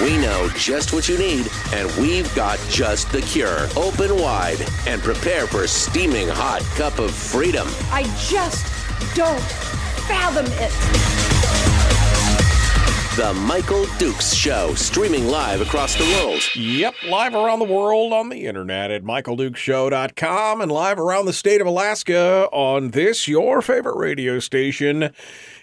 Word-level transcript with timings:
We 0.00 0.16
know 0.16 0.48
just 0.56 0.92
what 0.92 1.08
you 1.08 1.18
need, 1.18 1.48
and 1.72 1.90
we've 1.96 2.32
got 2.34 2.60
just 2.68 3.10
the 3.10 3.20
cure. 3.20 3.66
Open 3.76 4.14
wide 4.16 4.58
and 4.86 5.02
prepare 5.02 5.48
for 5.48 5.64
a 5.64 5.68
steaming 5.68 6.28
hot 6.28 6.62
cup 6.76 7.00
of 7.00 7.12
freedom. 7.12 7.66
I 7.90 8.04
just 8.28 8.64
don't 9.16 9.40
fathom 10.06 10.46
it. 10.46 10.72
The 13.16 13.34
Michael 13.34 13.86
Dukes 13.98 14.32
Show, 14.32 14.74
streaming 14.76 15.26
live 15.26 15.60
across 15.60 15.96
the 15.96 16.04
world. 16.04 16.40
Yep, 16.54 16.94
live 17.08 17.34
around 17.34 17.58
the 17.58 17.64
world 17.64 18.12
on 18.12 18.28
the 18.28 18.46
internet 18.46 18.92
at 18.92 19.02
michaeldukeshow.com 19.02 20.60
and 20.60 20.70
live 20.70 21.00
around 21.00 21.26
the 21.26 21.32
state 21.32 21.60
of 21.60 21.66
Alaska 21.66 22.48
on 22.52 22.90
this 22.90 23.26
your 23.26 23.60
favorite 23.60 23.96
radio 23.96 24.38
station 24.38 25.12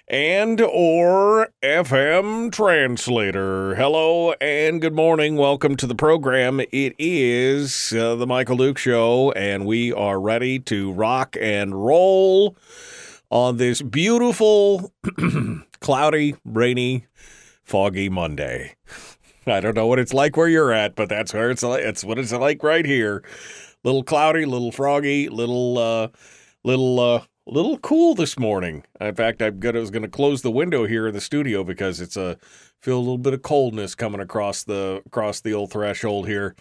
and 0.07 0.61
or 0.61 1.49
FM 1.63 2.51
translator. 2.51 3.73
Hello 3.75 4.33
and 4.33 4.79
good 4.79 4.93
morning. 4.93 5.35
Welcome 5.35 5.75
to 5.77 5.87
the 5.87 5.95
program. 5.95 6.59
It 6.59 6.95
is 6.99 7.91
uh, 7.91 8.15
the 8.15 8.27
Michael 8.27 8.57
Duke 8.57 8.77
Show 8.77 9.31
and 9.31 9.65
we 9.65 9.91
are 9.91 10.19
ready 10.19 10.59
to 10.59 10.91
rock 10.91 11.35
and 11.41 11.73
roll 11.73 12.55
on 13.31 13.57
this 13.57 13.81
beautiful 13.81 14.93
cloudy, 15.79 16.35
rainy 16.45 17.07
foggy 17.63 18.09
Monday. 18.09 18.75
I 19.47 19.59
don't 19.59 19.75
know 19.75 19.87
what 19.87 19.99
it's 19.99 20.13
like 20.13 20.37
where 20.37 20.47
you're 20.47 20.71
at, 20.71 20.95
but 20.95 21.09
that's 21.09 21.33
where 21.33 21.49
it's 21.49 21.63
like. 21.63 21.83
It's 21.83 22.03
what 22.03 22.19
it's 22.19 22.31
like 22.31 22.63
right 22.63 22.85
here. 22.85 23.23
Little 23.83 24.03
cloudy, 24.03 24.45
little 24.45 24.71
froggy, 24.71 25.29
little, 25.29 25.77
uh, 25.77 26.07
little, 26.63 26.99
uh, 26.99 27.21
little 27.45 27.77
cool 27.77 28.15
this 28.15 28.37
morning. 28.39 28.83
In 28.99 29.15
fact, 29.15 29.41
I'm 29.41 29.59
gonna 29.59 29.79
was 29.79 29.91
gonna 29.91 30.07
close 30.07 30.41
the 30.41 30.51
window 30.51 30.85
here 30.85 31.07
in 31.07 31.13
the 31.13 31.21
studio 31.21 31.63
because 31.63 32.01
it's 32.01 32.17
a 32.17 32.37
feel 32.81 32.97
a 32.97 32.99
little 32.99 33.17
bit 33.17 33.33
of 33.33 33.41
coldness 33.41 33.95
coming 33.95 34.21
across 34.21 34.63
the 34.63 35.01
across 35.05 35.41
the 35.41 35.53
old 35.53 35.71
threshold 35.71 36.27
here. 36.27 36.55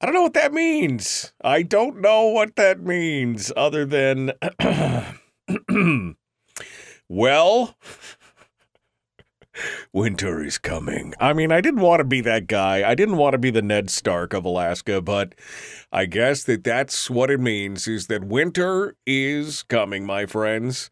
I 0.00 0.06
don't 0.06 0.14
know 0.14 0.22
what 0.22 0.34
that 0.34 0.52
means. 0.52 1.32
I 1.42 1.62
don't 1.62 2.00
know 2.00 2.28
what 2.28 2.54
that 2.54 2.80
means, 2.80 3.50
other 3.56 3.84
than, 3.84 4.32
well. 7.08 7.76
Winter 9.92 10.42
is 10.42 10.58
coming. 10.58 11.14
I 11.20 11.32
mean, 11.32 11.52
I 11.52 11.60
didn't 11.60 11.80
want 11.80 12.00
to 12.00 12.04
be 12.04 12.20
that 12.22 12.46
guy. 12.46 12.88
I 12.88 12.94
didn't 12.94 13.16
want 13.16 13.32
to 13.32 13.38
be 13.38 13.50
the 13.50 13.62
Ned 13.62 13.90
Stark 13.90 14.32
of 14.32 14.44
Alaska, 14.44 15.00
but 15.00 15.34
I 15.92 16.06
guess 16.06 16.44
that 16.44 16.64
that's 16.64 17.10
what 17.10 17.30
it 17.30 17.40
means 17.40 17.88
is 17.88 18.06
that 18.06 18.24
winter 18.24 18.96
is 19.06 19.62
coming, 19.64 20.04
my 20.04 20.26
friends. 20.26 20.90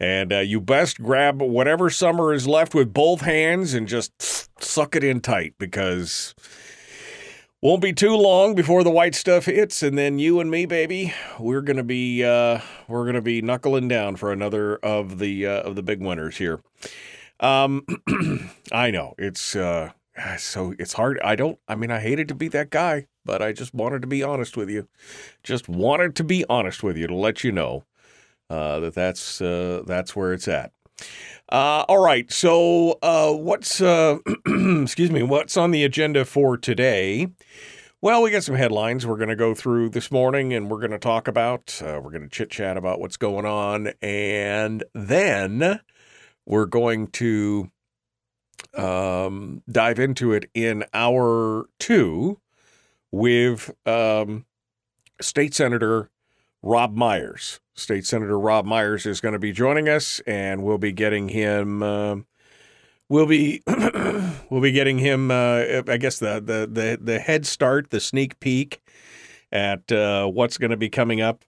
And 0.00 0.32
uh, 0.32 0.38
you 0.40 0.60
best 0.60 1.00
grab 1.00 1.40
whatever 1.40 1.88
summer 1.88 2.32
is 2.32 2.48
left 2.48 2.74
with 2.74 2.92
both 2.92 3.20
hands 3.20 3.74
and 3.74 3.86
just 3.86 4.62
suck 4.62 4.96
it 4.96 5.04
in 5.04 5.20
tight 5.20 5.54
because 5.58 6.34
won't 7.64 7.80
be 7.80 7.94
too 7.94 8.14
long 8.14 8.54
before 8.54 8.84
the 8.84 8.90
white 8.90 9.14
stuff 9.14 9.46
hits 9.46 9.82
and 9.82 9.96
then 9.96 10.18
you 10.18 10.38
and 10.38 10.50
me 10.50 10.66
baby 10.66 11.14
we're 11.38 11.62
going 11.62 11.78
to 11.78 11.82
be 11.82 12.22
uh, 12.22 12.60
we're 12.88 13.04
going 13.04 13.14
to 13.14 13.22
be 13.22 13.40
knuckling 13.40 13.88
down 13.88 14.16
for 14.16 14.32
another 14.32 14.76
of 14.76 15.18
the 15.18 15.46
uh, 15.46 15.62
of 15.62 15.74
the 15.74 15.82
big 15.82 16.00
winters 16.00 16.36
here. 16.36 16.60
Um, 17.44 17.84
I 18.72 18.90
know 18.90 19.14
it's 19.18 19.54
uh, 19.54 19.90
so 20.38 20.74
it's 20.78 20.94
hard. 20.94 21.20
I 21.22 21.36
don't. 21.36 21.58
I 21.68 21.74
mean, 21.74 21.90
I 21.90 22.00
hated 22.00 22.28
to 22.28 22.34
be 22.34 22.48
that 22.48 22.70
guy, 22.70 23.06
but 23.24 23.42
I 23.42 23.52
just 23.52 23.74
wanted 23.74 24.00
to 24.02 24.08
be 24.08 24.22
honest 24.22 24.56
with 24.56 24.70
you. 24.70 24.88
Just 25.42 25.68
wanted 25.68 26.16
to 26.16 26.24
be 26.24 26.46
honest 26.48 26.82
with 26.82 26.96
you 26.96 27.06
to 27.06 27.14
let 27.14 27.44
you 27.44 27.52
know 27.52 27.84
uh, 28.48 28.80
that 28.80 28.94
that's 28.94 29.42
uh, 29.42 29.82
that's 29.86 30.16
where 30.16 30.32
it's 30.32 30.48
at. 30.48 30.72
Uh, 31.52 31.84
all 31.86 31.98
right. 31.98 32.32
So 32.32 32.98
uh, 33.02 33.32
what's 33.32 33.78
uh, 33.82 34.18
excuse 34.46 35.10
me? 35.10 35.22
What's 35.22 35.58
on 35.58 35.70
the 35.70 35.84
agenda 35.84 36.24
for 36.24 36.56
today? 36.56 37.28
Well, 38.00 38.22
we 38.22 38.30
got 38.30 38.44
some 38.44 38.54
headlines 38.54 39.06
we're 39.06 39.16
going 39.16 39.30
to 39.30 39.36
go 39.36 39.54
through 39.54 39.90
this 39.90 40.10
morning, 40.10 40.54
and 40.54 40.70
we're 40.70 40.80
going 40.80 40.90
to 40.92 40.98
talk 40.98 41.28
about. 41.28 41.80
Uh, 41.82 42.00
we're 42.02 42.10
going 42.10 42.22
to 42.22 42.28
chit 42.28 42.50
chat 42.50 42.78
about 42.78 43.00
what's 43.00 43.16
going 43.18 43.44
on, 43.44 43.92
and 44.00 44.82
then 44.94 45.80
we're 46.46 46.66
going 46.66 47.08
to 47.08 47.70
um, 48.76 49.62
dive 49.70 49.98
into 49.98 50.32
it 50.32 50.50
in 50.54 50.84
hour 50.92 51.66
two 51.78 52.40
with 53.10 53.70
um, 53.86 54.44
State 55.20 55.54
Senator 55.54 56.10
Robb 56.62 56.94
Myers. 56.94 57.60
State 57.74 58.06
Senator 58.06 58.38
Robb 58.38 58.64
Myers 58.64 59.06
is 59.06 59.20
going 59.20 59.32
to 59.32 59.38
be 59.38 59.52
joining 59.52 59.88
us, 59.88 60.20
and 60.26 60.62
we'll 60.62 60.78
be 60.78 60.92
getting 60.92 61.28
him. 61.28 61.82
Uh, 61.82 62.16
we'll 63.08 63.26
be 63.26 63.62
we'll 64.50 64.60
be 64.60 64.72
getting 64.72 64.98
him. 64.98 65.30
Uh, 65.30 65.82
I 65.88 65.96
guess 65.96 66.18
the, 66.18 66.40
the 66.40 66.68
the 66.70 66.98
the 67.00 67.18
head 67.18 67.46
start, 67.46 67.90
the 67.90 68.00
sneak 68.00 68.40
peek 68.40 68.80
at 69.52 69.90
uh, 69.92 70.26
what's 70.26 70.58
going 70.58 70.70
to 70.70 70.76
be 70.76 70.88
coming 70.88 71.20
up 71.20 71.44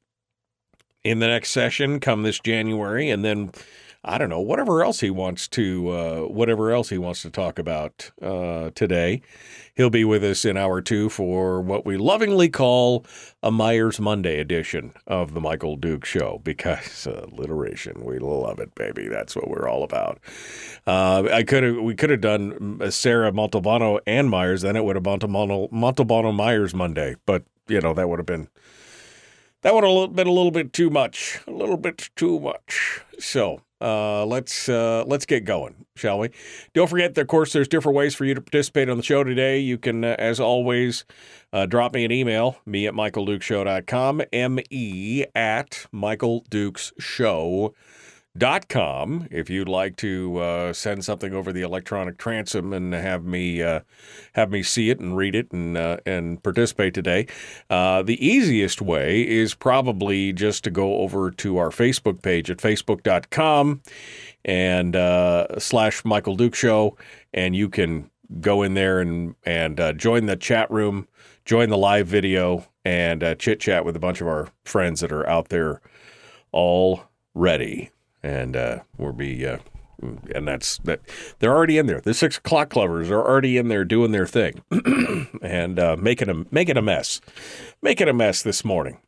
in 1.04 1.20
the 1.20 1.28
next 1.28 1.50
session 1.50 2.00
come 2.00 2.22
this 2.22 2.40
January, 2.40 3.08
and 3.10 3.24
then 3.24 3.50
I 4.08 4.18
don't 4.18 4.28
know, 4.30 4.40
whatever 4.40 4.84
else 4.84 5.00
he 5.00 5.10
wants 5.10 5.48
to, 5.48 5.88
uh, 5.88 6.20
whatever 6.28 6.70
else 6.70 6.90
he 6.90 6.96
wants 6.96 7.22
to 7.22 7.30
talk 7.30 7.58
about 7.58 8.12
uh, 8.22 8.70
today. 8.76 9.20
He'll 9.74 9.90
be 9.90 10.04
with 10.04 10.22
us 10.22 10.44
in 10.44 10.56
hour 10.56 10.80
two 10.80 11.08
for 11.08 11.60
what 11.60 11.84
we 11.84 11.96
lovingly 11.96 12.48
call 12.48 13.04
a 13.42 13.50
Myers 13.50 13.98
Monday 13.98 14.38
edition 14.38 14.92
of 15.08 15.34
the 15.34 15.40
Michael 15.40 15.74
Duke 15.74 16.04
Show 16.04 16.40
because 16.44 17.08
uh, 17.08 17.26
alliteration, 17.32 18.04
we 18.04 18.20
love 18.20 18.60
it, 18.60 18.76
baby. 18.76 19.08
That's 19.08 19.34
what 19.34 19.48
we're 19.48 19.68
all 19.68 19.82
about. 19.82 20.20
Uh, 20.86 21.24
I 21.32 21.42
could 21.42 21.64
have, 21.64 21.76
we 21.78 21.96
could 21.96 22.10
have 22.10 22.20
done 22.20 22.88
Sarah 22.92 23.32
Montalbano 23.32 23.98
and 24.06 24.30
Myers, 24.30 24.62
then 24.62 24.76
it 24.76 24.84
would 24.84 24.94
have 24.94 25.02
Montalbano, 25.02 25.68
Montalbano 25.72 26.32
Myers 26.32 26.74
Monday, 26.74 27.16
but 27.26 27.42
you 27.66 27.80
know 27.80 27.92
that 27.92 28.08
would 28.08 28.20
have 28.20 28.26
been 28.26 28.46
that 29.62 29.74
would 29.74 29.82
have 29.82 30.14
been 30.14 30.28
a 30.28 30.32
little 30.32 30.52
bit 30.52 30.72
too 30.72 30.90
much, 30.90 31.40
a 31.48 31.50
little 31.50 31.76
bit 31.76 32.10
too 32.14 32.38
much. 32.38 33.00
So 33.18 33.62
uh, 33.80 34.24
let's 34.26 34.68
uh, 34.68 35.04
let's 35.06 35.26
get 35.26 35.44
going, 35.44 35.86
shall 35.94 36.18
we? 36.18 36.30
Don't 36.74 36.88
forget, 36.88 37.14
that, 37.14 37.22
of 37.22 37.26
course, 37.28 37.52
there's 37.52 37.68
different 37.68 37.96
ways 37.96 38.14
for 38.14 38.24
you 38.24 38.34
to 38.34 38.40
participate 38.40 38.88
on 38.88 38.96
the 38.96 39.02
show 39.02 39.24
today. 39.24 39.58
You 39.58 39.78
can, 39.78 40.04
uh, 40.04 40.16
as 40.18 40.40
always, 40.40 41.04
uh, 41.52 41.66
drop 41.66 41.94
me 41.94 42.04
an 42.04 42.12
email, 42.12 42.58
me 42.66 42.86
at 42.86 42.94
michaeldukeshow.com, 42.94 44.22
me 44.32 45.26
at 45.34 45.86
michaeldukeshow.com 45.92 47.74
dot 48.38 48.68
com 48.68 49.26
if 49.30 49.48
you'd 49.48 49.68
like 49.68 49.96
to 49.96 50.36
uh, 50.38 50.72
send 50.72 51.04
something 51.04 51.32
over 51.32 51.52
the 51.52 51.62
electronic 51.62 52.18
transom 52.18 52.72
and 52.72 52.92
have 52.92 53.24
me 53.24 53.62
uh, 53.62 53.80
have 54.34 54.50
me 54.50 54.62
see 54.62 54.90
it 54.90 55.00
and 55.00 55.16
read 55.16 55.34
it 55.34 55.50
and 55.52 55.76
uh, 55.76 55.98
and 56.04 56.42
participate 56.42 56.94
today. 56.94 57.26
Uh, 57.70 58.02
the 58.02 58.24
easiest 58.26 58.82
way 58.82 59.26
is 59.26 59.54
probably 59.54 60.32
just 60.32 60.64
to 60.64 60.70
go 60.70 60.98
over 60.98 61.30
to 61.30 61.56
our 61.56 61.70
Facebook 61.70 62.22
page 62.22 62.50
at 62.50 62.58
facebook.com 62.58 63.80
and 64.44 64.96
uh, 64.96 65.58
slash 65.58 66.04
Michael 66.04 66.36
Duke 66.36 66.54
Show, 66.54 66.96
and 67.32 67.56
you 67.56 67.68
can 67.68 68.10
go 68.40 68.62
in 68.62 68.74
there 68.74 69.00
and 69.00 69.34
and 69.44 69.80
uh, 69.80 69.92
join 69.92 70.26
the 70.26 70.36
chat 70.36 70.70
room, 70.70 71.08
join 71.44 71.68
the 71.68 71.78
live 71.78 72.06
video, 72.06 72.66
and 72.84 73.24
chit 73.38 73.60
chat 73.60 73.84
with 73.84 73.96
a 73.96 74.00
bunch 74.00 74.20
of 74.20 74.26
our 74.26 74.48
friends 74.64 75.00
that 75.00 75.12
are 75.12 75.28
out 75.28 75.48
there 75.48 75.80
already 76.52 77.90
and 78.26 78.56
uh, 78.56 78.80
we'll 78.98 79.12
be 79.12 79.46
uh, 79.46 79.58
and 80.34 80.46
that's 80.46 80.78
that 80.78 81.00
they're 81.38 81.54
already 81.54 81.78
in 81.78 81.86
there. 81.86 82.00
The 82.00 82.12
six 82.12 82.38
o'clock 82.38 82.70
clovers 82.70 83.10
are 83.10 83.24
already 83.24 83.56
in 83.56 83.68
there 83.68 83.84
doing 83.84 84.10
their 84.10 84.26
thing 84.26 84.62
and 85.42 85.78
uh, 85.78 85.96
making 85.98 86.28
a 86.28 86.44
making 86.50 86.76
a 86.76 86.82
mess, 86.82 87.20
making 87.80 88.08
a 88.08 88.12
mess 88.12 88.42
this 88.42 88.64
morning. 88.64 88.98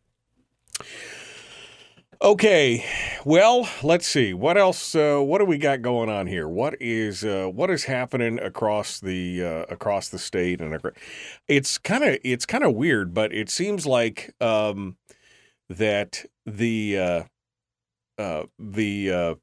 Okay, 2.20 2.84
well, 3.24 3.68
let's 3.82 4.06
see 4.06 4.34
what 4.34 4.56
else. 4.56 4.94
Uh, 4.94 5.18
what 5.20 5.38
do 5.38 5.44
we 5.44 5.58
got 5.58 5.82
going 5.82 6.08
on 6.08 6.26
here? 6.26 6.48
What 6.48 6.74
is 6.80 7.24
uh, 7.24 7.46
what 7.46 7.70
is 7.70 7.84
happening 7.84 8.38
across 8.38 9.00
the 9.00 9.42
uh, 9.42 9.64
across 9.68 10.08
the 10.08 10.18
state? 10.18 10.60
And 10.60 10.80
it's 11.48 11.76
kind 11.76 12.04
of 12.04 12.18
it's 12.24 12.46
kind 12.46 12.64
of 12.64 12.74
weird, 12.74 13.14
but 13.14 13.32
it 13.32 13.50
seems 13.50 13.84
like 13.84 14.34
um, 14.40 14.96
that 15.68 16.24
the 16.46 17.26
uh, 18.18 18.44
the 18.58 19.10
uh, 19.10 19.34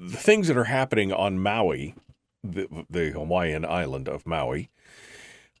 the 0.00 0.16
things 0.16 0.48
that 0.48 0.56
are 0.56 0.64
happening 0.64 1.12
on 1.12 1.38
Maui, 1.38 1.94
the, 2.42 2.84
the 2.90 3.10
Hawaiian 3.10 3.64
island 3.64 4.08
of 4.08 4.26
Maui, 4.26 4.70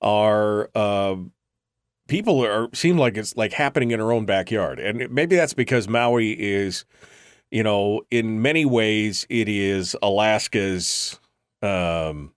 are 0.00 0.70
uh, 0.74 1.16
people 2.08 2.44
are 2.44 2.68
seem 2.74 2.98
like 2.98 3.16
it's 3.16 3.36
like 3.36 3.52
happening 3.52 3.92
in 3.92 4.00
our 4.00 4.12
own 4.12 4.26
backyard, 4.26 4.78
and 4.78 5.10
maybe 5.10 5.36
that's 5.36 5.54
because 5.54 5.88
Maui 5.88 6.32
is, 6.32 6.84
you 7.50 7.62
know, 7.62 8.02
in 8.10 8.42
many 8.42 8.64
ways 8.64 9.26
it 9.30 9.48
is 9.48 9.96
Alaska's. 10.02 11.18
Um, 11.62 12.32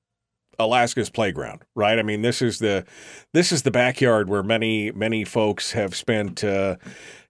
Alaska's 0.59 1.09
playground, 1.09 1.63
right? 1.75 1.99
I 1.99 2.03
mean, 2.03 2.21
this 2.21 2.41
is 2.41 2.59
the 2.59 2.85
this 3.33 3.51
is 3.51 3.63
the 3.63 3.71
backyard 3.71 4.29
where 4.29 4.43
many 4.43 4.91
many 4.91 5.23
folks 5.23 5.71
have 5.73 5.95
spent, 5.95 6.43
uh, 6.43 6.75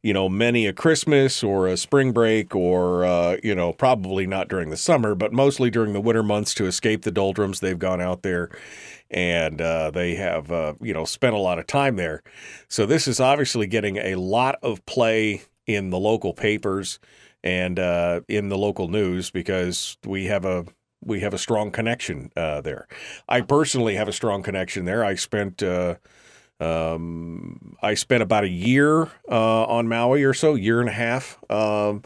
you 0.02 0.14
know, 0.14 0.30
many 0.30 0.68
a 0.68 0.74
Christmas 0.74 1.44
or 1.44 1.68
a 1.68 1.78
spring 1.78 2.12
break, 2.12 2.56
or 2.56 3.06
uh, 3.06 3.38
you 3.44 3.56
know, 3.56 3.74
probably 3.74 4.28
not 4.28 4.48
during 4.48 4.70
the 4.70 4.78
summer, 4.78 5.16
but 5.16 5.34
mostly 5.34 5.70
during 5.70 5.94
the 5.94 6.02
winter 6.02 6.24
months 6.24 6.54
to 6.56 6.66
escape 6.66 7.04
the 7.04 7.12
doldrums. 7.12 7.60
They've 7.60 7.80
gone 7.80 8.02
out 8.02 8.22
there, 8.22 8.50
and 9.10 9.62
uh, 9.62 9.92
they 9.92 10.16
have 10.16 10.52
uh, 10.52 10.74
you 10.82 10.94
know 10.94 11.06
spent 11.06 11.36
a 11.36 11.40
lot 11.40 11.60
of 11.60 11.68
time 11.68 11.96
there. 11.96 12.24
So 12.68 12.86
this 12.86 13.08
is 13.08 13.20
obviously 13.20 13.68
getting 13.68 13.98
a 13.98 14.16
lot 14.16 14.58
of 14.62 14.86
play 14.86 15.44
in 15.68 15.90
the 15.90 16.00
local 16.00 16.34
papers 16.34 17.00
and 17.44 17.80
uh, 17.80 18.22
in 18.28 18.50
the 18.50 18.58
local 18.58 18.88
news 18.88 19.30
because 19.30 19.98
we 20.06 20.26
have 20.26 20.46
a 20.46 20.66
we 21.06 21.22
have 21.22 21.34
a 21.34 21.38
strong 21.38 21.72
connection 21.72 22.32
uh, 22.36 22.62
there. 22.62 22.88
I 23.30 23.42
personally 23.42 23.96
have 23.96 24.08
a 24.08 24.14
strong 24.14 24.44
connection 24.44 24.86
there. 24.86 25.06
I 25.06 25.16
spent 25.16 25.64
uh, 25.64 25.96
um, 26.60 27.76
I 27.82 27.94
spent 27.94 28.24
about 28.24 28.44
a 28.44 28.50
year 28.50 29.04
uh, 29.30 29.66
on 29.66 29.88
Maui 29.88 30.24
or 30.24 30.34
so, 30.34 30.56
year 30.56 30.80
and 30.80 30.90
a 30.90 30.94
half, 30.94 31.38
um, 31.50 32.04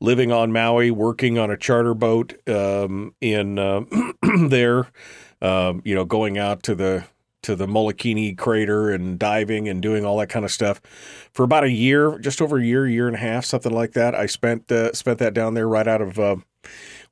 living 0.00 0.30
on 0.32 0.52
Maui, 0.52 0.90
working 0.90 1.38
on 1.38 1.50
a 1.50 1.56
charter 1.56 1.94
boat 1.94 2.34
um, 2.48 3.14
in 3.20 3.58
uh, 3.58 3.82
there. 4.48 4.88
Um, 5.42 5.82
you 5.84 5.94
know, 5.94 6.04
going 6.04 6.38
out 6.38 6.62
to 6.64 6.74
the 6.74 7.04
to 7.42 7.54
the 7.54 7.66
Molokini 7.66 8.36
crater 8.36 8.90
and 8.90 9.18
diving 9.18 9.68
and 9.68 9.80
doing 9.80 10.04
all 10.04 10.18
that 10.18 10.28
kind 10.28 10.44
of 10.44 10.50
stuff 10.50 10.80
for 11.32 11.44
about 11.44 11.62
a 11.62 11.70
year, 11.70 12.18
just 12.18 12.42
over 12.42 12.58
a 12.58 12.64
year, 12.64 12.88
year 12.88 13.06
and 13.06 13.14
a 13.14 13.20
half, 13.20 13.44
something 13.44 13.72
like 13.72 13.92
that. 13.92 14.14
I 14.14 14.26
spent 14.26 14.70
uh, 14.72 14.92
spent 14.92 15.18
that 15.18 15.32
down 15.32 15.54
there 15.54 15.68
right 15.68 15.86
out 15.86 16.00
of 16.02 16.18
uh, 16.18 16.36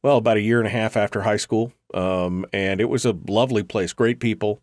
well, 0.04 0.18
about 0.18 0.36
a 0.36 0.42
year 0.42 0.58
and 0.58 0.66
a 0.66 0.70
half 0.70 0.98
after 0.98 1.22
high 1.22 1.38
school, 1.38 1.72
um, 1.94 2.44
and 2.52 2.78
it 2.78 2.90
was 2.90 3.06
a 3.06 3.16
lovely 3.26 3.62
place, 3.62 3.94
great 3.94 4.20
people. 4.20 4.60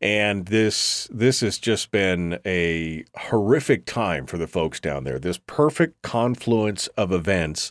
And 0.00 0.46
this 0.46 1.08
this 1.12 1.40
has 1.40 1.60
just 1.60 1.92
been 1.92 2.40
a 2.44 3.04
horrific 3.16 3.86
time 3.86 4.26
for 4.26 4.38
the 4.38 4.48
folks 4.48 4.80
down 4.80 5.04
there. 5.04 5.20
This 5.20 5.38
perfect 5.46 6.02
confluence 6.02 6.88
of 6.96 7.12
events 7.12 7.70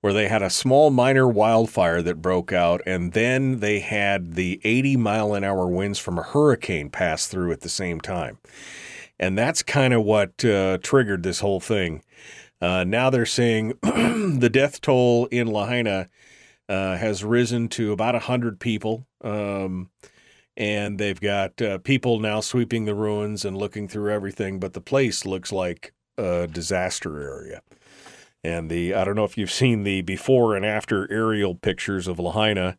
where 0.00 0.14
they 0.14 0.28
had 0.28 0.40
a 0.40 0.48
small 0.48 0.88
minor 0.90 1.28
wildfire 1.28 2.00
that 2.00 2.22
broke 2.22 2.54
out, 2.54 2.80
and 2.86 3.12
then 3.12 3.60
they 3.60 3.80
had 3.80 4.32
the 4.32 4.62
80 4.64 4.96
mile 4.96 5.34
an 5.34 5.44
hour 5.44 5.66
winds 5.66 5.98
from 5.98 6.18
a 6.18 6.22
hurricane 6.22 6.88
pass 6.88 7.26
through 7.26 7.52
at 7.52 7.60
the 7.60 7.68
same 7.68 8.00
time. 8.00 8.38
And 9.20 9.36
that's 9.36 9.62
kind 9.62 9.92
of 9.92 10.04
what 10.04 10.42
uh, 10.42 10.78
triggered 10.78 11.22
this 11.22 11.40
whole 11.40 11.60
thing. 11.60 12.02
Uh, 12.64 12.82
now 12.82 13.10
they're 13.10 13.26
saying 13.26 13.74
the 13.82 14.48
death 14.50 14.80
toll 14.80 15.26
in 15.26 15.46
Lahaina 15.46 16.08
uh, 16.66 16.96
has 16.96 17.22
risen 17.22 17.68
to 17.68 17.92
about 17.92 18.14
100 18.14 18.58
people. 18.58 19.06
Um, 19.22 19.90
and 20.56 20.98
they've 20.98 21.20
got 21.20 21.60
uh, 21.60 21.76
people 21.76 22.20
now 22.20 22.40
sweeping 22.40 22.86
the 22.86 22.94
ruins 22.94 23.44
and 23.44 23.54
looking 23.54 23.86
through 23.86 24.10
everything, 24.10 24.60
but 24.60 24.72
the 24.72 24.80
place 24.80 25.26
looks 25.26 25.52
like 25.52 25.92
a 26.16 26.46
disaster 26.46 27.20
area. 27.20 27.60
And 28.42 28.70
the 28.70 28.94
I 28.94 29.04
don't 29.04 29.16
know 29.16 29.24
if 29.24 29.36
you've 29.36 29.50
seen 29.50 29.82
the 29.82 30.00
before 30.00 30.56
and 30.56 30.64
after 30.64 31.10
aerial 31.12 31.54
pictures 31.54 32.08
of 32.08 32.18
Lahaina. 32.18 32.78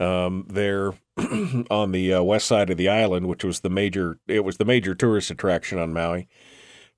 Um, 0.00 0.46
there 0.48 0.94
on 1.70 1.92
the 1.92 2.14
uh, 2.14 2.22
west 2.24 2.48
side 2.48 2.70
of 2.70 2.76
the 2.76 2.88
island, 2.88 3.28
which 3.28 3.44
was 3.44 3.60
the 3.60 3.70
major 3.70 4.18
it 4.26 4.44
was 4.44 4.56
the 4.56 4.64
major 4.64 4.96
tourist 4.96 5.30
attraction 5.30 5.78
on 5.78 5.92
Maui. 5.92 6.26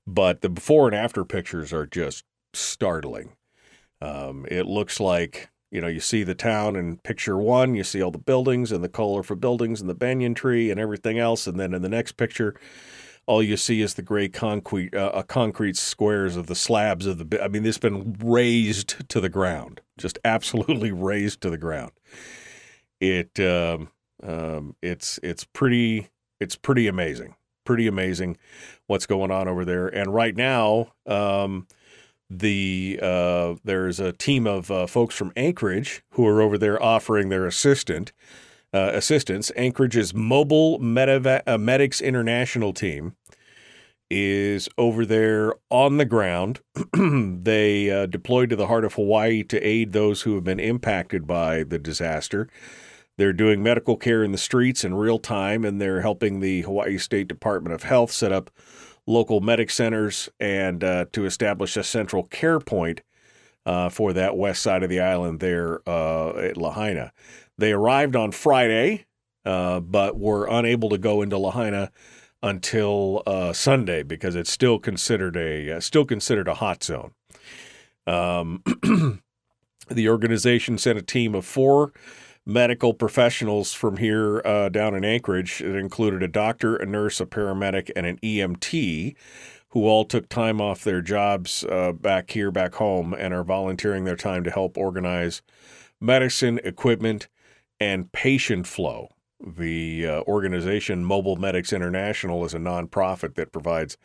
But 0.07 0.41
the 0.41 0.49
before 0.49 0.87
and 0.87 0.95
after 0.95 1.25
pictures 1.25 1.73
are 1.73 1.87
just 1.87 2.23
startling. 2.53 3.33
Um, 4.01 4.45
it 4.49 4.65
looks 4.65 4.99
like 4.99 5.49
you 5.71 5.81
know 5.81 5.87
you 5.87 5.99
see 5.99 6.23
the 6.23 6.35
town 6.35 6.75
in 6.75 6.97
picture 6.97 7.37
one, 7.37 7.75
you 7.75 7.83
see 7.83 8.01
all 8.01 8.11
the 8.11 8.17
buildings 8.17 8.71
and 8.71 8.83
the 8.83 8.89
colorful 8.89 9.35
buildings 9.35 9.81
and 9.81 9.89
the 9.89 9.95
banyan 9.95 10.33
tree 10.33 10.69
and 10.71 10.79
everything 10.79 11.17
else, 11.17 11.47
and 11.47 11.59
then 11.59 11.73
in 11.73 11.81
the 11.81 11.89
next 11.89 12.13
picture, 12.13 12.55
all 13.25 13.41
you 13.41 13.57
see 13.57 13.81
is 13.81 13.95
the 13.95 14.01
gray 14.01 14.29
concrete 14.29 14.93
uh, 14.95 15.23
concrete 15.23 15.75
squares 15.77 16.35
of 16.35 16.47
the 16.47 16.55
slabs 16.55 17.05
of 17.05 17.17
the. 17.17 17.43
I 17.43 17.47
mean, 17.47 17.63
this 17.63 17.75
has 17.75 17.81
been 17.81 18.15
razed 18.23 19.09
to 19.09 19.19
the 19.19 19.29
ground, 19.29 19.81
just 19.97 20.19
absolutely 20.23 20.91
razed 20.91 21.41
to 21.41 21.49
the 21.49 21.57
ground. 21.57 21.91
It 22.99 23.39
um, 23.39 23.89
um, 24.21 24.75
it's 24.81 25.19
it's 25.23 25.45
pretty 25.45 26.09
it's 26.39 26.55
pretty 26.55 26.87
amazing 26.87 27.35
pretty 27.65 27.87
amazing 27.87 28.37
what's 28.87 29.05
going 29.05 29.31
on 29.31 29.47
over 29.47 29.65
there. 29.65 29.87
And 29.87 30.13
right 30.13 30.35
now, 30.35 30.93
um, 31.05 31.67
the 32.29 32.99
uh, 33.01 33.55
there's 33.63 33.99
a 33.99 34.11
team 34.11 34.47
of 34.47 34.71
uh, 34.71 34.87
folks 34.87 35.15
from 35.15 35.31
Anchorage 35.35 36.03
who 36.11 36.25
are 36.25 36.41
over 36.41 36.57
there 36.57 36.81
offering 36.81 37.29
their 37.29 37.45
assistant 37.45 38.11
uh, 38.73 38.91
assistance. 38.93 39.51
Anchorage's 39.55 40.13
Mobile 40.13 40.75
uh, 40.75 41.57
Medics 41.57 42.01
International 42.01 42.73
team 42.73 43.15
is 44.09 44.69
over 44.77 45.05
there 45.05 45.53
on 45.69 45.97
the 45.97 46.05
ground. 46.05 46.59
they 47.43 47.89
uh, 47.89 48.05
deployed 48.05 48.49
to 48.49 48.55
the 48.55 48.67
heart 48.67 48.85
of 48.85 48.93
Hawaii 48.93 49.43
to 49.43 49.61
aid 49.61 49.93
those 49.93 50.23
who 50.23 50.35
have 50.35 50.43
been 50.43 50.59
impacted 50.59 51.25
by 51.25 51.63
the 51.63 51.79
disaster. 51.79 52.47
They're 53.17 53.33
doing 53.33 53.63
medical 53.63 53.95
care 53.95 54.23
in 54.23 54.31
the 54.31 54.37
streets 54.37 54.83
in 54.83 54.93
real 54.95 55.19
time, 55.19 55.63
and 55.63 55.79
they're 55.79 56.01
helping 56.01 56.39
the 56.39 56.61
Hawaii 56.61 56.97
State 56.97 57.27
Department 57.27 57.73
of 57.73 57.83
Health 57.83 58.11
set 58.11 58.31
up 58.31 58.51
local 59.07 59.39
medic 59.39 59.69
centers 59.69 60.29
and 60.39 60.83
uh, 60.83 61.05
to 61.13 61.25
establish 61.25 61.77
a 61.77 61.83
central 61.83 62.23
care 62.23 62.59
point 62.59 63.01
uh, 63.65 63.89
for 63.89 64.13
that 64.13 64.35
west 64.35 64.61
side 64.61 64.83
of 64.83 64.89
the 64.89 64.99
island 64.99 65.39
there 65.39 65.87
uh, 65.87 66.35
at 66.37 66.57
Lahaina. 66.57 67.11
They 67.57 67.71
arrived 67.71 68.15
on 68.15 68.31
Friday, 68.31 69.05
uh, 69.45 69.79
but 69.79 70.17
were 70.17 70.47
unable 70.47 70.89
to 70.89 70.97
go 70.97 71.21
into 71.21 71.37
Lahaina 71.37 71.91
until 72.43 73.23
uh, 73.25 73.53
Sunday 73.53 74.03
because 74.03 74.35
it's 74.35 74.51
still 74.51 74.77
considered 74.77 75.37
a 75.37 75.77
uh, 75.77 75.79
still 75.79 76.05
considered 76.05 76.47
a 76.47 76.55
hot 76.55 76.83
zone. 76.83 77.11
Um, 78.05 78.61
the 79.89 80.09
organization 80.09 80.77
sent 80.77 80.99
a 80.99 81.01
team 81.01 81.33
of 81.33 81.45
four 81.45 81.91
medical 82.45 82.93
professionals 82.93 83.73
from 83.73 83.97
here 83.97 84.41
uh, 84.45 84.69
down 84.69 84.95
in 84.95 85.03
Anchorage. 85.03 85.61
It 85.61 85.75
included 85.75 86.21
a 86.21 86.27
doctor, 86.27 86.75
a 86.75 86.85
nurse, 86.85 87.19
a 87.19 87.25
paramedic, 87.25 87.89
and 87.95 88.05
an 88.05 88.17
EMT 88.19 89.15
who 89.69 89.87
all 89.87 90.05
took 90.05 90.29
time 90.29 90.61
off 90.61 90.83
their 90.83 91.01
jobs 91.01 91.65
uh, 91.65 91.91
back 91.91 92.31
here, 92.31 92.51
back 92.51 92.75
home, 92.75 93.13
and 93.13 93.33
are 93.33 93.43
volunteering 93.43 94.05
their 94.05 94.15
time 94.15 94.43
to 94.43 94.51
help 94.51 94.77
organize 94.77 95.41
medicine, 95.99 96.59
equipment, 96.63 97.27
and 97.79 98.11
patient 98.11 98.67
flow. 98.67 99.09
The 99.45 100.07
uh, 100.07 100.21
organization 100.21 101.03
Mobile 101.03 101.35
Medics 101.35 101.73
International 101.73 102.45
is 102.45 102.53
a 102.53 102.57
nonprofit 102.57 103.35
that 103.35 103.51
provides 103.51 103.97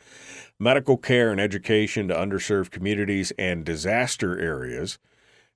medical 0.59 0.97
care 0.97 1.31
and 1.31 1.41
education 1.41 2.09
to 2.09 2.15
underserved 2.15 2.71
communities 2.73 3.33
and 3.39 3.65
disaster 3.65 4.39
areas. 4.41 4.99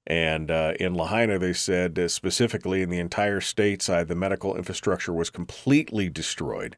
And 0.07 0.51
uh, 0.51 0.75
in 0.79 0.95
Lahaina, 0.95 1.39
they 1.39 1.55
said 1.55 1.99
uh, 1.99 2.09
specifically 2.09 2.83
in 2.83 2.91
the 2.91 2.99
entire 2.99 3.41
state 3.41 3.81
side, 3.83 4.09
the 4.09 4.15
medical 4.15 4.57
infrastructure 4.57 5.13
was 5.13 5.31
completely 5.31 6.09
destroyed. 6.09 6.77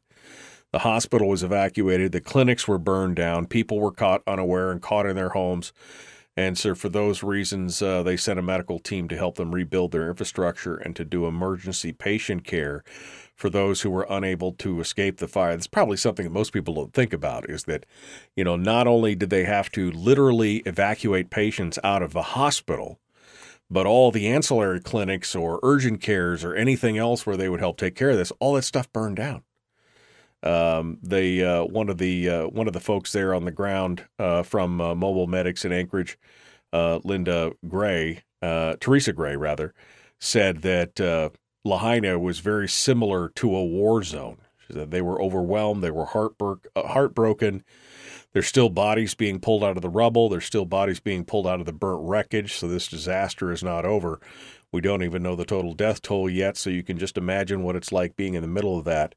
The 0.71 0.79
hospital 0.79 1.29
was 1.29 1.43
evacuated, 1.43 2.11
the 2.11 2.21
clinics 2.21 2.67
were 2.67 2.77
burned 2.77 3.15
down, 3.15 3.45
people 3.45 3.79
were 3.79 3.91
caught 3.91 4.21
unaware 4.27 4.71
and 4.71 4.81
caught 4.81 5.05
in 5.05 5.15
their 5.15 5.29
homes. 5.29 5.71
And 6.35 6.57
so, 6.57 6.75
for 6.75 6.87
those 6.87 7.23
reasons, 7.23 7.81
uh, 7.81 8.03
they 8.03 8.15
sent 8.15 8.37
a 8.37 8.43
medical 8.43 8.77
team 8.77 9.07
to 9.07 9.17
help 9.17 9.35
them 9.35 9.55
rebuild 9.55 9.91
their 9.91 10.07
infrastructure 10.07 10.75
and 10.75 10.95
to 10.95 11.03
do 11.03 11.25
emergency 11.25 11.91
patient 11.93 12.43
care 12.43 12.83
for 13.33 13.49
those 13.49 13.81
who 13.81 13.89
were 13.89 14.05
unable 14.09 14.51
to 14.51 14.79
escape 14.79 15.17
the 15.17 15.27
fire. 15.27 15.51
That's 15.51 15.67
probably 15.67 15.97
something 15.97 16.25
that 16.25 16.31
most 16.31 16.53
people 16.53 16.75
don't 16.75 16.93
think 16.93 17.11
about 17.11 17.49
is 17.49 17.63
that, 17.63 17.85
you 18.35 18.43
know, 18.43 18.55
not 18.55 18.85
only 18.85 19.15
did 19.15 19.31
they 19.31 19.45
have 19.45 19.71
to 19.71 19.89
literally 19.91 20.57
evacuate 20.57 21.31
patients 21.31 21.79
out 21.83 22.03
of 22.03 22.13
the 22.13 22.21
hospital, 22.21 22.99
but 23.69 23.85
all 23.85 24.11
the 24.11 24.27
ancillary 24.27 24.79
clinics 24.79 25.35
or 25.35 25.59
urgent 25.63 26.01
cares 26.01 26.43
or 26.43 26.55
anything 26.55 26.97
else 26.97 27.25
where 27.25 27.37
they 27.37 27.49
would 27.49 27.59
help 27.59 27.77
take 27.77 27.95
care 27.95 28.11
of 28.11 28.17
this, 28.17 28.31
all 28.39 28.53
that 28.53 28.63
stuff 28.63 28.91
burned 28.93 29.17
down. 29.17 29.43
Um, 30.43 30.99
they 31.01 31.43
uh, 31.43 31.65
one 31.65 31.89
of 31.89 31.97
the 31.97 32.29
uh, 32.29 32.47
one 32.47 32.67
of 32.67 32.73
the 32.73 32.79
folks 32.79 33.11
there 33.11 33.33
on 33.33 33.45
the 33.45 33.51
ground 33.51 34.05
uh, 34.19 34.43
from 34.43 34.79
uh, 34.79 34.93
Mobile 34.95 35.27
Medics 35.27 35.65
in 35.65 35.71
Anchorage, 35.71 36.17
uh, 36.71 36.99
Linda 37.03 37.53
Gray, 37.67 38.23
uh, 38.41 38.75
Teresa 38.79 39.13
Gray 39.13 39.35
rather, 39.35 39.73
said 40.19 40.61
that 40.61 41.31
Lahaina 41.65 42.19
was 42.19 42.39
very 42.39 42.69
similar 42.69 43.29
to 43.29 43.55
a 43.55 43.65
war 43.65 44.03
zone. 44.03 44.37
She 44.65 44.73
said 44.73 44.91
they 44.91 45.01
were 45.01 45.21
overwhelmed, 45.21 45.83
they 45.83 45.91
were 45.91 46.05
heartbro- 46.05 46.59
heartbroken 46.77 47.63
there's 48.37 48.45
still 48.45 48.69
bodies 48.69 49.15
being 49.15 49.39
pulled 49.39 49.63
out 49.63 49.77
of 49.77 49.81
the 49.81 49.89
rubble. 49.89 50.29
There's 50.29 50.45
still 50.45 50.63
bodies 50.65 50.99
being 50.99 51.25
pulled 51.25 51.47
out 51.47 51.59
of 51.59 51.65
the 51.65 51.73
burnt 51.73 52.07
wreckage. 52.07 52.53
So 52.53 52.67
this 52.67 52.87
disaster 52.87 53.51
is 53.51 53.63
not 53.63 53.83
over. 53.83 54.19
We 54.71 54.79
don't 54.79 55.01
even 55.01 55.23
know 55.23 55.35
the 55.35 55.43
total 55.43 55.73
death 55.73 56.03
toll 56.03 56.29
yet. 56.29 56.55
So 56.55 56.69
you 56.69 56.83
can 56.83 56.99
just 56.99 57.17
imagine 57.17 57.63
what 57.63 57.75
it's 57.75 57.91
like 57.91 58.15
being 58.15 58.35
in 58.35 58.43
the 58.43 58.47
middle 58.47 58.77
of 58.77 58.85
that. 58.85 59.15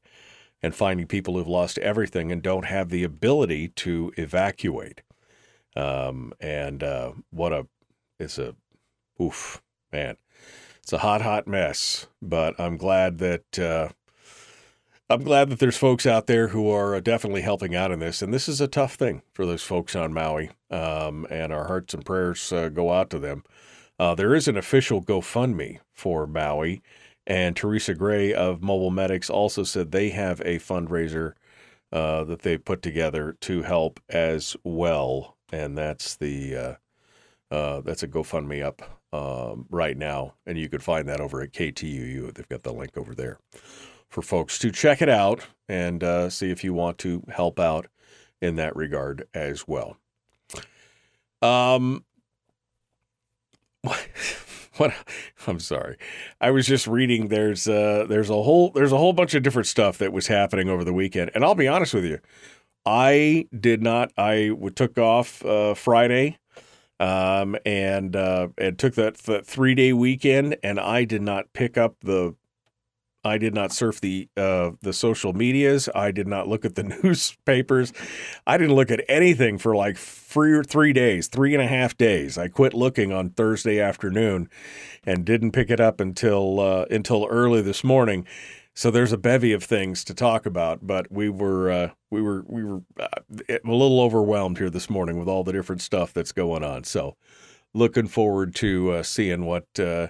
and 0.61 0.75
finding 0.75 1.07
people 1.07 1.35
who've 1.35 1.47
lost 1.47 1.77
everything 1.79 2.31
and 2.31 2.41
don't 2.41 2.65
have 2.65 2.89
the 2.89 3.03
ability 3.03 3.67
to 3.69 4.11
evacuate. 4.17 5.01
Um, 5.75 6.33
and 6.39 6.83
uh, 6.83 7.13
what 7.29 7.53
a 7.53 7.67
it's 8.19 8.37
a 8.37 8.55
oof 9.21 9.61
man, 9.91 10.17
it's 10.81 10.93
a 10.93 10.99
hot 10.99 11.21
hot 11.21 11.47
mess. 11.47 12.07
But 12.21 12.59
I'm 12.59 12.77
glad 12.77 13.19
that. 13.19 13.59
Uh, 13.59 13.89
I'm 15.11 15.25
glad 15.25 15.49
that 15.49 15.59
there's 15.59 15.75
folks 15.75 16.05
out 16.05 16.27
there 16.27 16.47
who 16.47 16.69
are 16.69 16.95
uh, 16.95 17.01
definitely 17.01 17.41
helping 17.41 17.75
out 17.75 17.91
in 17.91 17.99
this, 17.99 18.21
and 18.21 18.33
this 18.33 18.47
is 18.47 18.61
a 18.61 18.67
tough 18.67 18.93
thing 18.93 19.23
for 19.33 19.45
those 19.45 19.61
folks 19.61 19.93
on 19.93 20.13
Maui. 20.13 20.51
Um, 20.69 21.27
and 21.29 21.51
our 21.51 21.67
hearts 21.67 21.93
and 21.93 22.05
prayers 22.05 22.49
uh, 22.53 22.69
go 22.69 22.93
out 22.93 23.09
to 23.09 23.19
them. 23.19 23.43
Uh, 23.99 24.15
there 24.15 24.33
is 24.33 24.47
an 24.47 24.55
official 24.55 25.03
GoFundMe 25.03 25.79
for 25.91 26.25
Maui, 26.25 26.81
and 27.27 27.57
Teresa 27.57 27.93
Gray 27.93 28.33
of 28.33 28.63
Mobile 28.63 28.89
Medics 28.89 29.29
also 29.29 29.65
said 29.65 29.91
they 29.91 30.11
have 30.11 30.39
a 30.45 30.59
fundraiser 30.59 31.33
uh, 31.91 32.23
that 32.23 32.43
they 32.43 32.57
put 32.57 32.81
together 32.81 33.35
to 33.41 33.63
help 33.63 33.99
as 34.07 34.55
well, 34.63 35.35
and 35.51 35.77
that's 35.77 36.15
the 36.15 36.55
uh, 36.55 36.75
uh, 37.53 37.81
that's 37.81 38.03
a 38.03 38.07
GoFundMe 38.07 38.63
up 38.63 38.81
um, 39.11 39.65
right 39.69 39.97
now, 39.97 40.35
and 40.45 40.57
you 40.57 40.69
could 40.69 40.83
find 40.83 41.09
that 41.09 41.19
over 41.19 41.41
at 41.41 41.51
KTUU. 41.51 42.33
They've 42.33 42.47
got 42.47 42.63
the 42.63 42.71
link 42.71 42.97
over 42.97 43.13
there 43.13 43.39
for 44.11 44.21
folks 44.21 44.59
to 44.59 44.71
check 44.71 45.01
it 45.01 45.09
out 45.09 45.47
and 45.69 46.03
uh, 46.03 46.29
see 46.29 46.51
if 46.51 46.63
you 46.63 46.73
want 46.73 46.97
to 46.99 47.23
help 47.29 47.59
out 47.59 47.87
in 48.41 48.57
that 48.57 48.75
regard 48.75 49.25
as 49.33 49.67
well. 49.67 49.97
Um, 51.41 52.03
what? 53.81 54.93
I'm 55.47 55.59
sorry. 55.59 55.97
I 56.41 56.51
was 56.51 56.67
just 56.67 56.87
reading. 56.87 57.29
There's 57.29 57.67
uh, 57.67 58.05
there's 58.07 58.29
a 58.29 58.33
whole 58.43 58.71
there's 58.71 58.91
a 58.91 58.97
whole 58.97 59.13
bunch 59.13 59.33
of 59.33 59.43
different 59.43 59.67
stuff 59.67 59.97
that 59.99 60.13
was 60.13 60.27
happening 60.27 60.69
over 60.69 60.83
the 60.83 60.93
weekend, 60.93 61.31
and 61.33 61.43
I'll 61.43 61.55
be 61.55 61.67
honest 61.67 61.93
with 61.93 62.05
you, 62.05 62.19
I 62.85 63.47
did 63.57 63.81
not. 63.81 64.11
I 64.17 64.51
took 64.75 64.97
off 64.97 65.43
uh, 65.45 65.73
Friday. 65.73 66.37
Um, 66.99 67.57
and 67.65 68.15
uh, 68.15 68.49
and 68.59 68.77
took 68.77 68.93
that, 68.93 69.17
that 69.23 69.47
three 69.47 69.73
day 69.73 69.91
weekend, 69.91 70.55
and 70.61 70.79
I 70.79 71.03
did 71.03 71.23
not 71.23 71.51
pick 71.51 71.75
up 71.75 71.95
the 72.01 72.35
I 73.23 73.37
did 73.37 73.53
not 73.53 73.71
surf 73.71 74.01
the 74.01 74.27
uh, 74.35 74.71
the 74.81 74.93
social 74.93 75.33
medias. 75.33 75.87
I 75.93 76.11
did 76.11 76.27
not 76.27 76.47
look 76.47 76.65
at 76.65 76.75
the 76.75 76.83
newspapers. 77.03 77.93
I 78.47 78.57
didn't 78.57 78.75
look 78.75 78.91
at 78.91 79.03
anything 79.07 79.57
for 79.57 79.75
like 79.75 79.97
three 79.97 80.61
three 80.63 80.93
days, 80.93 81.27
three 81.27 81.53
and 81.53 81.61
a 81.61 81.67
half 81.67 81.97
days. 81.97 82.37
I 82.37 82.47
quit 82.47 82.73
looking 82.73 83.11
on 83.11 83.29
Thursday 83.31 83.79
afternoon, 83.79 84.49
and 85.03 85.25
didn't 85.25 85.51
pick 85.51 85.69
it 85.69 85.79
up 85.79 85.99
until 85.99 86.59
uh, 86.59 86.85
until 86.89 87.27
early 87.29 87.61
this 87.61 87.83
morning. 87.83 88.25
So 88.73 88.89
there's 88.89 89.11
a 89.11 89.17
bevy 89.17 89.51
of 89.51 89.63
things 89.63 90.03
to 90.05 90.13
talk 90.13 90.45
about, 90.45 90.87
but 90.87 91.11
we 91.11 91.29
were 91.29 91.69
uh, 91.69 91.89
we 92.09 92.21
were 92.21 92.43
we 92.47 92.63
were 92.63 92.81
uh, 92.99 93.07
a 93.49 93.59
little 93.63 94.01
overwhelmed 94.01 94.57
here 94.57 94.69
this 94.69 94.89
morning 94.89 95.19
with 95.19 95.27
all 95.27 95.43
the 95.43 95.51
different 95.51 95.81
stuff 95.81 96.13
that's 96.13 96.31
going 96.31 96.63
on. 96.63 96.85
So 96.85 97.17
looking 97.73 98.07
forward 98.07 98.55
to 98.55 98.91
uh, 98.91 99.03
seeing 99.03 99.45
what 99.45 99.67
uh, 99.79 100.07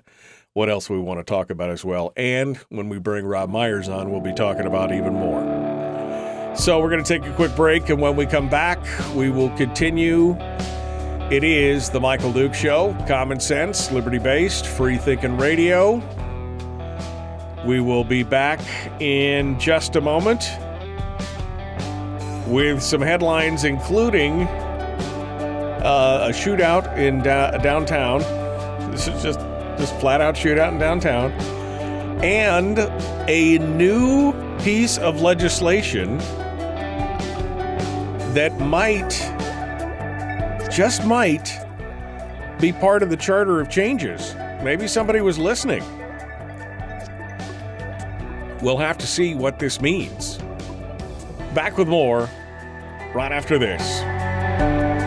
what 0.53 0.69
else 0.69 0.89
we 0.89 0.99
want 0.99 1.19
to 1.19 1.23
talk 1.23 1.49
about 1.49 1.69
as 1.69 1.85
well. 1.85 2.11
And 2.17 2.57
when 2.69 2.89
we 2.89 2.99
bring 2.99 3.25
Robb 3.25 3.49
Myers 3.49 3.87
on, 3.87 4.11
we'll 4.11 4.21
be 4.21 4.33
talking 4.33 4.65
about 4.65 4.91
even 4.91 5.13
more. 5.13 5.41
So 6.55 6.81
we're 6.81 6.89
going 6.89 7.03
to 7.03 7.07
take 7.07 7.25
a 7.25 7.33
quick 7.35 7.55
break, 7.55 7.89
and 7.89 8.01
when 8.01 8.17
we 8.17 8.25
come 8.25 8.49
back, 8.49 8.79
we 9.15 9.29
will 9.29 9.49
continue. 9.51 10.35
It 11.31 11.45
is 11.45 11.89
the 11.89 12.01
Michael 12.01 12.33
Duke 12.33 12.53
Show, 12.53 12.93
common 13.07 13.39
sense, 13.39 13.89
liberty 13.91 14.19
based, 14.19 14.67
free 14.67 14.97
thinking 14.97 15.37
radio. 15.37 16.01
We 17.65 17.79
will 17.79 18.03
be 18.03 18.23
back 18.23 18.59
in 18.99 19.57
just 19.57 19.95
a 19.95 20.01
moment 20.01 20.51
with 22.47 22.83
some 22.83 22.99
headlines, 22.99 23.63
including 23.63 24.41
uh, 25.83 26.27
a 26.27 26.33
shootout 26.33 26.97
in 26.97 27.19
da- 27.19 27.57
downtown. 27.59 28.19
This 28.91 29.07
is 29.07 29.23
just 29.23 29.39
just 29.81 29.99
flat 29.99 30.21
out 30.21 30.35
shootout 30.35 30.73
in 30.73 30.77
downtown, 30.77 31.31
and 32.23 32.77
a 33.27 33.57
new 33.57 34.31
piece 34.59 34.99
of 34.99 35.21
legislation 35.21 36.19
that 38.35 38.55
might, 38.59 39.09
just 40.71 41.03
might, 41.03 41.57
be 42.59 42.71
part 42.71 43.01
of 43.01 43.09
the 43.09 43.17
Charter 43.17 43.59
of 43.59 43.69
Changes. 43.71 44.35
Maybe 44.61 44.87
somebody 44.87 45.19
was 45.19 45.39
listening. 45.39 45.83
We'll 48.61 48.77
have 48.77 48.99
to 48.99 49.07
see 49.07 49.33
what 49.33 49.57
this 49.57 49.81
means. 49.81 50.37
Back 51.55 51.79
with 51.79 51.87
more 51.87 52.29
right 53.15 53.31
after 53.31 53.57
this. 53.57 55.00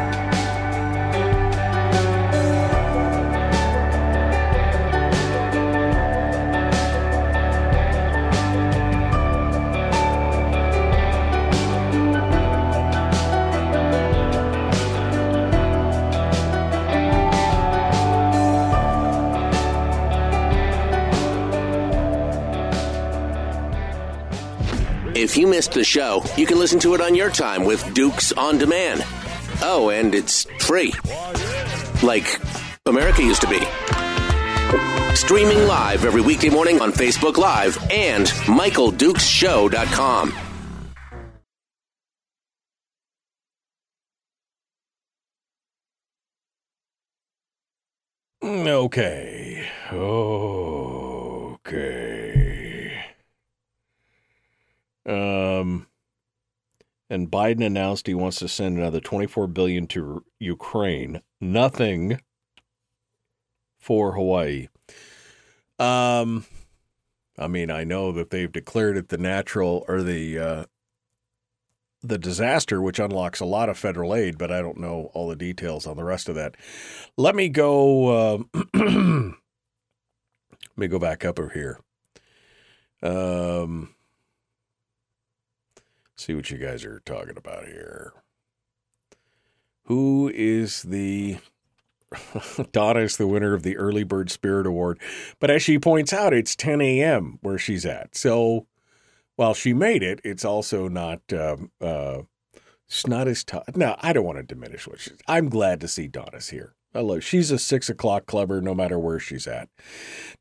If 25.25 25.39
you 25.39 25.47
missed 25.47 25.73
the 25.73 25.85
show, 25.85 26.23
you 26.37 26.45
can 26.45 26.59
listen 26.59 26.79
to 26.81 26.93
it 26.93 27.01
on 27.01 27.15
your 27.15 27.31
time 27.31 27.65
with 27.65 27.95
Dukes 27.95 28.31
on 28.33 28.59
Demand. 28.59 29.03
Oh, 29.63 29.89
and 29.89 30.15
it's 30.15 30.45
free. 30.61 30.93
Like 32.03 32.39
America 32.85 33.23
used 33.23 33.41
to 33.41 33.49
be. 33.49 33.61
Streaming 35.17 35.67
live 35.67 36.05
every 36.05 36.21
weekday 36.21 36.51
morning 36.51 36.83
on 36.83 36.93
Facebook 36.93 37.39
Live 37.39 37.79
and 37.91 38.27
MichaelDukesShow.com. 38.27 40.35
Okay. 48.43 49.71
Okay. 49.91 50.44
Um 55.07 55.87
and 57.11 57.31
Biden 57.31 57.65
announced 57.65 58.07
he 58.07 58.15
wants 58.15 58.39
to 58.39 58.49
send 58.49 58.79
another 58.79 59.01
24 59.01 59.47
billion 59.49 59.87
to 59.89 60.25
Ukraine. 60.41 61.21
Nothing 61.41 62.21
for 63.79 64.13
Hawaii. 64.13 64.69
Um 65.79 66.47
I 67.37 67.49
mean, 67.49 67.71
I 67.71 67.85
know 67.85 68.13
that 68.13 68.31
they've 68.31 68.51
declared 68.51 68.97
it 68.97 69.09
the 69.09 69.19
natural 69.19 69.85
or 69.89 70.03
the 70.03 70.39
uh 70.39 70.65
the 72.05 72.19
disaster, 72.19 72.83
which 72.83 72.99
unlocks 72.99 73.41
a 73.41 73.47
lot 73.47 73.69
of 73.69 73.79
federal 73.79 74.15
aid, 74.15 74.37
but 74.37 74.53
I 74.53 74.61
don't 74.61 74.79
know 74.79 75.11
all 75.15 75.29
the 75.29 75.37
details 75.37 75.87
on 75.87 75.97
the 75.97 76.05
rest 76.05 76.29
of 76.29 76.35
that. 76.35 76.55
Let 77.17 77.35
me 77.35 77.49
go. 77.49 78.09
Uh, 78.09 78.61
let 78.75 79.35
me 80.77 80.87
go 80.87 80.99
back 80.99 81.25
up 81.25 81.39
over 81.39 81.49
here. 81.49 81.81
Um, 83.03 83.94
see 86.17 86.35
what 86.35 86.51
you 86.51 86.59
guys 86.59 86.85
are 86.85 87.01
talking 87.05 87.37
about 87.37 87.67
here. 87.67 88.13
Who 89.85 90.31
is 90.35 90.83
the 90.83 91.39
Donna 92.73 93.01
is 93.01 93.17
the 93.17 93.27
winner 93.27 93.55
of 93.55 93.63
the 93.63 93.77
Early 93.77 94.05
Bird 94.05 94.31
Spirit 94.31 94.67
Award, 94.67 94.99
but 95.41 95.51
as 95.51 95.63
she 95.63 95.79
points 95.79 96.13
out, 96.13 96.33
it's 96.33 96.57
10 96.57 96.81
a.m. 96.81 97.39
where 97.43 97.59
she's 97.59 97.85
at. 97.85 98.17
So 98.17 98.67
while 99.37 99.55
she 99.55 99.75
made 99.75 100.03
it, 100.03 100.21
it's 100.25 100.45
also 100.45 100.89
not 100.89 101.21
um, 101.33 101.71
uh, 101.81 102.23
it's 102.87 103.07
not 103.07 103.29
as 103.29 103.45
tough. 103.45 103.77
Now, 103.77 103.97
I 104.01 104.13
don't 104.13 104.25
want 104.25 104.39
to 104.39 104.45
diminish 104.45 104.87
what 104.87 105.01
she's. 105.01 105.19
I'm 105.27 105.49
glad 105.49 105.81
to 105.81 105.89
see 105.89 106.07
Donna's 106.07 106.51
here. 106.51 106.75
I 106.95 107.01
love. 107.01 107.25
She's 107.25 107.51
a 107.51 107.59
six 107.59 107.89
o'clock 107.89 108.27
clubber, 108.27 108.61
no 108.61 108.75
matter 108.75 108.99
where 108.99 109.19
she's 109.19 109.47
at, 109.47 109.69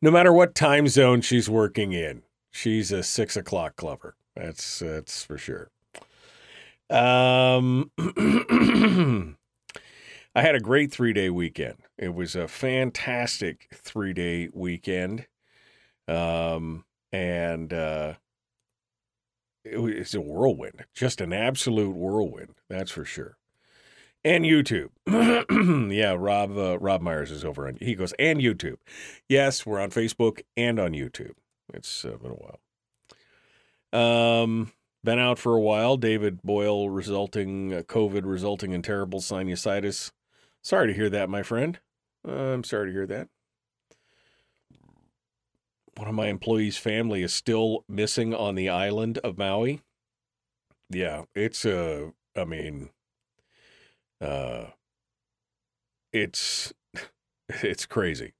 no 0.01 0.11
matter 0.11 0.31
what 0.31 0.53
time 0.53 0.87
zone 0.87 1.21
she's 1.21 1.49
working 1.49 1.93
in. 1.93 2.21
She's 2.51 2.91
a 2.91 3.01
six 3.01 3.35
o'clock 3.35 3.75
clubber. 3.75 4.15
That's 4.35 4.79
that's 4.79 5.23
for 5.23 5.37
sure. 5.37 5.69
Um, 6.89 7.91
I 10.35 10.41
had 10.41 10.55
a 10.55 10.59
great 10.59 10.91
three 10.91 11.13
day 11.13 11.29
weekend. 11.29 11.77
It 11.97 12.13
was 12.13 12.35
a 12.35 12.47
fantastic 12.47 13.67
three 13.73 14.13
day 14.13 14.49
weekend. 14.53 15.27
Um, 16.07 16.85
and 17.11 17.71
uh, 17.71 18.15
it 19.63 19.77
was 19.77 20.13
a 20.15 20.21
whirlwind, 20.21 20.85
just 20.93 21.21
an 21.21 21.31
absolute 21.31 21.95
whirlwind. 21.95 22.55
That's 22.69 22.91
for 22.91 23.05
sure. 23.05 23.37
And 24.25 24.45
YouTube, 24.45 24.89
yeah. 25.91 26.15
Robb 26.17 26.57
uh, 26.57 26.79
Robb 26.79 27.01
Myers 27.01 27.29
is 27.29 27.45
over 27.45 27.67
on. 27.67 27.77
He 27.79 27.93
goes 27.93 28.13
and 28.17 28.39
YouTube. 28.39 28.77
Yes, 29.27 29.65
we're 29.65 29.81
on 29.81 29.91
Facebook 29.91 30.41
and 30.55 30.79
on 30.79 30.91
YouTube. 30.93 31.33
It's 31.73 32.05
uh, 32.05 32.17
been 32.21 32.31
a 32.31 32.35
while. 32.35 32.59
Um, 33.93 34.71
been 35.03 35.19
out 35.19 35.37
for 35.37 35.53
a 35.53 35.61
while. 35.61 35.97
David 35.97 36.41
Boyle 36.41 36.89
resulting 36.89 37.73
uh, 37.73 37.81
COVID 37.83 38.23
resulting 38.25 38.71
in 38.71 38.81
terrible 38.81 39.19
sinusitis. 39.19 40.11
Sorry 40.63 40.87
to 40.87 40.93
hear 40.93 41.09
that, 41.09 41.29
my 41.29 41.43
friend. 41.43 41.79
Uh, 42.27 42.31
I'm 42.31 42.63
sorry 42.63 42.87
to 42.87 42.93
hear 42.93 43.05
that. 43.07 43.27
One 45.95 46.07
of 46.07 46.15
my 46.15 46.27
employees' 46.27 46.77
family 46.77 47.21
is 47.21 47.33
still 47.33 47.85
missing 47.87 48.33
on 48.33 48.55
the 48.55 48.67
island 48.67 49.19
of 49.19 49.37
Maui. 49.37 49.81
Yeah, 50.89 51.23
it's 51.35 51.65
a. 51.65 52.05
Uh, 52.07 52.09
I 52.35 52.45
mean, 52.45 52.89
uh, 54.19 54.65
it's 56.11 56.73
it's 57.49 57.85
crazy. 57.85 58.33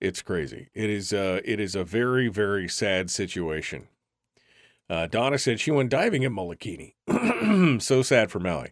It's 0.00 0.22
crazy. 0.22 0.68
It 0.72 0.88
is. 0.88 1.12
Uh, 1.12 1.40
it 1.44 1.58
is 1.58 1.74
a 1.74 1.82
very 1.82 2.28
very 2.28 2.68
sad 2.68 3.10
situation. 3.10 3.88
Uh, 4.90 5.06
Donna 5.06 5.38
said 5.38 5.60
she 5.60 5.70
went 5.70 5.90
diving 5.90 6.24
at 6.24 6.32
Molokini. 6.32 6.94
so 7.82 8.02
sad 8.02 8.30
for 8.30 8.40
Maui. 8.40 8.70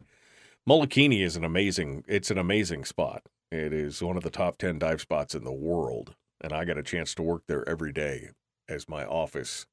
Molokini 0.69 1.23
is 1.23 1.37
an 1.37 1.45
amazing. 1.45 2.05
It's 2.09 2.31
an 2.31 2.39
amazing 2.39 2.85
spot. 2.85 3.23
It 3.53 3.73
is 3.73 4.03
one 4.03 4.17
of 4.17 4.23
the 4.23 4.31
top 4.31 4.59
ten 4.59 4.79
dive 4.79 5.01
spots 5.01 5.35
in 5.35 5.45
the 5.45 5.53
world, 5.53 6.15
and 6.41 6.53
I 6.53 6.65
got 6.65 6.79
a 6.79 6.83
chance 6.83 7.15
to 7.15 7.23
work 7.23 7.43
there 7.47 7.69
every 7.69 7.93
day 7.93 8.31
as 8.69 8.89
my 8.89 9.05
office 9.05 9.67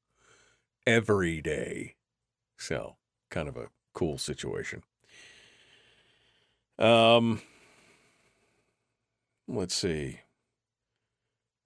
every 0.86 1.42
day. 1.42 1.96
So 2.58 2.98
kind 3.32 3.48
of 3.48 3.58
a 3.58 3.70
cool 3.94 4.18
situation. 4.18 4.84
Um, 6.78 7.42
let's 9.48 9.76
see. 9.76 10.20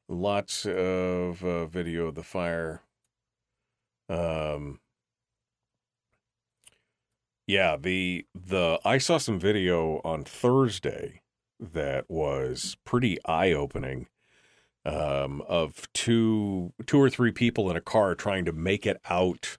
Lots 0.07 0.65
of 0.65 1.43
uh, 1.43 1.65
video 1.65 2.07
of 2.07 2.15
the 2.15 2.23
fire. 2.23 2.81
Um, 4.09 4.79
yeah, 7.45 7.77
the 7.77 8.25
the 8.35 8.79
I 8.83 8.97
saw 8.97 9.17
some 9.17 9.39
video 9.39 10.01
on 10.03 10.23
Thursday 10.23 11.21
that 11.59 12.05
was 12.09 12.77
pretty 12.85 13.17
eye 13.25 13.51
opening. 13.53 14.07
Um, 14.85 15.41
of 15.49 15.91
two 15.93 16.71
two 16.85 16.97
or 17.01 17.09
three 17.09 17.31
people 17.31 17.69
in 17.69 17.75
a 17.75 17.81
car 17.81 18.15
trying 18.15 18.45
to 18.45 18.53
make 18.53 18.85
it 18.85 19.01
out 19.09 19.57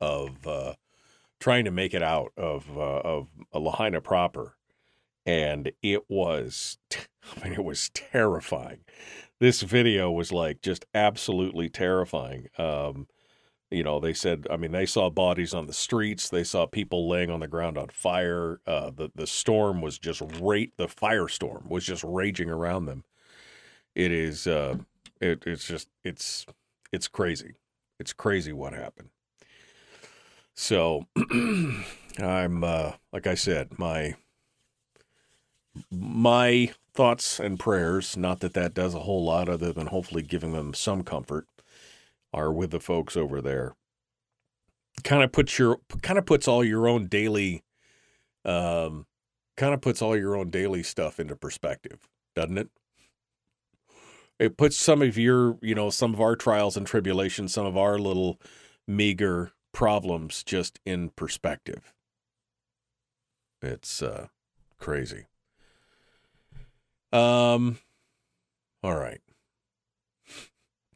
of 0.00 0.46
uh, 0.46 0.74
trying 1.38 1.66
to 1.66 1.70
make 1.70 1.92
it 1.92 2.02
out 2.02 2.32
of 2.36 2.78
uh, 2.78 3.00
of 3.00 3.28
Lahaina 3.52 4.00
proper, 4.00 4.56
and 5.26 5.72
it 5.82 6.08
was 6.08 6.78
I 6.92 7.44
mean 7.44 7.52
it 7.54 7.64
was 7.64 7.90
terrifying. 7.90 8.80
This 9.38 9.62
video 9.62 10.10
was 10.10 10.32
like 10.32 10.62
just 10.62 10.86
absolutely 10.94 11.68
terrifying. 11.68 12.48
Um, 12.56 13.06
you 13.70 13.84
know, 13.84 14.00
they 14.00 14.12
said, 14.12 14.46
I 14.50 14.56
mean, 14.56 14.72
they 14.72 14.86
saw 14.86 15.10
bodies 15.10 15.54
on 15.54 15.66
the 15.66 15.72
streets. 15.72 16.28
They 16.28 16.42
saw 16.42 16.66
people 16.66 17.08
laying 17.08 17.30
on 17.30 17.40
the 17.40 17.46
ground 17.46 17.78
on 17.78 17.88
fire. 17.88 18.60
Uh, 18.66 18.90
the 18.90 19.10
the 19.14 19.26
storm 19.26 19.80
was 19.80 19.98
just 19.98 20.22
rate. 20.40 20.72
The 20.76 20.88
firestorm 20.88 21.68
was 21.68 21.84
just 21.84 22.02
raging 22.02 22.50
around 22.50 22.86
them. 22.86 23.04
It 23.94 24.10
is. 24.10 24.46
Uh, 24.46 24.78
it, 25.20 25.44
it's 25.46 25.66
just. 25.66 25.88
It's. 26.04 26.46
It's 26.92 27.06
crazy. 27.06 27.54
It's 28.00 28.12
crazy 28.12 28.52
what 28.52 28.72
happened. 28.72 29.10
So, 30.54 31.06
I'm. 32.18 32.64
Uh, 32.64 32.92
like 33.12 33.28
I 33.28 33.34
said, 33.34 33.78
my. 33.78 34.16
My 35.92 36.72
thoughts 36.92 37.38
and 37.38 37.56
prayers. 37.56 38.16
Not 38.16 38.40
that 38.40 38.54
that 38.54 38.74
does 38.74 38.96
a 38.96 39.00
whole 39.00 39.24
lot, 39.24 39.48
other 39.48 39.72
than 39.72 39.86
hopefully 39.86 40.22
giving 40.22 40.52
them 40.52 40.74
some 40.74 41.04
comfort 41.04 41.46
are 42.32 42.52
with 42.52 42.70
the 42.70 42.80
folks 42.80 43.16
over 43.16 43.40
there. 43.40 43.74
Kind 45.04 45.22
of 45.22 45.32
puts 45.32 45.58
your 45.58 45.80
kind 46.02 46.18
of 46.18 46.26
puts 46.26 46.46
all 46.46 46.64
your 46.64 46.88
own 46.88 47.06
daily 47.06 47.62
um 48.44 49.06
kind 49.56 49.74
of 49.74 49.80
puts 49.80 50.00
all 50.00 50.16
your 50.16 50.36
own 50.36 50.50
daily 50.50 50.82
stuff 50.82 51.20
into 51.20 51.36
perspective, 51.36 52.08
doesn't 52.34 52.58
it? 52.58 52.70
It 54.38 54.56
puts 54.56 54.76
some 54.76 55.02
of 55.02 55.18
your, 55.18 55.58
you 55.60 55.74
know, 55.74 55.90
some 55.90 56.14
of 56.14 56.20
our 56.20 56.34
trials 56.34 56.76
and 56.76 56.86
tribulations, 56.86 57.52
some 57.52 57.66
of 57.66 57.76
our 57.76 57.98
little 57.98 58.40
meager 58.88 59.52
problems 59.72 60.42
just 60.42 60.80
in 60.86 61.10
perspective. 61.10 61.92
It's 63.62 64.02
uh 64.02 64.28
crazy. 64.78 65.26
Um 67.12 67.78
all 68.82 68.96
right. 68.96 69.20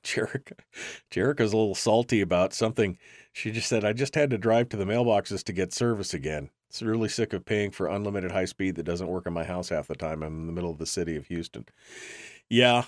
Jerica, 0.05 0.53
Jerica's 1.11 1.53
a 1.53 1.57
little 1.57 1.75
salty 1.75 2.21
about 2.21 2.53
something. 2.53 2.99
She 3.33 3.51
just 3.51 3.69
said, 3.69 3.85
I 3.85 3.93
just 3.93 4.15
had 4.15 4.31
to 4.31 4.39
drive 4.39 4.69
to 4.71 4.77
the 4.77 4.85
mailboxes 4.85 5.43
to 5.45 5.53
get 5.53 5.73
service 5.73 6.15
again. 6.15 6.51
It's 6.69 6.83
really 6.83 7.09
sick 7.09 7.33
of 7.33 7.45
paying 7.45 7.71
for 7.71 7.89
unlimited 7.89 8.33
high 8.33 8.45
speed 8.45 8.77
that 8.77 8.85
doesn't 8.85 9.09
work 9.09 9.27
in 9.27 9.33
my 9.33 9.45
house 9.45 9.69
half 9.69 9.89
the 9.89 9.95
time. 9.95 10.23
I'm 10.23 10.41
in 10.41 10.47
the 10.47 10.53
middle 10.53 10.71
of 10.71 10.79
the 10.79 10.87
city 10.87 11.17
of 11.17 11.27
Houston. 11.27 11.67
Yeah, 12.49 12.85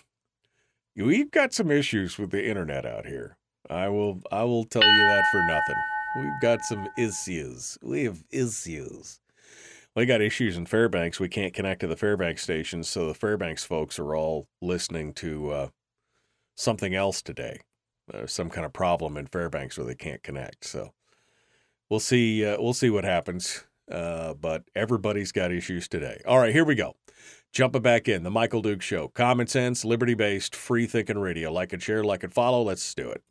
we've 0.96 1.30
got 1.30 1.52
some 1.52 1.70
issues 1.70 2.18
with 2.18 2.30
the 2.30 2.48
internet 2.48 2.84
out 2.84 3.06
here. 3.06 3.36
I 3.68 3.88
will 3.88 4.22
I 4.30 4.44
will 4.44 4.64
tell 4.64 4.82
you 4.82 5.06
that 5.08 5.24
for 5.30 5.42
nothing. 5.42 5.82
We've 6.14 6.40
got 6.40 6.62
some 6.62 6.88
issues. 6.96 7.78
We 7.82 8.04
have 8.04 8.24
issues. 8.30 9.20
We 9.94 10.04
got 10.04 10.20
issues 10.20 10.56
in 10.56 10.66
Fairbanks. 10.66 11.18
We 11.18 11.28
can't 11.28 11.54
connect 11.54 11.80
to 11.80 11.86
the 11.86 11.96
Fairbanks 11.96 12.42
stations, 12.42 12.88
so 12.88 13.06
the 13.06 13.14
Fairbanks 13.14 13.64
folks 13.64 13.98
are 13.98 14.14
all 14.14 14.46
listening 14.60 15.14
to 15.14 15.50
uh, 15.50 15.68
something 16.56 16.94
else 16.94 17.22
today, 17.22 17.60
uh, 18.12 18.26
some 18.26 18.50
kind 18.50 18.66
of 18.66 18.72
problem 18.72 19.16
in 19.16 19.26
Fairbanks 19.26 19.78
where 19.78 19.86
they 19.86 19.94
can't 19.94 20.22
connect. 20.22 20.64
So 20.64 20.92
we'll 21.88 22.00
see. 22.00 22.44
Uh, 22.44 22.60
we'll 22.60 22.74
see 22.74 22.90
what 22.90 23.04
happens. 23.04 23.64
Uh, 23.90 24.34
but 24.34 24.64
everybody's 24.74 25.30
got 25.30 25.52
issues 25.52 25.86
today. 25.86 26.20
All 26.26 26.38
right, 26.40 26.52
here 26.52 26.64
we 26.64 26.74
go. 26.74 26.96
Jumping 27.52 27.82
back 27.82 28.08
in 28.08 28.24
the 28.24 28.30
Michael 28.30 28.60
Duke 28.60 28.82
Show. 28.82 29.08
Common 29.08 29.46
sense, 29.46 29.84
liberty 29.84 30.14
based, 30.14 30.56
free 30.56 30.86
thinking 30.86 31.18
radio. 31.18 31.52
Like 31.52 31.72
and 31.72 31.80
share, 31.80 32.02
like 32.02 32.24
and 32.24 32.34
follow. 32.34 32.62
Let's 32.62 32.92
do 32.94 33.08
it. 33.08 33.22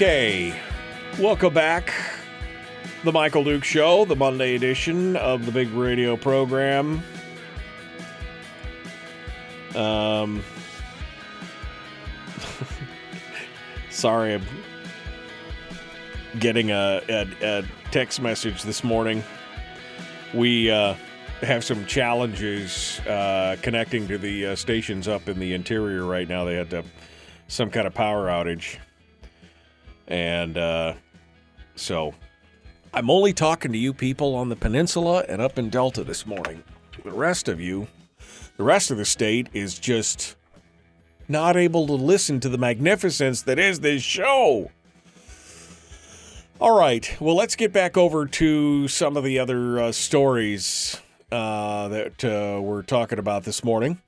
Okay, 0.00 0.58
welcome 1.18 1.52
back. 1.52 1.92
The 3.04 3.12
Michael 3.12 3.44
Duke 3.44 3.64
Show, 3.64 4.06
the 4.06 4.16
Monday 4.16 4.54
edition 4.54 5.14
of 5.16 5.44
the 5.44 5.52
big 5.52 5.68
radio 5.72 6.16
program. 6.16 7.02
Um, 9.74 10.42
sorry, 13.90 14.32
I'm 14.32 14.46
getting 16.38 16.70
a, 16.70 17.02
a, 17.06 17.28
a, 17.42 17.64
text 17.90 18.22
message 18.22 18.62
this 18.62 18.82
morning. 18.82 19.22
We 20.32 20.70
uh, 20.70 20.94
have 21.42 21.62
some 21.62 21.84
challenges 21.84 23.00
uh, 23.00 23.58
connecting 23.60 24.08
to 24.08 24.16
the 24.16 24.46
uh, 24.46 24.56
stations 24.56 25.08
up 25.08 25.28
in 25.28 25.38
the 25.38 25.52
interior 25.52 26.06
right 26.06 26.26
now. 26.26 26.46
They 26.46 26.54
had 26.54 26.70
to, 26.70 26.84
some 27.48 27.68
kind 27.68 27.86
of 27.86 27.92
power 27.92 28.28
outage. 28.28 28.78
And 30.10 30.58
uh, 30.58 30.94
so 31.76 32.12
I'm 32.92 33.08
only 33.08 33.32
talking 33.32 33.72
to 33.72 33.78
you 33.78 33.94
people 33.94 34.34
on 34.34 34.48
the 34.48 34.56
peninsula 34.56 35.24
and 35.28 35.40
up 35.40 35.58
in 35.58 35.70
Delta 35.70 36.02
this 36.02 36.26
morning. 36.26 36.62
The 37.04 37.12
rest 37.12 37.48
of 37.48 37.60
you, 37.60 37.86
the 38.56 38.64
rest 38.64 38.90
of 38.90 38.98
the 38.98 39.04
state 39.04 39.48
is 39.54 39.78
just 39.78 40.36
not 41.28 41.56
able 41.56 41.86
to 41.86 41.92
listen 41.92 42.40
to 42.40 42.48
the 42.48 42.58
magnificence 42.58 43.42
that 43.42 43.58
is 43.58 43.80
this 43.80 44.02
show. 44.02 44.72
All 46.60 46.76
right, 46.76 47.16
well, 47.20 47.36
let's 47.36 47.56
get 47.56 47.72
back 47.72 47.96
over 47.96 48.26
to 48.26 48.88
some 48.88 49.16
of 49.16 49.24
the 49.24 49.38
other 49.38 49.78
uh, 49.78 49.92
stories 49.92 51.00
uh, 51.32 51.88
that 51.88 52.24
uh, 52.24 52.60
we're 52.60 52.82
talking 52.82 53.18
about 53.18 53.44
this 53.44 53.64
morning, 53.64 54.02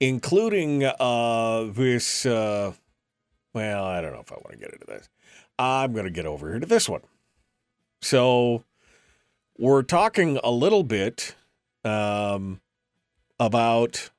including 0.00 0.84
uh, 0.84 1.68
this 1.74 2.24
uh, 2.24 2.72
well, 3.54 3.84
I 3.84 4.00
don't 4.00 4.12
know 4.12 4.20
if 4.20 4.32
I 4.32 4.36
want 4.36 4.50
to 4.52 4.58
get 4.58 4.72
into 4.72 4.86
this. 4.86 5.08
I'm 5.58 5.92
going 5.92 6.04
to 6.04 6.10
get 6.10 6.26
over 6.26 6.50
here 6.50 6.58
to 6.58 6.66
this 6.66 6.88
one. 6.88 7.02
So 8.02 8.64
we're 9.56 9.82
talking 9.82 10.38
a 10.42 10.50
little 10.50 10.82
bit 10.82 11.36
um, 11.84 12.60
about, 13.38 14.10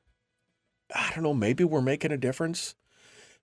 I 0.95 1.12
don't 1.13 1.24
know, 1.24 1.34
maybe 1.34 1.63
we're 1.63 1.82
making 1.82 2.12
a 2.12 2.17
difference. 2.17 2.76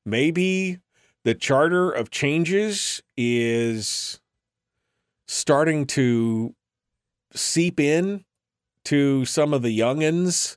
Maybe 0.04 0.80
the 1.24 1.34
Charter 1.34 1.90
of 1.90 2.10
Changes 2.10 3.02
is 3.16 4.20
starting 5.28 5.86
to 5.86 6.54
seep 7.34 7.78
in 7.78 8.24
to 8.84 9.24
some 9.24 9.54
of 9.54 9.62
the 9.62 9.78
youngins, 9.78 10.56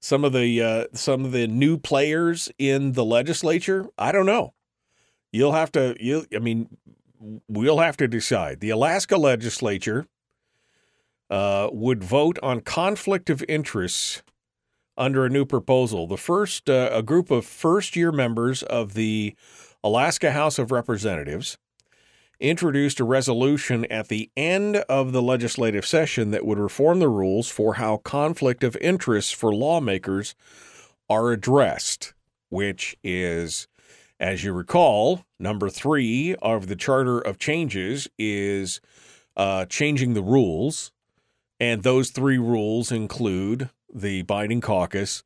some 0.00 0.24
of 0.24 0.32
the 0.32 0.60
uh, 0.60 0.84
some 0.94 1.24
of 1.24 1.30
the 1.30 1.46
new 1.46 1.78
players 1.78 2.50
in 2.58 2.92
the 2.92 3.04
legislature. 3.04 3.86
I 3.96 4.10
don't 4.10 4.26
know. 4.26 4.52
You'll 5.32 5.52
have 5.52 5.72
to. 5.72 5.96
You, 5.98 6.26
I 6.34 6.38
mean, 6.38 6.76
we'll 7.48 7.78
have 7.78 7.96
to 7.98 8.08
decide. 8.08 8.60
The 8.60 8.70
Alaska 8.70 9.16
legislature 9.16 10.06
uh, 11.30 11.70
would 11.72 12.04
vote 12.04 12.38
on 12.42 12.60
conflict 12.60 13.30
of 13.30 13.42
interests 13.48 14.22
under 14.96 15.24
a 15.24 15.30
new 15.30 15.46
proposal. 15.46 16.06
The 16.06 16.18
first, 16.18 16.68
uh, 16.68 16.90
a 16.92 17.02
group 17.02 17.30
of 17.30 17.46
first 17.46 17.96
year 17.96 18.12
members 18.12 18.62
of 18.62 18.94
the 18.94 19.34
Alaska 19.82 20.32
House 20.32 20.58
of 20.58 20.70
Representatives 20.70 21.56
introduced 22.38 23.00
a 23.00 23.04
resolution 23.04 23.84
at 23.86 24.08
the 24.08 24.30
end 24.36 24.76
of 24.88 25.12
the 25.12 25.22
legislative 25.22 25.86
session 25.86 26.32
that 26.32 26.44
would 26.44 26.58
reform 26.58 26.98
the 26.98 27.08
rules 27.08 27.48
for 27.48 27.74
how 27.74 27.96
conflict 27.98 28.64
of 28.64 28.76
interests 28.80 29.32
for 29.32 29.54
lawmakers 29.54 30.34
are 31.08 31.30
addressed, 31.30 32.14
which 32.50 32.96
is, 33.02 33.68
as 34.22 34.44
you 34.44 34.52
recall, 34.52 35.24
number 35.40 35.68
three 35.68 36.36
of 36.40 36.68
the 36.68 36.76
Charter 36.76 37.18
of 37.18 37.38
Changes 37.38 38.06
is 38.16 38.80
uh, 39.36 39.64
changing 39.66 40.14
the 40.14 40.22
rules. 40.22 40.92
And 41.58 41.82
those 41.82 42.10
three 42.10 42.38
rules 42.38 42.92
include 42.92 43.70
the 43.92 44.22
Binding 44.22 44.60
Caucus, 44.60 45.24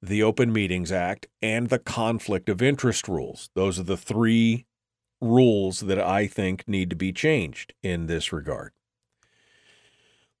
the 0.00 0.22
Open 0.22 0.50
Meetings 0.50 0.90
Act, 0.90 1.26
and 1.42 1.68
the 1.68 1.78
Conflict 1.78 2.48
of 2.48 2.62
Interest 2.62 3.06
rules. 3.06 3.50
Those 3.54 3.78
are 3.78 3.84
the 3.84 3.98
three 3.98 4.64
rules 5.20 5.80
that 5.80 6.00
I 6.00 6.26
think 6.26 6.66
need 6.66 6.88
to 6.88 6.96
be 6.96 7.12
changed 7.12 7.74
in 7.82 8.06
this 8.06 8.32
regard. 8.32 8.72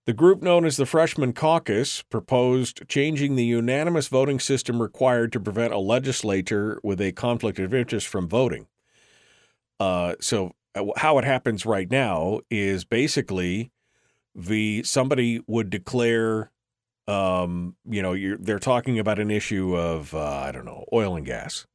The 0.08 0.14
group 0.14 0.42
known 0.42 0.64
as 0.64 0.78
the 0.78 0.86
Freshman 0.86 1.34
Caucus 1.34 2.00
proposed 2.00 2.88
changing 2.88 3.36
the 3.36 3.44
unanimous 3.44 4.08
voting 4.08 4.40
system 4.40 4.80
required 4.80 5.32
to 5.32 5.38
prevent 5.38 5.74
a 5.74 5.78
legislator 5.78 6.80
with 6.82 6.98
a 7.02 7.12
conflict 7.12 7.58
of 7.58 7.74
interest 7.74 8.06
from 8.06 8.26
voting. 8.26 8.68
Uh, 9.78 10.14
so, 10.18 10.52
uh, 10.74 10.86
how 10.96 11.18
it 11.18 11.26
happens 11.26 11.66
right 11.66 11.90
now 11.90 12.40
is 12.50 12.86
basically 12.86 13.70
the 14.34 14.82
somebody 14.82 15.42
would 15.46 15.68
declare, 15.68 16.52
um, 17.06 17.76
you 17.84 18.00
know, 18.00 18.16
they're 18.40 18.58
talking 18.58 18.98
about 18.98 19.18
an 19.18 19.30
issue 19.30 19.76
of 19.76 20.14
uh, 20.14 20.24
I 20.26 20.52
don't 20.52 20.64
know 20.64 20.86
oil 20.90 21.16
and 21.16 21.26
gas, 21.26 21.66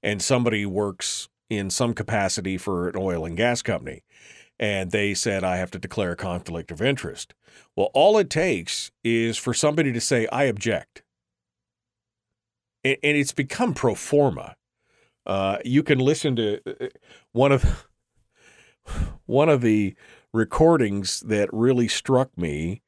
and 0.00 0.22
somebody 0.22 0.64
works 0.64 1.28
in 1.50 1.70
some 1.70 1.92
capacity 1.92 2.56
for 2.56 2.88
an 2.88 2.94
oil 2.96 3.24
and 3.24 3.36
gas 3.36 3.62
company. 3.62 4.04
And 4.58 4.90
they 4.92 5.14
said, 5.14 5.42
I 5.42 5.56
have 5.56 5.70
to 5.72 5.78
declare 5.78 6.12
a 6.12 6.16
conflict 6.16 6.70
of 6.70 6.80
interest. 6.80 7.34
Well, 7.76 7.90
all 7.92 8.18
it 8.18 8.30
takes 8.30 8.90
is 9.02 9.36
for 9.36 9.52
somebody 9.52 9.92
to 9.92 10.00
say, 10.00 10.26
I 10.28 10.44
object. 10.44 11.02
And 12.84 12.98
it's 13.02 13.32
become 13.32 13.74
pro 13.74 13.94
forma. 13.94 14.56
Uh, 15.26 15.58
you 15.64 15.82
can 15.82 15.98
listen 15.98 16.36
to 16.36 16.60
uh, 16.66 16.88
one 17.32 17.50
of 17.50 17.88
one 19.26 19.48
of 19.48 19.62
the 19.62 19.94
recordings 20.32 21.20
that 21.20 21.48
really 21.52 21.88
struck 21.88 22.36
me 22.36 22.82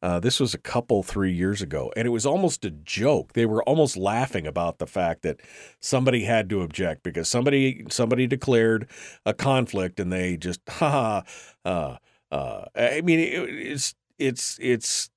uh, 0.00 0.20
this 0.20 0.38
was 0.38 0.54
a 0.54 0.58
couple 0.58 1.02
three 1.02 1.32
years 1.32 1.60
ago, 1.60 1.92
and 1.96 2.06
it 2.06 2.10
was 2.10 2.24
almost 2.24 2.64
a 2.64 2.70
joke. 2.70 3.32
They 3.32 3.46
were 3.46 3.62
almost 3.64 3.96
laughing 3.96 4.46
about 4.46 4.78
the 4.78 4.86
fact 4.86 5.22
that 5.22 5.40
somebody 5.80 6.24
had 6.24 6.48
to 6.50 6.62
object 6.62 7.02
because 7.02 7.28
somebody 7.28 7.84
somebody 7.90 8.26
declared 8.26 8.88
a 9.26 9.34
conflict, 9.34 9.98
and 9.98 10.12
they 10.12 10.36
just 10.36 10.60
ha 10.68 11.24
uh, 11.64 11.96
uh, 12.30 12.64
I 12.76 13.00
mean, 13.00 13.18
it, 13.18 13.48
it's 13.50 13.94
it's 14.18 14.58
it's 14.60 15.10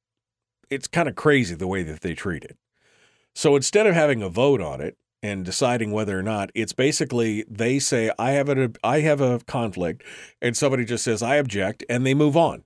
it's 0.69 0.87
kind 0.87 1.07
of 1.07 1.15
crazy 1.15 1.55
the 1.55 1.67
way 1.67 1.83
that 1.83 2.01
they 2.01 2.15
treat 2.15 2.43
it. 2.43 2.57
So 3.35 3.55
instead 3.55 3.85
of 3.87 3.93
having 3.93 4.21
a 4.21 4.29
vote 4.29 4.61
on 4.61 4.81
it 4.81 4.97
and 5.21 5.45
deciding 5.45 5.91
whether 5.91 6.17
or 6.17 6.23
not, 6.23 6.49
it's 6.55 6.73
basically 6.73 7.45
they 7.47 7.77
say 7.77 8.11
I 8.17 8.31
have 8.31 8.49
a 8.49 8.71
I 8.83 9.01
have 9.01 9.21
a 9.21 9.39
conflict, 9.45 10.03
and 10.41 10.57
somebody 10.57 10.85
just 10.85 11.03
says 11.03 11.21
I 11.21 11.35
object, 11.35 11.83
and 11.89 12.05
they 12.05 12.13
move 12.13 12.35
on. 12.35 12.63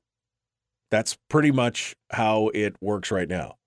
That's 0.95 1.17
pretty 1.27 1.51
much 1.51 1.93
how 2.11 2.51
it 2.53 2.77
works 2.79 3.11
right 3.11 3.27
now. 3.27 3.57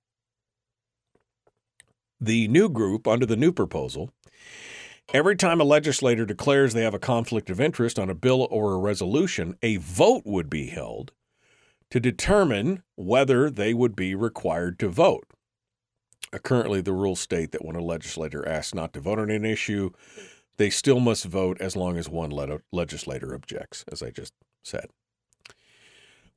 The 2.19 2.49
new 2.49 2.71
group, 2.71 3.07
under 3.07 3.27
the 3.27 3.37
new 3.37 3.53
proposal, 3.53 4.09
every 5.13 5.37
time 5.37 5.61
a 5.61 5.65
legislator 5.65 6.25
declares 6.25 6.73
they 6.73 6.85
have 6.85 6.95
a 6.95 6.99
conflict 6.99 7.51
of 7.51 7.61
interest 7.61 7.99
on 7.99 8.09
a 8.09 8.15
bill 8.15 8.49
or 8.51 8.73
a 8.73 8.79
resolution, 8.79 9.59
a 9.61 9.77
vote 9.77 10.23
would 10.25 10.49
be 10.49 10.69
held 10.69 11.13
to 11.91 12.01
determine 12.01 12.83
whether 12.97 13.51
they 13.51 13.75
would 13.75 13.95
be 13.95 14.15
required 14.15 14.79
to 14.79 14.89
vote. 14.89 15.27
Uh, 16.33 16.39
currently, 16.39 16.81
the 16.81 16.95
rules 16.95 17.21
state 17.21 17.53
that 17.53 17.63
when 17.63 17.77
a 17.77 17.85
legislator 17.85 18.49
asks 18.49 18.75
not 18.75 18.95
to 18.95 19.01
vote 19.01 19.19
on 19.19 19.31
an 19.31 19.45
issue, 19.45 19.91
they 20.57 20.71
still 20.71 20.99
must 20.99 21.27
vote 21.27 21.61
as 21.61 21.77
long 21.77 21.99
as 21.99 22.09
one 22.09 22.33
legislator 22.73 23.35
objects, 23.35 23.85
as 23.93 24.03
I 24.03 24.09
just 24.09 24.33
said. 24.65 24.87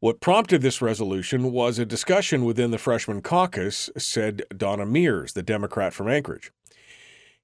What 0.01 0.19
prompted 0.19 0.63
this 0.63 0.81
resolution 0.81 1.51
was 1.51 1.77
a 1.77 1.85
discussion 1.85 2.43
within 2.43 2.71
the 2.71 2.79
freshman 2.79 3.21
caucus, 3.21 3.87
said 3.99 4.41
Donna 4.57 4.83
Mears, 4.83 5.33
the 5.33 5.43
Democrat 5.43 5.93
from 5.93 6.07
Anchorage. 6.07 6.51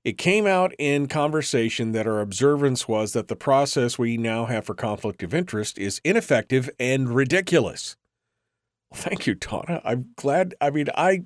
It 0.04 0.17
came 0.17 0.48
out 0.48 0.74
in 0.80 1.08
conversation 1.08 1.91
that 1.91 2.08
our 2.08 2.20
observance 2.20 2.88
was 2.88 3.13
that 3.13 3.28
the 3.28 3.36
process 3.36 4.00
we 4.00 4.17
now 4.17 4.46
have 4.46 4.65
for 4.65 4.74
conflict 4.74 5.22
of 5.22 5.36
interest 5.36 5.78
is 5.78 6.02
ineffective 6.04 6.67
and 6.80 7.10
ridiculous. 7.10 7.96
Thank 8.91 9.28
you, 9.28 9.36
Donna. 9.36 9.80
I'm 9.86 10.08
glad. 10.15 10.56
I 10.60 10.72
mean, 10.72 10.88
I 10.96 11.26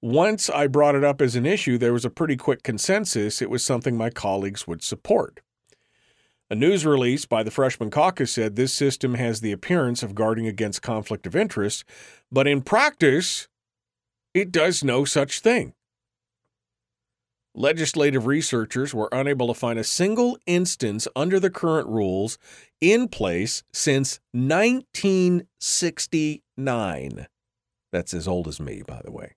once 0.00 0.48
I 0.48 0.66
brought 0.66 0.94
it 0.94 1.04
up 1.04 1.20
as 1.20 1.36
an 1.36 1.44
issue, 1.44 1.76
there 1.76 1.92
was 1.92 2.06
a 2.06 2.10
pretty 2.10 2.38
quick 2.38 2.62
consensus. 2.62 3.42
It 3.42 3.50
was 3.50 3.62
something 3.62 3.98
my 3.98 4.08
colleagues 4.08 4.66
would 4.66 4.82
support. 4.82 5.40
A 6.52 6.54
news 6.54 6.84
release 6.84 7.24
by 7.24 7.42
the 7.42 7.50
freshman 7.50 7.90
caucus 7.90 8.30
said 8.30 8.56
this 8.56 8.74
system 8.74 9.14
has 9.14 9.40
the 9.40 9.52
appearance 9.52 10.02
of 10.02 10.14
guarding 10.14 10.46
against 10.46 10.82
conflict 10.82 11.26
of 11.26 11.34
interest, 11.34 11.82
but 12.30 12.46
in 12.46 12.60
practice, 12.60 13.48
it 14.34 14.52
does 14.52 14.84
no 14.84 15.06
such 15.06 15.40
thing. 15.40 15.72
Legislative 17.54 18.26
researchers 18.26 18.92
were 18.92 19.08
unable 19.12 19.46
to 19.46 19.54
find 19.54 19.78
a 19.78 19.84
single 19.84 20.36
instance 20.44 21.08
under 21.16 21.40
the 21.40 21.48
current 21.48 21.88
rules 21.88 22.36
in 22.82 23.08
place 23.08 23.62
since 23.72 24.20
1969. 24.32 27.26
That's 27.92 28.12
as 28.12 28.28
old 28.28 28.46
as 28.46 28.60
me, 28.60 28.82
by 28.86 29.00
the 29.02 29.10
way 29.10 29.36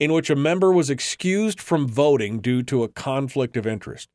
in 0.00 0.12
which 0.14 0.30
a 0.30 0.34
member 0.34 0.72
was 0.72 0.90
excused 0.90 1.60
from 1.60 1.86
voting 1.86 2.40
due 2.40 2.62
to 2.64 2.82
a 2.82 2.88
conflict 2.88 3.56
of 3.56 3.66
interest. 3.66 4.08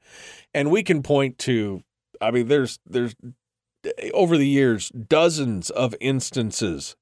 And 0.54 0.71
we 0.71 0.84
can 0.84 1.04
point 1.04 1.38
to 1.39 1.84
I 2.19 2.32
mean 2.32 2.48
there's 2.48 2.80
there's 2.86 3.15
over 4.13 4.36
the 4.36 4.48
years 4.48 4.89
dozens 4.89 5.69
of 5.69 5.93
instances 6.02 6.95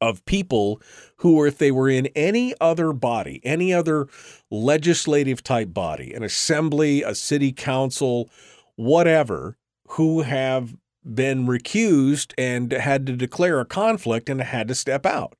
of 0.00 0.24
people 0.24 0.80
who 1.16 1.44
if 1.44 1.58
they 1.58 1.70
were 1.70 1.90
in 1.90 2.06
any 2.16 2.54
other 2.58 2.92
body, 2.94 3.40
any 3.44 3.72
other 3.72 4.08
legislative 4.50 5.42
type 5.42 5.74
body, 5.74 6.14
an 6.14 6.22
assembly, 6.22 7.02
a 7.02 7.14
city 7.14 7.52
council, 7.52 8.30
whatever, 8.76 9.58
who 9.88 10.22
have 10.22 10.74
been 11.04 11.46
recused 11.46 12.32
and 12.38 12.72
had 12.72 13.06
to 13.06 13.14
declare 13.14 13.60
a 13.60 13.66
conflict 13.66 14.30
and 14.30 14.40
had 14.40 14.68
to 14.68 14.74
step 14.74 15.04
out. 15.04 15.34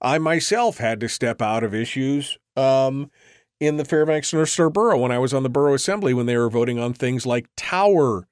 I 0.00 0.18
myself 0.18 0.78
had 0.78 1.00
to 1.00 1.08
step 1.08 1.42
out 1.42 1.62
of 1.62 1.74
issues 1.74 2.38
um, 2.56 3.10
in 3.58 3.76
the 3.76 3.84
Fairbanks 3.84 4.32
North 4.32 4.48
Star 4.48 4.70
Borough 4.70 4.98
when 4.98 5.12
I 5.12 5.18
was 5.18 5.34
on 5.34 5.42
the 5.42 5.50
borough 5.50 5.74
assembly 5.74 6.14
when 6.14 6.26
they 6.26 6.36
were 6.36 6.50
voting 6.50 6.78
on 6.78 6.94
things 6.94 7.26
like 7.26 7.48
tower 7.56 8.26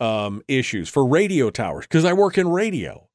um, 0.00 0.42
issues 0.48 0.88
for 0.88 1.06
radio 1.06 1.50
towers 1.50 1.86
because 1.86 2.04
I 2.04 2.12
work 2.12 2.38
in 2.38 2.48
radio. 2.48 3.08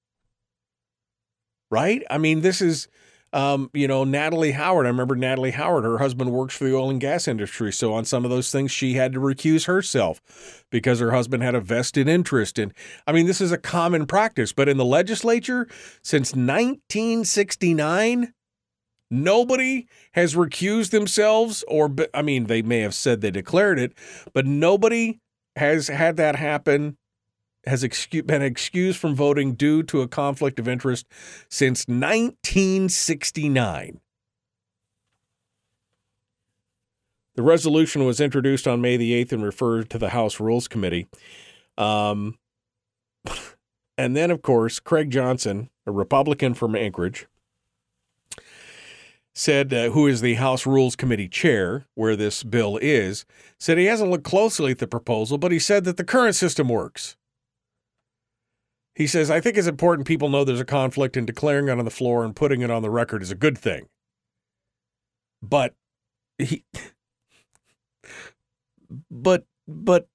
Right? 1.71 2.03
I 2.09 2.17
mean, 2.17 2.41
this 2.41 2.61
is 2.61 2.87
um, 3.33 3.69
you 3.73 3.87
know, 3.87 4.03
Natalie 4.03 4.51
Howard. 4.51 4.85
I 4.85 4.89
remember 4.89 5.15
Natalie 5.15 5.51
Howard, 5.51 5.83
her 5.83 5.99
husband 5.99 6.31
works 6.31 6.55
for 6.57 6.63
the 6.63 6.75
oil 6.75 6.89
and 6.89 6.99
gas 6.99 7.27
industry. 7.27 7.71
So 7.71 7.93
on 7.93 8.05
some 8.05 8.25
of 8.25 8.31
those 8.31 8.51
things, 8.51 8.71
she 8.71 8.93
had 8.93 9.13
to 9.13 9.19
recuse 9.19 9.65
herself 9.65 10.65
because 10.69 10.99
her 10.99 11.11
husband 11.11 11.43
had 11.43 11.55
a 11.55 11.61
vested 11.61 12.07
interest 12.07 12.57
in. 12.57 12.73
I 13.05 13.11
mean, 13.11 13.25
this 13.25 13.41
is 13.41 13.51
a 13.51 13.57
common 13.57 14.05
practice, 14.05 14.53
but 14.53 14.69
in 14.69 14.77
the 14.77 14.85
legislature 14.85 15.67
since 16.01 16.31
1969, 16.35 18.33
nobody 19.11 19.87
has 20.13 20.35
recused 20.35 20.91
themselves, 20.91 21.63
or, 21.67 21.93
I 22.13 22.21
mean, 22.21 22.45
they 22.45 22.61
may 22.61 22.79
have 22.79 22.93
said 22.93 23.21
they 23.21 23.31
declared 23.31 23.79
it, 23.79 23.93
but 24.33 24.45
nobody 24.45 25.19
has 25.55 25.87
had 25.87 26.17
that 26.17 26.35
happen 26.35 26.97
has 27.65 27.85
been 28.25 28.41
excused 28.41 28.99
from 28.99 29.15
voting 29.15 29.53
due 29.53 29.83
to 29.83 30.01
a 30.01 30.07
conflict 30.07 30.59
of 30.59 30.67
interest 30.67 31.05
since 31.49 31.87
1969. 31.87 34.01
The 37.35 37.43
resolution 37.43 38.05
was 38.05 38.19
introduced 38.19 38.67
on 38.67 38.81
May 38.81 38.97
the 38.97 39.13
8th 39.23 39.31
and 39.31 39.43
referred 39.43 39.89
to 39.91 39.97
the 39.97 40.09
House 40.09 40.41
Rules 40.41 40.67
Committee. 40.67 41.07
Um, 41.77 42.37
and 43.97 44.15
then, 44.15 44.31
of 44.31 44.41
course, 44.41 44.79
Craig 44.79 45.09
Johnson, 45.09 45.69
a 45.85 45.91
Republican 45.91 46.53
from 46.53 46.75
Anchorage, 46.75 47.27
said, 49.33 49.73
uh, 49.73 49.91
who 49.91 50.05
is 50.05 50.19
the 50.19 50.33
House 50.33 50.65
Rules 50.65 50.97
Committee 50.97 51.29
chair, 51.29 51.85
where 51.95 52.17
this 52.17 52.43
bill 52.43 52.77
is, 52.81 53.25
said 53.57 53.77
he 53.77 53.85
hasn't 53.85 54.11
looked 54.11 54.25
closely 54.25 54.71
at 54.71 54.79
the 54.79 54.87
proposal, 54.87 55.37
but 55.37 55.53
he 55.53 55.59
said 55.59 55.85
that 55.85 55.95
the 55.95 56.03
current 56.03 56.35
system 56.35 56.67
works. 56.67 57.15
He 58.99 59.07
says, 59.07 59.31
I 59.31 59.39
think 59.39 59.55
it's 59.55 59.65
important 59.65 60.05
people 60.05 60.27
know 60.27 60.43
there's 60.43 60.59
a 60.59 60.65
conflict, 60.65 61.15
and 61.15 61.25
declaring 61.25 61.69
it 61.69 61.79
on 61.79 61.85
the 61.85 61.89
floor 61.89 62.25
and 62.25 62.35
putting 62.35 62.59
it 62.59 62.69
on 62.69 62.81
the 62.81 62.89
record 62.89 63.23
is 63.23 63.31
a 63.31 63.35
good 63.35 63.57
thing. 63.57 63.87
But 65.41 65.73
he. 66.37 66.65
But, 69.11 69.45
but 69.67 70.07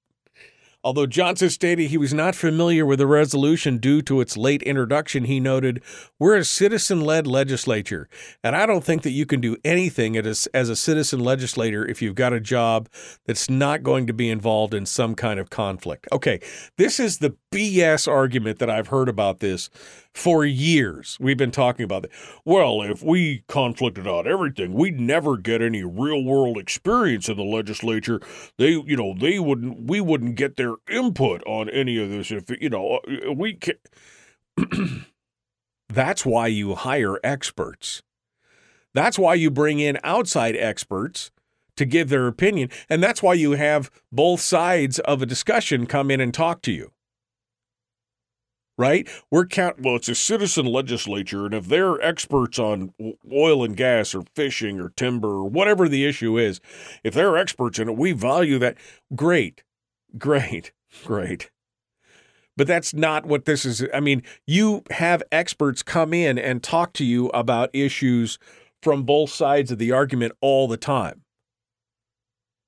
Although 0.85 1.07
Johnson 1.07 1.49
stated 1.49 1.89
he 1.89 1.97
was 1.97 2.13
not 2.13 2.35
familiar 2.35 2.85
with 2.85 2.99
the 2.99 3.07
resolution 3.07 3.79
due 3.79 4.03
to 4.03 4.21
its 4.21 4.37
late 4.37 4.61
introduction, 4.61 5.23
he 5.23 5.39
noted, 5.39 5.81
We're 6.19 6.35
a 6.35 6.45
citizen 6.45 7.01
led 7.01 7.25
legislature, 7.25 8.07
and 8.43 8.55
I 8.55 8.67
don't 8.67 8.83
think 8.83 9.01
that 9.01 9.09
you 9.09 9.25
can 9.25 9.41
do 9.41 9.57
anything 9.65 10.15
as, 10.15 10.45
as 10.53 10.69
a 10.69 10.75
citizen 10.75 11.21
legislator 11.21 11.83
if 11.83 12.03
you've 12.03 12.13
got 12.13 12.33
a 12.33 12.39
job 12.39 12.87
that's 13.25 13.49
not 13.49 13.81
going 13.81 14.05
to 14.05 14.13
be 14.13 14.29
involved 14.29 14.75
in 14.75 14.85
some 14.85 15.15
kind 15.15 15.39
of 15.39 15.49
conflict. 15.49 16.07
Okay, 16.11 16.39
this 16.77 16.99
is 16.99 17.17
the 17.17 17.35
BS 17.51 18.07
argument 18.07 18.59
that 18.59 18.69
I've 18.69 18.89
heard 18.89 19.09
about 19.09 19.39
this 19.39 19.71
for 20.15 20.45
years. 20.45 21.17
We've 21.19 21.37
been 21.37 21.51
talking 21.51 21.83
about 21.83 22.05
it. 22.05 22.11
Well, 22.45 22.81
if 22.81 23.03
we 23.03 23.43
conflicted 23.47 24.07
on 24.07 24.25
everything, 24.25 24.73
we'd 24.73 24.99
never 24.99 25.37
get 25.37 25.61
any 25.61 25.83
real 25.83 26.23
world 26.23 26.57
experience 26.57 27.27
in 27.27 27.35
the 27.35 27.43
legislature. 27.43 28.21
They, 28.57 28.71
you 28.71 28.95
know, 28.95 29.13
they 29.13 29.39
wouldn't, 29.39 29.89
we 29.89 29.99
wouldn't 29.99 30.35
get 30.35 30.55
their 30.55 30.75
input 30.89 31.43
on 31.45 31.69
any 31.69 32.01
of 32.01 32.09
this. 32.09 32.31
If, 32.31 32.45
you 32.61 32.69
know, 32.69 33.01
uh, 33.27 33.33
we 33.33 33.55
can. 33.55 33.75
That's 35.89 36.25
why 36.25 36.47
you 36.47 36.75
hire 36.75 37.19
experts. 37.23 38.01
That's 38.93 39.19
why 39.19 39.33
you 39.33 39.51
bring 39.51 39.79
in 39.79 39.99
outside 40.03 40.55
experts 40.55 41.29
to 41.75 41.85
give 41.85 42.07
their 42.07 42.27
opinion. 42.27 42.69
And 42.89 43.03
that's 43.03 43.21
why 43.21 43.33
you 43.33 43.51
have 43.51 43.91
both 44.09 44.39
sides 44.39 44.99
of 44.99 45.21
a 45.21 45.25
discussion 45.25 45.85
come 45.85 46.09
in 46.09 46.21
and 46.21 46.33
talk 46.33 46.61
to 46.63 46.71
you 46.71 46.91
right? 48.77 49.07
We're 49.31 49.45
count 49.45 49.81
well, 49.81 49.95
it's 49.95 50.09
a 50.09 50.15
citizen 50.15 50.65
legislature, 50.65 51.45
and 51.45 51.53
if 51.53 51.67
they're 51.67 52.01
experts 52.01 52.59
on 52.59 52.93
oil 53.31 53.63
and 53.63 53.75
gas 53.75 54.13
or 54.13 54.23
fishing 54.35 54.79
or 54.79 54.89
timber 54.89 55.29
or 55.29 55.49
whatever 55.49 55.87
the 55.87 56.05
issue 56.05 56.37
is, 56.37 56.59
if 57.03 57.13
they're 57.13 57.37
experts 57.37 57.79
in 57.79 57.89
it, 57.89 57.97
we 57.97 58.11
value 58.11 58.59
that. 58.59 58.77
Great, 59.15 59.63
great, 60.17 60.71
great. 61.05 61.49
But 62.57 62.67
that's 62.67 62.93
not 62.93 63.25
what 63.25 63.45
this 63.45 63.65
is. 63.65 63.85
I 63.93 63.99
mean, 63.99 64.23
you 64.47 64.83
have 64.91 65.21
experts 65.31 65.83
come 65.83 66.13
in 66.13 66.37
and 66.37 66.63
talk 66.63 66.93
to 66.93 67.05
you 67.05 67.27
about 67.29 67.69
issues 67.73 68.39
from 68.81 69.03
both 69.03 69.29
sides 69.29 69.71
of 69.71 69.77
the 69.77 69.91
argument 69.91 70.33
all 70.41 70.67
the 70.67 70.77
time. 70.77 71.24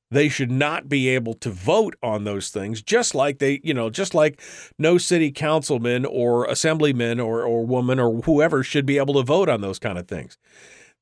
They 0.09 0.29
should 0.29 0.51
not 0.51 0.87
be 0.87 1.09
able 1.09 1.33
to 1.35 1.49
vote 1.49 1.95
on 2.01 2.23
those 2.23 2.49
things, 2.49 2.81
just 2.81 3.13
like 3.13 3.39
they, 3.39 3.59
you 3.63 3.73
know, 3.73 3.89
just 3.89 4.15
like 4.15 4.41
no 4.79 4.97
city 4.97 5.31
councilman 5.31 6.05
or 6.05 6.45
assemblyman 6.45 7.19
or, 7.19 7.43
or 7.43 7.65
woman 7.65 7.99
or 7.99 8.21
whoever 8.21 8.63
should 8.63 8.85
be 8.85 8.97
able 8.97 9.15
to 9.15 9.23
vote 9.23 9.49
on 9.49 9.59
those 9.59 9.79
kind 9.79 9.97
of 9.97 10.07
things. 10.07 10.37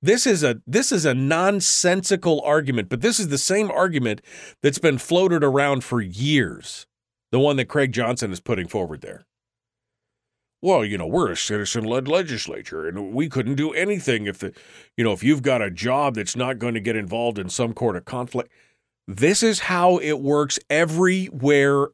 This 0.01 0.27
is 0.27 0.43
a 0.43 0.61
this 0.67 0.91
is 0.91 1.05
a 1.05 1.13
nonsensical 1.13 2.41
argument, 2.41 2.89
but 2.89 3.01
this 3.01 3.19
is 3.19 3.29
the 3.29 3.37
same 3.37 3.71
argument 3.71 4.21
that's 4.61 4.79
been 4.79 4.97
floated 4.97 5.43
around 5.43 5.83
for 5.83 6.01
years. 6.01 6.85
The 7.31 7.39
one 7.39 7.57
that 7.57 7.65
Craig 7.65 7.91
Johnson 7.91 8.31
is 8.31 8.39
putting 8.39 8.67
forward 8.67 9.01
there. 9.01 9.25
Well, 10.61 10.83
you 10.83 10.97
know, 10.97 11.07
we're 11.07 11.31
a 11.31 11.37
citizen-led 11.37 12.07
legislature 12.07 12.87
and 12.87 13.13
we 13.13 13.29
couldn't 13.29 13.55
do 13.55 13.71
anything 13.73 14.25
if 14.25 14.39
the 14.39 14.53
you 14.97 15.03
know, 15.03 15.11
if 15.11 15.23
you've 15.23 15.43
got 15.43 15.61
a 15.61 15.69
job 15.69 16.15
that's 16.15 16.35
not 16.35 16.59
going 16.59 16.73
to 16.73 16.79
get 16.79 16.95
involved 16.95 17.37
in 17.37 17.49
some 17.49 17.73
sort 17.77 17.95
of 17.95 18.05
conflict. 18.05 18.51
This 19.07 19.43
is 19.43 19.59
how 19.59 19.97
it 19.97 20.19
works 20.19 20.57
everywhere. 20.67 21.89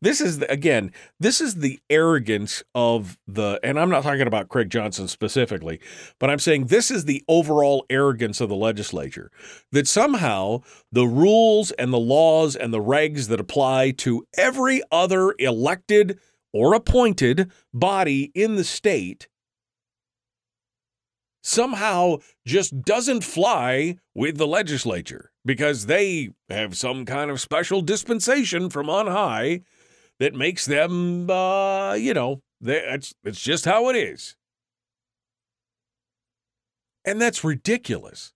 This 0.00 0.22
is 0.22 0.40
again, 0.42 0.92
this 1.20 1.42
is 1.42 1.56
the 1.56 1.78
arrogance 1.90 2.62
of 2.74 3.18
the, 3.26 3.60
and 3.62 3.78
I'm 3.78 3.90
not 3.90 4.02
talking 4.02 4.26
about 4.26 4.48
Craig 4.48 4.70
Johnson 4.70 5.06
specifically, 5.06 5.78
but 6.18 6.30
I'm 6.30 6.38
saying 6.38 6.66
this 6.66 6.90
is 6.90 7.04
the 7.04 7.22
overall 7.28 7.84
arrogance 7.90 8.40
of 8.40 8.48
the 8.48 8.56
legislature 8.56 9.30
that 9.72 9.86
somehow 9.86 10.62
the 10.90 11.06
rules 11.06 11.70
and 11.72 11.92
the 11.92 11.98
laws 11.98 12.56
and 12.56 12.72
the 12.72 12.80
regs 12.80 13.28
that 13.28 13.40
apply 13.40 13.90
to 13.98 14.26
every 14.38 14.82
other 14.90 15.34
elected 15.38 16.18
or 16.54 16.72
appointed 16.72 17.50
body 17.74 18.32
in 18.34 18.54
the 18.54 18.64
state 18.64 19.28
somehow 21.44 22.16
just 22.46 22.82
doesn't 22.82 23.22
fly 23.22 23.96
with 24.14 24.38
the 24.38 24.46
legislature 24.46 25.30
because 25.44 25.86
they 25.86 26.30
have 26.48 26.76
some 26.76 27.04
kind 27.04 27.30
of 27.30 27.40
special 27.40 27.82
dispensation 27.82 28.70
from 28.70 28.88
on 28.88 29.06
high 29.06 29.60
that 30.18 30.34
makes 30.34 30.64
them, 30.64 31.28
uh, 31.30 31.92
you 31.92 32.14
know, 32.14 32.40
it's, 32.62 33.14
it's 33.24 33.42
just 33.42 33.66
how 33.66 33.90
it 33.90 33.96
is. 33.96 34.36
And 37.04 37.20
that's 37.20 37.44
ridiculous. 37.44 38.32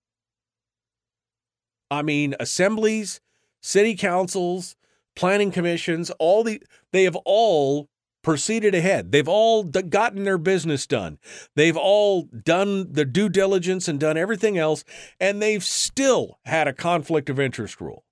I 1.90 2.02
mean, 2.02 2.34
assemblies, 2.38 3.22
city 3.62 3.96
councils, 3.96 4.76
planning 5.16 5.50
commissions, 5.50 6.10
all 6.18 6.44
the 6.44 6.62
they 6.92 7.04
have 7.04 7.16
all 7.24 7.88
proceeded 8.28 8.74
ahead. 8.74 9.10
They've 9.10 9.26
all 9.26 9.64
gotten 9.64 10.24
their 10.24 10.36
business 10.36 10.86
done. 10.86 11.16
They've 11.56 11.78
all 11.78 12.24
done 12.24 12.92
the 12.92 13.06
due 13.06 13.30
diligence 13.30 13.88
and 13.88 13.98
done 13.98 14.18
everything 14.18 14.58
else, 14.58 14.84
and 15.18 15.40
they've 15.40 15.64
still 15.64 16.38
had 16.44 16.68
a 16.68 16.74
conflict 16.74 17.30
of 17.30 17.40
interest 17.40 17.80
rule 17.80 18.04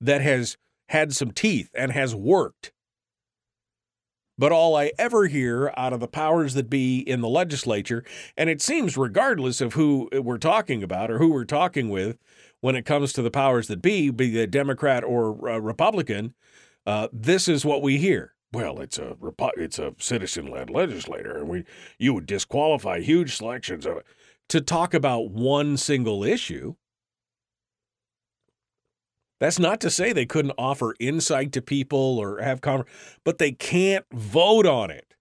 that 0.00 0.22
has 0.22 0.56
had 0.88 1.12
some 1.12 1.32
teeth 1.32 1.68
and 1.74 1.92
has 1.92 2.14
worked. 2.14 2.72
But 4.38 4.52
all 4.52 4.74
I 4.74 4.92
ever 4.98 5.26
hear 5.26 5.70
out 5.76 5.92
of 5.92 6.00
the 6.00 6.08
powers 6.08 6.54
that 6.54 6.70
be 6.70 7.00
in 7.00 7.20
the 7.20 7.28
legislature, 7.28 8.04
and 8.38 8.48
it 8.48 8.62
seems 8.62 8.96
regardless 8.96 9.60
of 9.60 9.74
who 9.74 10.08
we're 10.14 10.38
talking 10.38 10.82
about 10.82 11.10
or 11.10 11.18
who 11.18 11.30
we're 11.30 11.44
talking 11.44 11.90
with 11.90 12.16
when 12.62 12.74
it 12.74 12.86
comes 12.86 13.12
to 13.12 13.20
the 13.20 13.30
powers 13.30 13.68
that 13.68 13.82
be, 13.82 14.08
be 14.08 14.30
the 14.30 14.46
Democrat 14.46 15.04
or 15.04 15.50
uh, 15.50 15.58
Republican, 15.58 16.32
uh, 16.88 17.08
this 17.12 17.48
is 17.48 17.66
what 17.66 17.82
we 17.82 17.98
hear. 17.98 18.32
Well, 18.50 18.80
it's 18.80 18.98
a 18.98 19.14
it's 19.58 19.78
a 19.78 19.92
citizen-led 19.98 20.70
legislator, 20.70 21.36
and 21.36 21.46
we 21.46 21.64
you 21.98 22.14
would 22.14 22.24
disqualify 22.24 23.00
huge 23.00 23.36
selections 23.36 23.84
of 23.84 23.98
it 23.98 24.06
to 24.48 24.62
talk 24.62 24.94
about 24.94 25.30
one 25.30 25.76
single 25.76 26.24
issue. 26.24 26.76
That's 29.38 29.58
not 29.58 29.82
to 29.82 29.90
say 29.90 30.14
they 30.14 30.24
couldn't 30.24 30.54
offer 30.56 30.94
insight 30.98 31.52
to 31.52 31.60
people 31.60 32.18
or 32.18 32.40
have 32.40 32.62
conver- 32.62 32.88
but 33.22 33.36
they 33.36 33.52
can't 33.52 34.06
vote 34.10 34.64
on 34.64 34.90
it. 34.90 35.14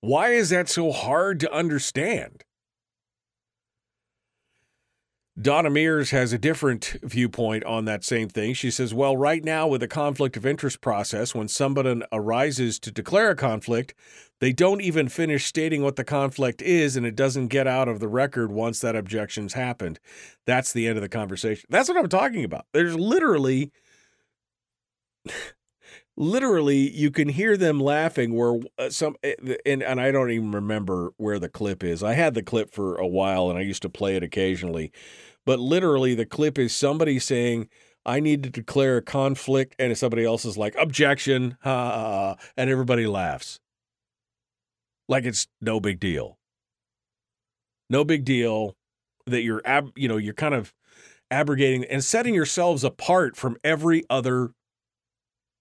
Why 0.00 0.30
is 0.30 0.50
that 0.50 0.68
so 0.68 0.90
hard 0.90 1.38
to 1.38 1.52
understand? 1.52 2.42
Donna 5.40 5.68
Mears 5.68 6.10
has 6.10 6.32
a 6.32 6.38
different 6.38 6.96
viewpoint 7.02 7.64
on 7.64 7.86
that 7.86 8.04
same 8.04 8.28
thing. 8.28 8.54
She 8.54 8.70
says, 8.70 8.94
Well, 8.94 9.16
right 9.16 9.42
now, 9.42 9.66
with 9.66 9.80
the 9.80 9.88
conflict 9.88 10.36
of 10.36 10.46
interest 10.46 10.80
process, 10.80 11.34
when 11.34 11.48
somebody 11.48 12.02
arises 12.12 12.78
to 12.80 12.92
declare 12.92 13.30
a 13.30 13.36
conflict, 13.36 13.94
they 14.38 14.52
don't 14.52 14.80
even 14.80 15.08
finish 15.08 15.46
stating 15.46 15.82
what 15.82 15.96
the 15.96 16.04
conflict 16.04 16.62
is, 16.62 16.96
and 16.96 17.04
it 17.04 17.16
doesn't 17.16 17.48
get 17.48 17.66
out 17.66 17.88
of 17.88 17.98
the 17.98 18.06
record 18.06 18.52
once 18.52 18.78
that 18.80 18.94
objection's 18.94 19.54
happened. 19.54 19.98
That's 20.46 20.72
the 20.72 20.86
end 20.86 20.98
of 20.98 21.02
the 21.02 21.08
conversation. 21.08 21.66
That's 21.68 21.88
what 21.88 21.98
I'm 21.98 22.08
talking 22.08 22.44
about. 22.44 22.66
There's 22.72 22.94
literally. 22.94 23.72
literally 26.16 26.90
you 26.90 27.10
can 27.10 27.28
hear 27.28 27.56
them 27.56 27.80
laughing 27.80 28.34
where 28.34 28.60
uh, 28.78 28.88
some 28.88 29.16
eh, 29.24 29.34
and, 29.66 29.82
and 29.82 30.00
i 30.00 30.12
don't 30.12 30.30
even 30.30 30.52
remember 30.52 31.12
where 31.16 31.40
the 31.40 31.48
clip 31.48 31.82
is 31.82 32.04
i 32.04 32.12
had 32.12 32.34
the 32.34 32.42
clip 32.42 32.72
for 32.72 32.94
a 32.96 33.06
while 33.06 33.50
and 33.50 33.58
i 33.58 33.62
used 33.62 33.82
to 33.82 33.88
play 33.88 34.14
it 34.14 34.22
occasionally 34.22 34.92
but 35.46 35.58
literally 35.58 36.14
the 36.14 36.26
clip 36.26 36.58
is 36.58 36.74
somebody 36.74 37.18
saying 37.18 37.68
I 38.06 38.20
need 38.20 38.42
to 38.42 38.50
declare 38.50 38.98
a 38.98 39.02
conflict, 39.02 39.74
and 39.78 39.96
somebody 39.96 40.24
else 40.24 40.44
is 40.44 40.58
like, 40.58 40.74
objection, 40.78 41.56
ha, 41.62 42.36
and 42.56 42.68
everybody 42.68 43.06
laughs. 43.06 43.60
Like 45.08 45.24
it's 45.24 45.46
no 45.60 45.80
big 45.80 46.00
deal. 46.00 46.38
No 47.88 48.04
big 48.04 48.24
deal 48.24 48.76
that 49.26 49.42
you're, 49.42 49.62
ab, 49.64 49.92
you 49.96 50.08
know, 50.08 50.16
you're 50.16 50.34
kind 50.34 50.54
of 50.54 50.74
abrogating 51.30 51.84
and 51.84 52.04
setting 52.04 52.34
yourselves 52.34 52.84
apart 52.84 53.36
from 53.36 53.56
every 53.64 54.04
other 54.10 54.50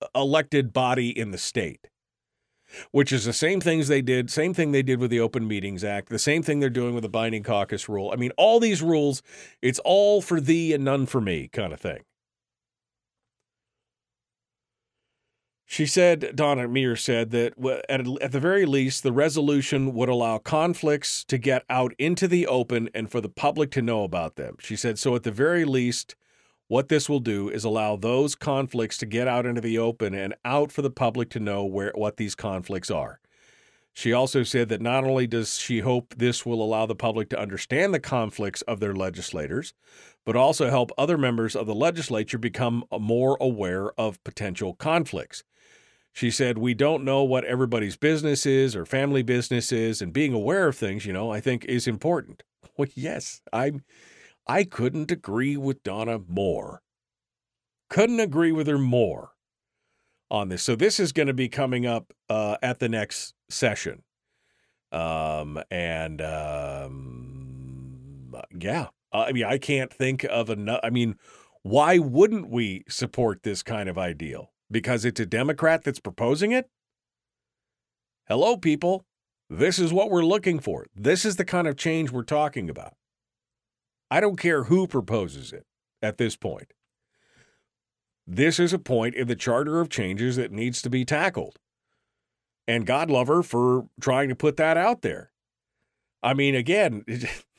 uh, 0.02 0.08
elected 0.16 0.74
body 0.74 1.18
in 1.18 1.32
the 1.32 1.38
state 1.38 1.88
which 2.92 3.12
is 3.12 3.26
the 3.26 3.34
same 3.34 3.60
things 3.60 3.88
they 3.88 4.02
did, 4.02 4.30
same 4.30 4.54
thing 4.54 4.72
they 4.72 4.84
did 4.84 5.00
with 5.00 5.12
the 5.12 5.20
Open 5.20 5.48
Meetings 5.48 5.84
Act, 5.84 6.10
the 6.10 6.20
same 6.20 6.44
thing 6.44 6.60
they're 6.60 6.70
doing 6.70 6.94
with 6.94 7.04
the 7.04 7.10
binding 7.10 7.44
caucus 7.44 7.90
rule. 7.90 8.12
I 8.12 8.16
mean, 8.16 8.32
all 8.38 8.60
these 8.60 8.82
rules, 8.82 9.22
it's 9.62 9.80
all 9.80 10.22
for 10.22 10.40
thee 10.40 10.74
and 10.74 10.84
none 10.84 11.06
for 11.06 11.22
me 11.22 11.48
kind 11.48 11.74
of 11.74 11.80
thing. 11.80 12.04
She 15.66 15.88
said, 15.88 16.36
Donna 16.36 16.68
Meir 16.68 16.96
said 16.96 17.32
that 17.32 17.54
at, 17.90 18.06
at 18.22 18.32
the 18.32 18.40
very 18.40 18.64
least, 18.64 19.02
the 19.02 19.12
resolution 19.12 19.96
would 19.96 20.08
allow 20.08 20.38
conflicts 20.38 21.24
to 21.24 21.40
get 21.40 21.64
out 21.68 21.96
into 21.98 22.28
the 22.28 22.46
open 22.46 22.90
and 22.94 23.10
for 23.10 23.20
the 23.20 23.30
public 23.30 23.72
to 23.72 23.82
know 23.82 24.04
about 24.04 24.36
them. 24.36 24.58
She 24.60 24.76
said, 24.76 25.00
so 25.00 25.16
at 25.16 25.24
the 25.24 25.32
very 25.32 25.66
least, 25.66 26.16
what 26.74 26.90
this 26.90 27.08
will 27.08 27.20
do 27.20 27.50
is 27.50 27.64
allow 27.64 27.96
those 27.96 28.34
conflicts 28.34 28.98
to 28.98 29.06
get 29.06 29.28
out 29.28 29.46
into 29.46 29.62
the 29.62 29.78
open 29.78 30.16
and 30.16 30.34
out 30.44 30.72
for 30.72 30.82
the 30.82 30.90
public 30.90 31.30
to 31.30 31.40
know 31.40 31.64
where 31.64 31.92
what 31.94 32.18
these 32.18 32.34
conflicts 32.34 32.90
are. 32.90 33.20
She 33.94 34.12
also 34.12 34.42
said 34.42 34.70
that 34.70 34.82
not 34.82 35.04
only 35.04 35.28
does 35.28 35.60
she 35.60 35.82
hope 35.82 36.16
this 36.18 36.48
will 36.48 36.64
allow 36.64 36.88
the 36.88 36.96
public 36.96 37.30
to 37.30 37.40
understand 37.40 37.94
the 37.94 38.00
conflicts 38.00 38.64
of 38.64 38.80
their 38.80 38.96
legislators, 38.96 39.76
but 40.26 40.36
also 40.36 40.72
help 40.72 40.90
other 40.98 41.16
members 41.16 41.56
of 41.56 41.68
the 41.68 41.76
legislature 41.76 42.40
become 42.40 42.86
more 42.92 43.38
aware 43.40 43.92
of 43.92 44.24
potential 44.24 44.74
conflicts. 44.74 45.44
She 46.12 46.32
said, 46.32 46.58
We 46.58 46.74
don't 46.74 47.04
know 47.04 47.22
what 47.22 47.46
everybody's 47.46 47.98
business 47.98 48.48
is 48.48 48.76
or 48.76 48.88
family 48.88 49.22
business 49.22 49.72
is, 49.72 50.02
and 50.02 50.12
being 50.12 50.34
aware 50.34 50.70
of 50.70 50.76
things, 50.76 51.06
you 51.06 51.14
know, 51.14 51.32
I 51.32 51.40
think 51.40 51.66
is 51.66 51.88
important. 51.88 52.42
Well, 52.76 52.88
yes, 52.96 53.40
I'm 53.54 53.84
I 54.48 54.64
couldn't 54.64 55.12
agree 55.12 55.58
with 55.58 55.84
Donna 55.84 56.20
more. 56.28 56.82
Couldn't 57.90 58.20
agree 58.20 58.52
with 58.52 58.68
her 58.68 58.78
more 58.78 59.32
on 60.30 60.50
this. 60.50 60.64
So 60.64 60.76
this 60.76 61.00
is 61.00 61.12
going 61.12 61.28
to 61.28 61.34
be 61.34 61.48
coming 61.48 61.86
up 61.86 62.12
uh, 62.30 62.58
at 62.62 62.80
the 62.80 62.90
next 62.90 63.34
session. 63.50 64.04
Um, 64.92 65.62
and 65.72 66.22
um, 66.22 68.36
yeah, 68.60 68.88
I 69.12 69.32
mean, 69.32 69.46
I 69.46 69.58
can't 69.58 69.94
think 69.94 70.24
of 70.26 70.50
enough. 70.50 70.80
I 70.84 70.90
mean, 70.90 71.16
why 71.62 72.00
wouldn't 72.00 72.50
we 72.50 72.84
support 72.90 73.44
this 73.44 73.64
kind 73.64 73.88
of 73.88 73.98
ideal? 73.98 74.52
Because 74.70 75.06
it's 75.06 75.20
a 75.20 75.26
Democrat 75.26 75.84
that's 75.84 76.00
proposing 76.00 76.52
it? 76.52 76.70
Hello, 78.28 78.58
people. 78.58 79.06
This 79.50 79.80
is 79.80 79.94
what 79.94 80.10
we're 80.10 80.26
looking 80.26 80.60
for. 80.60 80.88
This 80.96 81.26
is 81.26 81.36
the 81.36 81.46
kind 81.46 81.68
of 81.68 81.78
change 81.78 82.12
we're 82.12 82.24
talking 82.24 82.70
about. 82.70 82.94
I 84.14 84.20
don't 84.20 84.38
care 84.38 84.66
who 84.66 84.86
proposes 84.86 85.52
it 85.52 85.66
at 86.00 86.20
this 86.20 86.36
point. 86.36 86.72
This 88.28 88.60
is 88.60 88.72
a 88.72 88.78
point 88.78 89.16
in 89.16 89.28
the 89.28 89.36
charter 89.36 89.82
of 89.82 89.90
changes 89.90 90.36
that 90.36 90.52
needs 90.52 90.84
to 90.84 90.90
be 90.92 91.04
tackled. 91.04 91.58
And 92.68 92.86
God 92.86 93.10
love 93.10 93.28
her 93.28 93.42
for 93.42 93.88
trying 94.00 94.30
to 94.30 94.36
put 94.36 94.56
that 94.58 94.78
out 94.78 95.02
there. 95.02 95.32
I 96.22 96.36
mean, 96.36 96.54
again, 96.54 97.04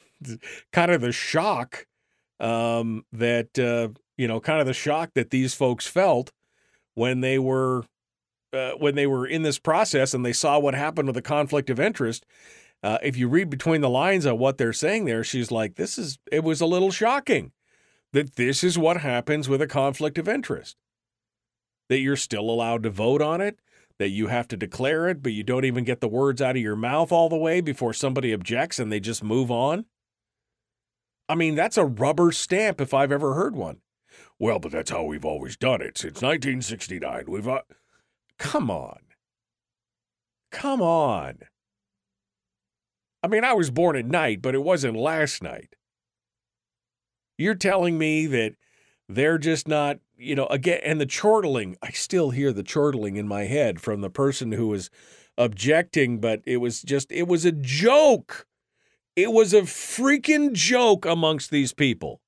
kind 0.73 0.93
of 0.93 1.01
the 1.01 1.11
shock 1.11 1.89
um, 2.39 3.05
that, 3.13 3.59
uh, 3.59 3.89
you 4.17 4.29
know, 4.29 4.39
kind 4.39 4.61
of 4.61 4.69
the 4.69 4.75
shock 4.75 5.11
that 5.15 5.31
these 5.31 5.55
folks 5.55 5.89
felt 5.89 6.31
when 6.95 7.21
they 7.21 7.41
were. 7.41 7.83
Uh, 8.53 8.71
when 8.79 8.95
they 8.95 9.09
were 9.09 9.27
in 9.27 9.43
this 9.43 9.59
process 9.59 10.15
and 10.15 10.25
they 10.25 10.33
saw 10.33 10.61
what 10.61 10.75
happened 10.75 11.09
with 11.09 11.17
the 11.17 11.21
conflict 11.21 11.69
of 11.71 11.81
interest 11.81 12.25
uh, 12.85 12.99
if 13.03 13.17
you 13.17 13.29
read 13.29 13.49
between 13.49 13.81
the 13.81 13.89
lines 13.89 14.27
of 14.27 14.37
what 14.37 14.59
they're 14.59 14.75
saying 14.75 15.07
there, 15.07 15.25
she's 15.25 15.51
like, 15.51 15.77
this 15.77 15.97
is, 15.97 16.19
it 16.31 16.45
was 16.45 16.61
a 16.61 16.67
little 16.67 16.91
shocking 16.91 17.51
that 18.13 18.37
this 18.37 18.63
is 18.63 18.77
what 18.77 18.99
happens 18.99 19.49
with 19.49 19.63
a 19.63 19.67
conflict 19.67 20.19
of 20.19 20.29
interest. 20.29 20.77
That 21.89 22.01
you're 22.01 22.15
still 22.15 22.51
allowed 22.51 22.83
to 22.83 22.91
vote 22.91 23.23
on 23.23 23.41
it, 23.41 23.59
that 23.99 24.11
you 24.11 24.27
have 24.27 24.47
to 24.49 24.57
declare 24.59 25.09
it, 25.09 25.23
but 25.23 25.33
you 25.33 25.43
don't 25.43 25.65
even 25.65 25.85
get 25.85 26.03
the 26.03 26.09
words 26.09 26.43
out 26.43 26.57
of 26.57 26.63
your 26.63 26.77
mouth 26.77 27.11
all 27.11 27.31
the 27.31 27.39
way 27.39 27.63
before 27.63 27.95
somebody 27.95 28.35
objects 28.35 28.79
and 28.79 28.93
they 28.93 29.01
just 29.01 29.25
move 29.25 29.51
on. 29.51 29.87
I 31.27 31.37
mean, 31.37 31.55
that's 31.55 31.79
a 31.79 31.87
rubber 31.87 32.33
stamp 32.33 32.83
if 32.83 32.93
I've 32.93 33.13
ever 33.13 33.33
heard 33.33 33.57
one. 33.57 33.79
Well, 34.39 34.59
but 34.59 34.73
that's 34.73 34.91
how 34.91 35.05
we've 35.05 35.25
always 35.25 35.57
done 35.57 35.81
it 35.81 35.97
since 35.97 36.21
1969. 36.21 37.25
We've. 37.29 37.49
Uh... 37.49 37.63
Come 38.39 38.71
on. 38.71 38.99
Come 40.51 40.83
on. 40.83 41.39
I 43.25 43.27
mean, 43.27 43.43
I 43.43 43.55
was 43.55 43.71
born 43.71 43.97
at 43.97 44.05
night, 44.05 44.43
but 44.43 44.55
it 44.55 44.63
wasn't 44.63 44.99
last 44.99 45.43
night. 45.43 45.77
You're 47.39 47.55
telling 47.55 47.97
me 47.97 48.27
that 48.27 48.53
they're 49.09 49.39
just 49.39 49.67
not, 49.67 49.99
you 50.19 50.35
know, 50.35 50.45
again, 50.49 50.81
and 50.85 51.01
the 51.01 51.07
chortling, 51.07 51.79
I 51.83 51.91
still 51.93 52.33
hear 52.33 52.53
the 52.53 52.63
chortling 52.63 53.17
in 53.17 53.27
my 53.27 53.45
head 53.45 53.81
from 53.81 54.03
the 54.03 54.11
person 54.11 54.53
who 54.53 54.67
was 54.67 54.91
objecting, 55.39 56.21
but 56.21 56.43
it 56.45 56.59
was 56.59 56.83
just, 56.83 57.11
it 57.11 57.27
was 57.27 57.47
a 57.47 57.53
joke. 57.53 58.47
It 59.17 59.33
was 59.33 59.55
a 59.55 59.63
freaking 59.63 60.53
joke 60.53 61.07
amongst 61.07 61.51
these 61.51 61.73
people 61.73 62.21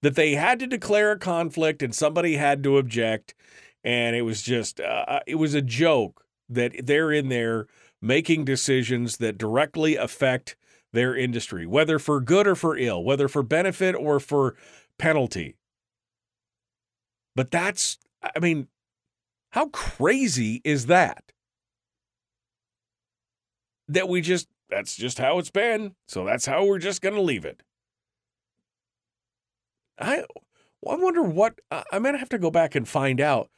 that 0.00 0.14
they 0.14 0.36
had 0.36 0.58
to 0.60 0.66
declare 0.66 1.12
a 1.12 1.18
conflict 1.18 1.82
and 1.82 1.94
somebody 1.94 2.36
had 2.36 2.62
to 2.62 2.78
object. 2.78 3.34
And 3.84 4.16
it 4.16 4.22
was 4.22 4.40
just, 4.40 4.80
uh, 4.80 5.20
it 5.26 5.34
was 5.34 5.52
a 5.52 5.60
joke 5.60 6.24
that 6.48 6.72
they're 6.86 7.12
in 7.12 7.28
there 7.28 7.66
making 8.02 8.44
decisions 8.44 9.18
that 9.18 9.38
directly 9.38 9.96
affect 9.96 10.56
their 10.92 11.14
industry, 11.14 11.66
whether 11.66 11.98
for 11.98 12.20
good 12.20 12.46
or 12.46 12.54
for 12.54 12.76
ill, 12.76 13.04
whether 13.04 13.28
for 13.28 13.42
benefit 13.42 13.94
or 13.94 14.18
for 14.18 14.56
penalty. 14.98 15.56
But 17.36 17.50
that's, 17.50 17.98
I 18.22 18.40
mean, 18.40 18.68
how 19.50 19.66
crazy 19.68 20.60
is 20.64 20.86
that? 20.86 21.32
That 23.88 24.08
we 24.08 24.20
just, 24.20 24.48
that's 24.68 24.96
just 24.96 25.18
how 25.18 25.38
it's 25.38 25.50
been. 25.50 25.94
So 26.08 26.24
that's 26.24 26.46
how 26.46 26.64
we're 26.64 26.78
just 26.78 27.02
going 27.02 27.14
to 27.14 27.20
leave 27.20 27.44
it. 27.44 27.62
I, 29.98 30.24
I 30.88 30.94
wonder 30.96 31.22
what, 31.22 31.60
I'm 31.70 32.02
going 32.02 32.14
to 32.14 32.18
have 32.18 32.28
to 32.30 32.38
go 32.38 32.50
back 32.50 32.74
and 32.74 32.88
find 32.88 33.20
out 33.20 33.50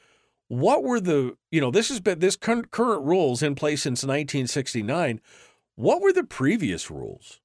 what 0.53 0.83
were 0.85 1.01
the 1.01 1.35
you 1.51 1.62
know 1.62 1.71
this 1.71 1.88
has 1.88 1.99
been 1.99 2.19
this 2.19 2.37
current, 2.37 2.71
rules 2.77 3.43
in 3.43 3.55
place 3.55 3.83
since 3.83 4.03
1969 4.03 5.19
what 5.77 6.03
were 6.03 6.12
the 6.12 6.25
previous 6.25 6.91
rules? 6.91 7.41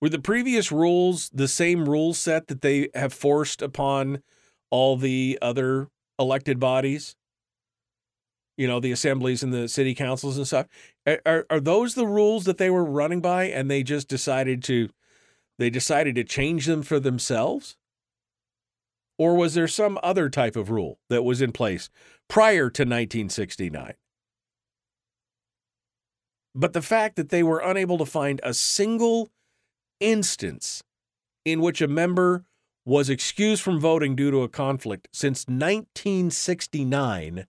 Were 0.00 0.08
the 0.08 0.18
previous 0.18 0.72
rules 0.72 1.28
the 1.28 1.46
same 1.46 1.86
rule 1.86 2.14
set 2.14 2.46
that 2.46 2.62
they 2.62 2.88
have 2.94 3.12
forced 3.12 3.60
upon 3.60 4.22
all 4.70 4.96
the 4.96 5.38
other 5.42 5.88
elected 6.18 6.58
bodies? 6.58 7.16
You 8.56 8.66
know 8.66 8.80
the 8.80 8.92
assemblies 8.92 9.42
and 9.42 9.52
the 9.52 9.68
city 9.68 9.94
councils 9.94 10.38
and 10.38 10.46
stuff? 10.46 10.68
Are, 11.06 11.44
are 11.50 11.60
those 11.60 11.94
the 11.94 12.06
rules 12.06 12.44
that 12.44 12.56
they 12.56 12.70
were 12.70 12.84
running 12.84 13.20
by 13.20 13.44
and 13.44 13.70
they 13.70 13.82
just 13.82 14.08
decided 14.08 14.64
to 14.64 14.88
they 15.58 15.68
decided 15.68 16.14
to 16.14 16.24
change 16.24 16.64
them 16.64 16.82
for 16.82 16.98
themselves 16.98 17.76
or 19.18 19.34
was 19.34 19.54
there 19.54 19.68
some 19.68 19.98
other 20.02 20.28
type 20.28 20.56
of 20.56 20.70
rule 20.70 20.98
that 21.08 21.22
was 21.24 21.40
in 21.40 21.52
place 21.52 21.88
prior 22.28 22.70
to 22.70 22.82
1969? 22.82 23.94
But 26.54 26.72
the 26.72 26.82
fact 26.82 27.16
that 27.16 27.30
they 27.30 27.42
were 27.42 27.58
unable 27.58 27.98
to 27.98 28.06
find 28.06 28.40
a 28.42 28.54
single 28.54 29.30
instance 30.00 30.82
in 31.44 31.60
which 31.60 31.82
a 31.82 31.88
member 31.88 32.44
was 32.84 33.10
excused 33.10 33.62
from 33.62 33.80
voting 33.80 34.14
due 34.14 34.30
to 34.30 34.42
a 34.42 34.48
conflict 34.48 35.08
since 35.12 35.46
1969 35.48 37.46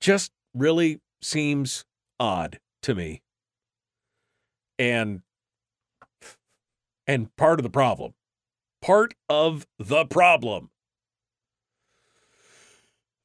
just 0.00 0.30
really 0.54 1.00
seems 1.20 1.84
odd 2.20 2.60
to 2.82 2.94
me. 2.94 3.22
And 4.78 5.22
and 7.06 7.34
part 7.36 7.58
of 7.58 7.62
the 7.64 7.70
problem 7.70 8.14
part 8.80 9.14
of 9.28 9.66
the 9.78 10.04
problem. 10.06 10.70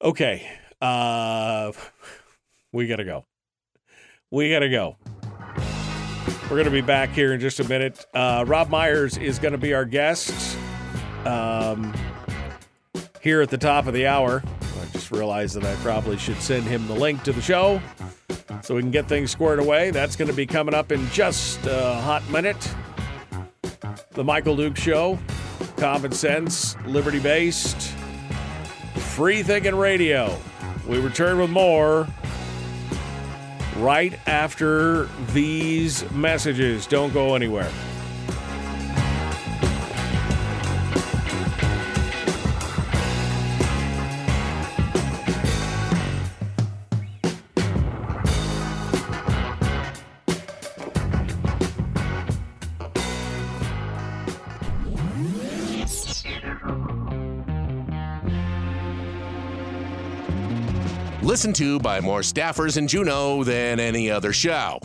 Okay. 0.02 0.50
Uh 0.82 1.72
we 2.74 2.88
got 2.88 2.98
to 2.98 3.04
go. 3.04 3.26
We 4.30 4.50
got 4.50 4.60
to 4.60 4.70
go. 4.70 4.96
We're 6.44 6.58
going 6.58 6.66
to 6.66 6.72
be 6.72 6.82
back 6.82 7.10
here 7.10 7.34
in 7.34 7.40
just 7.40 7.60
a 7.60 7.68
minute. 7.68 8.06
Uh, 8.14 8.46
Robb 8.48 8.70
Myers 8.70 9.18
is 9.18 9.40
going 9.40 9.52
to 9.52 9.58
be 9.58 9.74
our 9.74 9.86
guest 9.86 10.58
um, 11.26 11.94
here 13.22 13.42
at 13.42 13.50
the 13.50 13.58
top 13.58 13.88
of 13.88 13.94
the 13.94 14.08
hour. 14.08 14.42
I 14.82 14.86
just 14.94 15.12
realized 15.12 15.56
that 15.56 15.66
I 15.66 15.76
probably 15.82 16.18
should 16.18 16.42
send 16.42 16.64
him 16.64 16.88
the 16.88 16.96
link 16.96 17.24
to 17.24 17.34
the 17.34 17.42
show 17.42 17.82
so 18.62 18.76
we 18.76 18.82
can 18.82 18.92
get 18.92 19.08
things 19.08 19.32
squared 19.32 19.60
away. 19.60 19.92
That's 19.92 20.16
going 20.16 20.30
to 20.30 20.36
be 20.36 20.46
coming 20.46 20.74
up 20.74 20.92
in 20.92 21.06
just 21.10 21.66
a 21.66 21.96
hot 21.96 22.28
minute. 22.30 22.74
The 24.12 24.24
Michael 24.24 24.56
Duke 24.56 24.78
Show 24.78 25.20
common 25.82 26.12
sense, 26.12 26.76
liberty 26.86 27.20
based, 27.20 27.96
free 28.94 29.42
thinking 29.42 29.74
radio. 29.74 30.38
We 30.88 31.00
return 31.00 31.40
with 31.40 31.50
more 31.50 32.08
right 33.78 34.14
after 34.28 35.10
these 35.34 36.08
messages. 36.12 36.86
Don't 36.86 37.12
go 37.12 37.34
anywhere. 37.34 37.72
Listened 61.42 61.56
to 61.56 61.80
by 61.80 62.00
more 62.00 62.20
staffers 62.20 62.78
in 62.78 62.88
Juneau 62.88 63.44
than 63.44 63.80
any 63.80 64.12
other 64.12 64.32
show 64.32 64.80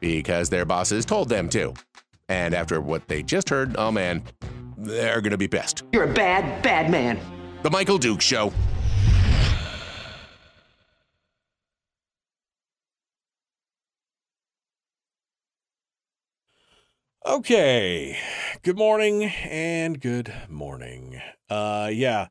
because 0.00 0.48
their 0.48 0.64
bosses 0.64 1.04
told 1.04 1.28
them 1.28 1.48
to. 1.50 1.72
And 2.28 2.54
after 2.54 2.80
what 2.80 3.06
they 3.06 3.22
just 3.22 3.48
heard, 3.48 3.76
oh 3.78 3.92
man, 3.92 4.24
they're 4.76 5.20
going 5.20 5.30
to 5.30 5.38
be 5.38 5.46
pissed. 5.46 5.84
You're 5.92 6.10
a 6.10 6.12
bad, 6.12 6.60
bad 6.60 6.90
man. 6.90 7.20
The 7.62 7.70
Michael 7.70 7.98
Duke 7.98 8.20
Show. 8.20 8.52
Okay. 17.24 18.18
Good 18.64 18.76
morning 18.76 19.22
and 19.22 20.00
good 20.00 20.34
morning. 20.48 21.20
Uh 21.48 21.90
yeah. 21.92 22.26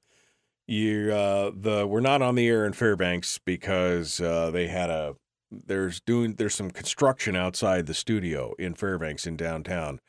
You 0.68 1.13
uh 1.13 1.51
the 1.55 1.86
we're 1.86 1.99
not 1.99 2.22
on 2.22 2.36
the 2.36 2.47
air 2.47 2.66
in 2.66 2.74
Fairbanks 2.74 3.39
because 3.45 4.20
uh 4.20 4.49
they 4.51 4.68
had 4.68 4.89
a 4.89 5.16
there's 5.51 6.01
doing 6.01 6.36
there's 6.36 6.55
some 6.55 6.72
construction 6.72 7.36
outside 7.36 7.86
the 7.86 7.93
studio 7.93 8.53
in 8.57 8.74
Fairbanks 8.74 9.28
in 9.28 9.38
downtown 9.38 9.99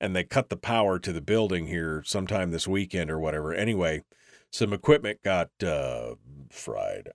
and 0.00 0.16
they 0.16 0.24
cut 0.24 0.48
the 0.48 0.56
power 0.56 0.98
to 0.98 1.12
the 1.12 1.20
building 1.20 1.66
here 1.66 2.02
sometime 2.06 2.50
this 2.50 2.66
weekend 2.66 3.10
or 3.10 3.18
whatever. 3.18 3.52
Anyway, 3.52 4.02
some 4.50 4.72
equipment 4.72 5.22
got 5.22 5.50
uh 5.62 6.14
fried 6.50 7.10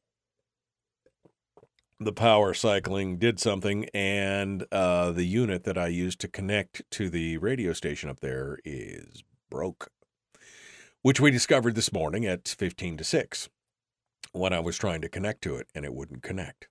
the 2.00 2.14
power 2.14 2.54
cycling 2.54 3.18
did 3.18 3.40
something, 3.40 3.86
and 3.94 4.66
uh, 4.72 5.12
the 5.12 5.24
unit 5.26 5.64
that 5.64 5.78
I 5.78 5.88
used 5.88 6.20
to 6.22 6.28
connect 6.28 6.84
to 6.92 7.10
the 7.10 7.38
radio 7.38 7.74
station 7.74 8.10
up 8.10 8.20
there 8.20 8.60
is 8.66 9.24
broke, 9.50 9.90
which 11.06 11.20
we 11.20 11.30
discovered 11.30 11.76
this 11.76 11.94
morning 11.94 12.26
at 12.26 12.48
15 12.48 12.98
to 12.98 13.04
6 13.04 13.50
when 14.32 14.52
I 14.52 14.60
was 14.60 14.76
trying 14.76 15.02
to 15.02 15.08
connect 15.08 15.44
to 15.44 15.56
it 15.56 15.68
and 15.76 15.86
it 15.86 15.94
wouldn't 15.94 16.24
connect. 16.24 16.68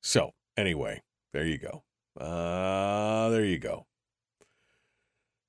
So, 0.00 0.30
anyway, 0.56 1.02
there 1.34 1.44
you 1.44 1.58
go. 1.58 1.82
Uh, 2.18 3.28
there 3.28 3.44
you 3.44 3.58
go. 3.58 3.84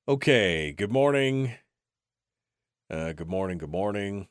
Okay, 0.05 0.73
good 0.73 0.91
morning. 0.91 1.53
Uh, 2.89 3.13
good 3.13 3.29
morning, 3.29 3.57
good 3.57 3.71
morning 3.71 4.27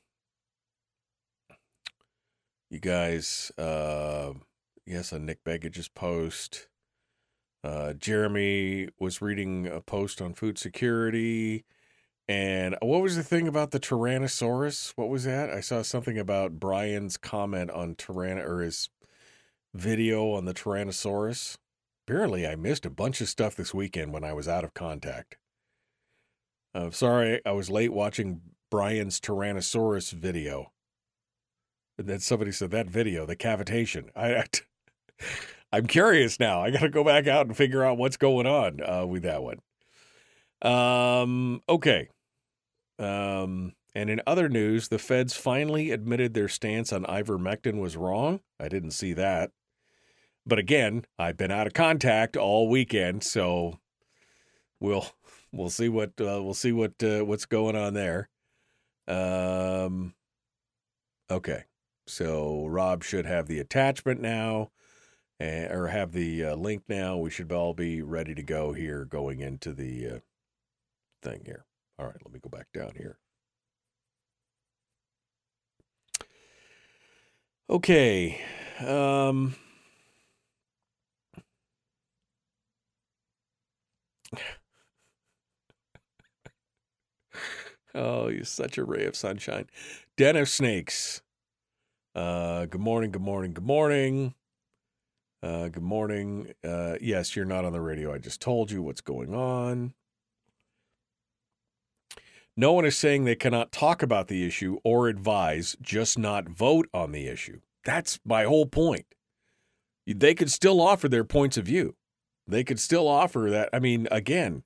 you 2.68 2.80
guys, 2.80 3.52
uh, 3.58 4.32
yes, 4.84 5.12
on 5.12 5.24
Nick 5.24 5.44
Begich's 5.44 5.88
post. 5.88 6.68
Uh, 7.62 7.92
Jeremy 7.94 8.88
was 8.98 9.22
reading 9.22 9.66
a 9.66 9.80
post 9.80 10.20
on 10.20 10.34
food 10.34 10.58
security. 10.58 11.64
And 12.28 12.76
what 12.82 13.02
was 13.02 13.14
the 13.14 13.22
thing 13.22 13.46
about 13.46 13.70
the 13.70 13.78
Tyrannosaurus? 13.78 14.92
What 14.96 15.08
was 15.08 15.24
that? 15.24 15.50
I 15.50 15.60
saw 15.60 15.82
something 15.82 16.18
about 16.18 16.58
Brian's 16.58 17.16
comment 17.16 17.70
on 17.70 17.94
Tyrann 17.94 18.44
or 18.44 18.62
his 18.62 18.88
video 19.72 20.32
on 20.32 20.44
the 20.44 20.54
Tyrannosaurus. 20.54 21.56
Apparently, 22.06 22.46
I 22.46 22.56
missed 22.56 22.84
a 22.84 22.90
bunch 22.90 23.20
of 23.20 23.28
stuff 23.28 23.54
this 23.54 23.72
weekend 23.72 24.12
when 24.12 24.24
I 24.24 24.32
was 24.32 24.48
out 24.48 24.64
of 24.64 24.74
contact. 24.74 25.36
I'm 26.74 26.92
sorry, 26.92 27.40
I 27.46 27.52
was 27.52 27.70
late 27.70 27.92
watching 27.92 28.40
Brian's 28.70 29.20
Tyrannosaurus 29.20 30.12
video. 30.12 30.72
And 31.96 32.08
then 32.08 32.18
somebody 32.18 32.52
said 32.52 32.70
that 32.72 32.88
video, 32.88 33.24
the 33.24 33.36
cavitation. 33.36 34.10
I, 34.16 34.44
I 35.72 35.78
am 35.78 35.86
curious 35.86 36.38
now. 36.38 36.60
I 36.60 36.70
got 36.70 36.80
to 36.80 36.88
go 36.88 37.04
back 37.04 37.26
out 37.26 37.46
and 37.46 37.56
figure 37.56 37.84
out 37.84 37.98
what's 37.98 38.16
going 38.16 38.46
on 38.46 38.80
uh, 38.82 39.06
with 39.06 39.22
that 39.22 39.42
one. 39.42 39.60
Um. 40.62 41.60
Okay. 41.68 42.08
Um. 42.98 43.74
And 43.94 44.10
in 44.10 44.20
other 44.26 44.50
news, 44.50 44.88
the 44.88 44.98
feds 44.98 45.32
finally 45.34 45.90
admitted 45.90 46.34
their 46.34 46.48
stance 46.48 46.92
on 46.92 47.04
ivermectin 47.04 47.80
was 47.80 47.96
wrong. 47.96 48.40
I 48.60 48.68
didn't 48.68 48.90
see 48.90 49.14
that. 49.14 49.52
But 50.44 50.58
again, 50.58 51.06
I've 51.18 51.38
been 51.38 51.50
out 51.50 51.66
of 51.66 51.72
contact 51.72 52.36
all 52.36 52.68
weekend, 52.68 53.24
so 53.24 53.80
we'll 54.80 55.06
we'll 55.50 55.70
see 55.70 55.88
what 55.88 56.10
uh, 56.20 56.44
we'll 56.44 56.52
see 56.52 56.72
what 56.72 57.02
uh, 57.02 57.24
what's 57.24 57.46
going 57.46 57.74
on 57.74 57.94
there. 57.94 58.28
Um. 59.08 60.12
Okay. 61.30 61.64
So 62.06 62.66
Robb 62.66 63.02
should 63.02 63.24
have 63.24 63.46
the 63.46 63.60
attachment 63.60 64.20
now, 64.20 64.72
uh, 65.40 65.68
or 65.70 65.86
have 65.88 66.12
the 66.12 66.44
uh, 66.44 66.54
link 66.54 66.82
now. 66.86 67.16
We 67.16 67.30
should 67.30 67.50
all 67.50 67.72
be 67.72 68.02
ready 68.02 68.34
to 68.34 68.42
go 68.42 68.74
here 68.74 69.06
going 69.06 69.40
into 69.40 69.72
the 69.72 70.06
uh, 70.06 70.18
thing 71.22 71.44
here. 71.46 71.64
All 71.98 72.06
right, 72.06 72.16
let 72.24 72.32
me 72.32 72.40
go 72.40 72.50
back 72.50 72.66
down 72.74 72.92
here. 72.96 73.18
Okay. 77.70 78.40
Um, 78.80 79.56
oh, 87.94 88.28
you're 88.28 88.44
such 88.44 88.76
a 88.78 88.84
ray 88.84 89.06
of 89.06 89.16
sunshine. 89.16 89.66
Den 90.16 90.36
of 90.36 90.48
Snakes. 90.48 91.22
Uh, 92.14 92.66
good 92.66 92.80
morning, 92.80 93.10
good 93.10 93.22
morning, 93.22 93.52
good 93.54 93.64
morning. 93.66 94.34
Uh, 95.42 95.68
good 95.68 95.82
morning. 95.82 96.52
Uh, 96.62 96.96
yes, 97.00 97.34
you're 97.36 97.44
not 97.44 97.64
on 97.64 97.72
the 97.72 97.80
radio. 97.80 98.12
I 98.12 98.18
just 98.18 98.40
told 98.40 98.70
you 98.70 98.82
what's 98.82 99.00
going 99.00 99.34
on. 99.34 99.94
No 102.56 102.72
one 102.72 102.84
is 102.84 102.96
saying 102.96 103.24
they 103.24 103.34
cannot 103.34 103.72
talk 103.72 104.02
about 104.02 104.28
the 104.28 104.46
issue 104.46 104.78
or 104.82 105.08
advise, 105.08 105.76
just 105.80 106.18
not 106.18 106.48
vote 106.48 106.88
on 106.94 107.12
the 107.12 107.26
issue. 107.26 107.60
That's 107.84 108.18
my 108.24 108.44
whole 108.44 108.66
point. 108.66 109.06
They 110.06 110.34
could 110.34 110.50
still 110.50 110.80
offer 110.80 111.08
their 111.08 111.24
points 111.24 111.56
of 111.56 111.66
view. 111.66 111.96
They 112.46 112.64
could 112.64 112.80
still 112.80 113.08
offer 113.08 113.48
that. 113.50 113.68
I 113.72 113.78
mean, 113.78 114.08
again, 114.10 114.62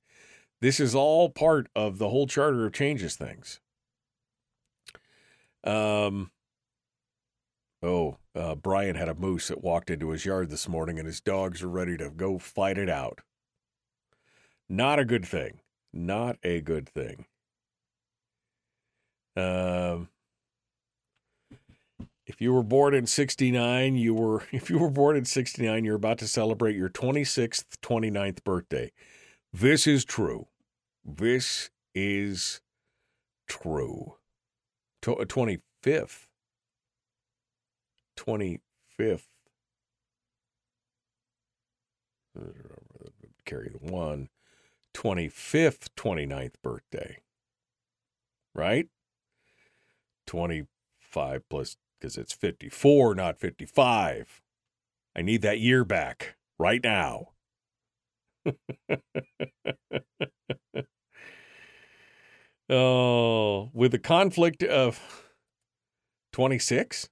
this 0.60 0.78
is 0.78 0.94
all 0.94 1.30
part 1.30 1.68
of 1.74 1.98
the 1.98 2.10
whole 2.10 2.26
Charter 2.26 2.66
of 2.66 2.72
Changes 2.72 3.16
things. 3.16 3.60
Um, 5.64 6.30
Oh, 7.82 8.18
uh, 8.34 8.54
Brian 8.56 8.96
had 8.96 9.08
a 9.08 9.14
moose 9.14 9.48
that 9.48 9.64
walked 9.64 9.90
into 9.90 10.10
his 10.10 10.26
yard 10.26 10.50
this 10.50 10.68
morning, 10.68 10.98
and 10.98 11.06
his 11.06 11.20
dogs 11.20 11.62
are 11.62 11.68
ready 11.68 11.96
to 11.96 12.10
go 12.10 12.38
fight 12.38 12.76
it 12.76 12.90
out. 12.90 13.20
Not 14.68 14.98
a 14.98 15.04
good 15.04 15.24
thing. 15.24 15.60
Not 15.92 16.36
a 16.42 16.60
good 16.60 16.88
thing. 16.88 17.24
Um, 19.40 20.08
if 22.26 22.40
you 22.40 22.52
were 22.52 22.62
born 22.62 22.94
in 22.94 23.06
69, 23.06 23.96
you 23.96 24.14
were 24.14 24.44
if 24.52 24.70
you 24.70 24.78
were 24.78 24.90
born 24.90 25.16
in 25.16 25.24
69, 25.24 25.84
you're 25.84 25.96
about 25.96 26.18
to 26.18 26.28
celebrate 26.28 26.76
your 26.76 26.88
26th, 26.88 27.64
29th 27.82 28.44
birthday. 28.44 28.92
This 29.52 29.86
is 29.86 30.04
true. 30.04 30.46
This 31.04 31.70
is 31.94 32.60
true. 33.48 34.14
25th. 35.02 36.26
25th. 38.16 39.26
Carry 43.44 43.70
the 43.70 43.92
one. 43.92 44.28
25th, 44.94 45.88
29th 45.96 46.54
birthday. 46.62 47.18
Right? 48.54 48.88
25 50.30 51.42
plus, 51.50 51.76
because 51.98 52.16
it's 52.16 52.32
54, 52.32 53.16
not 53.16 53.40
55. 53.40 54.40
I 55.16 55.22
need 55.22 55.42
that 55.42 55.58
year 55.58 55.84
back 55.84 56.36
right 56.56 56.80
now. 56.84 57.30
oh, 62.70 63.70
with 63.74 63.90
the 63.90 63.98
conflict 63.98 64.62
of 64.62 65.00
26? 66.32 67.08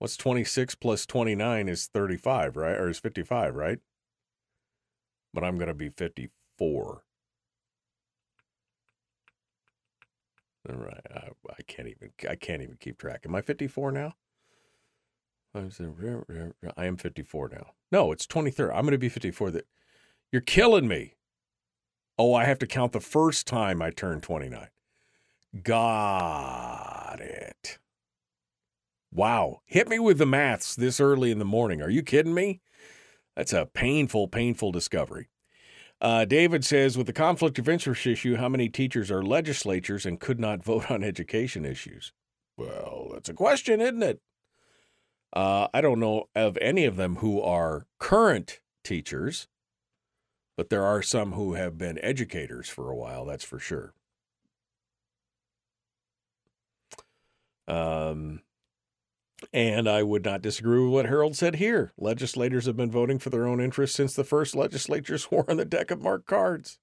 What's 0.00 0.16
26 0.16 0.74
plus 0.74 1.06
29 1.06 1.68
is 1.68 1.86
35, 1.86 2.56
right? 2.56 2.74
Or 2.74 2.88
is 2.88 2.98
55, 2.98 3.54
right? 3.54 3.78
But 5.32 5.44
I'm 5.44 5.56
going 5.56 5.68
to 5.68 5.74
be 5.74 5.90
54. 5.90 7.04
All 10.68 10.76
right. 10.76 11.00
I, 11.14 11.28
I, 11.50 11.62
can't 11.66 11.88
even 11.88 12.10
I 12.28 12.36
can't 12.36 12.62
even 12.62 12.76
keep 12.78 12.98
track. 12.98 13.22
Am 13.24 13.34
I 13.34 13.40
54 13.40 13.92
now? 13.92 14.14
I 16.76 16.84
am 16.84 16.96
54 16.96 17.48
now. 17.48 17.72
No, 17.90 18.12
it's 18.12 18.26
23rd. 18.26 18.68
I'm 18.68 18.82
going 18.82 18.92
to 18.92 18.98
be 18.98 19.08
54. 19.08 19.50
That 19.50 19.66
You're 20.30 20.42
killing 20.42 20.86
me. 20.86 21.14
Oh, 22.18 22.34
I 22.34 22.44
have 22.44 22.58
to 22.60 22.66
count 22.66 22.92
the 22.92 23.00
first 23.00 23.46
time 23.46 23.80
I 23.80 23.90
turned 23.90 24.22
29. 24.22 24.68
Got 25.62 27.18
it. 27.20 27.78
Wow. 29.12 29.62
Hit 29.64 29.88
me 29.88 29.98
with 29.98 30.18
the 30.18 30.26
maths 30.26 30.76
this 30.76 31.00
early 31.00 31.30
in 31.30 31.38
the 31.38 31.44
morning. 31.44 31.82
Are 31.82 31.90
you 31.90 32.02
kidding 32.02 32.34
me? 32.34 32.60
That's 33.34 33.52
a 33.52 33.66
painful, 33.66 34.28
painful 34.28 34.70
discovery. 34.70 35.28
Uh, 36.00 36.24
David 36.24 36.64
says, 36.64 36.96
with 36.96 37.06
the 37.06 37.12
conflict 37.12 37.58
of 37.58 37.68
interest 37.68 38.06
issue, 38.06 38.36
how 38.36 38.48
many 38.48 38.68
teachers 38.68 39.10
are 39.10 39.22
legislatures 39.22 40.06
and 40.06 40.18
could 40.18 40.40
not 40.40 40.64
vote 40.64 40.90
on 40.90 41.04
education 41.04 41.64
issues? 41.64 42.12
Well, 42.56 43.10
that's 43.12 43.28
a 43.28 43.34
question, 43.34 43.80
isn't 43.80 44.02
it? 44.02 44.20
Uh, 45.32 45.68
I 45.72 45.80
don't 45.80 46.00
know 46.00 46.28
of 46.34 46.58
any 46.60 46.84
of 46.84 46.96
them 46.96 47.16
who 47.16 47.40
are 47.40 47.86
current 47.98 48.60
teachers, 48.82 49.46
but 50.56 50.70
there 50.70 50.84
are 50.84 51.02
some 51.02 51.32
who 51.32 51.54
have 51.54 51.78
been 51.78 51.98
educators 52.02 52.68
for 52.68 52.90
a 52.90 52.96
while, 52.96 53.24
that's 53.24 53.44
for 53.44 53.58
sure. 53.58 53.94
Um, 57.68 58.42
and 59.52 59.88
I 59.88 60.02
would 60.02 60.24
not 60.24 60.42
disagree 60.42 60.82
with 60.82 60.92
what 60.92 61.06
Harold 61.06 61.36
said 61.36 61.56
here. 61.56 61.92
Legislators 61.98 62.66
have 62.66 62.76
been 62.76 62.90
voting 62.90 63.18
for 63.18 63.30
their 63.30 63.46
own 63.46 63.60
interests 63.60 63.96
since 63.96 64.14
the 64.14 64.24
first 64.24 64.54
legislature 64.54 65.18
swore 65.18 65.44
on 65.48 65.56
the 65.56 65.64
deck 65.64 65.90
of 65.90 66.02
marked 66.02 66.26
cards. 66.26 66.78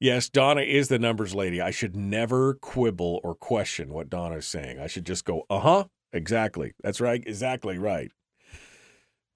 yes, 0.00 0.28
Donna 0.28 0.62
is 0.62 0.88
the 0.88 0.98
numbers 0.98 1.34
lady. 1.34 1.60
I 1.60 1.70
should 1.70 1.96
never 1.96 2.54
quibble 2.54 3.20
or 3.24 3.34
question 3.34 3.92
what 3.92 4.10
Donna 4.10 4.36
is 4.36 4.46
saying. 4.46 4.78
I 4.78 4.86
should 4.86 5.06
just 5.06 5.24
go, 5.24 5.44
uh 5.48 5.60
huh, 5.60 5.84
exactly. 6.12 6.72
That's 6.82 7.00
right, 7.00 7.22
exactly 7.26 7.78
right. 7.78 8.10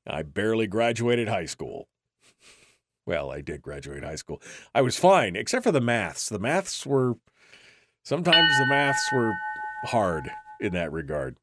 I 0.07 0.23
barely 0.23 0.67
graduated 0.67 1.29
high 1.29 1.47
school. 1.47 1.89
Well, 3.07 3.31
I 3.31 3.41
did 3.41 3.63
graduate 3.63 4.03
high 4.05 4.17
school. 4.17 4.43
I 4.75 4.83
was 4.83 4.99
fine, 4.99 5.37
except 5.37 5.65
for 5.65 5.73
the 5.73 5.81
maths. 5.81 6.29
The 6.29 6.41
maths 6.41 6.85
were, 6.85 7.15
sometimes 8.05 8.59
the 8.59 8.67
maths 8.67 9.13
were 9.13 9.33
hard 9.85 10.31
in 10.61 10.73
that 10.73 10.93
regard. 10.93 11.37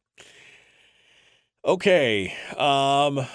Okay. 1.66 2.36
Um, 2.57 3.26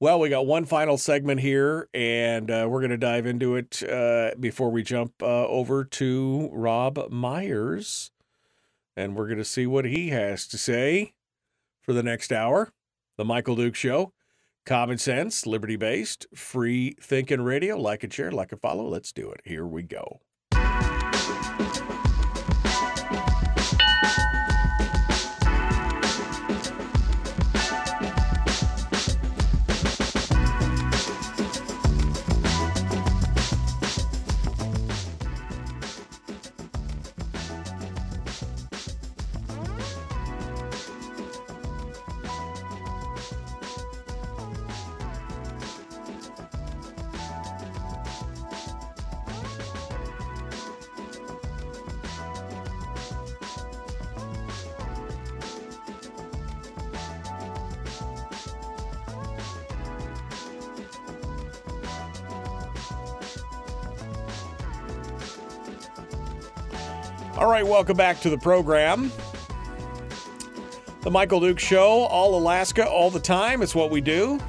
well, 0.00 0.20
we 0.20 0.30
got 0.30 0.46
one 0.46 0.64
final 0.64 0.96
segment 0.96 1.40
here, 1.40 1.88
and 1.92 2.50
uh, 2.50 2.66
we're 2.68 2.80
going 2.80 2.90
to 2.90 2.96
dive 2.96 3.26
into 3.26 3.56
it 3.56 3.82
uh, 3.82 4.30
before 4.40 4.70
we 4.70 4.82
jump 4.82 5.12
uh, 5.22 5.46
over 5.46 5.84
to 5.84 6.48
Robb 6.52 7.10
Myers. 7.10 8.10
And 8.96 9.14
we're 9.14 9.26
going 9.26 9.38
to 9.38 9.44
see 9.44 9.66
what 9.66 9.84
he 9.84 10.08
has 10.08 10.46
to 10.48 10.58
say 10.58 11.12
for 11.82 11.92
the 11.92 12.02
next 12.02 12.32
hour. 12.32 12.72
The 13.16 13.24
Michael 13.24 13.56
Duke 13.56 13.74
Show. 13.74 14.12
Common 14.64 14.98
sense, 14.98 15.46
liberty 15.46 15.76
based, 15.76 16.26
free 16.34 16.94
thinking 17.00 17.40
radio. 17.40 17.76
Like 17.76 18.02
and 18.02 18.12
share, 18.12 18.30
like 18.32 18.52
and 18.52 18.60
follow. 18.60 18.86
Let's 18.88 19.12
do 19.12 19.30
it. 19.30 19.40
Here 19.44 19.66
we 19.66 19.82
go. 19.82 20.20
All 67.38 67.48
right, 67.48 67.64
welcome 67.64 67.96
back 67.96 68.18
to 68.22 68.30
the 68.30 68.36
program. 68.36 69.12
The 71.02 71.10
Michael 71.12 71.38
Duke 71.38 71.60
Show, 71.60 71.88
all 71.88 72.36
Alaska, 72.36 72.84
all 72.84 73.12
the 73.12 73.20
time. 73.20 73.62
It's 73.62 73.76
what 73.76 73.92
we 73.92 74.00
do. 74.00 74.40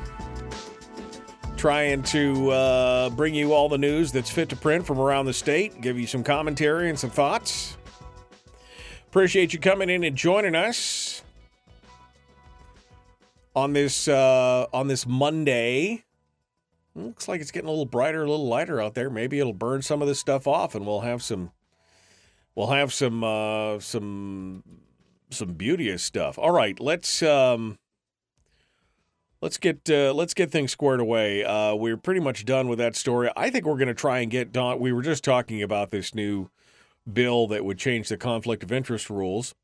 Trying 1.55 2.01
to 2.01 2.49
uh, 2.49 3.09
bring 3.11 3.35
you 3.35 3.53
all 3.53 3.69
the 3.69 3.77
news 3.77 4.11
that's 4.11 4.31
fit 4.31 4.49
to 4.49 4.55
print 4.55 4.87
from 4.87 4.97
around 4.97 5.27
the 5.27 5.33
state, 5.33 5.81
give 5.81 5.99
you 5.99 6.07
some 6.07 6.23
commentary 6.23 6.89
and 6.89 6.97
some 6.97 7.11
thoughts. 7.11 7.77
Appreciate 9.07 9.53
you 9.53 9.59
coming 9.59 9.91
in 9.91 10.03
and 10.03 10.15
joining 10.15 10.55
us 10.55 11.21
on 13.55 13.73
this 13.73 14.07
uh, 14.07 14.65
on 14.73 14.87
this 14.87 15.05
Monday. 15.05 16.05
Looks 16.95 17.27
like 17.27 17.39
it's 17.39 17.51
getting 17.51 17.67
a 17.67 17.71
little 17.71 17.85
brighter, 17.85 18.23
a 18.23 18.27
little 18.27 18.47
lighter 18.47 18.81
out 18.81 18.95
there. 18.95 19.11
Maybe 19.11 19.37
it'll 19.37 19.53
burn 19.53 19.83
some 19.83 20.01
of 20.01 20.07
this 20.07 20.19
stuff 20.19 20.47
off, 20.47 20.73
and 20.73 20.87
we'll 20.87 21.01
have 21.01 21.21
some 21.21 21.51
we'll 22.59 22.67
have 22.67 22.93
some 22.93 23.23
uh, 23.23 23.79
some 23.79 24.63
some 25.29 25.53
beauteous 25.53 26.03
stuff. 26.03 26.37
All 26.37 26.51
right, 26.51 26.77
let's 26.77 27.23
um, 27.23 27.79
let's 29.41 29.57
get 29.57 29.89
uh, 29.89 30.13
let's 30.13 30.33
get 30.33 30.51
things 30.51 30.73
squared 30.73 30.99
away. 30.99 31.45
Uh, 31.45 31.73
we're 31.73 31.95
pretty 31.95 32.19
much 32.19 32.43
done 32.43 32.67
with 32.67 32.77
that 32.79 32.97
story. 32.97 33.29
I 33.37 33.49
think 33.49 33.65
we're 33.65 33.77
going 33.77 33.87
to 33.87 33.93
try 33.93 34.19
and 34.19 34.29
get 34.29 34.51
Don. 34.51 34.79
We 34.79 34.91
were 34.91 35.01
just 35.01 35.23
talking 35.23 35.63
about 35.63 35.91
this 35.91 36.13
new 36.13 36.49
bill 37.11 37.47
that 37.47 37.63
would 37.63 37.77
change 37.77 38.09
the 38.09 38.17
conflict 38.17 38.61
of 38.61 38.73
interest 38.73 39.09
rules. 39.09 39.55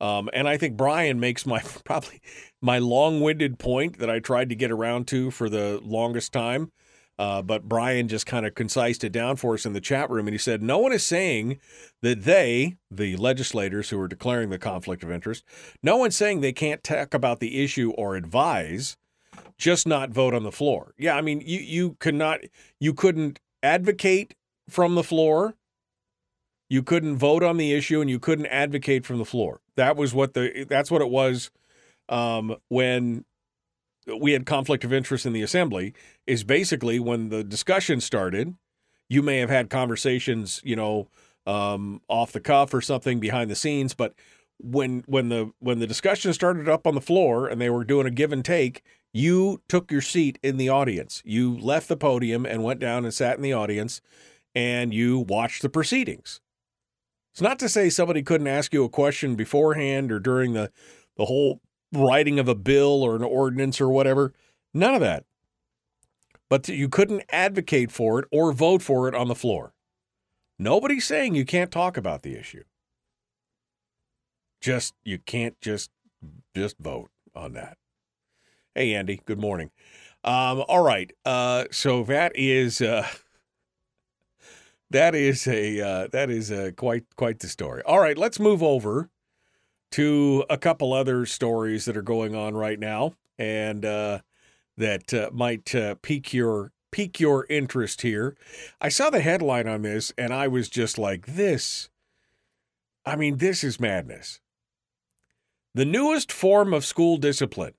Um, 0.00 0.30
and 0.32 0.48
I 0.48 0.56
think 0.56 0.76
Brian 0.76 1.20
makes 1.20 1.44
my 1.44 1.60
probably 1.84 2.22
my 2.62 2.78
long-winded 2.78 3.58
point 3.58 3.98
that 3.98 4.08
I 4.08 4.20
tried 4.20 4.48
to 4.48 4.54
get 4.54 4.70
around 4.70 5.06
to 5.08 5.30
for 5.30 5.50
the 5.50 5.80
longest 5.84 6.32
time. 6.32 6.72
Uh, 7.18 7.42
but 7.42 7.68
Brian 7.68 8.06
just 8.06 8.26
kind 8.26 8.46
of 8.46 8.54
concised 8.54 9.02
it 9.02 9.10
down 9.10 9.36
for 9.36 9.54
us 9.54 9.66
in 9.66 9.72
the 9.72 9.80
chat 9.80 10.08
room, 10.08 10.28
and 10.28 10.34
he 10.34 10.38
said 10.38 10.62
no 10.62 10.78
one 10.78 10.92
is 10.92 11.04
saying 11.04 11.58
that 12.00 12.22
they, 12.22 12.76
the 12.90 13.16
legislators 13.16 13.90
who 13.90 14.00
are 14.00 14.06
declaring 14.06 14.50
the 14.50 14.58
conflict 14.58 15.02
of 15.02 15.10
interest, 15.10 15.42
no 15.82 15.96
one's 15.96 16.16
saying 16.16 16.40
they 16.40 16.52
can't 16.52 16.84
talk 16.84 17.14
about 17.14 17.40
the 17.40 17.62
issue 17.62 17.90
or 17.98 18.14
advise, 18.14 18.96
just 19.56 19.86
not 19.86 20.10
vote 20.10 20.32
on 20.32 20.44
the 20.44 20.52
floor. 20.52 20.94
Yeah, 20.96 21.16
I 21.16 21.22
mean 21.22 21.42
you 21.44 21.58
you 21.58 21.96
could 21.98 22.14
not 22.14 22.40
you 22.78 22.94
couldn't 22.94 23.40
advocate 23.62 24.34
from 24.68 24.94
the 24.94 25.02
floor. 25.02 25.56
You 26.70 26.82
couldn't 26.82 27.16
vote 27.16 27.42
on 27.42 27.56
the 27.56 27.72
issue, 27.72 28.00
and 28.00 28.10
you 28.10 28.20
couldn't 28.20 28.46
advocate 28.46 29.04
from 29.06 29.18
the 29.18 29.24
floor. 29.24 29.60
That 29.76 29.96
was 29.96 30.14
what 30.14 30.34
the 30.34 30.66
that's 30.68 30.90
what 30.90 31.02
it 31.02 31.10
was 31.10 31.50
um, 32.08 32.56
when 32.68 33.24
we 34.20 34.32
had 34.32 34.46
conflict 34.46 34.84
of 34.84 34.92
interest 34.92 35.26
in 35.26 35.32
the 35.32 35.42
assembly 35.42 35.94
is 36.26 36.44
basically 36.44 36.98
when 36.98 37.28
the 37.28 37.44
discussion 37.44 38.00
started 38.00 38.54
you 39.08 39.22
may 39.22 39.38
have 39.38 39.50
had 39.50 39.70
conversations 39.70 40.60
you 40.64 40.76
know 40.76 41.08
um, 41.46 42.00
off 42.08 42.32
the 42.32 42.40
cuff 42.40 42.74
or 42.74 42.80
something 42.80 43.20
behind 43.20 43.50
the 43.50 43.54
scenes 43.54 43.94
but 43.94 44.14
when 44.60 45.04
when 45.06 45.28
the 45.28 45.50
when 45.60 45.78
the 45.78 45.86
discussion 45.86 46.32
started 46.32 46.68
up 46.68 46.86
on 46.86 46.94
the 46.94 47.00
floor 47.00 47.46
and 47.46 47.60
they 47.60 47.70
were 47.70 47.84
doing 47.84 48.06
a 48.06 48.10
give 48.10 48.32
and 48.32 48.44
take 48.44 48.82
you 49.12 49.62
took 49.68 49.90
your 49.90 50.00
seat 50.00 50.38
in 50.42 50.56
the 50.56 50.68
audience. 50.68 51.22
You 51.24 51.56
left 51.56 51.88
the 51.88 51.96
podium 51.96 52.44
and 52.44 52.62
went 52.62 52.80
down 52.80 53.04
and 53.04 53.14
sat 53.14 53.36
in 53.36 53.42
the 53.42 53.52
audience 53.52 54.00
and 54.54 54.92
you 54.92 55.20
watched 55.20 55.62
the 55.62 55.68
proceedings. 55.68 56.40
It's 57.32 57.40
not 57.40 57.58
to 57.60 57.68
say 57.68 57.88
somebody 57.88 58.22
couldn't 58.22 58.48
ask 58.48 58.72
you 58.72 58.84
a 58.84 58.88
question 58.88 59.34
beforehand 59.34 60.10
or 60.12 60.18
during 60.18 60.52
the 60.52 60.70
the 61.16 61.24
whole 61.24 61.60
writing 61.92 62.38
of 62.38 62.48
a 62.48 62.54
bill 62.54 63.02
or 63.02 63.16
an 63.16 63.22
ordinance 63.22 63.80
or 63.80 63.88
whatever. 63.88 64.32
None 64.74 64.94
of 64.94 65.00
that. 65.00 65.24
But 66.50 66.68
you 66.68 66.88
couldn't 66.88 67.24
advocate 67.30 67.90
for 67.90 68.18
it 68.18 68.26
or 68.32 68.52
vote 68.52 68.82
for 68.82 69.08
it 69.08 69.14
on 69.14 69.28
the 69.28 69.34
floor. 69.34 69.74
Nobody's 70.58 71.04
saying 71.04 71.34
you 71.34 71.44
can't 71.44 71.70
talk 71.70 71.96
about 71.96 72.22
the 72.22 72.34
issue. 72.34 72.64
Just 74.60 74.94
you 75.04 75.18
can't 75.18 75.60
just 75.60 75.90
just 76.54 76.78
vote 76.78 77.10
on 77.34 77.52
that. 77.52 77.78
Hey 78.74 78.94
Andy, 78.94 79.20
good 79.24 79.38
morning. 79.38 79.70
Um, 80.24 80.64
all 80.68 80.82
right. 80.82 81.12
Uh, 81.24 81.66
so 81.70 82.02
that 82.04 82.32
is 82.34 82.80
uh, 82.80 83.06
that 84.90 85.14
is 85.14 85.46
a 85.46 85.80
uh, 85.80 86.08
that 86.12 86.28
is 86.28 86.50
a 86.50 86.72
quite 86.72 87.04
quite 87.16 87.38
the 87.38 87.48
story. 87.48 87.82
All 87.86 88.00
right, 88.00 88.18
let's 88.18 88.40
move 88.40 88.62
over 88.62 89.10
to 89.92 90.44
a 90.50 90.58
couple 90.58 90.92
other 90.92 91.26
stories 91.26 91.84
that 91.84 91.96
are 91.96 92.02
going 92.02 92.34
on 92.34 92.54
right 92.54 92.78
now 92.78 93.14
and 93.38 93.84
uh, 93.84 94.20
that 94.76 95.12
uh, 95.14 95.30
might 95.32 95.74
uh, 95.74 95.94
pique 96.02 96.32
your 96.32 96.72
pique 96.90 97.20
your 97.20 97.46
interest 97.50 98.02
here. 98.02 98.36
I 98.80 98.88
saw 98.88 99.10
the 99.10 99.20
headline 99.20 99.68
on 99.68 99.82
this 99.82 100.12
and 100.16 100.32
I 100.32 100.48
was 100.48 100.68
just 100.68 100.98
like, 100.98 101.26
this. 101.26 101.90
I 103.04 103.16
mean, 103.16 103.36
this 103.38 103.62
is 103.62 103.80
madness. 103.80 104.40
The 105.74 105.84
newest 105.84 106.32
form 106.32 106.72
of 106.72 106.84
school 106.84 107.18
discipline 107.18 107.74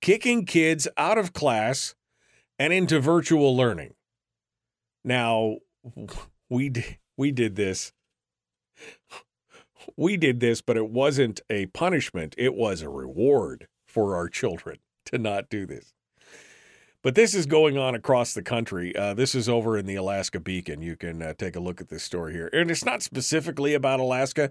kicking 0.00 0.46
kids 0.46 0.86
out 0.96 1.18
of 1.18 1.32
class 1.32 1.94
and 2.58 2.72
into 2.72 3.00
virtual 3.00 3.56
learning. 3.56 3.94
Now, 5.04 5.58
we 6.48 6.72
we 7.16 7.32
did 7.32 7.56
this 7.56 7.92
we 9.96 10.16
did 10.16 10.40
this, 10.40 10.60
but 10.60 10.76
it 10.76 10.90
wasn't 10.90 11.40
a 11.50 11.66
punishment, 11.66 12.34
it 12.38 12.54
was 12.54 12.82
a 12.82 12.88
reward 12.88 13.68
for 13.86 14.14
our 14.16 14.28
children 14.28 14.78
to 15.06 15.18
not 15.18 15.48
do 15.48 15.66
this. 15.66 15.92
But 17.02 17.14
this 17.14 17.32
is 17.32 17.46
going 17.46 17.78
on 17.78 17.94
across 17.94 18.34
the 18.34 18.42
country. 18.42 18.94
Uh, 18.94 19.14
this 19.14 19.34
is 19.34 19.48
over 19.48 19.78
in 19.78 19.86
the 19.86 19.94
Alaska 19.94 20.40
Beacon. 20.40 20.82
You 20.82 20.96
can 20.96 21.22
uh, 21.22 21.32
take 21.38 21.54
a 21.54 21.60
look 21.60 21.80
at 21.80 21.88
this 21.88 22.02
story 22.02 22.32
here. 22.32 22.50
And 22.52 22.70
it's 22.70 22.84
not 22.84 23.02
specifically 23.02 23.72
about 23.74 24.00
Alaska, 24.00 24.50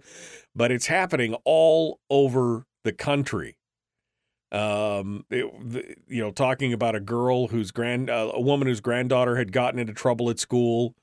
but 0.56 0.72
it's 0.72 0.88
happening 0.88 1.36
all 1.44 2.00
over 2.10 2.66
the 2.86 2.94
country. 2.94 3.58
Um, 4.50 5.26
it, 5.30 5.46
the, 5.70 5.96
you 6.08 6.24
know, 6.24 6.32
talking 6.32 6.72
about 6.72 6.96
a 6.96 7.02
girl 7.02 7.50
whose 7.50 7.72
grand, 7.72 8.10
uh, 8.10 8.32
a 8.34 8.42
woman 8.42 8.70
whose 8.70 8.80
granddaughter 8.80 9.36
had 9.36 9.52
gotten 9.52 9.78
into 9.78 9.94
trouble 9.94 10.30
at 10.30 10.40
school. 10.40 10.96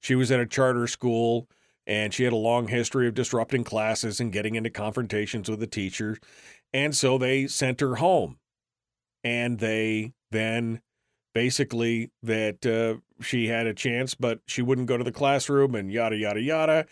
She 0.00 0.16
was 0.16 0.32
in 0.32 0.40
a 0.40 0.46
charter 0.46 0.88
school 0.88 1.48
and 1.88 2.12
she 2.12 2.24
had 2.24 2.34
a 2.34 2.36
long 2.36 2.68
history 2.68 3.08
of 3.08 3.14
disrupting 3.14 3.64
classes 3.64 4.20
and 4.20 4.30
getting 4.30 4.54
into 4.54 4.68
confrontations 4.68 5.48
with 5.48 5.58
the 5.58 5.66
teachers. 5.66 6.18
And 6.72 6.94
so 6.94 7.16
they 7.16 7.46
sent 7.46 7.80
her 7.80 7.96
home. 7.96 8.36
And 9.24 9.58
they 9.58 10.12
then 10.30 10.82
basically 11.34 12.10
that 12.22 12.64
uh, 12.66 13.00
she 13.24 13.48
had 13.48 13.66
a 13.66 13.74
chance, 13.74 14.14
but 14.14 14.40
she 14.46 14.60
wouldn't 14.60 14.86
go 14.86 14.98
to 14.98 15.04
the 15.04 15.10
classroom 15.10 15.74
and 15.74 15.90
yada, 15.90 16.16
yada, 16.16 16.40
yada. 16.40 16.86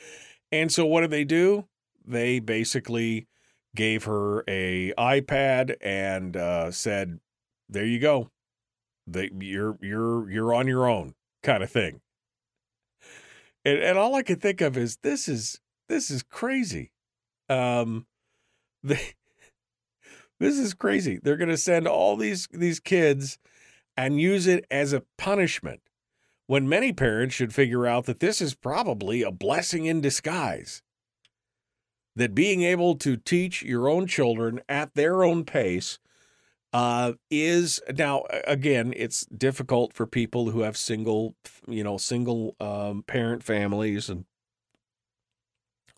And 0.50 0.72
so 0.72 0.86
what 0.86 1.02
did 1.02 1.10
they 1.10 1.24
do? 1.24 1.68
They 2.04 2.40
basically 2.40 3.28
gave 3.74 4.04
her 4.04 4.44
a 4.48 4.94
iPad 4.96 5.76
and 5.80 6.36
uh, 6.36 6.70
said, 6.70 7.18
"There 7.68 7.84
you 7.84 7.98
go. 7.98 8.30
They, 9.06 9.30
you're 9.38 9.76
you're 9.82 10.30
you're 10.30 10.54
on 10.54 10.68
your 10.68 10.88
own," 10.88 11.14
kind 11.42 11.62
of 11.62 11.70
thing. 11.70 12.00
And, 13.66 13.80
and 13.80 13.98
all 13.98 14.14
I 14.14 14.22
could 14.22 14.40
think 14.40 14.60
of 14.60 14.76
is 14.76 14.98
this 15.02 15.28
is 15.28 15.60
this 15.88 16.08
is 16.08 16.22
crazy. 16.22 16.92
Um, 17.48 18.06
they, 18.82 19.14
this 20.38 20.56
is 20.56 20.72
crazy. 20.72 21.18
They're 21.20 21.36
going 21.36 21.48
to 21.48 21.56
send 21.56 21.88
all 21.88 22.16
these 22.16 22.46
these 22.52 22.78
kids 22.78 23.38
and 23.96 24.20
use 24.20 24.46
it 24.46 24.64
as 24.70 24.92
a 24.92 25.02
punishment 25.18 25.80
when 26.46 26.68
many 26.68 26.92
parents 26.92 27.34
should 27.34 27.52
figure 27.52 27.86
out 27.86 28.06
that 28.06 28.20
this 28.20 28.40
is 28.40 28.54
probably 28.54 29.22
a 29.22 29.32
blessing 29.32 29.86
in 29.86 30.00
disguise. 30.00 30.82
That 32.14 32.34
being 32.34 32.62
able 32.62 32.94
to 32.96 33.16
teach 33.16 33.62
your 33.62 33.88
own 33.88 34.06
children 34.06 34.60
at 34.68 34.94
their 34.94 35.24
own 35.24 35.44
pace 35.44 35.98
uh, 36.76 37.14
is 37.30 37.80
now 37.96 38.22
again 38.46 38.92
it's 38.94 39.24
difficult 39.26 39.94
for 39.94 40.06
people 40.06 40.50
who 40.50 40.60
have 40.60 40.76
single 40.76 41.34
you 41.66 41.82
know 41.82 41.96
single 41.96 42.54
um, 42.60 43.02
parent 43.02 43.42
families 43.42 44.10
and 44.10 44.26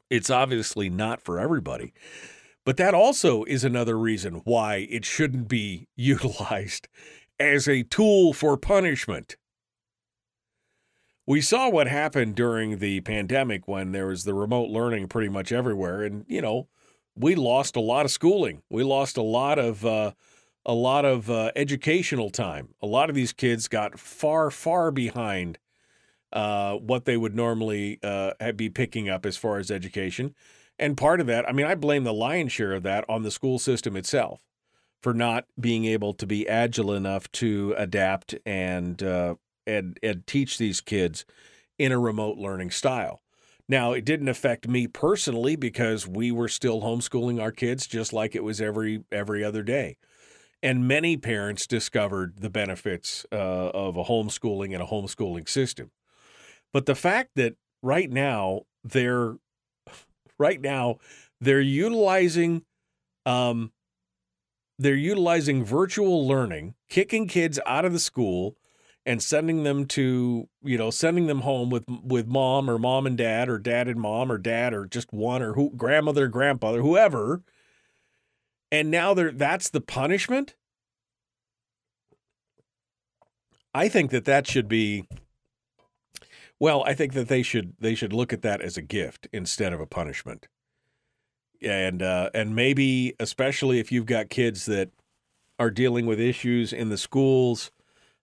it's 0.09 0.31
obviously 0.31 0.89
not 0.89 1.21
for 1.21 1.41
everybody 1.41 1.93
but 2.65 2.77
that 2.77 2.95
also 2.95 3.43
is 3.45 3.65
another 3.65 3.99
reason 3.99 4.43
why 4.45 4.87
it 4.89 5.05
shouldn't 5.05 5.49
be 5.49 5.89
utilized 5.97 6.87
as 7.41 7.67
a 7.67 7.83
tool 7.83 8.33
for 8.33 8.57
punishment. 8.57 9.37
We 11.27 11.41
saw 11.41 11.69
what 11.71 11.89
happened 11.89 12.37
during 12.37 12.79
the 12.79 13.01
pandemic 13.01 13.67
when 13.67 13.91
there 13.91 14.07
was 14.07 14.23
the 14.23 14.35
remote 14.35 14.71
learning 14.71 15.09
pretty 15.09 15.29
much 15.29 15.51
everywhere 15.51 16.05
and 16.05 16.25
you 16.29 16.41
know 16.41 16.69
we 17.17 17.35
lost 17.35 17.75
a 17.75 17.81
lot 17.81 18.05
of 18.05 18.13
schooling. 18.13 18.63
We 18.71 18.85
lost 18.85 19.17
a 19.17 19.23
lot 19.23 19.59
of 19.59 19.85
uh, 19.85 20.13
a 20.65 20.75
lot 20.75 21.05
of 21.05 21.31
uh, 21.31 21.51
educational 21.57 22.31
time. 22.31 22.75
A 22.83 22.87
lot 22.87 23.09
of 23.09 23.17
these 23.17 23.33
kids 23.33 23.69
got 23.69 23.99
far, 23.99 24.51
far 24.51 24.91
behind 24.91 25.59
uh, 26.33 26.75
what 26.75 27.05
they 27.05 27.17
would 27.17 27.35
normally 27.35 27.99
uh, 28.03 28.33
be 28.55 28.69
picking 28.69 29.09
up 29.09 29.25
as 29.25 29.37
far 29.37 29.59
as 29.59 29.71
education. 29.71 30.35
And 30.79 30.97
part 30.97 31.21
of 31.21 31.27
that, 31.27 31.49
I 31.49 31.53
mean, 31.53 31.67
I 31.67 31.75
blame 31.75 32.05
the 32.05 32.13
lion's 32.13 32.53
share 32.53 32.75
of 32.75 32.83
that 32.85 33.05
on 33.09 33.23
the 33.23 33.31
school 33.31 33.59
system 33.59 33.97
itself 33.97 34.41
for 35.03 35.15
not 35.15 35.47
being 35.59 35.85
able 35.87 36.13
to 36.15 36.27
be 36.27 36.49
agile 36.49 36.93
enough 36.93 37.31
to 37.33 37.75
adapt 37.77 38.35
and 38.45 39.03
uh, 39.03 39.37
and 39.67 39.99
and 40.03 40.27
teach 40.27 40.59
these 40.59 40.81
kids 40.81 41.25
in 41.79 41.93
a 41.93 41.99
remote 41.99 42.39
learning 42.39 42.71
style. 42.71 43.23
Now, 43.69 43.93
it 43.93 44.05
didn't 44.05 44.29
affect 44.29 44.67
me 44.67 44.87
personally 44.87 45.55
because 45.55 46.07
we 46.07 46.33
were 46.33 46.49
still 46.49 46.81
homeschooling 46.81 47.41
our 47.41 47.53
kids 47.53 47.87
just 47.87 48.13
like 48.13 48.35
it 48.35 48.45
was 48.45 48.61
every 48.61 49.05
every 49.11 49.43
other 49.43 49.63
day 49.63 49.97
and 50.63 50.89
many 50.89 51.17
parents 51.17 51.67
discovered 51.67 52.35
the 52.39 52.51
benefits 52.51 53.25
uh, 53.33 53.37
of 53.71 53.97
a 53.97 54.05
homeschooling 54.05 54.73
and 54.73 54.83
a 54.83 54.87
homeschooling 54.87 55.49
system. 55.49 55.91
But 56.73 56.87
the 56.87 56.95
fact 56.95 57.31
that 57.37 57.55
right 57.83 58.11
now 58.11 58.63
they're 58.85 59.37
right 60.39 60.61
now 60.61 60.99
they're 61.41 61.61
utilizing 61.61 62.63
um, 63.27 63.73
they're 64.79 64.95
utilizing 64.95 65.65
virtual 65.65 66.27
learning, 66.27 66.75
kicking 66.89 67.27
kids 67.27 67.59
out 67.67 67.85
of 67.85 67.93
the 67.93 67.99
school 67.99 68.57
and 69.05 69.23
sending 69.23 69.63
them 69.63 69.87
to 69.87 70.49
you 70.63 70.77
know 70.79 70.91
sending 70.91 71.27
them 71.27 71.41
home 71.41 71.71
with 71.71 71.85
with 71.89 72.27
mom 72.27 72.69
or 72.69 72.79
mom 72.79 73.07
and 73.07 73.17
dad 73.17 73.49
or 73.49 73.59
dad 73.59 73.89
and 73.89 73.99
mom 73.99 74.31
or 74.31 74.39
dad 74.39 74.75
or 74.75 74.87
just 74.87 75.13
one 75.13 75.43
or 75.43 75.55
who 75.55 75.71
grandmother 75.77 76.29
grandfather 76.29 76.83
whoever 76.83 77.43
and 78.71 78.91
now 78.91 79.15
they're 79.15 79.33
that's 79.33 79.71
the 79.71 79.81
punishment? 79.81 80.55
I 83.75 83.89
think 83.89 84.11
that 84.11 84.25
that 84.25 84.47
should 84.47 84.69
be 84.69 85.09
well 86.61 86.83
i 86.85 86.95
think 86.95 87.13
that 87.13 87.29
they 87.29 87.43
should 87.43 87.75
they 87.79 87.95
should 87.95 88.13
look 88.13 88.33
at 88.33 88.43
that 88.43 88.61
as 88.61 88.77
a 88.77 88.83
gift 88.83 89.29
instead 89.33 89.73
of 89.73 89.81
a 89.81 89.87
punishment. 89.87 90.49
And 91.61 92.03
uh, 92.03 92.31
and 92.35 92.55
maybe 92.55 93.15
especially 93.19 93.81
if 93.81 93.91
you've 93.91 94.07
got 94.07 94.31
kids 94.31 94.67
that 94.67 94.91
are 95.59 95.71
dealing 95.73 96.07
with 96.07 96.21
issues 96.21 96.73
in 96.73 96.89
the 96.89 96.97
schools 96.97 97.73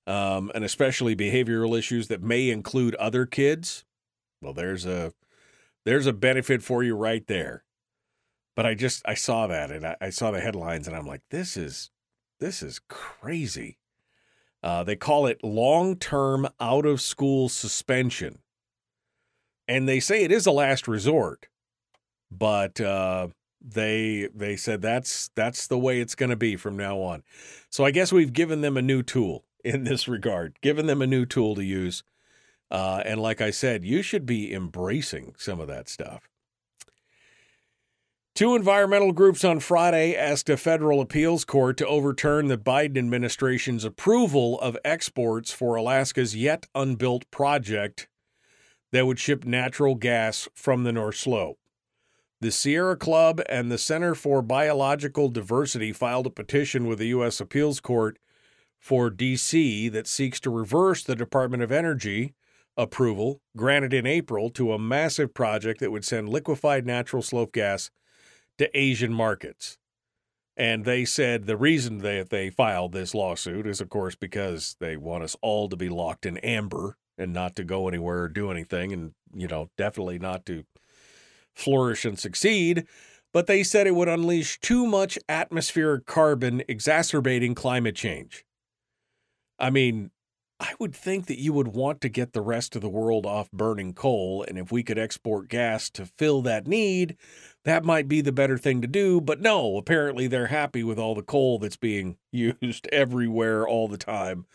um, 0.07 0.51
and 0.55 0.63
especially 0.63 1.15
behavioral 1.17 1.77
issues 1.77 2.07
that 2.07 2.21
may 2.21 2.49
include 2.49 2.95
other 2.95 3.25
kids 3.25 3.83
well 4.41 4.53
there's 4.53 4.85
a 4.85 5.11
there's 5.83 6.07
a 6.07 6.13
benefit 6.13 6.63
for 6.63 6.83
you 6.83 6.95
right 6.95 7.27
there 7.27 7.63
but 8.55 8.65
I 8.65 8.73
just 8.73 9.01
I 9.05 9.13
saw 9.13 9.47
that 9.47 9.69
and 9.71 9.85
I, 9.85 9.97
I 10.01 10.09
saw 10.09 10.31
the 10.31 10.39
headlines 10.39 10.87
and 10.87 10.95
I'm 10.95 11.05
like, 11.05 11.21
this 11.29 11.57
is 11.57 11.91
this 12.39 12.63
is 12.63 12.79
crazy. 12.89 13.77
Uh, 14.63 14.83
they 14.83 14.95
call 14.95 15.27
it 15.27 15.43
long 15.43 15.95
term 15.95 16.47
out 16.59 16.85
of 16.85 17.01
school 17.01 17.49
suspension. 17.49 18.39
And 19.67 19.87
they 19.87 19.99
say 19.99 20.23
it 20.23 20.31
is 20.31 20.45
a 20.45 20.51
last 20.51 20.87
resort, 20.87 21.47
but 22.31 22.79
uh, 22.79 23.27
they 23.61 24.29
they 24.33 24.55
said 24.55 24.81
that's 24.81 25.29
that's 25.35 25.67
the 25.67 25.77
way 25.77 25.99
it's 25.99 26.15
going 26.15 26.29
to 26.29 26.35
be 26.35 26.55
from 26.55 26.77
now 26.77 26.99
on. 26.99 27.23
So 27.69 27.83
I 27.83 27.91
guess 27.91 28.13
we've 28.13 28.33
given 28.33 28.61
them 28.61 28.77
a 28.77 28.81
new 28.81 29.03
tool 29.03 29.45
in 29.63 29.83
this 29.83 30.07
regard, 30.07 30.57
given 30.61 30.85
them 30.85 31.01
a 31.01 31.07
new 31.07 31.25
tool 31.25 31.55
to 31.55 31.63
use. 31.63 32.03
Uh, 32.71 33.01
and 33.05 33.21
like 33.21 33.41
I 33.41 33.51
said, 33.51 33.85
you 33.85 34.01
should 34.01 34.25
be 34.25 34.53
embracing 34.53 35.35
some 35.37 35.59
of 35.59 35.67
that 35.67 35.87
stuff. 35.87 36.29
Two 38.35 38.53
environmental 38.53 39.13
groups 39.13 39.45
on 39.45 39.61
Friday 39.61 40.13
asked 40.13 40.49
a 40.49 40.57
federal 40.57 40.99
appeals 40.99 41.45
court 41.45 41.77
to 41.77 41.87
overturn 41.87 42.47
the 42.47 42.57
Biden 42.57 42.97
administration's 42.97 43.85
approval 43.85 44.59
of 44.59 44.77
exports 44.83 45.53
for 45.53 45.75
Alaska's 45.75 46.35
yet 46.35 46.65
unbuilt 46.75 47.31
project 47.31 48.09
that 48.91 49.05
would 49.05 49.19
ship 49.19 49.45
natural 49.45 49.95
gas 49.95 50.49
from 50.53 50.83
the 50.83 50.91
North 50.91 51.15
Slope. 51.15 51.57
The 52.41 52.51
Sierra 52.51 52.97
Club 52.97 53.39
and 53.47 53.71
the 53.71 53.77
Center 53.77 54.13
for 54.13 54.41
Biological 54.41 55.29
Diversity 55.29 55.93
filed 55.93 56.27
a 56.27 56.29
petition 56.29 56.87
with 56.87 56.99
the 56.99 57.07
U.S. 57.07 57.39
Appeals 57.39 57.79
Court 57.79 58.19
for 58.77 59.09
D.C. 59.09 59.87
that 59.87 60.07
seeks 60.07 60.41
to 60.41 60.49
reverse 60.49 61.05
the 61.05 61.15
Department 61.15 61.63
of 61.63 61.71
Energy 61.71 62.33
approval 62.75 63.39
granted 63.55 63.93
in 63.93 64.05
April 64.05 64.49
to 64.49 64.73
a 64.73 64.77
massive 64.77 65.33
project 65.33 65.79
that 65.79 65.93
would 65.93 66.03
send 66.03 66.27
liquefied 66.27 66.85
natural 66.85 67.21
slope 67.21 67.53
gas 67.53 67.91
to 68.57 68.77
Asian 68.77 69.13
markets. 69.13 69.77
And 70.57 70.85
they 70.85 71.03
said 71.03 71.45
the 71.45 71.57
reason 71.57 71.97
they, 71.97 72.23
they 72.23 72.49
filed 72.49 72.93
this 72.93 73.13
lawsuit 73.13 73.67
is, 73.67 73.81
of 73.81 73.89
course, 73.89 74.15
because 74.15 74.77
they 74.79 74.95
want 74.95 75.23
us 75.23 75.35
all 75.41 75.67
to 75.67 75.75
be 75.75 75.89
locked 75.89 76.25
in 76.25 76.37
amber 76.37 76.97
and 77.17 77.33
not 77.33 77.55
to 77.57 77.63
go 77.63 77.87
anywhere 77.87 78.23
or 78.23 78.29
do 78.29 78.51
anything, 78.51 78.93
and, 78.93 79.13
you 79.33 79.47
know, 79.47 79.69
definitely 79.77 80.19
not 80.19 80.45
to 80.45 80.63
flourish 81.53 82.05
and 82.05 82.17
succeed. 82.17 82.85
But 83.33 83.47
they 83.47 83.63
said 83.63 83.85
it 83.85 83.95
would 83.95 84.07
unleash 84.07 84.59
too 84.61 84.85
much 84.85 85.19
atmospheric 85.27 86.05
carbon, 86.05 86.63
exacerbating 86.69 87.53
climate 87.53 87.95
change. 87.95 88.45
I 89.59 89.69
mean, 89.69 90.11
I 90.59 90.73
would 90.79 90.95
think 90.95 91.25
that 91.25 91.39
you 91.39 91.51
would 91.51 91.69
want 91.69 91.99
to 92.01 92.09
get 92.09 92.31
the 92.31 92.41
rest 92.41 92.75
of 92.75 92.81
the 92.81 92.89
world 92.89 93.25
off 93.25 93.51
burning 93.51 93.93
coal. 93.93 94.45
And 94.47 94.57
if 94.57 94.71
we 94.71 94.83
could 94.83 94.97
export 94.97 95.49
gas 95.49 95.89
to 95.91 96.05
fill 96.05 96.41
that 96.43 96.65
need, 96.65 97.17
that 97.65 97.83
might 97.83 98.07
be 98.07 98.21
the 98.21 98.31
better 98.31 98.57
thing 98.57 98.81
to 98.81 98.87
do. 98.87 99.19
But 99.19 99.41
no, 99.41 99.77
apparently 99.77 100.27
they're 100.27 100.47
happy 100.47 100.83
with 100.83 100.97
all 100.97 101.13
the 101.13 101.23
coal 101.23 101.59
that's 101.59 101.75
being 101.75 102.17
used 102.31 102.87
everywhere 102.87 103.67
all 103.67 103.87
the 103.89 103.97
time. 103.97 104.45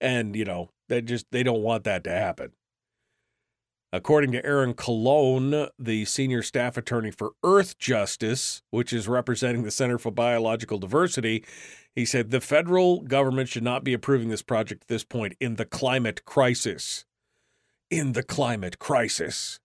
And, 0.00 0.34
you 0.34 0.44
know, 0.44 0.70
they 0.88 1.02
just 1.02 1.26
they 1.30 1.42
don't 1.42 1.62
want 1.62 1.84
that 1.84 2.04
to 2.04 2.10
happen. 2.10 2.52
According 3.94 4.32
to 4.32 4.44
Aaron 4.44 4.72
Colon, 4.72 5.68
the 5.78 6.06
senior 6.06 6.42
staff 6.42 6.78
attorney 6.78 7.10
for 7.10 7.32
Earthjustice, 7.44 8.62
which 8.70 8.90
is 8.90 9.06
representing 9.06 9.64
the 9.64 9.70
Center 9.70 9.98
for 9.98 10.10
Biological 10.10 10.78
Diversity, 10.78 11.44
he 11.94 12.06
said 12.06 12.30
the 12.30 12.40
federal 12.40 13.02
government 13.02 13.50
should 13.50 13.62
not 13.62 13.84
be 13.84 13.92
approving 13.92 14.30
this 14.30 14.40
project 14.40 14.84
at 14.84 14.88
this 14.88 15.04
point 15.04 15.34
in 15.40 15.56
the 15.56 15.66
climate 15.66 16.24
crisis. 16.24 17.04
In 17.90 18.12
the 18.12 18.22
climate 18.22 18.78
crisis. 18.78 19.60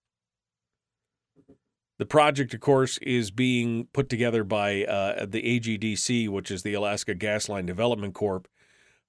The 1.98 2.04
project, 2.04 2.52
of 2.52 2.60
course, 2.60 2.98
is 2.98 3.30
being 3.30 3.88
put 3.94 4.10
together 4.10 4.44
by 4.44 4.84
uh, 4.84 5.24
the 5.24 5.42
AGDC, 5.42 6.28
which 6.28 6.50
is 6.50 6.62
the 6.62 6.74
Alaska 6.74 7.14
Gasline 7.14 7.64
Development 7.64 8.12
Corp. 8.12 8.46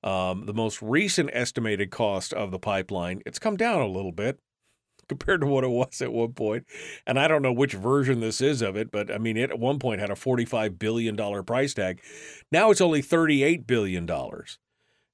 Um, 0.01 0.45
the 0.45 0.53
most 0.53 0.82
recent 0.82 1.30
estimated 1.34 1.91
cost 1.91 2.32
of 2.32 2.51
the 2.51 2.57
pipeline, 2.57 3.22
it's 3.26 3.38
come 3.38 3.57
down 3.57 3.82
a 3.82 3.86
little 3.86 4.13
bit 4.13 4.39
compared 5.10 5.41
to 5.41 5.47
what 5.47 5.64
it 5.64 5.70
was 5.70 6.01
at 6.01 6.14
one 6.14 6.34
point. 6.34 6.66
And 7.05 7.20
I 7.20 7.28
don't 7.28 7.41
know 7.41 7.51
which 7.51 7.74
version 7.74 8.22
this 8.22 8.39
is 8.39 8.62
of 8.62 8.78
it, 8.78 8.91
but 8.91 9.12
I 9.12 9.18
mean, 9.18 9.36
it 9.36 9.49
at 9.49 9.60
one 9.60 9.80
point 9.80 9.99
had 9.99 10.12
a 10.12 10.16
$45 10.16 10.80
billion 10.80 11.18
price 11.43 11.74
tag. 11.74 12.01
Now 12.51 12.72
it's 12.72 12.80
only 12.80 13.01
$38 13.01 13.68
billion. 13.68 14.10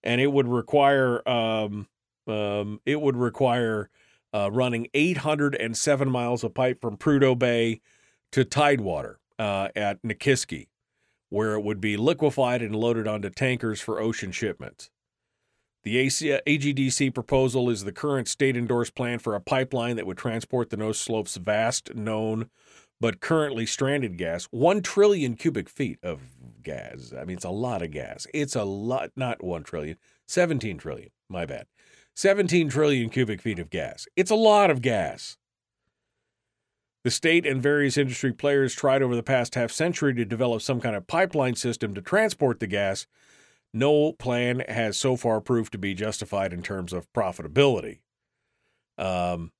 And 0.03 0.21
it 0.21 0.31
would 0.31 0.47
require, 0.47 1.27
um, 1.27 1.87
um, 2.27 2.79
it 2.85 3.01
would 3.01 3.15
require 3.15 3.89
uh, 4.33 4.51
running 4.51 4.87
807 4.93 6.09
miles 6.11 6.43
of 6.43 6.53
pipe 6.53 6.81
from 6.81 6.97
Prudhoe 6.97 7.39
Bay 7.39 7.81
to 8.33 8.43
Tidewater 8.43 9.19
uh, 9.39 9.69
at 9.75 10.01
Nikiski, 10.03 10.67
where 11.29 11.53
it 11.53 11.63
would 11.63 11.79
be 11.79 11.97
liquefied 11.97 12.61
and 12.61 12.75
loaded 12.75 13.07
onto 13.07 13.29
tankers 13.29 13.81
for 13.81 13.99
ocean 13.99 14.31
shipments. 14.31 14.89
The 15.85 16.07
AGDC 16.07 17.07
uh, 17.07 17.11
proposal 17.11 17.69
is 17.69 17.83
the 17.83 17.91
current 17.91 18.27
state 18.27 18.57
endorsed 18.57 18.95
plan 18.95 19.19
for 19.19 19.35
a 19.35 19.39
pipeline 19.39 19.95
that 19.97 20.07
would 20.07 20.17
transport 20.17 20.71
the 20.71 20.77
North 20.77 20.97
Slope's 20.97 21.37
vast 21.37 21.93
known 21.93 22.49
but 22.99 23.19
currently 23.19 23.65
stranded 23.65 24.17
gas, 24.17 24.45
1 24.45 24.81
trillion 24.81 25.35
cubic 25.35 25.69
feet 25.69 25.99
of 26.01 26.21
gas. 26.63 27.13
I 27.15 27.25
mean, 27.25 27.35
it's 27.35 27.45
a 27.45 27.49
lot 27.49 27.81
of 27.81 27.91
gas. 27.91 28.25
It's 28.33 28.55
a 28.55 28.63
lot, 28.63 29.11
not 29.15 29.43
1 29.43 29.63
trillion, 29.63 29.97
17 30.27 30.77
trillion. 30.77 31.09
My 31.29 31.45
bad. 31.45 31.67
17 32.15 32.69
trillion 32.69 33.09
cubic 33.09 33.41
feet 33.41 33.59
of 33.59 33.69
gas. 33.69 34.07
It's 34.15 34.31
a 34.31 34.35
lot 34.35 34.71
of 34.71 34.81
gas. 34.81 35.37
The 37.03 37.11
state 37.11 37.45
and 37.45 37.61
various 37.61 37.97
industry 37.97 38.33
players 38.33 38.73
tried 38.73 39.03
over 39.03 39.15
the 39.15 39.21
past 39.21 39.53
half 39.53 39.71
century 39.71 40.15
to 40.15 40.25
develop 40.25 40.63
some 40.63 40.81
kind 40.81 40.95
of 40.95 41.05
pipeline 41.05 41.55
system 41.55 41.93
to 41.93 42.01
transport 42.01 42.59
the 42.59 42.67
gas. 42.67 43.05
No 43.75 44.13
plan 44.13 44.63
has 44.69 44.97
so 44.97 45.17
far 45.17 45.41
proved 45.41 45.73
to 45.73 45.77
be 45.77 45.93
justified 45.93 46.53
in 46.53 46.63
terms 46.63 46.93
of 46.93 47.11
profitability. 47.11 47.99
Um, 48.97 49.51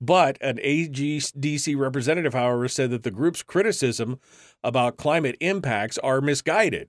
but 0.00 0.36
an 0.40 0.56
AGDC 0.56 1.78
representative, 1.78 2.34
however, 2.34 2.66
said 2.66 2.90
that 2.90 3.04
the 3.04 3.12
group's 3.12 3.44
criticism 3.44 4.18
about 4.64 4.96
climate 4.96 5.36
impacts 5.38 5.98
are 5.98 6.20
misguided. 6.20 6.88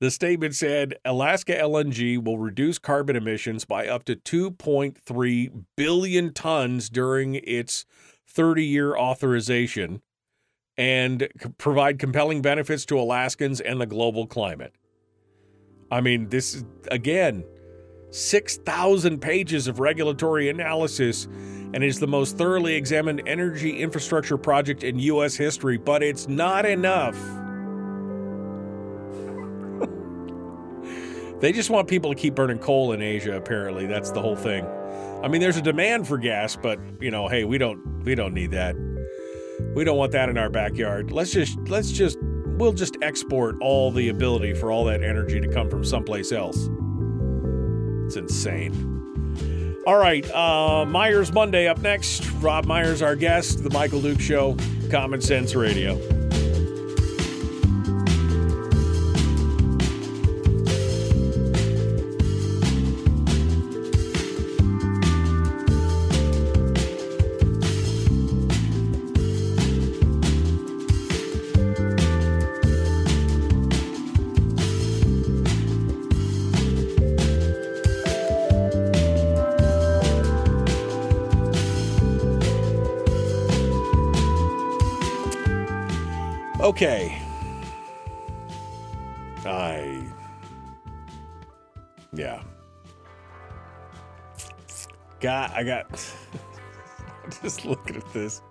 The 0.00 0.10
statement 0.10 0.56
said 0.56 0.96
Alaska 1.04 1.54
LNG 1.54 2.20
will 2.22 2.38
reduce 2.38 2.80
carbon 2.80 3.14
emissions 3.14 3.64
by 3.64 3.86
up 3.86 4.04
to 4.06 4.16
2.3 4.16 5.64
billion 5.76 6.34
tons 6.34 6.90
during 6.90 7.36
its 7.36 7.86
30 8.26 8.64
year 8.64 8.96
authorization 8.96 10.02
and 10.78 11.28
provide 11.58 11.98
compelling 11.98 12.42
benefits 12.42 12.84
to 12.86 12.98
Alaskans 12.98 13.60
and 13.60 13.80
the 13.80 13.86
global 13.86 14.26
climate. 14.26 14.74
I 15.90 16.00
mean, 16.00 16.28
this 16.30 16.54
is, 16.54 16.64
again, 16.90 17.44
6,000 18.10 19.20
pages 19.20 19.68
of 19.68 19.78
regulatory 19.78 20.48
analysis 20.48 21.26
and 21.74 21.82
is 21.82 22.00
the 22.00 22.06
most 22.06 22.36
thoroughly 22.36 22.74
examined 22.74 23.22
energy 23.26 23.78
infrastructure 23.78 24.38
project 24.38 24.84
in 24.84 24.98
U.S. 24.98 25.34
history, 25.34 25.78
but 25.78 26.02
it's 26.02 26.28
not 26.28 26.66
enough. 26.66 27.16
They 31.40 31.50
just 31.50 31.70
want 31.70 31.88
people 31.88 32.14
to 32.14 32.14
keep 32.14 32.36
burning 32.36 32.60
coal 32.60 32.92
in 32.92 33.02
Asia. 33.02 33.36
Apparently, 33.36 33.86
that's 33.86 34.12
the 34.12 34.22
whole 34.22 34.36
thing. 34.36 34.64
I 35.24 35.28
mean, 35.28 35.40
there's 35.40 35.56
a 35.56 35.62
demand 35.62 36.06
for 36.06 36.16
gas, 36.16 36.54
but 36.54 36.78
you 37.00 37.10
know, 37.10 37.26
hey, 37.26 37.42
we 37.42 37.58
don't 37.58 38.04
we 38.04 38.14
don't 38.14 38.32
need 38.32 38.52
that. 38.52 38.76
We 39.74 39.84
don't 39.84 39.96
want 39.96 40.12
that 40.12 40.28
in 40.28 40.36
our 40.38 40.50
backyard. 40.50 41.12
Let's 41.12 41.32
just 41.32 41.58
let's 41.68 41.90
just 41.90 42.18
we'll 42.20 42.72
just 42.72 42.96
export 43.02 43.56
all 43.60 43.90
the 43.90 44.08
ability 44.08 44.54
for 44.54 44.70
all 44.70 44.84
that 44.84 45.02
energy 45.02 45.40
to 45.40 45.48
come 45.48 45.70
from 45.70 45.84
someplace 45.84 46.32
else. 46.32 46.68
It's 48.06 48.16
insane. 48.16 49.80
All 49.86 49.96
right, 49.96 50.28
uh, 50.30 50.84
Myers 50.86 51.32
Monday 51.32 51.66
up 51.66 51.80
next. 51.80 52.30
Robb 52.34 52.66
Myers, 52.66 53.02
our 53.02 53.16
guest, 53.16 53.64
the 53.64 53.70
Michael 53.70 54.00
Duke 54.00 54.20
Show, 54.20 54.56
Common 54.90 55.20
Sense 55.20 55.54
Radio. 55.56 56.21
Okay. 86.62 87.20
I. 89.44 90.00
Yeah. 92.12 92.40
Got. 95.18 95.50
I 95.50 95.64
got. 95.64 95.90
just 97.42 97.64
looking 97.64 97.96
at 97.96 98.12
this. 98.12 98.42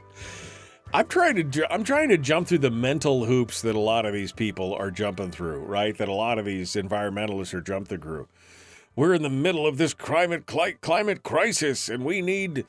I'm 0.93 1.07
trying 1.07 1.37
to. 1.37 1.43
Ju- 1.45 1.65
I'm 1.69 1.85
trying 1.85 2.09
to 2.09 2.17
jump 2.17 2.49
through 2.49 2.57
the 2.57 2.69
mental 2.69 3.23
hoops 3.23 3.61
that 3.61 3.75
a 3.75 3.79
lot 3.79 4.05
of 4.05 4.11
these 4.11 4.33
people 4.33 4.73
are 4.73 4.91
jumping 4.91 5.31
through. 5.31 5.59
Right. 5.59 5.97
That 5.97 6.09
a 6.09 6.13
lot 6.13 6.37
of 6.37 6.43
these 6.43 6.73
environmentalists 6.73 7.53
are 7.53 7.61
jumping 7.61 8.01
through. 8.01 8.27
We're 8.93 9.13
in 9.13 9.21
the 9.21 9.29
middle 9.29 9.65
of 9.65 9.77
this 9.77 9.93
climate 9.93 10.47
cli- 10.47 10.75
climate 10.81 11.23
crisis, 11.23 11.87
and 11.87 12.03
we 12.03 12.21
need, 12.21 12.65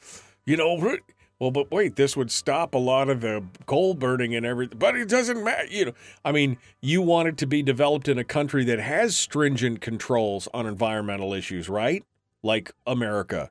you 0.47 0.57
know. 0.57 0.99
Well, 1.43 1.51
but 1.51 1.72
wait, 1.72 1.97
this 1.97 2.16
would 2.16 2.30
stop 2.30 2.72
a 2.72 2.78
lot 2.78 3.09
of 3.09 3.20
the 3.20 3.43
coal 3.66 3.95
burning 3.95 4.32
and 4.32 4.47
everything. 4.47 4.78
But 4.78 4.95
it 4.95 5.09
doesn't 5.09 5.43
matter. 5.43 5.66
You 5.66 5.86
know, 5.86 5.93
I 6.24 6.30
mean, 6.30 6.57
you 6.80 7.03
want 7.03 7.26
it 7.26 7.36
to 7.38 7.47
be 7.47 7.64
developed 7.64 8.07
in 8.07 8.16
a 8.16 8.22
country 8.22 8.62
that 8.62 8.78
has 8.78 9.16
stringent 9.16 9.80
controls 9.80 10.47
on 10.55 10.68
environmental 10.68 11.34
issues, 11.34 11.68
right? 11.68 12.05
Like 12.45 12.70
America. 12.86 13.51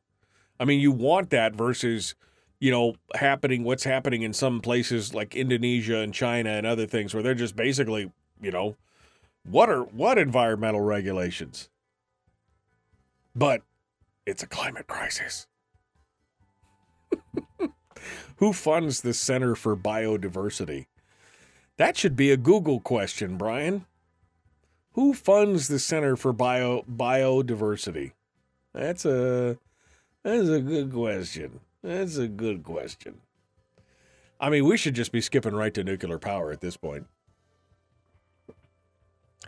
I 0.57 0.63
mean, 0.63 0.79
you 0.79 0.93
want 0.93 1.31
that 1.31 1.53
versus, 1.53 2.15
you 2.61 2.71
know, 2.71 2.95
happening 3.15 3.65
what's 3.65 3.83
happening 3.83 4.21
in 4.21 4.31
some 4.31 4.61
places 4.61 5.13
like 5.13 5.35
Indonesia 5.35 5.97
and 5.97 6.13
China 6.13 6.51
and 6.51 6.65
other 6.65 6.87
things 6.87 7.13
where 7.13 7.21
they're 7.21 7.35
just 7.35 7.57
basically, 7.57 8.09
you 8.41 8.51
know, 8.51 8.77
what 9.43 9.69
are 9.69 9.83
what 9.83 10.17
environmental 10.17 10.79
regulations? 10.79 11.69
But 13.35 13.63
it's 14.25 14.43
a 14.43 14.47
climate 14.47 14.87
crisis. 14.87 15.45
Who 18.37 18.53
funds 18.53 19.01
the 19.01 19.13
Center 19.13 19.55
for 19.55 19.75
Biodiversity? 19.75 20.87
That 21.77 21.97
should 21.97 22.15
be 22.15 22.31
a 22.31 22.37
Google 22.37 22.79
question, 22.79 23.37
Brian. 23.37 23.85
Who 24.93 25.13
funds 25.13 25.67
the 25.67 25.79
Center 25.79 26.15
for 26.15 26.33
Bio 26.33 26.83
Biodiversity? 26.83 28.11
That's 28.73 29.05
a 29.05 29.57
that's 30.23 30.49
a 30.49 30.59
good 30.59 30.91
question. 30.91 31.61
That's 31.83 32.17
a 32.17 32.27
good 32.27 32.63
question. 32.63 33.21
I 34.39 34.49
mean, 34.49 34.65
we 34.65 34.77
should 34.77 34.95
just 34.95 35.11
be 35.11 35.21
skipping 35.21 35.55
right 35.55 35.73
to 35.73 35.83
nuclear 35.83 36.19
power 36.19 36.51
at 36.51 36.61
this 36.61 36.77
point. 36.77 37.07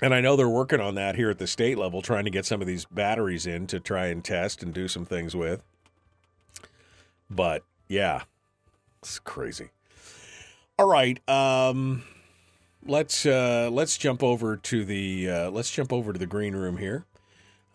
And 0.02 0.14
I 0.14 0.22
know 0.22 0.36
they're 0.36 0.50
working 0.50 0.80
on 0.80 0.96
that 0.96 1.16
here 1.16 1.30
at 1.30 1.38
the 1.38 1.48
state 1.48 1.78
level, 1.78 2.02
trying 2.02 2.26
to 2.26 2.32
get 2.32 2.46
some 2.46 2.62
of 2.62 2.68
these 2.68 2.86
batteries 2.86 3.46
in 3.46 3.68
to 3.68 3.80
try 3.80 4.08
and 4.08 4.24
test 4.24 4.64
and 4.64 4.74
do 4.74 4.88
some 4.88 5.06
things 5.06 5.36
with. 5.36 5.64
But 7.30 7.64
yeah, 7.88 8.24
it's 9.04 9.20
crazy. 9.20 9.70
All 10.80 10.88
right, 10.88 11.20
um, 11.30 12.04
let's 12.86 13.26
uh, 13.26 13.70
let's 13.70 13.98
jump 13.98 14.24
over 14.24 14.56
to 14.56 14.86
the 14.86 15.30
uh, 15.30 15.52
let's 15.52 15.70
jump 15.70 15.92
over 15.92 16.14
to 16.14 16.20
the 16.20 16.26
green 16.26 16.56
room 16.56 16.78
here. 16.78 17.06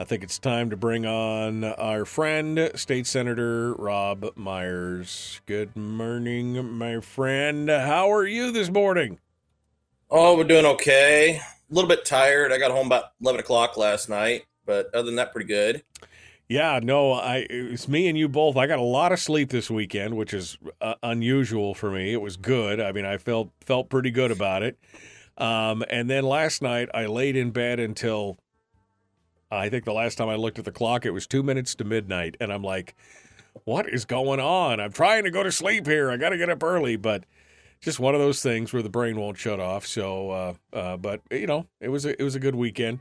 I 0.01 0.05
think 0.05 0.22
it's 0.22 0.39
time 0.39 0.70
to 0.70 0.76
bring 0.76 1.05
on 1.05 1.64
our 1.64 2.07
friend, 2.07 2.70
State 2.76 3.07
Senator 3.07 3.74
Robb 3.74 4.37
Myers. 4.37 5.43
Good 5.45 5.76
morning, 5.76 6.79
my 6.79 7.01
friend. 7.01 7.68
How 7.68 8.11
are 8.11 8.26
you 8.26 8.51
this 8.51 8.70
morning? 8.70 9.18
Oh, 10.11 10.35
we're 10.35 10.45
doing 10.45 10.64
okay. 10.64 11.43
A 11.70 11.74
little 11.74 11.91
bit 11.91 12.07
tired. 12.07 12.53
I 12.53 12.59
got 12.59 12.70
home 12.70 12.87
about 12.87 13.12
eleven 13.20 13.41
o'clock 13.41 13.76
last 13.76 14.09
night, 14.09 14.47
but 14.64 14.87
other 14.95 15.05
than 15.05 15.16
that, 15.16 15.33
pretty 15.33 15.49
good. 15.49 15.83
Yeah, 16.49 16.80
no, 16.82 17.12
I 17.12 17.46
it's 17.51 17.88
me 17.88 18.09
and 18.09 18.16
you 18.16 18.26
both. 18.26 18.57
I 18.57 18.66
got 18.66 18.78
a 18.78 18.82
lot 18.82 19.12
of 19.12 19.20
sleep 19.20 19.51
this 19.51 19.70
weekend, 19.70 20.16
which 20.16 20.32
is 20.32 20.57
uh, 20.80 20.94
unusual 21.03 21.74
for 21.74 21.90
me. 21.90 22.14
It 22.14 22.22
was 22.22 22.38
good. 22.38 22.80
I 22.80 22.90
mean, 22.92 23.05
I 23.05 23.18
felt 23.18 23.51
felt 23.61 23.90
pretty 23.90 24.11
good 24.11 24.30
about 24.30 24.62
it. 24.62 24.78
Um, 25.36 25.84
and 25.90 26.09
then 26.09 26.24
last 26.24 26.62
night, 26.62 26.88
I 26.94 27.05
laid 27.05 27.36
in 27.36 27.51
bed 27.51 27.78
until 27.78 28.38
I 29.51 29.68
think 29.68 29.84
the 29.84 29.92
last 29.92 30.16
time 30.16 30.30
I 30.30 30.36
looked 30.36 30.59
at 30.59 30.64
the 30.64 30.72
clock, 30.72 31.05
it 31.05 31.11
was 31.11 31.26
two 31.26 31.42
minutes 31.42 31.74
to 31.76 31.84
midnight, 31.84 32.36
and 32.40 32.51
I'm 32.51 32.64
like, 32.64 32.94
what 33.64 33.86
is 33.86 34.07
going 34.07 34.40
on? 34.40 34.80
I'm 34.80 34.92
trying 34.92 35.24
to 35.24 35.30
go 35.30 35.42
to 35.42 35.53
sleep 35.53 35.86
here. 35.86 36.11
I 36.11 36.16
got 36.16 36.30
to 36.30 36.38
get 36.38 36.49
up 36.49 36.62
early, 36.62 36.96
but 36.96 37.24
just 37.80 38.01
one 38.01 38.14
of 38.14 38.22
those 38.22 38.42
things 38.42 38.72
where 38.72 38.82
the 38.82 38.88
brain 38.88 39.20
won't 39.20 39.36
shut 39.36 39.61
off. 39.61 39.86
So, 39.86 40.30
uh, 40.30 40.55
uh, 40.72 40.96
but 40.96 41.20
you 41.30 41.46
know, 41.46 41.66
it 41.78 41.90
was 41.90 42.07
a, 42.07 42.18
it 42.18 42.24
was 42.24 42.34
a 42.34 42.40
good 42.40 42.55
weekend 42.55 43.01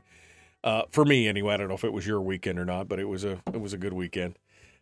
uh, 0.64 0.82
for 0.90 1.04
me 1.04 1.28
anyway. 1.28 1.54
I 1.54 1.56
don't 1.56 1.68
know 1.68 1.74
if 1.74 1.84
it 1.84 1.92
was 1.92 2.06
your 2.06 2.20
weekend 2.20 2.58
or 2.58 2.64
not, 2.64 2.88
but 2.88 2.98
it 2.98 3.06
was 3.06 3.24
a 3.24 3.40
it 3.52 3.60
was 3.60 3.72
a 3.72 3.78
good 3.78 3.92
weekend. 3.92 4.38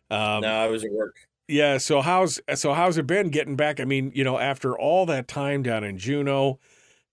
Um, 0.09 0.41
no, 0.41 0.47
I 0.47 0.67
was 0.67 0.83
at 0.83 0.91
work. 0.91 1.15
Yeah. 1.47 1.77
So 1.77 2.01
how's 2.01 2.39
so 2.55 2.73
how's 2.73 2.97
it 2.97 3.07
been 3.07 3.29
getting 3.29 3.55
back? 3.55 3.79
I 3.79 3.85
mean, 3.85 4.11
you 4.13 4.23
know, 4.23 4.37
after 4.37 4.77
all 4.77 5.05
that 5.05 5.27
time 5.27 5.63
down 5.63 5.83
in 5.83 5.97
Juneau, 5.97 6.59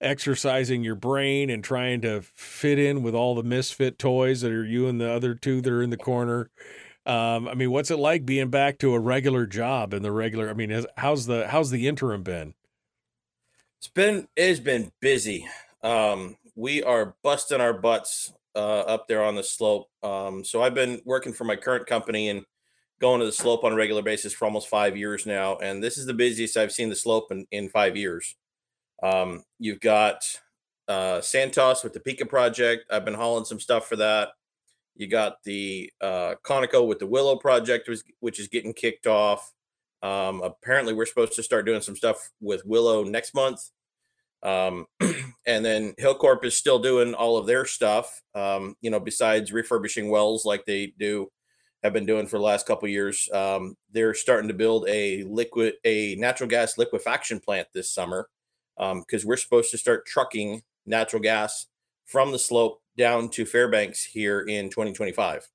exercising 0.00 0.82
your 0.82 0.94
brain 0.94 1.50
and 1.50 1.62
trying 1.62 2.00
to 2.02 2.22
fit 2.22 2.78
in 2.78 3.02
with 3.02 3.14
all 3.14 3.34
the 3.34 3.42
misfit 3.42 3.98
toys 3.98 4.40
that 4.42 4.52
are 4.52 4.64
you 4.64 4.88
and 4.88 5.00
the 5.00 5.10
other 5.10 5.34
two 5.34 5.60
that 5.60 5.72
are 5.72 5.82
in 5.82 5.90
the 5.90 5.96
corner. 5.96 6.50
Um, 7.06 7.48
I 7.48 7.54
mean, 7.54 7.70
what's 7.70 7.90
it 7.90 7.98
like 7.98 8.24
being 8.24 8.48
back 8.48 8.78
to 8.78 8.94
a 8.94 8.98
regular 8.98 9.46
job 9.46 9.92
and 9.92 10.04
the 10.04 10.12
regular? 10.12 10.48
I 10.48 10.54
mean, 10.54 10.84
how's 10.96 11.26
the 11.26 11.48
how's 11.48 11.70
the 11.70 11.86
interim 11.86 12.22
been? 12.22 12.54
It's 13.78 13.88
been 13.88 14.28
it's 14.36 14.60
been 14.60 14.92
busy. 15.00 15.46
Um, 15.82 16.36
we 16.56 16.82
are 16.82 17.14
busting 17.22 17.60
our 17.60 17.74
butts 17.74 18.32
uh, 18.54 18.80
up 18.80 19.08
there 19.08 19.22
on 19.22 19.34
the 19.34 19.42
slope. 19.42 19.88
Um, 20.02 20.44
so 20.44 20.62
I've 20.62 20.74
been 20.74 21.00
working 21.04 21.32
for 21.32 21.44
my 21.44 21.56
current 21.56 21.86
company 21.86 22.28
and 22.28 22.44
going 23.00 23.20
to 23.20 23.26
the 23.26 23.32
slope 23.32 23.64
on 23.64 23.72
a 23.72 23.76
regular 23.76 24.02
basis 24.02 24.32
for 24.32 24.44
almost 24.44 24.68
five 24.68 24.96
years 24.96 25.26
now, 25.26 25.56
and 25.56 25.82
this 25.82 25.98
is 25.98 26.06
the 26.06 26.14
busiest 26.14 26.56
I've 26.56 26.72
seen 26.72 26.88
the 26.88 26.96
slope 26.96 27.30
in, 27.30 27.46
in 27.50 27.68
five 27.68 27.96
years. 27.96 28.36
Um, 29.02 29.42
you've 29.58 29.80
got 29.80 30.24
uh, 30.88 31.20
Santos 31.20 31.82
with 31.82 31.92
the 31.92 32.00
Pikka 32.00 32.26
project. 32.26 32.84
I've 32.90 33.04
been 33.04 33.14
hauling 33.14 33.44
some 33.44 33.60
stuff 33.60 33.88
for 33.88 33.96
that. 33.96 34.30
You 34.96 35.08
got 35.08 35.42
the 35.44 35.90
uh, 36.00 36.36
Conoco 36.44 36.86
with 36.86 37.00
the 37.00 37.06
Willow 37.06 37.36
project, 37.36 37.90
which 38.20 38.38
is 38.38 38.48
getting 38.48 38.72
kicked 38.72 39.06
off. 39.06 39.52
Um, 40.02 40.42
apparently, 40.42 40.94
we're 40.94 41.06
supposed 41.06 41.34
to 41.34 41.42
start 41.42 41.66
doing 41.66 41.80
some 41.80 41.96
stuff 41.96 42.30
with 42.40 42.64
Willow 42.64 43.04
next 43.04 43.34
month. 43.34 43.70
Um, 44.44 44.86
and 45.46 45.64
then 45.64 45.94
Hilcorp 46.00 46.44
is 46.44 46.56
still 46.56 46.78
doing 46.78 47.14
all 47.14 47.36
of 47.36 47.46
their 47.46 47.64
stuff, 47.64 48.22
um, 48.34 48.76
you 48.80 48.90
know, 48.90 49.00
besides 49.00 49.52
refurbishing 49.52 50.10
wells 50.10 50.44
like 50.44 50.64
they 50.66 50.92
do, 50.98 51.28
have 51.82 51.92
been 51.92 52.06
doing 52.06 52.26
for 52.26 52.38
the 52.38 52.44
last 52.44 52.66
couple 52.66 52.88
years. 52.88 53.28
Um, 53.32 53.76
they're 53.90 54.14
starting 54.14 54.48
to 54.48 54.54
build 54.54 54.86
a 54.88 55.24
liquid, 55.24 55.74
a 55.84 56.14
natural 56.16 56.48
gas 56.48 56.78
liquefaction 56.78 57.40
plant 57.40 57.68
this 57.74 57.90
summer 57.90 58.28
because 58.76 59.24
um, 59.24 59.28
we're 59.28 59.36
supposed 59.36 59.70
to 59.70 59.78
start 59.78 60.06
trucking 60.06 60.62
natural 60.86 61.22
gas 61.22 61.66
from 62.06 62.32
the 62.32 62.38
slope 62.38 62.80
down 62.96 63.28
to 63.30 63.44
Fairbanks 63.44 64.04
here 64.04 64.40
in 64.40 64.68
2025. 64.70 65.48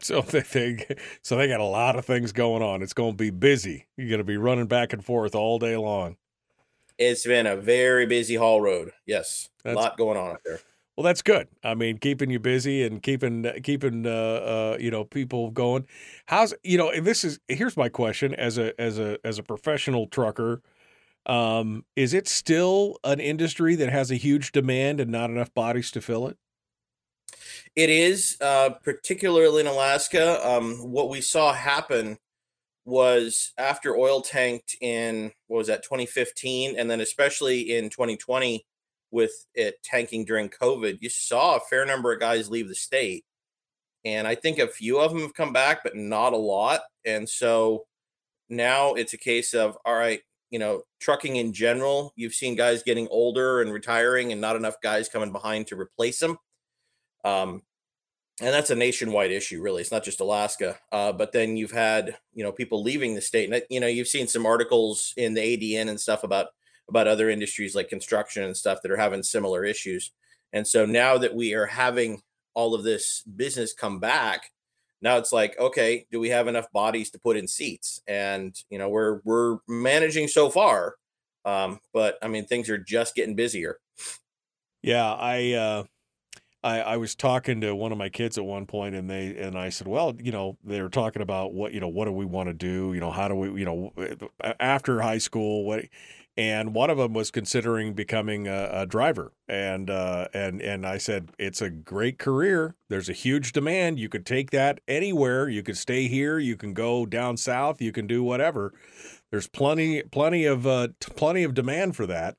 So 0.00 0.20
they, 0.22 0.40
they 0.40 0.86
so 1.22 1.36
they 1.36 1.48
got 1.48 1.60
a 1.60 1.64
lot 1.64 1.96
of 1.96 2.04
things 2.04 2.32
going 2.32 2.62
on. 2.62 2.82
It's 2.82 2.92
going 2.92 3.12
to 3.12 3.16
be 3.16 3.30
busy. 3.30 3.86
You're 3.96 4.08
going 4.08 4.18
to 4.18 4.24
be 4.24 4.36
running 4.36 4.66
back 4.66 4.92
and 4.92 5.04
forth 5.04 5.34
all 5.34 5.58
day 5.58 5.76
long. 5.76 6.16
It's 7.00 7.26
been 7.26 7.46
a 7.46 7.56
very 7.56 8.04
busy 8.04 8.34
haul 8.34 8.60
road. 8.60 8.92
Yes, 9.06 9.48
that's, 9.64 9.74
a 9.74 9.80
lot 9.80 9.96
going 9.96 10.18
on 10.18 10.32
up 10.32 10.42
there. 10.44 10.60
Well, 10.96 11.04
that's 11.04 11.22
good. 11.22 11.48
I 11.64 11.74
mean, 11.74 11.96
keeping 11.96 12.28
you 12.28 12.38
busy 12.38 12.84
and 12.84 13.02
keeping 13.02 13.50
keeping 13.62 14.06
uh, 14.06 14.10
uh, 14.10 14.76
you 14.78 14.90
know 14.90 15.04
people 15.04 15.50
going. 15.50 15.86
How's 16.26 16.52
you 16.62 16.76
know? 16.76 16.90
And 16.90 17.06
this 17.06 17.24
is 17.24 17.40
here's 17.48 17.74
my 17.74 17.88
question 17.88 18.34
as 18.34 18.58
a 18.58 18.78
as 18.78 18.98
a 18.98 19.16
as 19.24 19.38
a 19.38 19.42
professional 19.42 20.08
trucker. 20.08 20.60
Um, 21.24 21.86
is 21.96 22.12
it 22.12 22.28
still 22.28 22.98
an 23.02 23.18
industry 23.18 23.76
that 23.76 23.88
has 23.88 24.10
a 24.10 24.16
huge 24.16 24.52
demand 24.52 25.00
and 25.00 25.10
not 25.10 25.30
enough 25.30 25.54
bodies 25.54 25.90
to 25.92 26.02
fill 26.02 26.28
it? 26.28 26.36
It 27.74 27.88
is, 27.88 28.36
uh, 28.42 28.70
particularly 28.84 29.62
in 29.62 29.66
Alaska. 29.66 30.46
Um, 30.46 30.76
what 30.76 31.08
we 31.08 31.22
saw 31.22 31.54
happen 31.54 32.18
was 32.90 33.52
after 33.56 33.96
oil 33.96 34.20
tanked 34.20 34.76
in 34.80 35.32
what 35.46 35.58
was 35.58 35.68
that 35.68 35.82
2015 35.82 36.78
and 36.78 36.90
then 36.90 37.00
especially 37.00 37.76
in 37.76 37.88
2020 37.88 38.66
with 39.12 39.32
it 39.54 39.76
tanking 39.82 40.24
during 40.24 40.48
covid 40.48 40.98
you 41.00 41.08
saw 41.08 41.56
a 41.56 41.60
fair 41.60 41.86
number 41.86 42.12
of 42.12 42.20
guys 42.20 42.50
leave 42.50 42.68
the 42.68 42.74
state. 42.74 43.24
And 44.04 44.26
i 44.26 44.34
think 44.34 44.58
a 44.58 44.68
few 44.68 44.98
of 44.98 45.12
them 45.12 45.20
have 45.22 45.34
come 45.34 45.52
back 45.52 45.82
but 45.84 45.96
not 45.96 46.32
a 46.32 46.36
lot. 46.36 46.80
And 47.04 47.28
so 47.28 47.86
now 48.48 48.94
it's 48.94 49.14
a 49.14 49.18
case 49.18 49.54
of 49.54 49.78
all 49.84 49.94
right 49.94 50.20
you 50.50 50.58
know 50.58 50.82
trucking 51.00 51.36
in 51.36 51.52
general 51.52 52.12
you've 52.16 52.34
seen 52.34 52.56
guys 52.56 52.82
getting 52.82 53.08
older 53.08 53.62
and 53.62 53.72
retiring 53.72 54.32
and 54.32 54.40
not 54.40 54.56
enough 54.56 54.74
guys 54.82 55.08
coming 55.08 55.32
behind 55.32 55.68
to 55.68 55.78
replace 55.78 56.18
them 56.18 56.36
um, 57.24 57.62
and 58.40 58.54
that's 58.54 58.70
a 58.70 58.74
nationwide 58.74 59.30
issue 59.30 59.60
really. 59.60 59.82
It's 59.82 59.92
not 59.92 60.04
just 60.04 60.20
alaska 60.20 60.78
uh, 60.92 61.12
but 61.12 61.32
then 61.32 61.56
you've 61.56 61.70
had 61.70 62.16
you 62.34 62.42
know 62.42 62.52
people 62.52 62.82
leaving 62.82 63.14
the 63.14 63.20
state 63.20 63.52
and 63.52 63.62
you 63.70 63.80
know 63.80 63.86
you've 63.86 64.08
seen 64.08 64.26
some 64.26 64.46
articles 64.46 65.12
in 65.16 65.34
the 65.34 65.40
adn 65.40 65.88
and 65.88 66.00
stuff 66.00 66.24
about 66.24 66.48
about 66.88 67.06
other 67.06 67.30
industries 67.30 67.74
like 67.74 67.88
construction 67.88 68.42
and 68.42 68.56
stuff 68.56 68.82
that 68.82 68.90
are 68.90 68.96
having 68.96 69.22
similar 69.22 69.64
issues. 69.64 70.10
And 70.52 70.66
so 70.66 70.84
now 70.84 71.18
that 71.18 71.34
we 71.34 71.54
are 71.54 71.66
having 71.66 72.20
all 72.54 72.74
of 72.74 72.82
this 72.82 73.22
business 73.22 73.72
come 73.72 74.00
back 74.00 74.50
now 75.02 75.16
it's 75.16 75.32
like 75.32 75.58
okay 75.58 76.06
do 76.10 76.18
we 76.20 76.28
have 76.28 76.48
enough 76.48 76.70
bodies 76.72 77.10
to 77.10 77.18
put 77.18 77.36
in 77.36 77.46
seats? 77.48 78.00
And 78.06 78.54
you 78.70 78.78
know 78.78 78.88
we're 78.88 79.20
we're 79.24 79.58
managing 79.68 80.28
so 80.28 80.50
far 80.50 80.96
um, 81.44 81.80
but 81.94 82.18
i 82.22 82.28
mean 82.28 82.44
things 82.44 82.68
are 82.68 82.78
just 82.78 83.14
getting 83.14 83.34
busier. 83.34 83.78
Yeah 84.82 85.12
i 85.12 85.52
uh 85.52 85.84
I, 86.62 86.80
I 86.80 86.96
was 86.98 87.14
talking 87.14 87.60
to 87.62 87.74
one 87.74 87.92
of 87.92 87.98
my 87.98 88.08
kids 88.10 88.36
at 88.36 88.44
one 88.44 88.66
point 88.66 88.94
and 88.94 89.08
they 89.08 89.36
and 89.36 89.56
I 89.56 89.70
said, 89.70 89.86
well, 89.86 90.14
you 90.20 90.32
know, 90.32 90.58
they 90.62 90.82
were 90.82 90.90
talking 90.90 91.22
about 91.22 91.54
what, 91.54 91.72
you 91.72 91.80
know, 91.80 91.88
what 91.88 92.04
do 92.04 92.12
we 92.12 92.24
want 92.24 92.48
to 92.48 92.52
do? 92.52 92.92
You 92.92 93.00
know, 93.00 93.10
how 93.10 93.28
do 93.28 93.34
we, 93.34 93.60
you 93.60 93.64
know, 93.64 94.30
after 94.58 95.00
high 95.00 95.18
school, 95.18 95.64
what 95.64 95.86
and 96.36 96.74
one 96.74 96.90
of 96.90 96.96
them 96.96 97.12
was 97.12 97.30
considering 97.30 97.92
becoming 97.92 98.46
a, 98.46 98.68
a 98.72 98.86
driver 98.86 99.32
and 99.48 99.90
uh, 99.90 100.28
and 100.32 100.60
and 100.60 100.86
I 100.86 100.98
said 100.98 101.30
it's 101.38 101.62
a 101.62 101.70
great 101.70 102.18
career. 102.18 102.76
There's 102.88 103.08
a 103.08 103.14
huge 103.14 103.52
demand. 103.52 103.98
You 103.98 104.08
could 104.08 104.26
take 104.26 104.50
that 104.50 104.80
anywhere. 104.86 105.48
You 105.48 105.62
could 105.62 105.76
stay 105.76 106.08
here. 106.08 106.38
You 106.38 106.56
can 106.56 106.74
go 106.74 107.06
down 107.06 107.36
south. 107.36 107.80
You 107.80 107.92
can 107.92 108.06
do 108.06 108.22
whatever. 108.22 108.72
There's 109.30 109.48
plenty 109.48 110.02
plenty 110.02 110.44
of 110.44 110.66
uh, 110.66 110.88
t- 111.00 111.12
plenty 111.16 111.42
of 111.42 111.54
demand 111.54 111.96
for 111.96 112.06
that 112.06 112.36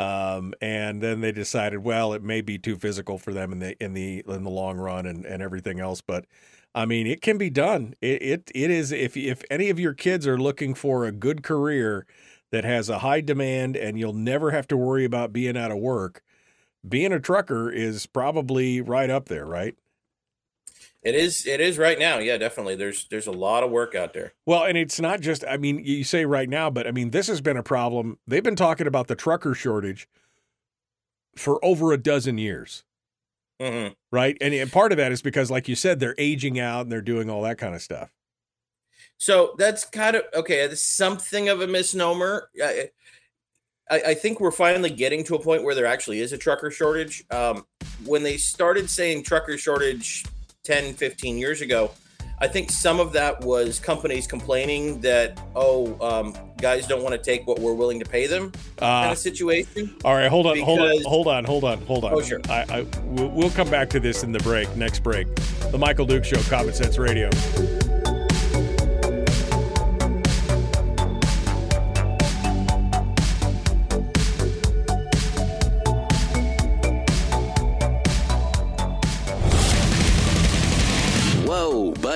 um, 0.00 0.54
and 0.62 1.02
then 1.02 1.20
they 1.20 1.32
decided, 1.32 1.80
well, 1.84 2.14
it 2.14 2.22
may 2.22 2.40
be 2.40 2.58
too 2.58 2.76
physical 2.76 3.18
for 3.18 3.32
them 3.32 3.52
in 3.52 3.58
the 3.58 3.84
in 3.84 3.92
the 3.92 4.24
in 4.28 4.44
the 4.44 4.50
long 4.50 4.78
run 4.78 5.06
and, 5.06 5.26
and 5.26 5.42
everything 5.42 5.80
else. 5.80 6.00
But 6.00 6.24
I 6.74 6.86
mean, 6.86 7.06
it 7.06 7.20
can 7.22 7.38
be 7.38 7.50
done. 7.50 7.94
It, 8.00 8.22
it 8.22 8.52
it 8.54 8.70
is 8.70 8.92
if 8.92 9.16
if 9.16 9.42
any 9.50 9.70
of 9.70 9.78
your 9.80 9.94
kids 9.94 10.26
are 10.26 10.38
looking 10.38 10.74
for 10.74 11.04
a 11.04 11.12
good 11.12 11.42
career 11.42 12.06
that 12.50 12.64
has 12.64 12.88
a 12.88 13.00
high 13.00 13.20
demand 13.20 13.76
and 13.76 13.98
you'll 13.98 14.12
never 14.14 14.50
have 14.52 14.66
to 14.68 14.76
worry 14.76 15.04
about 15.04 15.32
being 15.32 15.56
out 15.56 15.70
of 15.70 15.78
work, 15.78 16.22
being 16.88 17.12
a 17.12 17.20
trucker 17.20 17.70
is 17.70 18.06
probably 18.06 18.80
right 18.80 19.10
up 19.10 19.26
there, 19.28 19.46
right? 19.46 19.76
It 21.02 21.14
is. 21.14 21.46
It 21.46 21.60
is 21.60 21.78
right 21.78 21.98
now. 21.98 22.18
Yeah, 22.18 22.36
definitely. 22.36 22.76
There's 22.76 23.06
there's 23.08 23.26
a 23.26 23.32
lot 23.32 23.62
of 23.62 23.70
work 23.70 23.94
out 23.94 24.12
there. 24.12 24.34
Well, 24.44 24.64
and 24.64 24.76
it's 24.76 25.00
not 25.00 25.20
just. 25.20 25.44
I 25.48 25.56
mean, 25.56 25.82
you 25.82 26.04
say 26.04 26.26
right 26.26 26.48
now, 26.48 26.68
but 26.68 26.86
I 26.86 26.90
mean, 26.90 27.10
this 27.10 27.26
has 27.28 27.40
been 27.40 27.56
a 27.56 27.62
problem. 27.62 28.18
They've 28.26 28.42
been 28.42 28.56
talking 28.56 28.86
about 28.86 29.06
the 29.06 29.16
trucker 29.16 29.54
shortage 29.54 30.06
for 31.36 31.64
over 31.64 31.92
a 31.92 31.96
dozen 31.96 32.36
years. 32.36 32.84
Mm-hmm. 33.60 33.94
Right, 34.10 34.36
and, 34.40 34.54
and 34.54 34.70
part 34.72 34.92
of 34.92 34.98
that 34.98 35.12
is 35.12 35.22
because, 35.22 35.50
like 35.50 35.68
you 35.68 35.74
said, 35.74 36.00
they're 36.00 36.14
aging 36.18 36.58
out 36.58 36.82
and 36.82 36.92
they're 36.92 37.02
doing 37.02 37.30
all 37.30 37.42
that 37.42 37.58
kind 37.58 37.74
of 37.74 37.82
stuff. 37.82 38.10
So 39.16 39.54
that's 39.58 39.84
kind 39.84 40.16
of 40.16 40.22
okay. 40.34 40.60
It's 40.60 40.82
something 40.82 41.48
of 41.48 41.60
a 41.60 41.66
misnomer. 41.66 42.48
I, 42.62 42.90
I, 43.90 44.02
I, 44.08 44.14
think 44.14 44.40
we're 44.40 44.50
finally 44.50 44.88
getting 44.88 45.24
to 45.24 45.34
a 45.34 45.42
point 45.42 45.62
where 45.62 45.74
there 45.74 45.84
actually 45.84 46.20
is 46.20 46.32
a 46.32 46.38
trucker 46.38 46.70
shortage. 46.70 47.24
Um, 47.30 47.66
when 48.06 48.22
they 48.22 48.38
started 48.38 48.88
saying 48.88 49.24
trucker 49.24 49.58
shortage 49.58 50.24
10, 50.64 50.94
15 50.94 51.38
years 51.38 51.60
ago, 51.60 51.90
I 52.42 52.48
think 52.48 52.70
some 52.70 53.00
of 53.00 53.12
that 53.12 53.42
was 53.42 53.78
companies 53.78 54.26
complaining 54.26 55.00
that, 55.02 55.38
oh, 55.54 55.96
um, 56.00 56.34
guys 56.56 56.86
don't 56.86 57.02
want 57.02 57.14
to 57.14 57.22
take 57.22 57.46
what 57.46 57.58
we're 57.58 57.74
willing 57.74 57.98
to 57.98 58.06
pay 58.06 58.26
them 58.26 58.52
uh, 58.78 59.02
kind 59.02 59.12
of 59.12 59.18
situation. 59.18 59.94
All 60.04 60.14
right, 60.14 60.28
hold 60.28 60.46
on, 60.46 60.54
because... 60.54 60.66
hold 60.66 60.80
on, 60.80 61.04
hold 61.04 61.26
on, 61.26 61.44
hold 61.44 61.64
on, 61.64 61.82
hold 61.82 62.04
on. 62.04 62.14
Oh, 62.14 62.22
sure. 62.22 62.40
I, 62.48 62.64
I, 62.70 62.86
we'll 63.04 63.50
come 63.50 63.70
back 63.70 63.90
to 63.90 64.00
this 64.00 64.22
in 64.22 64.32
the 64.32 64.38
break, 64.40 64.74
next 64.74 65.00
break. 65.02 65.26
The 65.70 65.78
Michael 65.78 66.06
Duke 66.06 66.24
Show, 66.24 66.40
Common 66.42 66.72
Sense 66.72 66.98
Radio. 66.98 67.28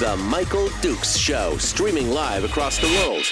The 0.00 0.16
Michael 0.16 0.70
Dukes 0.80 1.14
Show, 1.14 1.58
streaming 1.58 2.08
live 2.08 2.42
across 2.42 2.78
the 2.78 2.86
world. 2.86 3.22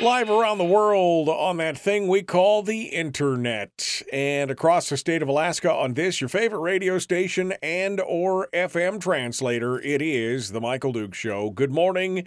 Live 0.00 0.28
around 0.28 0.58
the 0.58 0.64
world 0.64 1.28
on 1.28 1.58
that 1.58 1.78
thing 1.78 2.08
we 2.08 2.24
call 2.24 2.64
the 2.64 2.86
internet 2.86 4.02
and 4.12 4.50
across 4.50 4.88
the 4.88 4.96
state 4.96 5.22
of 5.22 5.28
Alaska 5.28 5.72
on 5.72 5.94
this 5.94 6.20
your 6.20 6.26
favorite 6.26 6.58
radio 6.62 6.98
station 6.98 7.54
and 7.62 8.00
or 8.00 8.48
FM 8.52 9.00
translator 9.00 9.80
it 9.80 10.02
is 10.02 10.50
the 10.50 10.60
Michael 10.60 10.92
Duke 10.92 11.14
show. 11.14 11.48
Good 11.48 11.70
morning 11.70 12.26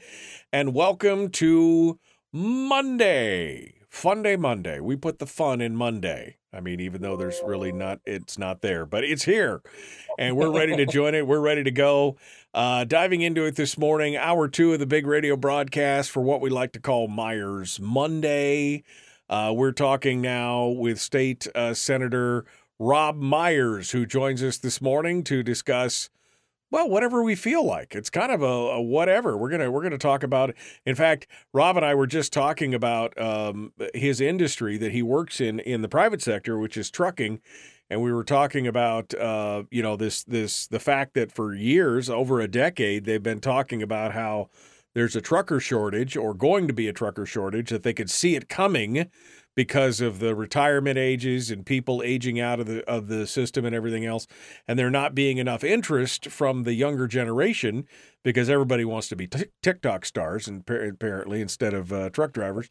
and 0.53 0.73
welcome 0.73 1.29
to 1.31 1.99
Monday. 2.31 3.73
Fun 3.89 4.23
Day 4.23 4.37
Monday. 4.37 4.79
We 4.79 4.95
put 4.95 5.19
the 5.19 5.27
fun 5.27 5.59
in 5.59 5.75
Monday. 5.75 6.37
I 6.53 6.61
mean 6.61 6.79
even 6.79 7.01
though 7.01 7.17
there's 7.17 7.41
really 7.45 7.73
not 7.73 7.99
it's 8.05 8.37
not 8.37 8.61
there, 8.61 8.85
but 8.85 9.03
it's 9.03 9.25
here. 9.25 9.61
And 10.17 10.37
we're 10.37 10.51
ready 10.51 10.77
to 10.77 10.85
join 10.85 11.15
it. 11.15 11.27
We're 11.27 11.41
ready 11.41 11.63
to 11.63 11.71
go. 11.71 12.17
Uh, 12.53 12.83
diving 12.83 13.21
into 13.21 13.45
it 13.45 13.55
this 13.55 13.79
morning, 13.79 14.15
hour 14.15 14.47
two 14.47 14.73
of 14.73 14.79
the 14.79 14.85
big 14.85 15.07
radio 15.07 15.35
broadcast 15.35 16.11
for 16.11 16.21
what 16.21 16.39
we 16.39 16.51
like 16.51 16.71
to 16.71 16.79
call 16.79 17.07
Myers 17.07 17.79
Monday. 17.79 18.83
Uh, 19.27 19.51
we're 19.55 19.71
talking 19.71 20.21
now 20.21 20.67
with 20.67 21.01
State 21.01 21.47
uh, 21.55 21.73
Senator 21.73 22.45
Robb 22.77 23.15
Myers, 23.15 23.89
who 23.89 24.05
joins 24.05 24.43
us 24.43 24.59
this 24.59 24.81
morning 24.81 25.23
to 25.23 25.41
discuss. 25.41 26.11
Well, 26.69 26.87
whatever 26.87 27.23
we 27.23 27.33
feel 27.33 27.65
like, 27.65 27.95
it's 27.95 28.11
kind 28.11 28.31
of 28.31 28.43
a, 28.43 28.45
a 28.45 28.81
whatever. 28.81 29.35
We're 29.35 29.49
gonna 29.49 29.71
we're 29.71 29.81
gonna 29.81 29.97
talk 29.97 30.21
about. 30.21 30.51
It. 30.51 30.55
In 30.85 30.93
fact, 30.93 31.25
Robb 31.53 31.77
and 31.77 31.85
I 31.85 31.95
were 31.95 32.05
just 32.05 32.31
talking 32.31 32.75
about 32.75 33.19
um, 33.19 33.73
his 33.95 34.21
industry 34.21 34.77
that 34.77 34.91
he 34.91 35.01
works 35.01 35.41
in 35.41 35.59
in 35.59 35.81
the 35.81 35.89
private 35.89 36.21
sector, 36.21 36.59
which 36.59 36.77
is 36.77 36.91
trucking, 36.91 37.41
and 37.89 38.01
we 38.01 38.11
were 38.11 38.23
talking 38.23 38.67
about 38.67 39.13
uh, 39.13 39.63
you 39.71 39.81
know 39.81 39.95
this 39.95 40.23
this 40.23 40.67
the 40.67 40.79
fact 40.79 41.13
that 41.13 41.31
for 41.31 41.53
years 41.53 42.09
over 42.09 42.41
a 42.41 42.47
decade 42.47 43.05
they've 43.05 43.23
been 43.23 43.39
talking 43.39 43.81
about 43.81 44.13
how 44.13 44.49
there's 44.93 45.15
a 45.15 45.21
trucker 45.21 45.59
shortage 45.59 46.15
or 46.15 46.33
going 46.33 46.67
to 46.67 46.73
be 46.73 46.87
a 46.87 46.93
trucker 46.93 47.25
shortage 47.25 47.69
that 47.69 47.83
they 47.83 47.93
could 47.93 48.09
see 48.09 48.35
it 48.35 48.49
coming 48.49 49.09
because 49.55 50.01
of 50.01 50.19
the 50.19 50.35
retirement 50.35 50.97
ages 50.97 51.51
and 51.51 51.65
people 51.65 52.01
aging 52.03 52.39
out 52.39 52.59
of 52.59 52.65
the 52.65 52.87
of 52.89 53.07
the 53.07 53.27
system 53.27 53.65
and 53.65 53.75
everything 53.75 54.05
else 54.05 54.27
and 54.67 54.77
there 54.79 54.89
not 54.89 55.13
being 55.13 55.37
enough 55.37 55.63
interest 55.63 56.29
from 56.29 56.63
the 56.63 56.73
younger 56.73 57.07
generation 57.07 57.85
because 58.23 58.49
everybody 58.49 58.85
wants 58.85 59.09
to 59.09 59.15
be 59.15 59.27
t- 59.27 59.45
TikTok 59.61 60.05
stars 60.05 60.47
and 60.47 60.63
apparently 60.69 61.41
instead 61.41 61.73
of 61.73 61.91
uh, 61.91 62.09
truck 62.09 62.31
drivers. 62.31 62.69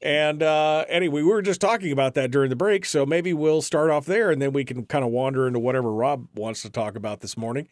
And 0.00 0.42
uh, 0.42 0.84
anyway, 0.88 1.22
we 1.22 1.28
were 1.28 1.42
just 1.42 1.60
talking 1.60 1.92
about 1.92 2.14
that 2.14 2.30
during 2.30 2.50
the 2.50 2.56
break, 2.56 2.84
so 2.84 3.04
maybe 3.04 3.32
we'll 3.32 3.62
start 3.62 3.90
off 3.90 4.06
there 4.06 4.30
and 4.30 4.40
then 4.40 4.52
we 4.52 4.64
can 4.64 4.86
kind 4.86 5.04
of 5.04 5.10
wander 5.10 5.46
into 5.46 5.58
whatever 5.58 5.92
Robb 5.92 6.28
wants 6.34 6.62
to 6.62 6.70
talk 6.70 6.96
about 6.96 7.20
this 7.20 7.36
morning. 7.36 7.68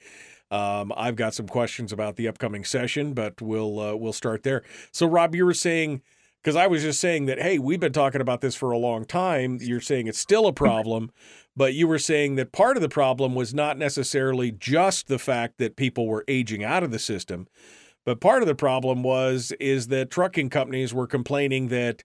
Um, 0.50 0.92
I've 0.96 1.16
got 1.16 1.34
some 1.34 1.48
questions 1.48 1.92
about 1.92 2.16
the 2.16 2.28
upcoming 2.28 2.64
session, 2.64 3.14
but 3.14 3.40
we'll 3.40 3.80
uh, 3.80 3.96
we'll 3.96 4.12
start 4.12 4.42
there. 4.42 4.62
So, 4.92 5.07
Robb, 5.07 5.34
you 5.34 5.44
were 5.44 5.55
saying 5.55 6.02
because 6.45 6.57
I 6.57 6.66
was 6.66 6.82
just 6.82 7.01
saying 7.01 7.24
that 7.26 7.40
hey, 7.40 7.59
we've 7.59 7.80
been 7.80 7.92
talking 7.92 8.20
about 8.20 8.42
this 8.42 8.55
for 8.55 8.70
a 8.70 8.78
long 8.78 9.07
time. 9.07 9.59
You're 9.62 9.80
saying 9.80 10.07
it's 10.07 10.18
still 10.18 10.47
a 10.47 10.53
problem, 10.53 11.11
but 11.57 11.72
you 11.72 11.88
were 11.88 11.99
saying 11.99 12.34
that 12.34 12.53
part 12.53 12.76
of 12.76 12.82
the 12.82 12.88
problem 12.88 13.34
was 13.34 13.55
not 13.55 13.78
necessarily 13.78 14.53
just 14.53 15.09
the 15.09 15.18
fact 15.18 15.57
that 15.59 15.76
people 15.76 16.07
were 16.07 16.24
aging 16.28 16.62
out 16.62 16.82
of 16.82 16.90
the 16.90 16.99
system, 16.99 17.49
but 18.05 18.20
part 18.20 18.42
of 18.42 18.47
the 18.47 18.55
problem 18.55 19.03
was 19.03 19.53
is 19.59 19.88
that 19.88 20.11
trucking 20.11 20.51
companies 20.51 20.92
were 20.92 21.07
complaining 21.07 21.68
that 21.68 22.05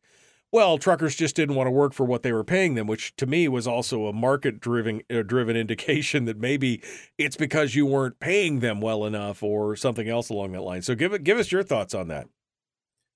well, 0.51 0.79
truckers 0.79 1.15
just 1.15 1.35
didn't 1.35 1.53
want 1.53 1.67
to 1.67 1.71
work 1.71 1.93
for 1.93 2.05
what 2.07 2.23
they 2.23 2.33
were 2.33 2.43
paying 2.43 2.73
them, 2.73 2.87
which 2.87 3.15
to 3.17 3.27
me 3.27 3.47
was 3.47 3.67
also 3.67 4.07
a 4.07 4.13
market 4.13 4.59
driven 4.59 5.01
uh, 5.13 5.21
driven 5.21 5.57
indication 5.57 6.23
that 6.25 6.37
maybe 6.37 6.81
it's 7.17 7.35
because 7.35 7.75
you 7.75 7.85
weren't 7.85 8.19
paying 8.21 8.61
them 8.61 8.79
well 8.79 9.05
enough 9.05 9.43
or 9.43 9.75
something 9.75 10.07
else 10.07 10.29
along 10.29 10.53
that 10.53 10.61
line. 10.61 10.81
So 10.81 10.95
give 10.95 11.11
it 11.11 11.25
give 11.25 11.37
us 11.37 11.51
your 11.51 11.61
thoughts 11.61 11.93
on 11.93 12.07
that. 12.07 12.27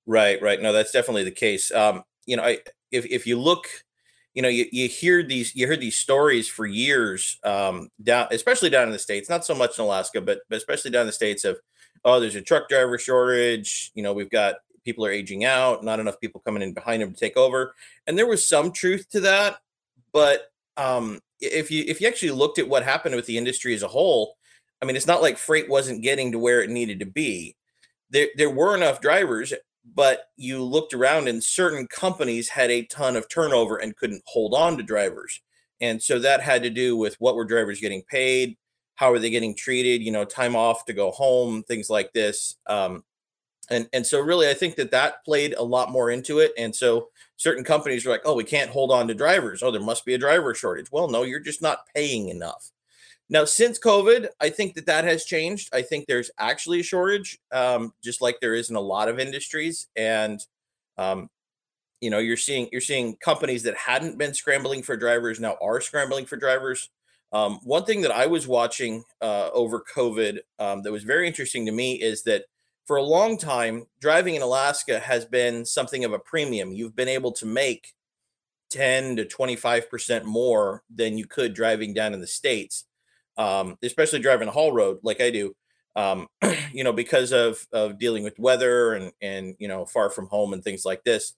Right, 0.06 0.41
right. 0.41 0.62
No, 0.62 0.74
that's 0.74 0.91
definitely 0.91 1.24
the 1.24 1.32
case. 1.32 1.72
Um, 1.72 2.04
you 2.26 2.36
know, 2.38 2.43
I, 2.43 2.60
if 2.91 3.06
if 3.06 3.26
you 3.26 3.39
look, 3.39 3.68
you 4.34 4.41
know, 4.41 4.49
you, 4.49 4.66
you 4.72 4.88
hear 4.89 5.24
these 5.24 5.56
you 5.56 5.66
hear 5.68 5.78
these 5.78 5.97
stories 5.97 6.47
for 6.47 6.66
years 6.66 7.39
um, 7.43 7.89
down, 8.01 8.28
especially 8.32 8.70
down 8.70 8.88
in 8.88 8.91
the 8.91 8.99
states. 8.99 9.30
Not 9.30 9.45
so 9.45 9.56
much 9.56 9.78
in 9.80 9.86
Alaska, 9.86 10.20
but 10.22 10.39
but 10.49 10.58
especially 10.58 10.91
down 10.91 11.01
in 11.01 11.08
the 11.08 11.14
states 11.14 11.45
of, 11.45 11.58
oh, 12.04 12.20
there's 12.20 12.36
a 12.36 12.41
truck 12.41 12.68
driver 12.70 12.97
shortage. 12.97 13.91
You 13.95 14.04
know, 14.04 14.14
we've 14.14 14.30
got 14.30 14.56
people 14.84 15.06
are 15.06 15.12
aging 15.12 15.45
out, 15.45 15.84
not 15.86 15.99
enough 16.01 16.20
people 16.20 16.41
coming 16.41 16.62
in 16.64 16.74
behind 16.74 17.01
them 17.01 17.14
to 17.14 17.20
take 17.20 17.38
over. 17.38 17.74
And 18.06 18.18
there 18.18 18.28
was 18.28 18.45
some 18.45 18.72
truth 18.74 19.08
to 19.12 19.22
that, 19.22 19.60
but 20.12 20.51
um, 20.78 21.22
if 21.39 21.72
you 21.72 21.84
if 21.88 22.01
you 22.01 22.08
actually 22.08 22.32
looked 22.32 22.60
at 22.60 22.68
what 22.68 22.84
happened 22.84 23.16
with 23.16 23.26
the 23.26 23.38
industry 23.38 23.74
as 23.74 23.84
a 23.84 23.88
whole, 23.88 24.36
I 24.82 24.86
mean, 24.86 24.95
it's 24.97 25.08
not 25.08 25.22
like 25.22 25.38
freight 25.38 25.70
wasn't 25.70 26.04
getting 26.04 26.32
to 26.34 26.39
where 26.39 26.62
it 26.62 26.70
needed 26.70 26.99
to 26.99 27.06
be. 27.06 27.56
There 28.10 28.28
there 28.38 28.49
were 28.49 28.76
enough 28.76 29.01
drivers, 29.01 29.54
but 29.86 30.25
you 30.38 30.63
looked 30.63 30.93
around 30.93 31.27
and 31.27 31.43
certain 31.43 31.88
companies 31.88 32.49
had 32.49 32.71
a 32.71 32.86
ton 32.86 33.15
of 33.15 33.27
turnover 33.29 33.77
and 33.77 33.95
couldn't 33.95 34.23
hold 34.25 34.53
on 34.53 34.77
to 34.77 34.84
drivers. 34.84 35.41
And 35.81 36.01
so 36.01 36.19
that 36.19 36.41
had 36.41 36.63
to 36.63 36.69
do 36.69 36.95
with 36.95 37.15
what 37.19 37.36
were 37.36 37.45
drivers 37.45 37.81
getting 37.81 38.03
paid, 38.03 38.57
how 38.95 39.11
are 39.11 39.19
they 39.19 39.29
getting 39.29 39.55
treated, 39.55 40.01
you 40.01 40.11
know, 40.11 40.23
time 40.23 40.55
off 40.55 40.86
to 40.86 40.93
go 40.93 41.11
home, 41.11 41.63
things 41.63 41.89
like 41.89 42.13
this. 42.13 42.55
Um, 42.67 43.03
and 43.69 43.88
and 43.93 44.05
so 44.05 44.19
really 44.19 44.49
i 44.49 44.53
think 44.53 44.75
that 44.75 44.91
that 44.91 45.23
played 45.23 45.53
a 45.53 45.63
lot 45.63 45.91
more 45.91 46.11
into 46.11 46.39
it. 46.39 46.51
And 46.57 46.75
so 46.75 47.09
certain 47.38 47.63
companies 47.63 48.05
are 48.05 48.09
like 48.09 48.23
oh 48.25 48.36
we 48.36 48.43
can't 48.43 48.69
hold 48.69 48.91
on 48.91 49.07
to 49.07 49.13
drivers. 49.13 49.63
Oh 49.63 49.71
there 49.71 49.81
must 49.81 50.05
be 50.05 50.13
a 50.13 50.17
driver 50.17 50.53
shortage. 50.53 50.91
Well 50.91 51.07
no 51.07 51.23
you're 51.23 51.39
just 51.39 51.61
not 51.61 51.88
paying 51.95 52.29
enough 52.29 52.71
now 53.30 53.45
since 53.45 53.80
covid 53.80 54.28
i 54.41 54.49
think 54.49 54.76
that 54.76 54.86
that 54.86 55.05
has 55.05 55.26
changed. 55.26 55.69
I 55.74 55.82
think 55.82 56.05
there's 56.05 56.32
actually 56.38 56.80
a 56.82 56.84
shortage 56.84 57.39
um, 57.51 57.93
just 58.03 58.21
like 58.21 58.39
there 58.39 58.55
is 58.55 58.69
in 58.69 58.76
a 58.76 58.82
lot 58.82 59.09
of 59.09 59.19
industries. 59.19 59.88
And 59.95 60.39
um, 60.97 61.30
you 62.01 62.09
know 62.09 62.19
you're 62.19 62.38
seeing 62.38 62.67
you're 62.71 62.82
seeing 62.82 63.15
companies 63.17 63.63
that 63.63 63.78
hadn't 63.78 64.17
been 64.17 64.34
scrambling 64.34 64.84
for 64.84 64.97
drivers 64.97 65.39
now 65.39 65.57
are 65.61 65.82
scrambling 65.82 66.26
for 66.26 66.38
drivers. 66.38 66.89
Um, 67.32 67.59
one 67.63 67.86
thing 67.86 68.01
that 68.01 68.11
i 68.11 68.28
was 68.28 68.47
watching 68.47 69.03
uh, 69.21 69.49
over 69.53 69.82
covid 69.95 70.39
um, 70.59 70.84
that 70.84 70.91
was 70.91 71.03
very 71.03 71.28
interesting 71.28 71.65
to 71.65 71.71
me 71.71 71.93
is 71.93 72.24
that 72.24 72.43
for 72.86 72.97
a 72.97 73.03
long 73.03 73.38
time, 73.38 73.86
driving 74.01 74.36
in 74.36 74.41
Alaska 74.41 74.99
has 74.99 75.26
been 75.26 75.65
something 75.65 76.03
of 76.03 76.11
a 76.11 76.19
premium. 76.19 76.74
You've 76.74 76.95
been 76.95 77.07
able 77.07 77.32
to 77.34 77.45
make 77.45 77.93
10 78.71 79.15
to 79.17 79.26
25% 79.26 80.26
more 80.26 80.84
than 80.93 81.17
you 81.17 81.26
could 81.26 81.53
driving 81.53 81.93
down 81.93 82.13
in 82.13 82.19
the 82.19 82.28
States, 82.28 82.86
um, 83.38 83.77
especially 83.84 84.19
driving 84.19 84.47
a 84.47 84.51
haul 84.51 84.71
road 84.71 84.99
like 85.03 85.21
I 85.21 85.29
do, 85.29 85.55
um, 85.95 86.27
you 86.73 86.84
know, 86.84 86.93
because 86.93 87.31
of, 87.31 87.65
of 87.71 87.99
dealing 87.99 88.23
with 88.23 88.39
weather 88.39 88.93
and, 88.93 89.11
and, 89.21 89.55
you 89.59 89.67
know, 89.67 89.86
far 89.86 90.09
from 90.09 90.27
home 90.27 90.53
and 90.53 90.63
things 90.63 90.86
like 90.86 91.03
this. 91.03 91.34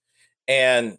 And 0.48 0.98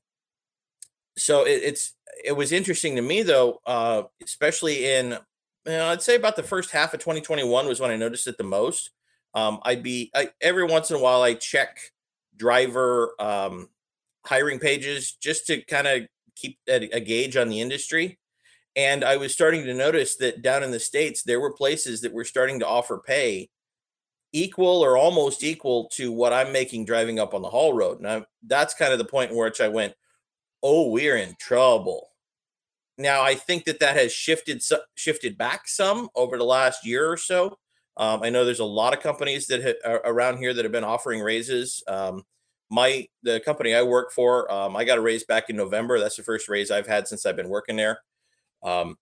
so 1.16 1.47
it, 1.47 1.62
it's, 1.62 1.94
it 2.24 2.32
was 2.32 2.53
interesting 2.53 2.97
to 2.97 3.03
me 3.03 3.22
though, 3.22 3.61
uh, 3.66 4.05
especially 4.22 4.86
in, 4.86 5.18
you 5.66 5.72
know, 5.72 5.86
I'd 5.86 6.03
say 6.03 6.16
about 6.16 6.36
the 6.36 6.42
first 6.42 6.70
half 6.70 6.94
of 6.94 7.01
2021 7.01 7.66
was 7.66 7.80
when 7.80 7.90
I 7.90 7.97
noticed 7.97 8.26
it 8.26 8.38
the 8.38 8.44
most 8.44 8.90
um, 9.36 9.61
I'd 9.62 9.82
be 9.82 10.11
I, 10.14 10.30
every 10.40 10.64
once 10.64 10.90
in 10.90 10.97
a 10.97 11.01
while 11.01 11.22
I 11.22 11.34
check 11.34 11.78
driver 12.36 13.14
um, 13.20 13.68
hiring 14.24 14.59
pages 14.59 15.12
just 15.12 15.47
to 15.49 15.61
kind 15.62 15.86
of 15.86 16.03
keep 16.34 16.59
a, 16.68 16.88
a 16.97 17.01
gauge 17.01 17.36
on 17.36 17.51
the 17.51 17.61
industry. 17.61 18.18
And 18.77 19.03
I 19.03 19.16
was 19.16 19.33
starting 19.33 19.64
to 19.64 19.74
notice 19.74 20.16
that 20.16 20.43
down 20.43 20.62
in 20.62 20.70
the 20.70 20.79
states 20.79 21.22
there 21.22 21.41
were 21.41 21.53
places 21.53 22.03
that 22.03 22.12
were 22.12 22.24
starting 22.24 22.61
to 22.61 22.68
offer 22.68 22.99
pay 22.99 23.49
equal 24.33 24.85
or 24.85 24.99
almost 24.99 25.43
equal 25.43 25.89
to 25.95 26.12
what 26.12 26.33
I'm 26.33 26.53
making 26.53 26.85
driving 26.85 27.18
up 27.18 27.33
on 27.33 27.43
the 27.43 27.49
haul 27.49 27.72
road. 27.72 28.01
Now 28.01 28.27
that's 28.47 28.74
kind 28.74 28.93
of 28.93 28.99
the 28.99 29.05
point 29.05 29.31
in 29.31 29.37
which 29.37 29.61
I 29.61 29.68
went, 29.68 29.95
"Oh, 30.62 30.91
we're 30.91 31.16
in 31.16 31.37
trouble." 31.41 32.11
Now 32.99 33.22
I 33.22 33.35
think 33.35 33.64
that 33.64 33.81
that 33.81 33.97
has 33.97 34.12
shifted 34.12 34.62
shifted 34.95 35.39
back 35.39 35.68
some 35.68 36.11
over 36.14 36.37
the 36.39 36.45
last 36.45 36.87
year 36.87 37.11
or 37.11 37.16
so. 37.16 37.59
Um, 37.97 38.22
I 38.22 38.31
know 38.31 38.45
there's 38.45 38.61
a 38.61 38.64
lot 38.64 38.95
of 38.95 39.03
companies 39.03 39.47
that 39.47 39.62
ha- 39.62 39.91
are 39.91 40.03
around 40.05 40.39
here 40.39 40.53
that 40.53 40.64
have 40.64 40.72
been 40.72 40.85
offering 40.85 41.20
raises. 41.20 41.83
Um, 41.89 42.24
my 42.70 43.07
the 43.22 43.41
company 43.41 43.74
I 43.74 43.83
work 43.83 44.12
for, 44.12 44.51
um, 44.53 44.77
I 44.77 44.85
got 44.85 44.99
a 44.99 45.01
raise 45.01 45.24
back 45.24 45.49
in 45.51 45.57
November. 45.57 45.99
That's 45.99 46.16
the 46.16 46.22
first 46.22 46.49
raise 46.49 46.70
I've 46.70 46.87
had 46.87 47.09
since 47.09 47.24
I've 47.24 47.37
been 47.37 47.49
working 47.49 47.77
there. 47.77 48.01
Um, 48.67 48.97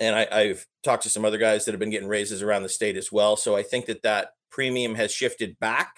and 0.00 0.16
I, 0.16 0.26
I've 0.30 0.66
talked 0.82 1.04
to 1.04 1.10
some 1.10 1.24
other 1.24 1.38
guys 1.38 1.64
that 1.64 1.72
have 1.72 1.78
been 1.78 1.90
getting 1.90 2.08
raises 2.08 2.42
around 2.42 2.62
the 2.62 2.68
state 2.68 2.96
as 2.96 3.12
well. 3.12 3.36
So 3.36 3.54
I 3.54 3.62
think 3.62 3.86
that 3.86 4.02
that 4.02 4.30
premium 4.50 4.94
has 4.96 5.12
shifted 5.12 5.58
back, 5.60 5.94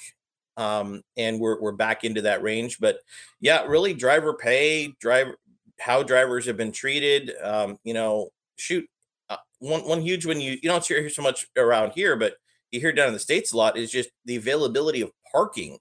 um, 0.57 1.03
and 1.16 1.40
we're 1.40 1.61
we're 1.61 1.72
back 1.72 2.05
into 2.05 2.22
that 2.22 2.43
range. 2.43 2.78
But 2.78 2.99
yeah, 3.40 3.64
really, 3.64 3.95
driver 3.95 4.34
pay, 4.34 4.95
driver 5.01 5.36
how 5.80 6.03
drivers 6.03 6.47
have 6.47 6.57
been 6.57 6.72
treated. 6.72 7.32
Um, 7.43 7.78
you 7.84 7.95
know, 7.95 8.28
shoot, 8.57 8.86
uh, 9.30 9.36
one 9.61 9.80
one 9.82 10.01
huge 10.01 10.26
one 10.26 10.40
you 10.40 10.53
you 10.62 10.68
don't 10.68 10.84
hear 10.84 11.09
so 11.09 11.22
much 11.22 11.47
around 11.57 11.93
here, 11.93 12.16
but 12.16 12.34
you 12.72 12.80
hear 12.80 12.93
down 12.93 13.09
in 13.09 13.14
the 13.14 13.20
states 13.20 13.53
a 13.53 13.57
lot 13.57 13.76
is 13.76 13.90
just 13.90 14.11
the 14.24 14.36
availability 14.36 15.01
of 15.01 15.11
parking 15.30 15.78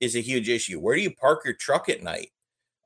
is 0.00 0.16
a 0.16 0.20
huge 0.20 0.48
issue. 0.48 0.80
Where 0.80 0.96
do 0.96 1.02
you 1.02 1.14
park 1.14 1.42
your 1.44 1.54
truck 1.54 1.88
at 1.88 2.02
night? 2.02 2.30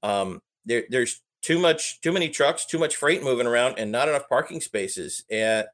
Um, 0.03 0.41
there, 0.67 0.85
there's 0.91 1.23
too 1.47 1.61
much, 1.61 2.01
too 2.01 2.11
many 2.11 2.29
trucks, 2.29 2.67
too 2.67 2.79
much 2.79 2.97
freight 2.97 3.23
moving 3.23 3.47
around, 3.47 3.79
and 3.79 3.93
not 3.93 4.09
enough 4.09 4.29
parking 4.29 4.61
spaces, 4.61 5.25
and 5.31 5.65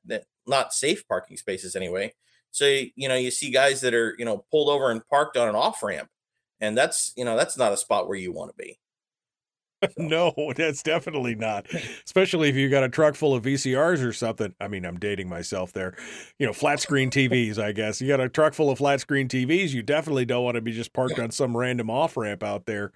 not 0.46 0.74
safe 0.74 1.08
parking 1.08 1.38
spaces 1.38 1.74
anyway. 1.74 2.12
So 2.50 2.66
you 2.66 3.08
know, 3.08 3.14
you 3.14 3.30
see 3.30 3.50
guys 3.50 3.80
that 3.80 3.94
are 3.94 4.14
you 4.18 4.26
know 4.26 4.44
pulled 4.50 4.68
over 4.68 4.90
and 4.90 5.00
parked 5.08 5.38
on 5.38 5.48
an 5.48 5.54
off 5.54 5.82
ramp, 5.82 6.10
and 6.60 6.76
that's 6.76 7.14
you 7.16 7.24
know 7.24 7.38
that's 7.38 7.56
not 7.56 7.72
a 7.72 7.78
spot 7.78 8.06
where 8.06 8.18
you 8.18 8.32
want 8.32 8.50
to 8.50 8.62
be. 8.62 8.78
no, 9.96 10.34
that's 10.54 10.82
definitely 10.82 11.34
not. 11.34 11.66
Especially 12.04 12.50
if 12.50 12.54
you 12.54 12.68
got 12.68 12.84
a 12.84 12.88
truck 12.90 13.14
full 13.14 13.34
of 13.34 13.42
VCRs 13.42 14.06
or 14.06 14.12
something. 14.12 14.54
I 14.60 14.68
mean, 14.68 14.84
I'm 14.84 14.98
dating 14.98 15.30
myself 15.30 15.72
there. 15.72 15.96
You 16.38 16.46
know, 16.46 16.52
flat 16.52 16.80
screen 16.80 17.10
TVs, 17.10 17.58
I 17.58 17.72
guess. 17.72 18.00
You 18.00 18.08
got 18.08 18.20
a 18.20 18.28
truck 18.28 18.52
full 18.52 18.70
of 18.70 18.78
flat 18.78 19.00
screen 19.00 19.26
TVs, 19.26 19.70
you 19.70 19.82
definitely 19.82 20.26
don't 20.26 20.44
want 20.44 20.56
to 20.56 20.60
be 20.60 20.72
just 20.72 20.92
parked 20.92 21.18
on 21.18 21.30
some 21.30 21.56
random 21.56 21.88
off 21.88 22.18
ramp 22.18 22.42
out 22.42 22.66
there 22.66 22.92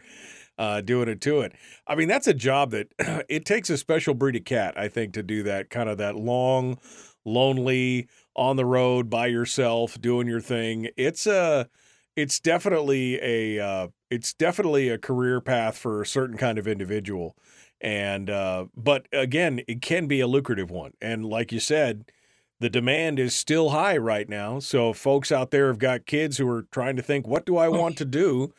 uh, 0.59 0.81
doing 0.81 1.09
it 1.09 1.21
to 1.23 1.41
it. 1.41 1.53
I 1.87 1.95
mean, 1.95 2.09
that's 2.09 2.27
a 2.27 2.35
job 2.35 2.71
that 2.71 2.93
it 3.29 3.45
takes 3.45 3.71
a 3.71 3.77
special 3.77 4.15
breed 4.15 4.37
of 4.37 4.45
cat, 4.45 4.75
I 4.79 4.89
think, 4.89 5.13
to 5.15 5.23
do 5.23 5.43
that 5.45 5.71
kind 5.71 5.89
of 5.89 5.99
that 5.99 6.17
long, 6.17 6.79
lonely, 7.25 8.09
on 8.35 8.57
the 8.57 8.67
road 8.67 9.09
by 9.09 9.27
yourself, 9.27 10.01
doing 10.01 10.27
your 10.27 10.41
thing. 10.41 10.89
It's 10.97 11.27
a, 11.27 11.69
it's 12.17 12.39
definitely 12.39 13.19
a, 13.23 13.65
uh, 13.65 13.89
it's 14.11 14.35
definitely 14.35 14.89
a 14.89 14.99
career 14.99 15.41
path 15.41 15.79
for 15.79 16.03
a 16.03 16.07
certain 16.07 16.37
kind 16.37 16.59
of 16.59 16.69
individual. 16.69 17.35
And, 17.81 18.31
uh, 18.31 18.67
but 18.77 19.07
again, 19.13 19.61
it 19.69 19.83
can 19.83 20.07
be 20.07 20.21
a 20.21 20.27
lucrative 20.27 20.71
one. 20.71 20.93
And 21.01 21.25
like 21.25 21.53
you 21.53 21.61
said, 21.61 22.11
the 22.59 22.71
demand 22.71 23.19
is 23.19 23.35
still 23.35 23.71
high 23.71 23.97
right 23.97 24.29
now. 24.29 24.59
So 24.61 24.93
folks 24.93 25.31
out 25.31 25.51
there 25.51 25.69
have 25.69 25.79
got 25.79 26.07
kids 26.07 26.39
who 26.39 26.49
are 26.49 26.67
trying 26.71 26.97
to 26.97 27.03
think, 27.03 27.27
what 27.27 27.45
do 27.45 27.57
I 27.57 27.69
want 27.69 27.99
to 27.99 28.05
do? 28.05 28.53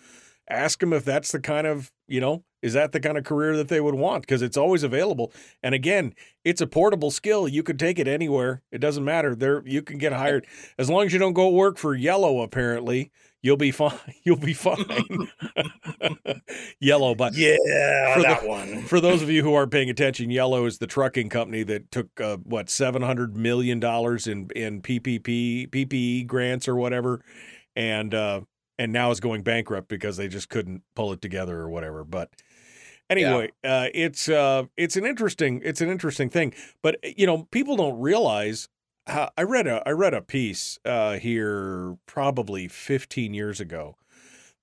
Ask 0.49 0.79
them 0.79 0.93
if 0.93 1.03
that's 1.05 1.31
the 1.31 1.39
kind 1.39 1.67
of, 1.67 1.91
you 2.07 2.19
know, 2.19 2.43
is 2.61 2.73
that 2.73 2.91
the 2.91 2.99
kind 2.99 3.17
of 3.17 3.23
career 3.23 3.55
that 3.57 3.67
they 3.67 3.79
would 3.79 3.95
want? 3.95 4.23
Because 4.23 4.41
it's 4.41 4.57
always 4.57 4.83
available. 4.83 5.31
And 5.61 5.75
again, 5.75 6.13
it's 6.43 6.61
a 6.61 6.67
portable 6.67 7.11
skill. 7.11 7.47
You 7.47 7.63
could 7.63 7.77
take 7.77 7.99
it 7.99 8.07
anywhere. 8.07 8.63
It 8.71 8.79
doesn't 8.79 9.05
matter. 9.05 9.35
There 9.35 9.61
you 9.65 9.81
can 9.81 9.97
get 9.97 10.13
hired. 10.13 10.47
As 10.77 10.89
long 10.89 11.05
as 11.05 11.13
you 11.13 11.19
don't 11.19 11.33
go 11.33 11.49
work 11.49 11.77
for 11.77 11.93
Yellow, 11.93 12.41
apparently, 12.41 13.11
you'll 13.41 13.57
be 13.57 13.71
fine. 13.71 13.97
You'll 14.23 14.37
be 14.37 14.53
fine. 14.53 14.83
Yellow, 16.79 17.15
but 17.15 17.33
yeah, 17.35 17.55
for 18.15 18.21
that 18.23 18.41
the, 18.41 18.47
one. 18.47 18.81
For 18.87 18.99
those 18.99 19.21
of 19.21 19.29
you 19.29 19.43
who 19.43 19.53
aren't 19.53 19.71
paying 19.71 19.89
attention, 19.89 20.29
Yellow 20.29 20.65
is 20.65 20.79
the 20.79 20.87
trucking 20.87 21.29
company 21.29 21.63
that 21.63 21.91
took 21.91 22.19
uh, 22.19 22.37
what 22.37 22.69
seven 22.69 23.01
hundred 23.01 23.37
million 23.37 23.79
dollars 23.79 24.27
in 24.27 24.49
in 24.55 24.81
PPP 24.81 25.69
PPE 25.69 26.27
grants 26.27 26.67
or 26.67 26.75
whatever, 26.75 27.23
and 27.75 28.13
uh, 28.13 28.41
and 28.77 28.91
now 28.91 29.11
is 29.11 29.19
going 29.19 29.43
bankrupt 29.43 29.87
because 29.87 30.17
they 30.17 30.27
just 30.27 30.49
couldn't 30.49 30.83
pull 30.95 31.11
it 31.13 31.21
together 31.21 31.59
or 31.59 31.69
whatever. 31.69 32.03
But 32.03 32.29
anyway, 33.09 33.51
yeah. 33.63 33.81
uh, 33.81 33.89
it's 33.93 34.29
uh, 34.29 34.63
it's 34.75 34.95
an 34.95 35.05
interesting 35.05 35.61
it's 35.63 35.81
an 35.81 35.89
interesting 35.89 36.29
thing. 36.29 36.53
But 36.81 36.97
you 37.17 37.25
know, 37.25 37.47
people 37.51 37.75
don't 37.75 37.99
realize. 37.99 38.69
How, 39.07 39.29
I 39.37 39.43
read 39.43 39.67
a 39.67 39.81
I 39.87 39.91
read 39.91 40.13
a 40.13 40.21
piece 40.21 40.79
uh, 40.83 41.13
here 41.13 41.97
probably 42.07 42.67
15 42.67 43.33
years 43.33 43.61
ago 43.61 43.95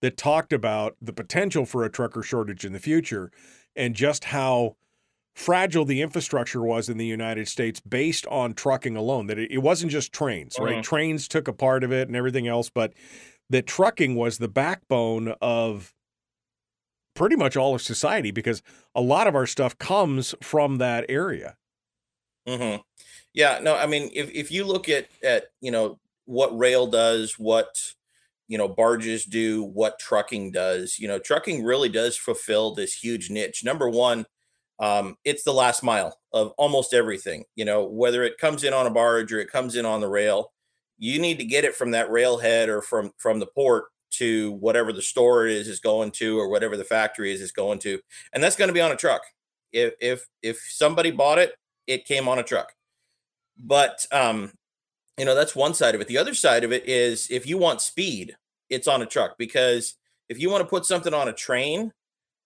that 0.02 0.18
talked 0.18 0.52
about 0.52 0.96
the 1.00 1.14
potential 1.14 1.64
for 1.64 1.82
a 1.82 1.90
trucker 1.90 2.22
shortage 2.22 2.62
in 2.62 2.74
the 2.74 2.78
future 2.78 3.30
and 3.74 3.94
just 3.94 4.24
how 4.24 4.76
fragile 5.34 5.84
the 5.84 6.00
infrastructure 6.00 6.62
was 6.62 6.88
in 6.88 6.96
the 6.98 7.06
United 7.06 7.48
States 7.48 7.80
based 7.80 8.26
on 8.26 8.54
trucking 8.54 8.96
alone. 8.96 9.26
That 9.26 9.38
it, 9.38 9.50
it 9.50 9.58
wasn't 9.58 9.92
just 9.92 10.12
trains, 10.12 10.56
right? 10.58 10.74
Mm-hmm. 10.74 10.82
Trains 10.82 11.26
took 11.26 11.48
a 11.48 11.52
part 11.52 11.82
of 11.82 11.92
it 11.92 12.08
and 12.08 12.16
everything 12.16 12.46
else, 12.46 12.70
but 12.70 12.92
that 13.54 13.66
trucking 13.68 14.16
was 14.16 14.38
the 14.38 14.48
backbone 14.48 15.32
of 15.40 15.94
pretty 17.14 17.36
much 17.36 17.56
all 17.56 17.72
of 17.72 17.80
society 17.80 18.32
because 18.32 18.62
a 18.96 19.00
lot 19.00 19.28
of 19.28 19.36
our 19.36 19.46
stuff 19.46 19.78
comes 19.78 20.34
from 20.42 20.78
that 20.78 21.06
area. 21.08 21.56
Mm-hmm. 22.48 22.82
Yeah, 23.32 23.60
no, 23.62 23.76
I 23.76 23.86
mean, 23.86 24.10
if, 24.12 24.28
if 24.32 24.50
you 24.50 24.64
look 24.64 24.88
at 24.88 25.06
at 25.22 25.46
you 25.60 25.70
know 25.70 26.00
what 26.24 26.56
rail 26.58 26.88
does, 26.88 27.38
what 27.38 27.76
you 28.48 28.58
know 28.58 28.66
barges 28.66 29.24
do, 29.24 29.62
what 29.62 30.00
trucking 30.00 30.50
does, 30.50 30.98
you 30.98 31.06
know, 31.06 31.20
trucking 31.20 31.62
really 31.62 31.88
does 31.88 32.16
fulfill 32.16 32.74
this 32.74 32.92
huge 32.92 33.30
niche. 33.30 33.62
Number 33.64 33.88
one, 33.88 34.26
um, 34.80 35.16
it's 35.24 35.44
the 35.44 35.52
last 35.52 35.84
mile 35.84 36.18
of 36.32 36.50
almost 36.58 36.92
everything. 36.92 37.44
You 37.54 37.64
know, 37.66 37.84
whether 37.84 38.24
it 38.24 38.36
comes 38.36 38.64
in 38.64 38.74
on 38.74 38.86
a 38.86 38.90
barge 38.90 39.32
or 39.32 39.38
it 39.38 39.50
comes 39.50 39.76
in 39.76 39.86
on 39.86 40.00
the 40.00 40.08
rail, 40.08 40.50
you 40.98 41.18
need 41.20 41.38
to 41.38 41.44
get 41.44 41.64
it 41.64 41.74
from 41.74 41.90
that 41.92 42.10
railhead 42.10 42.68
or 42.68 42.82
from 42.82 43.12
from 43.18 43.40
the 43.40 43.46
port 43.46 43.86
to 44.12 44.52
whatever 44.52 44.92
the 44.92 45.02
store 45.02 45.46
is 45.46 45.66
is 45.66 45.80
going 45.80 46.10
to 46.12 46.38
or 46.38 46.48
whatever 46.48 46.76
the 46.76 46.84
factory 46.84 47.32
is 47.32 47.40
is 47.40 47.52
going 47.52 47.78
to 47.80 47.98
and 48.32 48.42
that's 48.42 48.56
going 48.56 48.68
to 48.68 48.74
be 48.74 48.80
on 48.80 48.92
a 48.92 48.96
truck. 48.96 49.22
If 49.72 49.94
if 50.00 50.26
if 50.42 50.58
somebody 50.68 51.10
bought 51.10 51.38
it 51.38 51.54
it 51.86 52.06
came 52.06 52.28
on 52.28 52.38
a 52.38 52.44
truck. 52.44 52.72
But 53.58 54.06
um 54.12 54.52
you 55.18 55.24
know 55.24 55.34
that's 55.34 55.56
one 55.56 55.74
side 55.74 55.94
of 55.94 56.00
it. 56.00 56.08
The 56.08 56.18
other 56.18 56.34
side 56.34 56.64
of 56.64 56.72
it 56.72 56.88
is 56.88 57.28
if 57.30 57.46
you 57.46 57.58
want 57.58 57.80
speed 57.80 58.36
it's 58.70 58.88
on 58.88 59.02
a 59.02 59.06
truck 59.06 59.36
because 59.38 59.94
if 60.28 60.40
you 60.40 60.50
want 60.50 60.62
to 60.62 60.68
put 60.68 60.86
something 60.86 61.14
on 61.14 61.28
a 61.28 61.32
train 61.32 61.92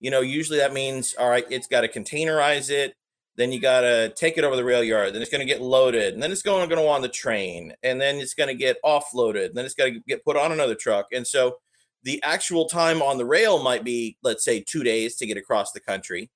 you 0.01 0.11
know 0.11 0.20
usually 0.20 0.59
that 0.59 0.72
means 0.72 1.14
all 1.18 1.28
right 1.28 1.46
it's 1.51 1.66
got 1.66 1.82
to 1.82 1.88
containerize 1.88 2.70
it 2.70 2.94
then 3.39 3.53
you 3.53 3.61
got 3.61 3.83
to 3.83 4.12
take 4.17 4.37
it 4.37 4.42
over 4.42 4.57
the 4.57 4.64
rail 4.64 4.83
yard. 4.83 5.14
Then 5.14 5.22
it's 5.22 5.30
to 5.30 5.45
get 5.45 5.62
loaded. 5.62 6.12
And 6.12 6.21
then 6.21 6.33
it's 6.33 6.42
going 6.42 6.68
to 6.68 6.75
go 6.75 6.88
on 6.88 7.03
the 7.03 7.08
train. 7.08 7.72
And 7.84 8.00
then 8.00 8.17
it's 8.17 8.34
to 8.34 8.53
get 8.53 8.83
offloaded. 8.84 9.46
And 9.46 9.54
then 9.54 9.64
it's 9.64 9.75
to 9.75 10.00
get 10.08 10.25
put 10.25 10.37
on 10.37 10.50
another 10.50 10.75
truck. 10.75 11.07
And 11.12 11.25
so 11.25 11.58
the 12.03 12.21
actual 12.25 12.68
time 12.68 13.00
on 13.00 13.17
the 13.17 13.25
rail 13.25 13.62
might 13.62 13.84
be, 13.84 14.17
let's 14.25 14.45
say, 14.45 14.61
two 14.61 14.83
days 14.83 15.14
to 15.17 15.26
get 15.26 15.37
across 15.37 15.71
the 15.71 15.79
country, 15.79 16.30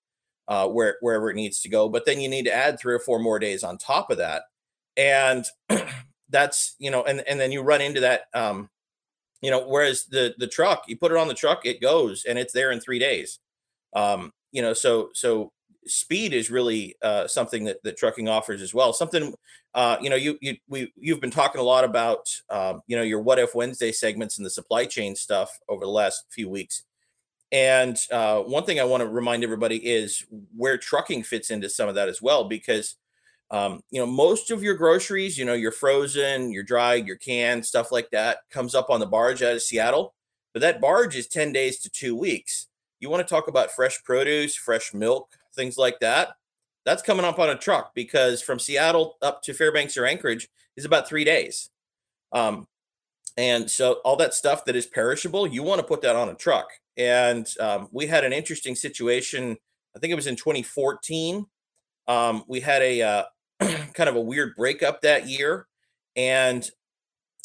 uh, 0.46 0.68
where, 0.68 0.98
wherever 1.00 1.28
it 1.28 1.34
needs 1.34 1.60
to 1.62 1.68
go. 1.68 1.88
But 1.88 2.06
then 2.06 2.20
you 2.20 2.28
need 2.28 2.44
to 2.44 2.54
add 2.54 2.78
three 2.78 2.94
or 2.94 3.00
four 3.00 3.18
more 3.18 3.40
days 3.40 3.64
on 3.64 3.78
top 3.78 4.12
of 4.12 4.18
that. 4.18 4.44
And 4.96 5.44
that's, 6.30 6.76
you 6.78 6.92
know, 6.92 7.02
and, 7.02 7.24
and 7.26 7.40
then 7.40 7.50
you 7.50 7.62
run 7.62 7.80
into 7.80 8.00
that, 8.02 8.26
um, 8.32 8.70
you 9.40 9.50
know, 9.50 9.66
whereas 9.66 10.04
the, 10.04 10.36
the 10.38 10.46
truck, 10.46 10.84
you 10.86 10.96
put 10.96 11.10
it 11.10 11.18
on 11.18 11.26
the 11.26 11.34
truck, 11.34 11.66
it 11.66 11.82
goes 11.82 12.24
and 12.24 12.38
it's 12.38 12.52
there 12.52 12.70
in 12.70 12.78
three 12.78 13.00
days. 13.00 13.40
Um, 13.92 14.32
you 14.52 14.62
know, 14.62 14.72
so, 14.72 15.08
so 15.14 15.50
speed 15.86 16.32
is 16.32 16.50
really 16.50 16.96
uh, 17.02 17.26
something 17.26 17.64
that, 17.64 17.82
that 17.82 17.96
trucking 17.96 18.28
offers 18.28 18.62
as 18.62 18.72
well. 18.72 18.92
Something, 18.92 19.34
uh, 19.74 19.96
you 20.00 20.10
know, 20.10 20.16
you 20.16 20.38
you 20.40 20.56
we 20.68 20.92
you've 20.96 21.20
been 21.20 21.30
talking 21.30 21.60
a 21.60 21.64
lot 21.64 21.84
about, 21.84 22.28
um, 22.50 22.82
you 22.86 22.96
know, 22.96 23.02
your 23.02 23.20
What 23.20 23.38
If 23.38 23.54
Wednesday 23.54 23.92
segments 23.92 24.38
and 24.38 24.46
the 24.46 24.50
supply 24.50 24.84
chain 24.84 25.16
stuff 25.16 25.58
over 25.68 25.84
the 25.84 25.90
last 25.90 26.24
few 26.30 26.48
weeks. 26.48 26.84
And 27.50 27.98
uh, 28.10 28.40
one 28.40 28.64
thing 28.64 28.80
I 28.80 28.84
want 28.84 29.02
to 29.02 29.08
remind 29.08 29.44
everybody 29.44 29.76
is 29.76 30.24
where 30.56 30.78
trucking 30.78 31.24
fits 31.24 31.50
into 31.50 31.68
some 31.68 31.88
of 31.88 31.94
that 31.96 32.08
as 32.08 32.22
well, 32.22 32.44
because 32.44 32.96
um, 33.50 33.82
you 33.90 34.00
know 34.00 34.06
most 34.06 34.50
of 34.50 34.62
your 34.62 34.74
groceries, 34.74 35.36
you 35.36 35.44
know, 35.44 35.52
your 35.52 35.72
frozen, 35.72 36.50
your 36.50 36.62
dried, 36.62 37.06
your 37.06 37.16
canned 37.16 37.66
stuff 37.66 37.92
like 37.92 38.08
that 38.10 38.38
comes 38.50 38.74
up 38.74 38.88
on 38.88 39.00
the 39.00 39.06
barge 39.06 39.42
out 39.42 39.54
of 39.54 39.62
Seattle, 39.62 40.14
but 40.52 40.62
that 40.62 40.80
barge 40.80 41.16
is 41.16 41.26
ten 41.26 41.52
days 41.52 41.78
to 41.80 41.90
two 41.90 42.16
weeks. 42.16 42.68
You 43.00 43.10
want 43.10 43.26
to 43.26 43.34
talk 43.34 43.48
about 43.48 43.72
fresh 43.72 44.02
produce, 44.04 44.54
fresh 44.54 44.94
milk, 44.94 45.36
things 45.54 45.76
like 45.76 46.00
that, 46.00 46.30
that's 46.84 47.02
coming 47.02 47.24
up 47.24 47.38
on 47.38 47.50
a 47.50 47.56
truck 47.56 47.94
because 47.94 48.42
from 48.42 48.58
Seattle 48.58 49.16
up 49.22 49.42
to 49.42 49.54
Fairbanks 49.54 49.96
or 49.96 50.04
Anchorage 50.04 50.48
is 50.76 50.84
about 50.84 51.08
three 51.08 51.24
days. 51.24 51.70
Um, 52.32 52.66
and 53.36 53.70
so 53.70 53.94
all 54.04 54.16
that 54.16 54.34
stuff 54.34 54.64
that 54.64 54.76
is 54.76 54.86
perishable, 54.86 55.46
you 55.46 55.62
want 55.62 55.80
to 55.80 55.86
put 55.86 56.02
that 56.02 56.16
on 56.16 56.28
a 56.28 56.34
truck. 56.34 56.68
And 56.96 57.46
um, 57.60 57.88
we 57.92 58.06
had 58.06 58.24
an 58.24 58.32
interesting 58.32 58.74
situation. 58.74 59.56
I 59.96 59.98
think 59.98 60.12
it 60.12 60.16
was 60.16 60.26
in 60.26 60.36
2014. 60.36 61.46
Um, 62.08 62.44
we 62.46 62.60
had 62.60 62.82
a 62.82 63.02
uh, 63.02 63.24
kind 63.60 64.08
of 64.08 64.16
a 64.16 64.20
weird 64.20 64.54
breakup 64.56 65.00
that 65.02 65.28
year, 65.28 65.66
and 66.16 66.68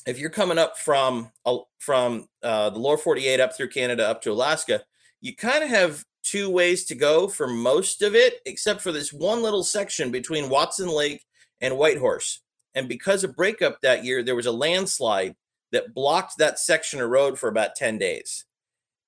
if 0.06 0.20
you're 0.20 0.30
coming 0.30 0.58
up 0.58 0.78
from 0.78 1.32
uh, 1.46 1.58
from 1.80 2.28
uh, 2.42 2.70
the 2.72 2.80
lower 2.80 2.98
48 2.98 3.40
up 3.40 3.56
through 3.56 3.70
Canada 3.70 4.08
up 4.08 4.22
to 4.24 4.32
Alaska, 4.32 4.82
you 5.22 5.36
kind 5.36 5.64
of 5.64 5.70
have 5.70 6.04
two 6.28 6.50
ways 6.50 6.86
to 6.86 6.96
go 6.96 7.28
for 7.28 7.48
most 7.48 8.02
of 8.02 8.16
it, 8.16 8.42
except 8.46 8.82
for 8.82 8.92
this 8.92 9.14
one 9.14 9.42
little 9.42 9.64
section 9.64 10.12
between 10.12 10.50
Watson 10.50 10.90
Lake 10.90 11.24
and 11.62 11.78
Whitehorse. 11.78 12.42
And 12.76 12.88
because 12.88 13.24
of 13.24 13.36
breakup 13.36 13.80
that 13.82 14.04
year, 14.04 14.22
there 14.22 14.36
was 14.36 14.46
a 14.46 14.52
landslide 14.52 15.36
that 15.72 15.94
blocked 15.94 16.38
that 16.38 16.60
section 16.60 17.02
of 17.02 17.10
road 17.10 17.40
for 17.40 17.50
about 17.50 17.76
10 17.76 17.98
days. 17.98 18.46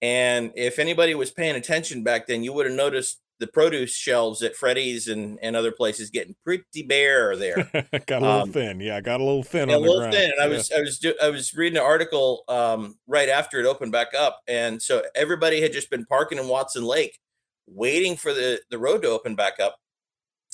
And 0.02 0.52
if 0.56 0.80
anybody 0.80 1.14
was 1.14 1.30
paying 1.30 1.56
attention 1.56 2.04
back 2.04 2.28
then, 2.28 2.44
you 2.44 2.54
would 2.54 2.66
have 2.66 2.76
noticed 2.76 3.20
the 3.40 3.48
produce 3.48 3.96
shelves 3.96 4.44
at 4.44 4.56
Freddy's 4.56 5.08
and, 5.08 5.40
and 5.42 5.56
other 5.56 5.72
places 5.72 6.10
getting 6.10 6.36
pretty 6.44 6.84
bare 6.84 7.36
there. 7.38 7.70
got 8.06 8.22
a 8.22 8.26
little 8.26 8.42
um, 8.42 8.52
thin. 8.52 8.80
Yeah, 8.80 9.00
got 9.00 9.22
a 9.22 9.24
little 9.24 9.44
thin. 9.44 9.70
a 9.70 9.78
little 9.78 10.00
ground. 10.00 10.14
thin. 10.14 10.32
And 10.32 10.34
yeah. 10.38 10.44
I 10.44 10.48
was 10.48 10.72
I 10.72 10.82
was 10.82 11.06
I 11.24 11.30
was 11.30 11.54
reading 11.56 11.78
an 11.78 11.84
article 11.84 12.44
um, 12.50 12.98
right 13.08 13.30
after 13.30 13.60
it 13.60 13.66
opened 13.66 13.92
back 13.92 14.10
up, 14.18 14.42
and 14.48 14.82
so 14.82 15.04
everybody 15.16 15.62
had 15.62 15.74
just 15.74 15.90
been 15.90 16.06
parking 16.06 16.38
in 16.38 16.48
Watson 16.48 16.84
Lake, 16.84 17.18
waiting 17.66 18.18
for 18.18 18.34
the 18.34 18.60
the 18.70 18.78
road 18.78 19.02
to 19.04 19.10
open 19.10 19.36
back 19.36 19.60
up. 19.60 19.78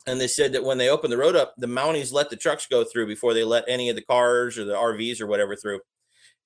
And 0.08 0.22
they 0.22 0.28
said 0.28 0.54
that 0.54 0.64
when 0.64 0.78
they 0.78 0.90
opened 0.90 1.12
the 1.12 1.18
road 1.18 1.36
up, 1.36 1.56
the 1.58 1.66
Mounties 1.66 2.14
let 2.14 2.30
the 2.30 2.36
trucks 2.36 2.68
go 2.68 2.84
through 2.84 3.08
before 3.08 3.34
they 3.34 3.44
let 3.44 3.66
any 3.68 3.90
of 3.90 3.96
the 3.96 4.04
cars 4.04 4.56
or 4.56 4.64
the 4.64 4.76
RVs 4.76 5.20
or 5.20 5.26
whatever 5.26 5.56
through. 5.56 5.80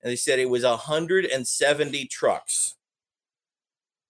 And 0.02 0.10
they 0.10 0.16
said 0.16 0.40
it 0.40 0.50
was 0.50 0.64
170 0.64 2.06
trucks 2.06 2.76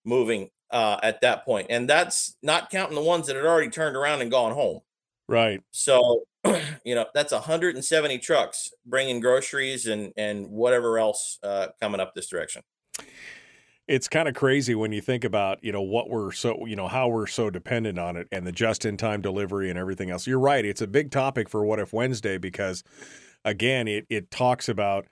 moving 0.05 0.51
uh, 0.71 0.99
at 1.01 1.21
that 1.21 1.45
point, 1.45 1.67
and 1.69 1.89
that's 1.89 2.35
not 2.41 2.69
counting 2.69 2.95
the 2.95 3.03
ones 3.03 3.27
that 3.27 3.35
had 3.35 3.45
already 3.45 3.69
turned 3.69 3.95
around 3.95 4.21
and 4.21 4.31
gone 4.31 4.53
home. 4.53 4.81
Right. 5.27 5.61
So, 5.71 6.23
you 6.83 6.95
know, 6.95 7.05
that's 7.13 7.31
170 7.31 8.17
trucks 8.19 8.71
bringing 8.85 9.19
groceries 9.19 9.85
and 9.85 10.11
and 10.17 10.47
whatever 10.49 10.97
else 10.97 11.37
uh, 11.43 11.67
coming 11.79 11.99
up 11.99 12.13
this 12.15 12.27
direction. 12.27 12.63
It's 13.87 14.07
kind 14.07 14.27
of 14.27 14.35
crazy 14.35 14.75
when 14.75 14.91
you 14.91 15.01
think 15.01 15.23
about 15.23 15.63
you 15.63 15.71
know 15.71 15.81
what 15.81 16.09
we're 16.09 16.31
so 16.31 16.65
you 16.65 16.75
know 16.75 16.87
how 16.87 17.07
we're 17.07 17.27
so 17.27 17.49
dependent 17.49 17.97
on 17.97 18.17
it 18.17 18.27
and 18.31 18.45
the 18.45 18.51
just 18.51 18.85
in 18.85 18.97
time 18.97 19.21
delivery 19.21 19.69
and 19.69 19.79
everything 19.79 20.09
else. 20.09 20.27
You're 20.27 20.39
right. 20.39 20.65
It's 20.65 20.81
a 20.81 20.87
big 20.87 21.11
topic 21.11 21.49
for 21.49 21.63
What 21.63 21.79
If 21.79 21.93
Wednesday 21.93 22.37
because 22.37 22.83
again, 23.45 23.87
it 23.87 24.05
it 24.09 24.31
talks 24.31 24.69
about 24.69 25.07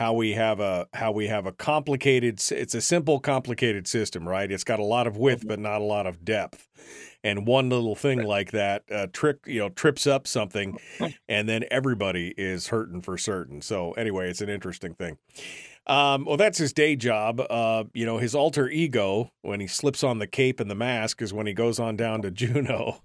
how 0.00 0.14
we 0.14 0.32
have 0.32 0.60
a 0.60 0.88
how 0.94 1.12
we 1.12 1.26
have 1.26 1.44
a 1.44 1.52
complicated 1.52 2.40
it's 2.52 2.74
a 2.74 2.80
simple 2.80 3.20
complicated 3.20 3.86
system 3.86 4.26
right? 4.26 4.50
It's 4.50 4.64
got 4.64 4.78
a 4.78 4.84
lot 4.84 5.06
of 5.06 5.18
width 5.18 5.40
mm-hmm. 5.40 5.48
but 5.48 5.58
not 5.58 5.82
a 5.82 5.84
lot 5.84 6.06
of 6.06 6.24
depth. 6.24 6.66
And 7.22 7.46
one 7.46 7.68
little 7.68 7.94
thing 7.94 8.22
like 8.22 8.52
that 8.52 8.84
uh, 8.90 9.08
trick 9.12 9.40
you 9.44 9.58
know 9.58 9.68
trips 9.68 10.06
up 10.06 10.26
something 10.26 10.78
and 11.28 11.46
then 11.46 11.64
everybody 11.70 12.32
is 12.38 12.68
hurting 12.68 13.02
for 13.02 13.18
certain. 13.18 13.60
So 13.60 13.92
anyway 13.92 14.30
it's 14.30 14.40
an 14.40 14.48
interesting 14.48 14.94
thing. 14.94 15.18
Um, 15.86 16.24
well 16.24 16.38
that's 16.38 16.56
his 16.56 16.72
day 16.72 16.96
job. 16.96 17.42
Uh, 17.50 17.84
you 17.92 18.06
know 18.06 18.16
his 18.16 18.34
alter 18.34 18.70
ego 18.70 19.30
when 19.42 19.60
he 19.60 19.66
slips 19.66 20.02
on 20.02 20.18
the 20.18 20.26
cape 20.26 20.60
and 20.60 20.70
the 20.70 20.74
mask 20.74 21.20
is 21.20 21.34
when 21.34 21.46
he 21.46 21.52
goes 21.52 21.78
on 21.78 21.96
down 21.96 22.22
to 22.22 22.30
juneau 22.30 23.02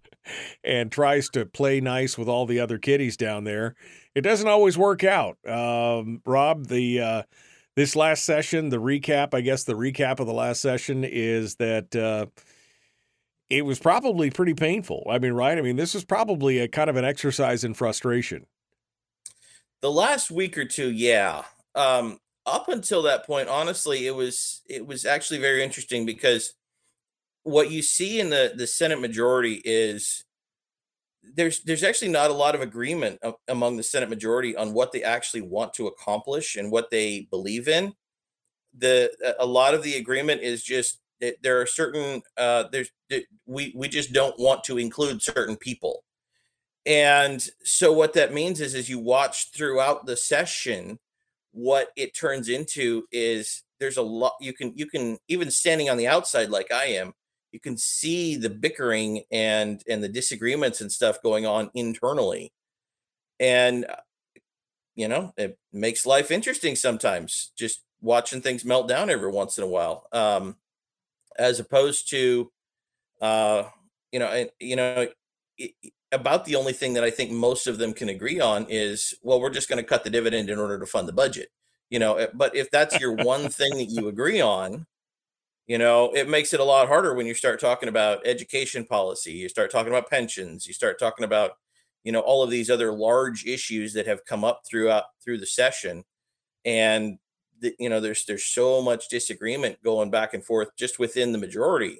and 0.63 0.91
tries 0.91 1.29
to 1.29 1.45
play 1.45 1.79
nice 1.81 2.17
with 2.17 2.27
all 2.27 2.45
the 2.45 2.59
other 2.59 2.77
kiddies 2.77 3.17
down 3.17 3.43
there 3.43 3.75
it 4.15 4.21
doesn't 4.21 4.47
always 4.47 4.77
work 4.77 5.03
out. 5.03 5.37
Um, 5.45 6.21
Robb, 6.25 6.67
the 6.67 7.01
uh, 7.01 7.23
this 7.75 7.95
last 7.95 8.23
session, 8.23 8.69
the 8.69 8.77
recap, 8.77 9.33
I 9.33 9.41
guess 9.41 9.65
the 9.65 9.73
recap 9.73 10.21
of 10.21 10.25
the 10.25 10.33
last 10.33 10.61
session 10.61 11.03
is 11.03 11.55
that 11.55 11.93
uh, 11.95 12.27
it 13.49 13.63
was 13.63 13.77
probably 13.77 14.31
pretty 14.31 14.53
painful. 14.53 15.05
I 15.09 15.19
mean, 15.19 15.33
right? 15.33 15.57
I 15.57 15.61
mean, 15.61 15.75
this 15.75 15.93
was 15.93 16.05
probably 16.05 16.59
a 16.59 16.69
kind 16.69 16.89
of 16.89 16.95
an 16.95 17.03
exercise 17.03 17.65
in 17.65 17.73
frustration. 17.73 18.45
The 19.81 19.91
last 19.91 20.31
week 20.31 20.57
or 20.57 20.65
two, 20.65 20.91
yeah. 20.91 21.43
Um, 21.75 22.19
up 22.45 22.69
until 22.69 23.01
that 23.03 23.25
point, 23.25 23.49
honestly, 23.49 24.07
it 24.07 24.15
was 24.15 24.61
it 24.65 24.87
was 24.87 25.05
actually 25.05 25.41
very 25.41 25.61
interesting 25.61 26.05
because 26.05 26.53
what 27.45 27.69
you 27.69 27.81
see 27.81 28.19
in 28.19 28.29
the 28.29 28.53
the 28.55 28.67
Senate 28.67 28.99
majority 28.99 29.61
is 29.63 30.25
there's 31.35 31.61
there's 31.61 31.83
actually 31.83 32.09
not 32.09 32.31
a 32.31 32.33
lot 32.33 32.55
of 32.55 32.61
agreement 32.61 33.19
among 33.47 33.77
the 33.77 33.83
Senate 33.83 34.09
majority 34.09 34.55
on 34.57 34.73
what 34.73 34.91
they 34.91 35.03
actually 35.03 35.41
want 35.41 35.73
to 35.75 35.87
accomplish 35.87 36.55
and 36.55 36.71
what 36.71 36.89
they 36.89 37.27
believe 37.29 37.67
in. 37.67 37.93
The 38.77 39.35
a 39.39 39.45
lot 39.45 39.75
of 39.75 39.83
the 39.83 39.95
agreement 39.95 40.41
is 40.41 40.63
just 40.63 40.99
that 41.21 41.35
there 41.43 41.61
are 41.61 41.67
certain 41.67 42.23
uh, 42.35 42.65
there's 42.71 42.89
we 43.45 43.71
we 43.75 43.87
just 43.87 44.11
don't 44.11 44.37
want 44.39 44.63
to 44.65 44.79
include 44.79 45.21
certain 45.21 45.55
people, 45.55 46.03
and 46.85 47.47
so 47.63 47.93
what 47.93 48.13
that 48.13 48.33
means 48.33 48.59
is 48.59 48.73
as 48.73 48.89
you 48.89 48.97
watch 48.97 49.51
throughout 49.51 50.07
the 50.07 50.17
session, 50.17 50.97
what 51.51 51.89
it 51.95 52.15
turns 52.15 52.49
into 52.49 53.05
is 53.11 53.63
there's 53.79 53.97
a 53.97 54.01
lot 54.01 54.33
you 54.41 54.51
can 54.51 54.73
you 54.75 54.87
can 54.87 55.19
even 55.27 55.51
standing 55.51 55.91
on 55.91 55.97
the 55.97 56.07
outside 56.07 56.49
like 56.49 56.71
I 56.71 56.85
am 56.85 57.13
you 57.55 57.61
can 57.61 57.77
see 57.77 58.35
the 58.35 58.49
bickering 58.51 59.23
and 59.31 59.81
and 59.89 60.03
the 60.03 60.09
disagreements 60.09 60.81
and 60.81 60.91
stuff 60.91 61.23
going 61.23 61.45
on 61.45 61.71
internally. 61.73 62.51
And 63.39 63.85
uh, 63.85 63.95
you 64.95 65.07
know 65.07 65.33
it 65.37 65.57
makes 65.73 66.05
life 66.05 66.31
interesting 66.31 66.75
sometimes 66.75 67.51
just 67.57 67.83
watching 68.01 68.41
things 68.41 68.65
melt 68.65 68.87
down 68.87 69.09
every 69.09 69.29
once 69.31 69.57
in 69.57 69.63
a 69.63 69.67
while 69.67 70.07
um 70.11 70.55
as 71.37 71.59
opposed 71.59 72.09
to 72.09 72.51
uh 73.21 73.63
you 74.11 74.19
know 74.19 74.27
and 74.27 74.49
you 74.59 74.75
know 74.75 75.07
it, 75.57 75.71
about 76.11 76.45
the 76.45 76.55
only 76.55 76.73
thing 76.73 76.93
that 76.93 77.03
i 77.03 77.11
think 77.11 77.31
most 77.31 77.67
of 77.67 77.77
them 77.77 77.93
can 77.93 78.09
agree 78.09 78.39
on 78.39 78.65
is 78.69 79.13
well 79.21 79.41
we're 79.41 79.49
just 79.49 79.69
going 79.69 79.81
to 79.81 79.87
cut 79.87 80.03
the 80.03 80.09
dividend 80.09 80.49
in 80.49 80.59
order 80.59 80.79
to 80.79 80.85
fund 80.85 81.07
the 81.07 81.13
budget 81.13 81.49
you 81.89 81.99
know 81.99 82.15
eh, 82.15 82.27
but 82.33 82.55
if 82.55 82.71
that's 82.71 82.99
your 82.99 83.13
one 83.13 83.49
thing 83.49 83.77
that 83.77 83.89
you 83.89 84.07
agree 84.07 84.41
on 84.41 84.85
you 85.67 85.77
know 85.77 86.11
it 86.13 86.29
makes 86.29 86.53
it 86.53 86.59
a 86.59 86.63
lot 86.63 86.87
harder 86.87 87.13
when 87.13 87.25
you 87.25 87.33
start 87.33 87.59
talking 87.59 87.89
about 87.89 88.25
education 88.25 88.85
policy 88.85 89.31
you 89.31 89.49
start 89.49 89.71
talking 89.71 89.91
about 89.91 90.09
pensions 90.09 90.67
you 90.67 90.73
start 90.73 90.99
talking 90.99 91.25
about 91.25 91.51
you 92.05 92.11
know 92.11 92.21
all 92.21 92.43
of 92.43 92.49
these 92.49 92.69
other 92.69 92.93
large 92.93 93.45
issues 93.45 93.91
that 93.93 94.07
have 94.07 94.23
come 94.23 94.45
up 94.45 94.61
throughout 94.65 95.05
through 95.21 95.39
the 95.39 95.45
session. 95.45 96.05
And 96.63 97.17
the, 97.59 97.75
you 97.79 97.89
know 97.89 97.99
there's 97.99 98.25
there's 98.25 98.45
so 98.45 98.81
much 98.81 99.09
disagreement 99.09 99.83
going 99.83 100.11
back 100.11 100.33
and 100.33 100.45
forth 100.45 100.69
just 100.77 100.99
within 100.99 101.33
the 101.33 101.37
majority. 101.37 101.99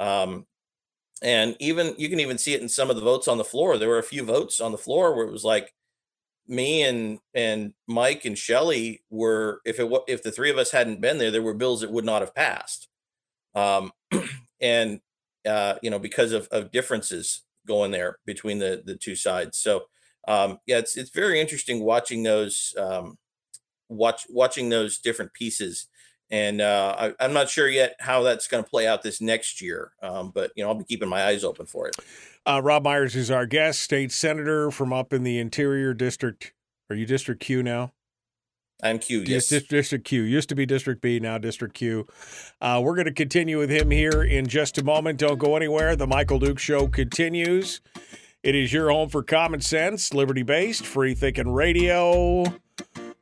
Um 0.00 0.46
and 1.22 1.56
even 1.60 1.94
you 1.98 2.08
can 2.08 2.20
even 2.20 2.38
see 2.38 2.54
it 2.54 2.62
in 2.62 2.68
some 2.68 2.90
of 2.90 2.96
the 2.96 3.02
votes 3.02 3.28
on 3.28 3.38
the 3.38 3.44
floor. 3.44 3.78
There 3.78 3.88
were 3.88 3.98
a 3.98 4.02
few 4.02 4.24
votes 4.24 4.60
on 4.60 4.72
the 4.72 4.78
floor 4.78 5.14
where 5.14 5.26
it 5.26 5.32
was 5.32 5.44
like 5.44 5.72
me 6.48 6.82
and 6.82 7.20
and 7.34 7.74
Mike 7.86 8.24
and 8.24 8.38
Shelley 8.38 9.02
were 9.10 9.60
if 9.66 9.78
it 9.78 9.90
if 10.08 10.22
the 10.22 10.32
three 10.32 10.50
of 10.50 10.58
us 10.58 10.72
hadn't 10.72 11.00
been 11.00 11.18
there 11.18 11.30
there 11.30 11.42
were 11.42 11.54
bills 11.54 11.82
that 11.82 11.92
would 11.92 12.04
not 12.04 12.22
have 12.22 12.34
passed 12.34 12.88
um, 13.54 13.92
and 14.60 15.00
uh, 15.46 15.74
you 15.82 15.90
know 15.90 15.98
because 15.98 16.32
of, 16.32 16.48
of 16.50 16.70
differences 16.70 17.42
going 17.66 17.90
there 17.90 18.18
between 18.26 18.58
the 18.58 18.82
the 18.84 18.96
two 18.96 19.14
sides. 19.14 19.58
So 19.58 19.84
um, 20.28 20.58
yeah, 20.66 20.78
it's 20.78 20.96
it's 20.96 21.10
very 21.10 21.40
interesting 21.40 21.82
watching 21.82 22.22
those 22.22 22.74
um, 22.78 23.18
watch 23.88 24.26
watching 24.28 24.68
those 24.68 24.98
different 24.98 25.32
pieces. 25.32 25.88
And 26.30 26.62
uh, 26.62 27.12
I, 27.20 27.24
am 27.24 27.34
not 27.34 27.50
sure 27.50 27.68
yet 27.68 27.94
how 28.00 28.22
that's 28.22 28.46
going 28.46 28.64
to 28.64 28.70
play 28.70 28.86
out 28.86 29.02
this 29.02 29.20
next 29.20 29.60
year, 29.60 29.92
um, 30.02 30.32
but 30.34 30.50
you 30.56 30.64
know 30.64 30.70
I'll 30.70 30.78
be 30.78 30.84
keeping 30.84 31.08
my 31.08 31.24
eyes 31.24 31.44
open 31.44 31.66
for 31.66 31.88
it. 31.88 31.96
Uh, 32.46 32.60
Robb 32.62 32.84
Myers 32.84 33.14
is 33.14 33.30
our 33.30 33.46
guest, 33.46 33.80
state 33.80 34.10
senator 34.10 34.70
from 34.70 34.92
up 34.92 35.12
in 35.12 35.24
the 35.24 35.38
Interior 35.38 35.92
District. 35.92 36.54
Are 36.88 36.96
you 36.96 37.04
District 37.06 37.40
Q 37.40 37.62
now? 37.62 37.92
I'm 38.82 38.98
Q. 38.98 39.22
Yes. 39.26 39.46
District 39.46 40.04
Q. 40.04 40.22
Used 40.22 40.48
to 40.48 40.54
be 40.54 40.66
District 40.66 41.00
B, 41.00 41.20
now 41.20 41.38
District 41.38 41.72
Q. 41.72 42.06
Uh, 42.60 42.80
we're 42.82 42.94
going 42.94 43.06
to 43.06 43.12
continue 43.12 43.58
with 43.58 43.70
him 43.70 43.90
here 43.90 44.22
in 44.22 44.46
just 44.48 44.76
a 44.78 44.84
moment. 44.84 45.18
Don't 45.18 45.38
go 45.38 45.56
anywhere. 45.56 45.94
The 45.94 46.06
Michael 46.06 46.40
Duke 46.40 46.58
Show 46.58 46.88
continues. 46.88 47.80
It 48.42 48.56
is 48.56 48.72
your 48.72 48.90
home 48.90 49.08
for 49.08 49.22
common 49.22 49.60
sense, 49.60 50.12
liberty 50.12 50.42
based, 50.42 50.84
free 50.84 51.14
thinking 51.14 51.52
radio. 51.52 52.44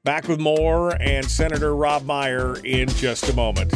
Back 0.02 0.28
with 0.28 0.40
more 0.40 1.00
and 1.02 1.30
Senator 1.30 1.76
Robb 1.76 2.06
Meyer 2.06 2.56
in 2.64 2.88
just 2.88 3.28
a 3.28 3.34
moment. 3.34 3.74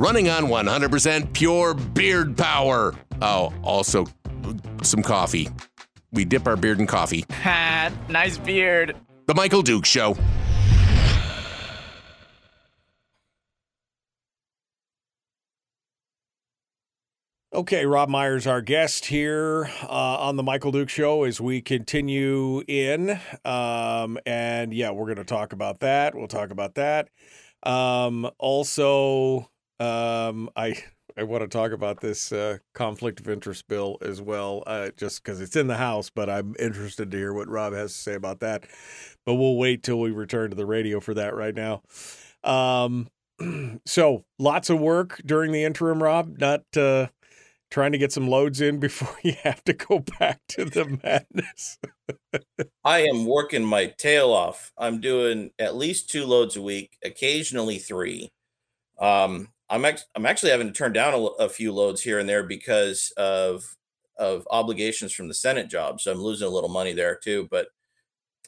Running 0.00 0.30
on 0.30 0.44
100% 0.44 1.34
pure 1.34 1.74
beard 1.74 2.34
power. 2.34 2.94
Oh, 3.20 3.52
also 3.62 4.06
some 4.82 5.02
coffee. 5.02 5.50
We 6.10 6.24
dip 6.24 6.46
our 6.46 6.56
beard 6.56 6.80
in 6.80 6.86
coffee. 6.86 7.26
Ha, 7.30 7.92
nice 8.08 8.38
beard. 8.38 8.96
The 9.26 9.34
Michael 9.34 9.60
Duke 9.60 9.84
Show. 9.84 10.16
Okay, 17.52 17.84
Robb 17.84 18.08
Myers, 18.08 18.46
our 18.46 18.62
guest 18.62 19.04
here 19.04 19.68
uh, 19.82 19.86
on 19.86 20.36
the 20.36 20.42
Michael 20.42 20.72
Duke 20.72 20.88
Show 20.88 21.24
as 21.24 21.42
we 21.42 21.60
continue 21.60 22.62
in. 22.66 23.20
Um, 23.44 24.16
and 24.24 24.72
yeah, 24.72 24.92
we're 24.92 25.04
going 25.04 25.16
to 25.16 25.24
talk 25.24 25.52
about 25.52 25.80
that. 25.80 26.14
We'll 26.14 26.26
talk 26.26 26.50
about 26.50 26.76
that. 26.76 27.10
Um, 27.62 28.30
also, 28.38 29.50
um, 29.80 30.50
I 30.54 30.82
I 31.16 31.24
want 31.24 31.42
to 31.42 31.48
talk 31.48 31.72
about 31.72 32.00
this 32.00 32.30
uh, 32.30 32.58
conflict 32.72 33.18
of 33.18 33.28
interest 33.28 33.66
bill 33.66 33.98
as 34.00 34.22
well, 34.22 34.62
uh, 34.66 34.90
just 34.96 35.22
because 35.22 35.40
it's 35.40 35.56
in 35.56 35.66
the 35.66 35.76
House. 35.76 36.08
But 36.08 36.30
I'm 36.30 36.54
interested 36.58 37.10
to 37.10 37.16
hear 37.16 37.32
what 37.32 37.48
Robb 37.48 37.72
has 37.72 37.92
to 37.92 37.98
say 37.98 38.14
about 38.14 38.40
that. 38.40 38.64
But 39.26 39.34
we'll 39.34 39.56
wait 39.56 39.82
till 39.82 39.98
we 39.98 40.12
return 40.12 40.50
to 40.50 40.56
the 40.56 40.66
radio 40.66 41.00
for 41.00 41.12
that 41.14 41.34
right 41.34 41.54
now. 41.54 41.82
Um, 42.44 43.08
so 43.86 44.24
lots 44.38 44.70
of 44.70 44.78
work 44.80 45.20
during 45.26 45.50
the 45.52 45.64
interim, 45.64 46.02
Robb. 46.02 46.38
Not 46.38 46.62
uh, 46.76 47.08
trying 47.70 47.92
to 47.92 47.98
get 47.98 48.12
some 48.12 48.28
loads 48.28 48.60
in 48.60 48.78
before 48.80 49.16
you 49.22 49.34
have 49.42 49.64
to 49.64 49.72
go 49.72 50.04
back 50.18 50.40
to 50.50 50.64
the 50.64 50.98
madness. 51.02 51.78
I 52.84 53.00
am 53.00 53.26
working 53.26 53.64
my 53.64 53.86
tail 53.98 54.30
off. 54.30 54.72
I'm 54.78 55.00
doing 55.00 55.50
at 55.58 55.76
least 55.76 56.08
two 56.08 56.24
loads 56.24 56.56
a 56.56 56.62
week, 56.62 56.96
occasionally 57.04 57.78
three. 57.78 58.30
Um, 58.98 59.48
I'm 59.70 59.84
ex- 59.84 60.06
I'm 60.14 60.26
actually 60.26 60.50
having 60.50 60.66
to 60.66 60.72
turn 60.72 60.92
down 60.92 61.14
a, 61.14 61.18
a, 61.18 61.48
few 61.48 61.72
loads 61.72 62.02
here 62.02 62.18
and 62.18 62.28
there 62.28 62.42
because 62.42 63.12
of 63.16 63.64
of 64.18 64.46
obligations 64.50 65.12
from 65.12 65.28
the 65.28 65.34
Senate 65.34 65.70
job. 65.70 66.00
So 66.00 66.12
I'm 66.12 66.20
losing 66.20 66.48
a 66.48 66.50
little 66.50 66.68
money 66.68 66.92
there 66.92 67.16
too. 67.16 67.48
But 67.50 67.68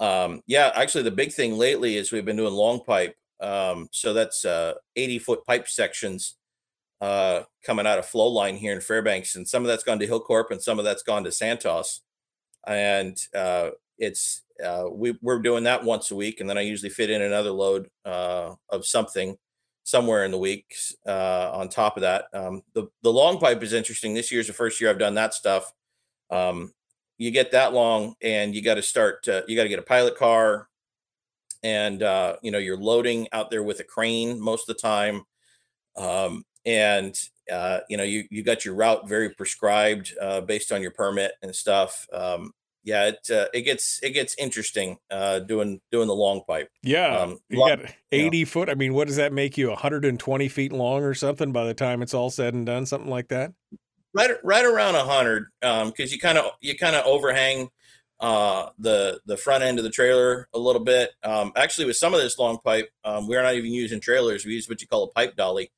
um, 0.00 0.42
yeah, 0.46 0.72
actually, 0.74 1.04
the 1.04 1.10
big 1.12 1.32
thing 1.32 1.56
lately 1.56 1.96
is 1.96 2.12
we've 2.12 2.24
been 2.24 2.36
doing 2.36 2.52
long 2.52 2.80
pipe. 2.84 3.14
Um, 3.40 3.88
so 3.92 4.12
that's 4.12 4.44
uh, 4.44 4.74
80 4.96 5.18
foot 5.20 5.46
pipe 5.46 5.68
sections 5.68 6.36
uh, 7.00 7.42
coming 7.64 7.86
out 7.86 7.98
of 7.98 8.06
Flowline 8.06 8.56
here 8.56 8.72
in 8.72 8.80
Fairbanks, 8.80 9.34
and 9.34 9.48
some 9.48 9.62
of 9.62 9.68
that's 9.68 9.84
gone 9.84 9.98
to 9.98 10.06
Hilcorp, 10.06 10.50
and 10.50 10.62
some 10.62 10.78
of 10.78 10.84
that's 10.84 11.02
gone 11.02 11.24
to 11.24 11.32
Santos. 11.32 12.02
And 12.66 13.16
uh, 13.34 13.70
it's 13.98 14.42
uh, 14.64 14.84
we, 14.90 15.18
we're 15.22 15.40
doing 15.40 15.64
that 15.64 15.84
once 15.84 16.10
a 16.10 16.16
week, 16.16 16.40
and 16.40 16.48
then 16.48 16.58
I 16.58 16.62
usually 16.62 16.90
fit 16.90 17.10
in 17.10 17.22
another 17.22 17.50
load 17.50 17.88
uh, 18.04 18.54
of 18.68 18.86
something 18.86 19.36
somewhere 19.84 20.24
in 20.24 20.30
the 20.30 20.38
week 20.38 20.74
uh, 21.06 21.50
on 21.52 21.68
top 21.68 21.96
of 21.96 22.02
that. 22.02 22.26
Um, 22.32 22.62
the 22.74 22.88
the 23.02 23.12
long 23.12 23.38
pipe 23.38 23.62
is 23.62 23.72
interesting. 23.72 24.14
This 24.14 24.32
year's 24.32 24.46
the 24.46 24.52
first 24.52 24.80
year 24.80 24.90
I've 24.90 24.98
done 24.98 25.14
that 25.14 25.34
stuff. 25.34 25.72
Um, 26.30 26.72
you 27.18 27.30
get 27.30 27.52
that 27.52 27.72
long, 27.72 28.14
and 28.22 28.54
you 28.54 28.62
got 28.62 28.74
to 28.74 28.82
start. 28.82 29.26
Uh, 29.28 29.42
you 29.46 29.56
got 29.56 29.64
to 29.64 29.68
get 29.68 29.78
a 29.78 29.82
pilot 29.82 30.16
car, 30.16 30.68
and 31.62 32.02
uh, 32.02 32.36
you 32.42 32.50
know 32.50 32.58
you're 32.58 32.76
loading 32.76 33.28
out 33.32 33.50
there 33.50 33.62
with 33.62 33.80
a 33.80 33.84
crane 33.84 34.40
most 34.40 34.68
of 34.68 34.76
the 34.76 34.80
time, 34.80 35.22
um, 35.96 36.44
and 36.64 37.18
uh, 37.52 37.80
you 37.88 37.96
know 37.96 38.04
you 38.04 38.24
you 38.30 38.42
got 38.42 38.64
your 38.64 38.74
route 38.74 39.08
very 39.08 39.30
prescribed 39.30 40.14
uh, 40.20 40.40
based 40.40 40.72
on 40.72 40.82
your 40.82 40.92
permit 40.92 41.32
and 41.42 41.54
stuff. 41.54 42.06
Yeah, 42.84 43.08
it 43.10 43.30
uh, 43.30 43.46
it 43.54 43.62
gets 43.62 44.00
it 44.02 44.10
gets 44.10 44.34
interesting 44.38 44.98
uh, 45.10 45.38
doing 45.38 45.80
doing 45.92 46.08
the 46.08 46.14
long 46.14 46.42
pipe. 46.48 46.68
Yeah, 46.82 47.16
um, 47.16 47.38
you 47.48 47.60
lot, 47.60 47.80
got 47.80 47.94
eighty 48.10 48.38
you 48.38 48.44
know. 48.44 48.50
foot. 48.50 48.68
I 48.68 48.74
mean, 48.74 48.92
what 48.92 49.06
does 49.06 49.16
that 49.16 49.32
make 49.32 49.56
you? 49.56 49.68
One 49.68 49.78
hundred 49.78 50.04
and 50.04 50.18
twenty 50.18 50.48
feet 50.48 50.72
long 50.72 51.04
or 51.04 51.14
something 51.14 51.52
by 51.52 51.64
the 51.64 51.74
time 51.74 52.02
it's 52.02 52.12
all 52.12 52.30
said 52.30 52.54
and 52.54 52.66
done, 52.66 52.86
something 52.86 53.10
like 53.10 53.28
that. 53.28 53.52
Right, 54.14 54.30
right 54.42 54.64
around 54.64 54.96
a 54.96 55.04
hundred, 55.04 55.46
because 55.60 55.82
um, 55.82 55.92
you 55.96 56.18
kind 56.18 56.38
of 56.38 56.52
you 56.60 56.76
kind 56.76 56.96
of 56.96 57.06
overhang 57.06 57.70
uh, 58.18 58.70
the 58.78 59.20
the 59.26 59.36
front 59.36 59.62
end 59.62 59.78
of 59.78 59.84
the 59.84 59.90
trailer 59.90 60.48
a 60.52 60.58
little 60.58 60.82
bit. 60.82 61.12
Um, 61.22 61.52
actually, 61.56 61.86
with 61.86 61.96
some 61.96 62.14
of 62.14 62.20
this 62.20 62.38
long 62.38 62.58
pipe, 62.64 62.90
um, 63.04 63.26
we're 63.28 63.42
not 63.42 63.54
even 63.54 63.72
using 63.72 64.00
trailers. 64.00 64.44
We 64.44 64.54
use 64.54 64.68
what 64.68 64.80
you 64.80 64.88
call 64.88 65.04
a 65.04 65.08
pipe 65.08 65.36
dolly. 65.36 65.70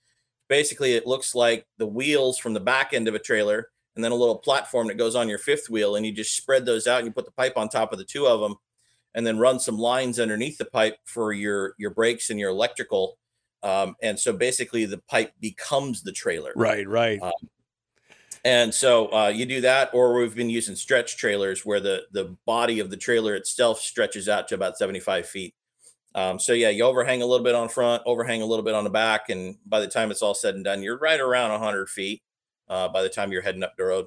Basically, 0.48 0.94
it 0.94 1.06
looks 1.06 1.34
like 1.34 1.66
the 1.78 1.86
wheels 1.86 2.38
from 2.38 2.54
the 2.54 2.60
back 2.60 2.92
end 2.92 3.08
of 3.08 3.14
a 3.14 3.18
trailer 3.18 3.68
and 3.94 4.04
then 4.04 4.12
a 4.12 4.16
little 4.16 4.38
platform 4.38 4.88
that 4.88 4.98
goes 4.98 5.14
on 5.14 5.28
your 5.28 5.38
fifth 5.38 5.70
wheel 5.70 5.96
and 5.96 6.04
you 6.04 6.12
just 6.12 6.36
spread 6.36 6.66
those 6.66 6.86
out 6.86 6.98
and 6.98 7.06
you 7.06 7.12
put 7.12 7.26
the 7.26 7.30
pipe 7.32 7.56
on 7.56 7.68
top 7.68 7.92
of 7.92 7.98
the 7.98 8.04
two 8.04 8.26
of 8.26 8.40
them 8.40 8.56
and 9.14 9.26
then 9.26 9.38
run 9.38 9.60
some 9.60 9.78
lines 9.78 10.18
underneath 10.18 10.58
the 10.58 10.64
pipe 10.64 10.96
for 11.04 11.32
your 11.32 11.74
your 11.78 11.90
brakes 11.90 12.30
and 12.30 12.40
your 12.40 12.50
electrical 12.50 13.18
um, 13.64 13.96
and 14.02 14.18
so 14.18 14.32
basically 14.32 14.84
the 14.84 14.98
pipe 14.98 15.32
becomes 15.40 16.02
the 16.02 16.12
trailer. 16.12 16.52
Right 16.54 16.86
right. 16.86 17.20
Um, 17.22 17.32
and 18.44 18.74
so 18.74 19.06
uh, 19.06 19.28
you 19.28 19.46
do 19.46 19.62
that 19.62 19.90
or 19.94 20.12
we've 20.14 20.34
been 20.34 20.50
using 20.50 20.76
stretch 20.76 21.16
trailers 21.16 21.64
where 21.64 21.80
the 21.80 22.02
the 22.12 22.36
body 22.44 22.78
of 22.80 22.90
the 22.90 22.96
trailer 22.96 23.34
itself 23.34 23.80
stretches 23.80 24.28
out 24.28 24.48
to 24.48 24.54
about 24.54 24.76
75 24.76 25.26
feet. 25.26 25.54
Um, 26.14 26.38
so 26.38 26.52
yeah 26.52 26.68
you 26.68 26.84
overhang 26.84 27.22
a 27.22 27.26
little 27.26 27.42
bit 27.42 27.56
on 27.56 27.68
front 27.68 28.02
overhang 28.06 28.40
a 28.40 28.46
little 28.46 28.64
bit 28.64 28.74
on 28.74 28.84
the 28.84 28.90
back 28.90 29.30
and 29.30 29.56
by 29.66 29.80
the 29.80 29.88
time 29.88 30.12
it's 30.12 30.22
all 30.22 30.34
said 30.34 30.54
and 30.54 30.62
done 30.62 30.80
you're 30.80 30.96
right 30.96 31.18
around 31.18 31.50
100 31.50 31.88
feet 31.88 32.22
uh, 32.68 32.88
by 32.88 33.02
the 33.02 33.08
time 33.08 33.32
you're 33.32 33.42
heading 33.42 33.62
up 33.62 33.76
the 33.76 33.84
road. 33.84 34.06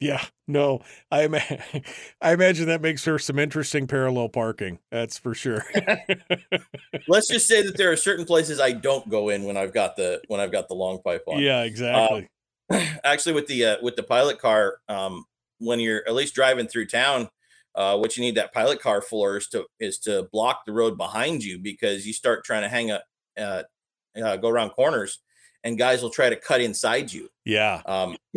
Yeah, 0.00 0.24
no, 0.46 0.82
I 1.10 1.24
ima- 1.24 1.42
I 2.20 2.32
imagine 2.32 2.66
that 2.66 2.80
makes 2.80 3.02
for 3.02 3.18
some 3.18 3.38
interesting 3.38 3.86
parallel 3.86 4.28
parking. 4.28 4.78
That's 4.90 5.18
for 5.18 5.34
sure. 5.34 5.64
Let's 7.08 7.28
just 7.28 7.48
say 7.48 7.62
that 7.62 7.76
there 7.76 7.90
are 7.90 7.96
certain 7.96 8.24
places 8.24 8.60
I 8.60 8.72
don't 8.72 9.08
go 9.08 9.28
in 9.30 9.44
when 9.44 9.56
I've 9.56 9.72
got 9.72 9.96
the 9.96 10.20
when 10.28 10.40
I've 10.40 10.52
got 10.52 10.68
the 10.68 10.74
long 10.74 11.00
pipe 11.02 11.24
on. 11.26 11.42
Yeah, 11.42 11.62
exactly. 11.62 12.28
Uh, 12.70 12.84
actually, 13.04 13.32
with 13.32 13.48
the 13.48 13.64
uh, 13.64 13.76
with 13.82 13.96
the 13.96 14.04
pilot 14.04 14.38
car, 14.38 14.78
um, 14.88 15.24
when 15.58 15.80
you're 15.80 16.04
at 16.06 16.14
least 16.14 16.34
driving 16.34 16.68
through 16.68 16.86
town, 16.86 17.28
uh, 17.74 17.96
what 17.96 18.16
you 18.16 18.22
need 18.22 18.36
that 18.36 18.52
pilot 18.52 18.80
car 18.80 19.02
for 19.02 19.38
is 19.38 19.48
to 19.48 19.64
is 19.80 19.98
to 20.00 20.28
block 20.32 20.64
the 20.64 20.72
road 20.72 20.96
behind 20.96 21.42
you 21.42 21.58
because 21.58 22.06
you 22.06 22.12
start 22.12 22.44
trying 22.44 22.62
to 22.62 22.68
hang 22.68 22.92
a 22.92 23.02
uh, 23.36 23.62
uh, 24.22 24.36
go 24.36 24.48
around 24.48 24.70
corners 24.70 25.20
and 25.64 25.78
guys 25.78 26.02
will 26.02 26.10
try 26.10 26.28
to 26.28 26.36
cut 26.36 26.60
inside 26.60 27.12
you. 27.12 27.28
Yeah. 27.44 27.82
Um, 27.86 28.16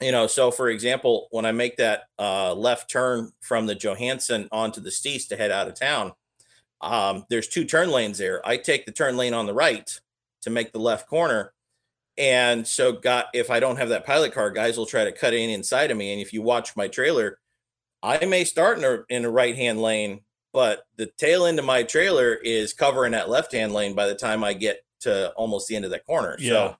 you 0.00 0.12
know, 0.12 0.26
so 0.26 0.50
for 0.50 0.68
example, 0.68 1.28
when 1.30 1.46
I 1.46 1.52
make 1.52 1.76
that 1.76 2.04
uh, 2.18 2.54
left 2.54 2.90
turn 2.90 3.32
from 3.40 3.66
the 3.66 3.74
Johansen 3.74 4.48
onto 4.52 4.80
the 4.80 4.90
Steese 4.90 5.26
to 5.28 5.36
head 5.36 5.50
out 5.50 5.68
of 5.68 5.74
town, 5.74 6.12
um, 6.80 7.24
there's 7.30 7.48
two 7.48 7.64
turn 7.64 7.90
lanes 7.90 8.18
there. 8.18 8.46
I 8.46 8.58
take 8.58 8.86
the 8.86 8.92
turn 8.92 9.16
lane 9.16 9.34
on 9.34 9.46
the 9.46 9.54
right 9.54 9.88
to 10.42 10.50
make 10.50 10.72
the 10.72 10.78
left 10.78 11.08
corner. 11.08 11.52
And 12.18 12.66
so, 12.66 12.92
got 12.92 13.26
if 13.34 13.50
I 13.50 13.60
don't 13.60 13.76
have 13.76 13.90
that 13.90 14.06
pilot 14.06 14.32
car, 14.32 14.50
guys 14.50 14.78
will 14.78 14.86
try 14.86 15.04
to 15.04 15.12
cut 15.12 15.34
in 15.34 15.50
inside 15.50 15.90
of 15.90 15.98
me. 15.98 16.12
And 16.12 16.20
if 16.20 16.32
you 16.32 16.40
watch 16.40 16.76
my 16.76 16.88
trailer, 16.88 17.38
I 18.02 18.24
may 18.24 18.44
start 18.44 18.78
in 18.78 18.84
a, 18.84 18.98
in 19.08 19.24
a 19.24 19.30
right 19.30 19.54
hand 19.54 19.82
lane, 19.82 20.20
but 20.52 20.84
the 20.96 21.10
tail 21.18 21.44
end 21.44 21.58
of 21.58 21.64
my 21.64 21.82
trailer 21.82 22.34
is 22.34 22.72
covering 22.72 23.12
that 23.12 23.28
left 23.28 23.52
hand 23.52 23.72
lane 23.72 23.94
by 23.94 24.06
the 24.06 24.14
time 24.14 24.44
I 24.44 24.54
get 24.54 24.85
to 25.00 25.30
almost 25.32 25.68
the 25.68 25.76
end 25.76 25.84
of 25.84 25.90
that 25.90 26.06
corner. 26.06 26.36
Yeah. 26.38 26.50
So, 26.50 26.76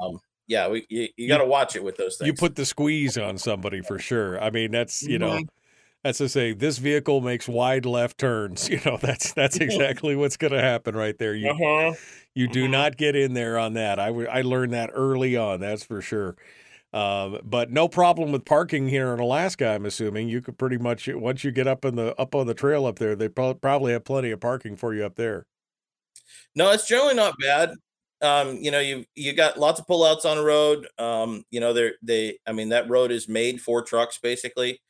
um, 0.00 0.20
yeah, 0.46 0.66
we, 0.68 0.84
you, 0.88 1.08
you 1.16 1.28
got 1.28 1.38
to 1.38 1.46
watch 1.46 1.76
it 1.76 1.84
with 1.84 1.96
those 1.96 2.16
things. 2.16 2.26
You 2.26 2.34
put 2.34 2.56
the 2.56 2.66
squeeze 2.66 3.16
on 3.16 3.38
somebody 3.38 3.82
for 3.82 4.00
sure. 4.00 4.42
I 4.42 4.50
mean, 4.50 4.72
that's 4.72 5.02
you 5.02 5.18
know, 5.18 5.30
mm-hmm. 5.30 5.44
that's 6.02 6.18
to 6.18 6.28
say, 6.28 6.52
this 6.52 6.78
vehicle 6.78 7.20
makes 7.20 7.48
wide 7.48 7.86
left 7.86 8.18
turns. 8.18 8.68
You 8.70 8.80
know, 8.84 8.98
that's 9.00 9.32
that's 9.32 9.58
exactly 9.58 10.16
what's 10.16 10.36
going 10.36 10.52
to 10.52 10.60
happen 10.60 10.96
right 10.96 11.16
there. 11.18 11.34
You 11.36 11.50
uh-huh. 11.50 11.94
you 12.34 12.48
do 12.48 12.64
uh-huh. 12.64 12.70
not 12.72 12.96
get 12.96 13.14
in 13.14 13.34
there 13.34 13.58
on 13.58 13.74
that. 13.74 14.00
I 14.00 14.08
I 14.08 14.42
learned 14.42 14.72
that 14.72 14.90
early 14.92 15.36
on. 15.36 15.60
That's 15.60 15.84
for 15.84 16.02
sure. 16.02 16.36
Um, 16.92 17.38
but 17.44 17.70
no 17.70 17.86
problem 17.86 18.32
with 18.32 18.44
parking 18.44 18.88
here 18.88 19.14
in 19.14 19.20
Alaska. 19.20 19.68
I'm 19.68 19.86
assuming 19.86 20.28
you 20.28 20.40
could 20.40 20.58
pretty 20.58 20.78
much 20.78 21.08
once 21.08 21.44
you 21.44 21.52
get 21.52 21.68
up 21.68 21.84
in 21.84 21.94
the 21.94 22.20
up 22.20 22.34
on 22.34 22.48
the 22.48 22.54
trail 22.54 22.86
up 22.86 22.98
there, 22.98 23.14
they 23.14 23.28
pro- 23.28 23.54
probably 23.54 23.92
have 23.92 24.04
plenty 24.04 24.32
of 24.32 24.40
parking 24.40 24.74
for 24.74 24.92
you 24.94 25.04
up 25.04 25.14
there. 25.14 25.46
No, 26.54 26.70
it's 26.70 26.86
generally 26.88 27.14
not 27.14 27.34
bad. 27.40 27.72
Um, 28.22 28.56
you 28.56 28.70
know, 28.70 28.80
you 28.80 29.04
you 29.14 29.32
got 29.32 29.58
lots 29.58 29.80
of 29.80 29.86
pullouts 29.86 30.24
on 30.24 30.36
the 30.36 30.44
road. 30.44 30.86
Um, 30.98 31.44
you 31.50 31.60
know, 31.60 31.72
they're 31.72 31.94
they 32.02 32.38
I 32.46 32.52
mean 32.52 32.68
that 32.70 32.90
road 32.90 33.10
is 33.10 33.28
made 33.28 33.60
for 33.60 33.82
trucks 33.82 34.18
basically. 34.18 34.80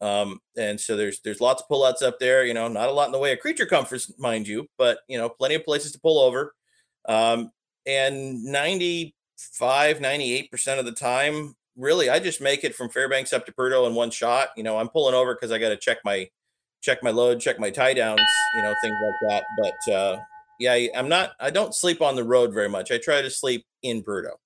Um, 0.00 0.40
and 0.56 0.78
so 0.80 0.96
there's 0.96 1.20
there's 1.20 1.40
lots 1.40 1.62
of 1.62 1.68
pullouts 1.68 2.02
up 2.02 2.18
there, 2.18 2.44
you 2.44 2.54
know, 2.54 2.68
not 2.68 2.88
a 2.88 2.92
lot 2.92 3.06
in 3.06 3.12
the 3.12 3.18
way 3.18 3.32
of 3.32 3.40
creature 3.40 3.66
comforts, 3.66 4.12
mind 4.18 4.46
you, 4.46 4.66
but 4.78 4.98
you 5.08 5.18
know, 5.18 5.28
plenty 5.28 5.54
of 5.54 5.64
places 5.64 5.92
to 5.92 6.00
pull 6.00 6.20
over. 6.20 6.54
Um, 7.08 7.50
and 7.86 8.42
95, 8.44 9.98
98% 9.98 10.78
of 10.78 10.84
the 10.84 10.92
time, 10.92 11.54
really, 11.76 12.10
I 12.10 12.18
just 12.18 12.40
make 12.40 12.64
it 12.64 12.74
from 12.74 12.90
Fairbanks 12.90 13.32
up 13.32 13.46
to 13.46 13.52
Prudhoe 13.52 13.86
in 13.86 13.94
one 13.94 14.10
shot. 14.10 14.48
You 14.56 14.64
know, 14.64 14.76
I'm 14.78 14.88
pulling 14.88 15.14
over 15.14 15.34
because 15.34 15.52
I 15.52 15.58
got 15.58 15.70
to 15.70 15.76
check 15.76 15.98
my 16.04 16.28
check 16.82 17.02
my 17.02 17.10
load, 17.10 17.40
check 17.40 17.58
my 17.58 17.70
tie 17.70 17.94
downs, 17.94 18.20
you 18.54 18.62
know, 18.62 18.74
things 18.82 18.96
like 19.02 19.30
that. 19.30 19.44
But 19.58 19.92
uh, 19.92 20.16
yeah, 20.58 20.88
I'm 20.94 21.08
not. 21.08 21.32
I 21.40 21.50
don't 21.50 21.74
sleep 21.74 22.00
on 22.00 22.16
the 22.16 22.24
road 22.24 22.52
very 22.52 22.68
much. 22.68 22.90
I 22.90 22.98
try 22.98 23.22
to 23.22 23.30
sleep 23.30 23.64
in 23.82 24.02
Prudhoe. 24.02 24.36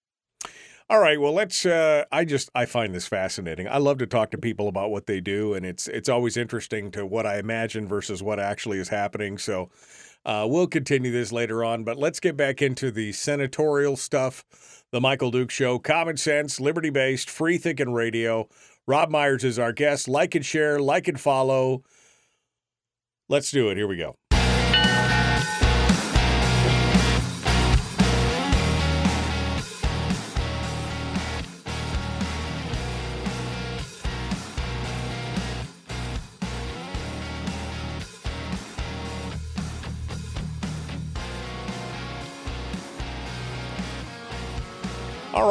All 0.88 0.98
right. 0.98 1.20
Well, 1.20 1.32
let's. 1.32 1.64
Uh, 1.64 2.04
I 2.10 2.24
just 2.24 2.50
I 2.54 2.66
find 2.66 2.94
this 2.94 3.06
fascinating. 3.06 3.68
I 3.68 3.78
love 3.78 3.98
to 3.98 4.06
talk 4.06 4.32
to 4.32 4.38
people 4.38 4.66
about 4.66 4.90
what 4.90 5.06
they 5.06 5.20
do, 5.20 5.54
and 5.54 5.64
it's 5.64 5.86
it's 5.88 6.08
always 6.08 6.36
interesting 6.36 6.90
to 6.92 7.06
what 7.06 7.26
I 7.26 7.38
imagine 7.38 7.86
versus 7.86 8.22
what 8.22 8.40
actually 8.40 8.78
is 8.78 8.88
happening. 8.88 9.38
So. 9.38 9.70
Uh, 10.22 10.46
we'll 10.46 10.66
continue 10.66 11.10
this 11.10 11.32
later 11.32 11.64
on, 11.64 11.82
but 11.82 11.96
let's 11.96 12.20
get 12.20 12.36
back 12.36 12.60
into 12.60 12.90
the 12.90 13.10
senatorial 13.10 13.96
stuff. 13.96 14.44
The 14.92 15.00
Michael 15.00 15.30
Duke 15.30 15.50
Show, 15.50 15.78
common 15.78 16.18
sense, 16.18 16.60
liberty 16.60 16.90
based, 16.90 17.30
free 17.30 17.56
thinking 17.56 17.94
radio. 17.94 18.46
Robb 18.86 19.08
Myers 19.08 19.44
is 19.44 19.58
our 19.58 19.72
guest. 19.72 20.08
Like 20.08 20.34
and 20.34 20.44
share, 20.44 20.78
like 20.78 21.08
and 21.08 21.18
follow. 21.18 21.84
Let's 23.30 23.50
do 23.50 23.70
it. 23.70 23.78
Here 23.78 23.86
we 23.86 23.96
go. 23.96 24.19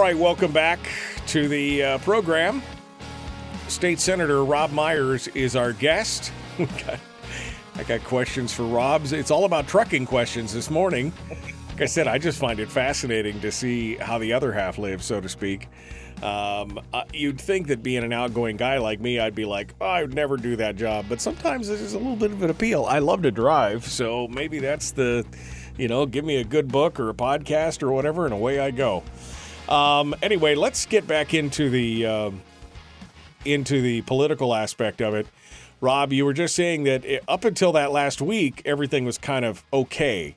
Right, 0.09 0.17
welcome 0.17 0.51
back 0.51 0.79
to 1.27 1.47
the 1.47 1.83
uh, 1.83 1.97
program. 1.99 2.63
State 3.67 3.99
Senator 3.99 4.43
Robb 4.43 4.71
Myers 4.71 5.27
is 5.35 5.55
our 5.55 5.71
guest. 5.71 6.31
I 7.75 7.83
got 7.83 8.03
questions 8.03 8.51
for 8.51 8.63
Robb's. 8.63 9.13
It's 9.13 9.29
all 9.29 9.45
about 9.45 9.67
trucking 9.67 10.07
questions 10.07 10.51
this 10.51 10.71
morning 10.71 11.13
like 11.79 11.85
I 11.85 11.87
said, 11.87 12.07
I 12.09 12.17
just 12.17 12.37
find 12.37 12.59
it 12.59 12.69
fascinating 12.69 13.39
to 13.39 13.53
see 13.53 13.95
how 13.95 14.17
the 14.17 14.33
other 14.33 14.51
half 14.51 14.77
lives, 14.77 15.05
so 15.05 15.21
to 15.21 15.29
speak. 15.29 15.69
Um, 16.21 16.77
uh, 16.91 17.03
you'd 17.13 17.39
think 17.39 17.67
that 17.67 17.81
being 17.81 18.03
an 18.03 18.11
outgoing 18.11 18.57
guy 18.57 18.79
like 18.79 18.99
me, 18.99 19.17
I'd 19.17 19.33
be 19.33 19.45
like, 19.45 19.73
oh, 19.79 19.85
I 19.85 20.01
would 20.01 20.13
never 20.13 20.35
do 20.35 20.57
that 20.57 20.75
job. 20.75 21.05
But 21.07 21.21
sometimes 21.21 21.69
there's 21.69 21.93
a 21.93 21.97
little 21.97 22.17
bit 22.17 22.33
of 22.33 22.43
an 22.43 22.49
appeal. 22.49 22.83
I 22.83 22.99
love 22.99 23.21
to 23.21 23.31
drive, 23.31 23.85
so 23.85 24.27
maybe 24.27 24.59
that's 24.59 24.91
the, 24.91 25.25
you 25.77 25.87
know, 25.87 26.05
give 26.05 26.25
me 26.25 26.41
a 26.41 26.43
good 26.43 26.67
book 26.67 26.99
or 26.99 27.09
a 27.11 27.13
podcast 27.13 27.81
or 27.81 27.93
whatever, 27.93 28.25
and 28.25 28.33
away 28.33 28.59
I 28.59 28.71
go. 28.71 29.01
Um, 29.69 30.15
anyway, 30.23 30.55
let's 30.55 30.85
get 30.87 31.05
back 31.05 31.33
into 31.33 31.69
the 31.69 32.05
um, 32.05 32.41
into 33.45 33.81
the 33.81 34.01
political 34.01 34.53
aspect 34.53 34.99
of 35.01 35.13
it. 35.13 35.27
Robb, 35.79 36.11
you 36.11 36.25
were 36.25 36.33
just 36.33 36.55
saying 36.55 36.83
that 36.83 37.05
it, 37.05 37.23
up 37.27 37.45
until 37.45 37.71
that 37.73 37.91
last 37.91 38.21
week, 38.21 38.61
everything 38.65 39.05
was 39.05 39.17
kind 39.17 39.45
of 39.45 39.63
okay. 39.71 40.35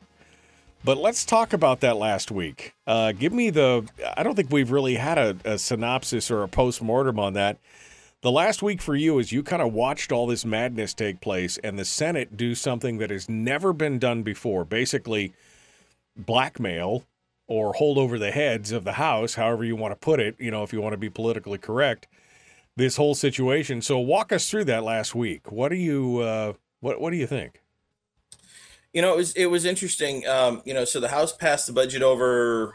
But 0.84 0.98
let's 0.98 1.24
talk 1.24 1.52
about 1.52 1.80
that 1.80 1.96
last 1.96 2.30
week. 2.30 2.74
Uh, 2.86 3.12
give 3.12 3.32
me 3.32 3.50
the. 3.50 3.88
I 4.16 4.22
don't 4.22 4.34
think 4.34 4.50
we've 4.50 4.70
really 4.70 4.96
had 4.96 5.16
a, 5.16 5.36
a 5.44 5.58
synopsis 5.58 6.30
or 6.30 6.42
a 6.42 6.48
post 6.48 6.82
mortem 6.82 7.18
on 7.18 7.32
that. 7.32 7.58
The 8.20 8.30
last 8.30 8.62
week 8.62 8.82
for 8.82 8.94
you 8.94 9.18
is 9.18 9.32
you 9.32 9.42
kind 9.42 9.62
of 9.62 9.72
watched 9.72 10.12
all 10.12 10.26
this 10.26 10.44
madness 10.44 10.94
take 10.94 11.20
place 11.20 11.58
and 11.58 11.76
the 11.76 11.84
Senate 11.84 12.36
do 12.36 12.54
something 12.54 12.98
that 12.98 13.10
has 13.10 13.28
never 13.28 13.72
been 13.72 13.98
done 13.98 14.22
before. 14.22 14.64
Basically, 14.64 15.32
blackmail 16.16 17.04
or 17.46 17.74
hold 17.74 17.98
over 17.98 18.18
the 18.18 18.30
heads 18.30 18.72
of 18.72 18.84
the 18.84 18.92
House, 18.92 19.34
however 19.34 19.64
you 19.64 19.76
want 19.76 19.92
to 19.92 19.96
put 19.96 20.20
it, 20.20 20.36
you 20.38 20.50
know, 20.50 20.62
if 20.62 20.72
you 20.72 20.80
want 20.80 20.92
to 20.92 20.98
be 20.98 21.10
politically 21.10 21.58
correct, 21.58 22.06
this 22.76 22.96
whole 22.96 23.14
situation. 23.14 23.82
So 23.82 23.98
walk 23.98 24.32
us 24.32 24.48
through 24.48 24.64
that 24.64 24.84
last 24.84 25.14
week. 25.14 25.52
What 25.52 25.68
do 25.68 25.76
you 25.76 26.18
uh, 26.18 26.52
what 26.80 27.00
what 27.00 27.10
do 27.10 27.16
you 27.16 27.26
think? 27.26 27.60
You 28.92 29.02
know, 29.02 29.12
it 29.14 29.16
was 29.16 29.32
it 29.34 29.46
was 29.46 29.64
interesting. 29.64 30.26
Um, 30.26 30.62
you 30.64 30.74
know, 30.74 30.84
so 30.84 31.00
the 31.00 31.08
House 31.08 31.34
passed 31.34 31.66
the 31.66 31.72
budget 31.72 32.02
over 32.02 32.74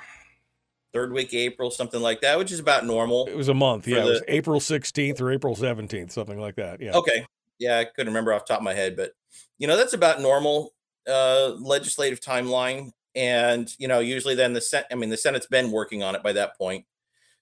third 0.93 1.11
week 1.11 1.27
of 1.29 1.35
April, 1.35 1.69
something 1.69 2.01
like 2.01 2.21
that, 2.21 2.37
which 2.39 2.51
is 2.51 2.59
about 2.59 2.85
normal. 2.85 3.27
It 3.27 3.35
was 3.35 3.49
a 3.49 3.53
month. 3.53 3.87
Yeah, 3.87 3.99
it 3.99 4.05
was 4.05 4.23
April 4.27 4.59
16th 4.59 5.21
or 5.21 5.31
April 5.31 5.55
17th, 5.55 6.11
something 6.11 6.39
like 6.39 6.55
that. 6.55 6.81
Yeah. 6.81 6.95
Okay. 6.95 7.25
Yeah, 7.59 7.79
I 7.79 7.85
couldn't 7.85 8.07
remember 8.07 8.33
off 8.33 8.45
the 8.45 8.53
top 8.53 8.61
of 8.61 8.63
my 8.63 8.73
head, 8.73 8.95
but 8.95 9.11
you 9.57 9.67
know, 9.67 9.77
that's 9.77 9.93
about 9.93 10.21
normal 10.21 10.73
uh 11.07 11.53
legislative 11.59 12.19
timeline. 12.19 12.91
And 13.17 13.73
you 13.79 13.87
know, 13.87 13.99
usually 13.99 14.35
then 14.35 14.53
the 14.53 14.61
Senate 14.61 14.87
I 14.91 14.95
mean 14.95 15.09
the 15.09 15.17
Senate's 15.17 15.47
been 15.47 15.71
working 15.71 16.03
on 16.03 16.15
it 16.15 16.21
by 16.21 16.33
that 16.33 16.55
point. 16.55 16.85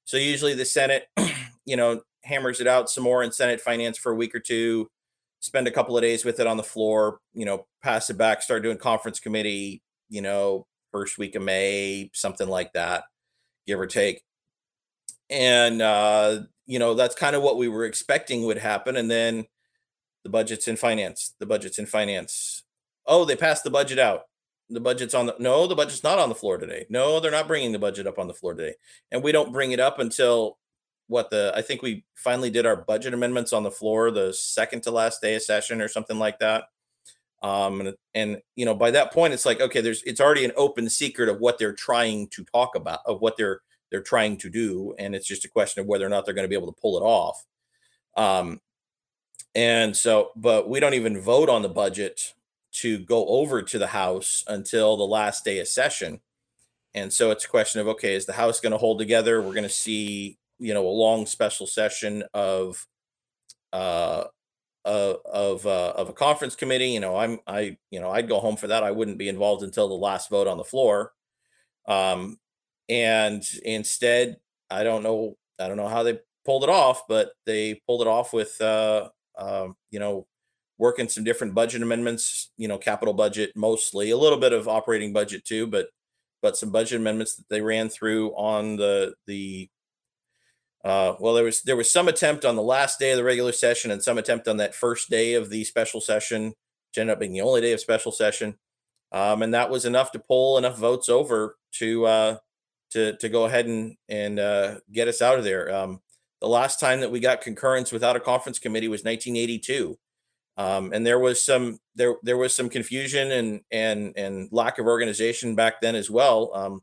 So 0.05 0.17
usually 0.17 0.53
the 0.53 0.65
Senate, 0.65 1.07
you 1.65 1.75
know, 1.75 2.01
hammers 2.23 2.61
it 2.61 2.67
out 2.67 2.89
some 2.89 3.03
more 3.03 3.23
in 3.23 3.31
Senate 3.31 3.59
finance 3.59 3.97
for 3.97 4.13
a 4.13 4.15
week 4.15 4.33
or 4.33 4.39
two, 4.39 4.89
spend 5.41 5.67
a 5.67 5.71
couple 5.71 5.97
of 5.97 6.01
days 6.01 6.23
with 6.23 6.39
it 6.39 6.47
on 6.47 6.57
the 6.57 6.63
floor, 6.63 7.19
you 7.33 7.43
know, 7.45 7.67
pass 7.83 8.09
it 8.09 8.17
back, 8.17 8.41
start 8.41 8.63
doing 8.63 8.77
conference 8.77 9.19
committee, 9.19 9.83
you 10.09 10.21
know, 10.21 10.65
first 10.93 11.17
week 11.17 11.35
of 11.35 11.43
May, 11.43 12.09
something 12.13 12.47
like 12.47 12.71
that, 12.73 13.03
give 13.67 13.79
or 13.79 13.87
take. 13.87 14.21
And 15.29 15.81
uh, 15.81 16.39
you 16.65 16.79
know, 16.79 16.93
that's 16.93 17.15
kind 17.15 17.35
of 17.35 17.43
what 17.43 17.57
we 17.57 17.67
were 17.67 17.83
expecting 17.83 18.45
would 18.45 18.59
happen. 18.59 18.95
And 18.95 19.11
then 19.11 19.45
the 20.23 20.29
budget's 20.29 20.69
in 20.69 20.77
finance. 20.77 21.35
The 21.39 21.45
budget's 21.45 21.79
in 21.79 21.85
finance. 21.85 22.63
Oh, 23.05 23.25
they 23.25 23.35
passed 23.35 23.65
the 23.65 23.69
budget 23.69 23.99
out. 23.99 24.21
The 24.69 24.79
budget's 24.79 25.13
on 25.13 25.27
the 25.27 25.35
no, 25.39 25.67
the 25.67 25.75
budget's 25.75 26.03
not 26.03 26.17
on 26.17 26.29
the 26.29 26.35
floor 26.35 26.57
today. 26.57 26.85
No, 26.89 27.19
they're 27.19 27.31
not 27.31 27.47
bringing 27.47 27.71
the 27.71 27.79
budget 27.79 28.07
up 28.07 28.17
on 28.17 28.27
the 28.27 28.33
floor 28.33 28.55
today. 28.55 28.75
And 29.11 29.23
we 29.23 29.31
don't 29.31 29.53
bring 29.53 29.71
it 29.71 29.79
up 29.79 29.99
until 29.99 30.57
what 31.07 31.29
the 31.29 31.51
I 31.55 31.61
think 31.61 31.81
we 31.81 32.03
finally 32.15 32.49
did 32.49 32.65
our 32.65 32.75
budget 32.75 33.13
amendments 33.13 33.53
on 33.53 33.63
the 33.63 33.71
floor 33.71 34.11
the 34.11 34.33
second 34.33 34.81
to 34.83 34.91
last 34.91 35.21
day 35.21 35.35
of 35.35 35.43
session 35.43 35.81
or 35.81 35.87
something 35.87 36.17
like 36.17 36.39
that. 36.39 36.65
Um 37.43 37.81
and, 37.81 37.95
and 38.15 38.41
you 38.55 38.65
know 38.65 38.73
by 38.73 38.91
that 38.91 39.13
point 39.13 39.33
it's 39.33 39.45
like 39.45 39.61
okay 39.61 39.81
there's 39.81 40.01
it's 40.03 40.21
already 40.21 40.45
an 40.45 40.53
open 40.55 40.89
secret 40.89 41.29
of 41.29 41.39
what 41.39 41.59
they're 41.59 41.73
trying 41.73 42.27
to 42.29 42.43
talk 42.45 42.75
about 42.75 42.99
of 43.05 43.21
what 43.21 43.37
they're 43.37 43.61
they're 43.91 44.01
trying 44.01 44.37
to 44.37 44.49
do 44.49 44.95
and 44.97 45.13
it's 45.13 45.27
just 45.27 45.45
a 45.45 45.49
question 45.49 45.81
of 45.81 45.87
whether 45.87 46.05
or 46.05 46.09
not 46.09 46.25
they're 46.25 46.33
going 46.33 46.45
to 46.45 46.49
be 46.49 46.55
able 46.55 46.71
to 46.71 46.81
pull 46.81 46.97
it 46.97 47.03
off. 47.03 47.45
Um 48.17 48.61
and 49.53 49.95
so 49.95 50.31
but 50.35 50.67
we 50.69 50.79
don't 50.79 50.95
even 50.95 51.19
vote 51.19 51.49
on 51.49 51.61
the 51.61 51.69
budget 51.69 52.33
to 52.81 52.99
go 52.99 53.25
over 53.27 53.61
to 53.61 53.77
the 53.79 53.87
house 53.87 54.43
until 54.47 54.97
the 54.97 55.03
last 55.03 55.45
day 55.45 55.59
of 55.59 55.67
session. 55.67 56.19
And 56.93 57.11
so 57.11 57.31
it's 57.31 57.45
a 57.45 57.49
question 57.49 57.81
of 57.81 57.87
okay, 57.89 58.15
is 58.15 58.25
the 58.25 58.33
House 58.33 58.59
going 58.59 58.71
to 58.71 58.77
hold 58.77 58.99
together? 58.99 59.41
We're 59.41 59.53
going 59.53 59.63
to 59.63 59.69
see, 59.69 60.37
you 60.59 60.73
know, 60.73 60.87
a 60.87 60.89
long 60.89 61.25
special 61.25 61.67
session 61.67 62.23
of 62.33 62.85
uh 63.73 64.25
of 64.85 65.17
of, 65.25 65.65
uh, 65.65 65.93
of 65.95 66.09
a 66.09 66.13
conference 66.13 66.55
committee. 66.55 66.89
You 66.89 66.99
know, 66.99 67.17
I'm 67.17 67.39
I 67.47 67.77
you 67.91 67.99
know 67.99 68.11
I'd 68.11 68.29
go 68.29 68.39
home 68.39 68.55
for 68.55 68.67
that. 68.67 68.83
I 68.83 68.91
wouldn't 68.91 69.17
be 69.17 69.29
involved 69.29 69.63
until 69.63 69.89
the 69.89 69.95
last 69.95 70.29
vote 70.29 70.47
on 70.47 70.57
the 70.57 70.63
floor. 70.63 71.11
Um, 71.87 72.37
and 72.87 73.43
instead, 73.63 74.37
I 74.69 74.83
don't 74.83 75.03
know 75.03 75.35
I 75.59 75.67
don't 75.67 75.77
know 75.77 75.87
how 75.87 76.03
they 76.03 76.19
pulled 76.45 76.63
it 76.63 76.69
off, 76.69 77.07
but 77.07 77.31
they 77.45 77.81
pulled 77.87 78.01
it 78.01 78.07
off 78.07 78.31
with 78.31 78.59
uh, 78.61 79.09
um, 79.37 79.75
you 79.91 79.99
know 79.99 80.27
working 80.77 81.09
some 81.09 81.23
different 81.23 81.53
budget 81.53 81.81
amendments. 81.81 82.51
You 82.57 82.67
know, 82.67 82.77
capital 82.77 83.13
budget 83.13 83.51
mostly, 83.55 84.11
a 84.11 84.17
little 84.17 84.39
bit 84.39 84.53
of 84.53 84.67
operating 84.67 85.13
budget 85.13 85.45
too, 85.45 85.67
but 85.67 85.87
but 86.41 86.57
some 86.57 86.71
budget 86.71 86.99
amendments 86.99 87.35
that 87.35 87.49
they 87.49 87.61
ran 87.61 87.89
through 87.89 88.31
on 88.31 88.75
the 88.75 89.13
the 89.27 89.69
uh, 90.85 91.15
well, 91.19 91.33
there 91.33 91.43
was 91.43 91.63
there 91.63 91.75
was 91.75 91.89
some 91.89 92.07
attempt 92.07 92.45
on 92.45 92.55
the 92.55 92.61
last 92.61 92.99
day 92.99 93.09
of 93.09 93.17
the 93.17 93.23
regular 93.23 93.51
session 93.51 93.89
and 93.89 94.03
some 94.03 94.19
attempt 94.19 94.47
on 94.47 94.57
that 94.57 94.75
first 94.75 95.09
day 95.09 95.33
of 95.33 95.49
the 95.49 95.63
special 95.63 95.99
session, 95.99 96.49
which 96.49 96.99
ended 96.99 97.11
up 97.11 97.19
being 97.19 97.33
the 97.33 97.41
only 97.41 97.59
day 97.59 97.73
of 97.73 97.79
special 97.79 98.11
session, 98.11 98.55
um, 99.11 99.41
and 99.41 99.55
that 99.55 99.71
was 99.71 99.85
enough 99.85 100.11
to 100.11 100.19
pull 100.19 100.59
enough 100.59 100.77
votes 100.77 101.09
over 101.09 101.57
to 101.71 102.05
uh, 102.05 102.37
to 102.91 103.17
to 103.17 103.29
go 103.29 103.45
ahead 103.45 103.65
and 103.65 103.95
and 104.09 104.39
uh, 104.39 104.75
get 104.91 105.07
us 105.07 105.23
out 105.23 105.39
of 105.39 105.43
there. 105.43 105.73
Um, 105.73 106.01
the 106.39 106.47
last 106.47 106.79
time 106.79 107.01
that 107.01 107.11
we 107.11 107.19
got 107.19 107.41
concurrence 107.41 107.91
without 107.91 108.15
a 108.15 108.19
conference 108.19 108.59
committee 108.59 108.87
was 108.87 109.03
1982, 109.03 109.97
um, 110.57 110.93
and 110.93 111.05
there 111.05 111.19
was 111.19 111.43
some 111.43 111.79
there 111.95 112.15
there 112.23 112.37
was 112.37 112.55
some 112.55 112.69
confusion 112.69 113.31
and 113.31 113.61
and 113.71 114.13
and 114.17 114.49
lack 114.51 114.79
of 114.79 114.85
organization 114.85 115.55
back 115.55 115.81
then 115.81 115.95
as 115.95 116.09
well. 116.09 116.51
Um, 116.53 116.81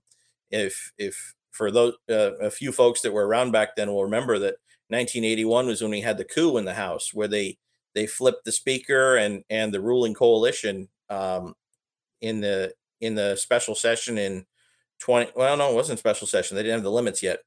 if 0.50 0.92
if 0.98 1.34
for 1.50 1.70
those 1.70 1.94
uh, 2.10 2.36
a 2.38 2.50
few 2.50 2.72
folks 2.72 3.00
that 3.02 3.12
were 3.12 3.26
around 3.26 3.52
back 3.52 3.76
then 3.76 3.88
will 3.88 4.04
remember 4.04 4.38
that 4.38 4.56
1981 4.88 5.66
was 5.66 5.80
when 5.80 5.90
we 5.90 6.02
had 6.02 6.18
the 6.18 6.24
coup 6.24 6.56
in 6.58 6.64
the 6.64 6.74
House, 6.74 7.10
where 7.14 7.28
they 7.28 7.58
they 7.94 8.06
flipped 8.06 8.44
the 8.44 8.52
speaker 8.52 9.16
and 9.16 9.42
and 9.48 9.72
the 9.72 9.80
ruling 9.80 10.14
coalition 10.14 10.88
um, 11.08 11.54
in 12.20 12.40
the 12.40 12.72
in 13.00 13.14
the 13.14 13.36
special 13.36 13.74
session 13.74 14.18
in 14.18 14.44
20. 15.00 15.32
Well, 15.34 15.56
no, 15.56 15.70
it 15.70 15.74
wasn't 15.74 15.98
special 15.98 16.26
session. 16.26 16.56
They 16.56 16.62
didn't 16.62 16.76
have 16.76 16.84
the 16.84 16.90
limits 16.90 17.22
yet. 17.22 17.40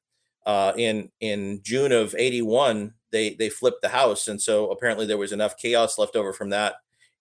Uh, 0.44 0.72
in 0.76 1.10
in 1.20 1.60
June 1.62 1.92
of 1.92 2.14
81, 2.16 2.94
they 3.16 3.34
they 3.34 3.48
flipped 3.48 3.80
the 3.82 3.88
House, 3.88 4.28
and 4.28 4.40
so 4.40 4.70
apparently 4.70 5.06
there 5.06 5.16
was 5.18 5.32
enough 5.32 5.56
chaos 5.56 5.96
left 5.98 6.16
over 6.16 6.32
from 6.34 6.50
that 6.50 6.74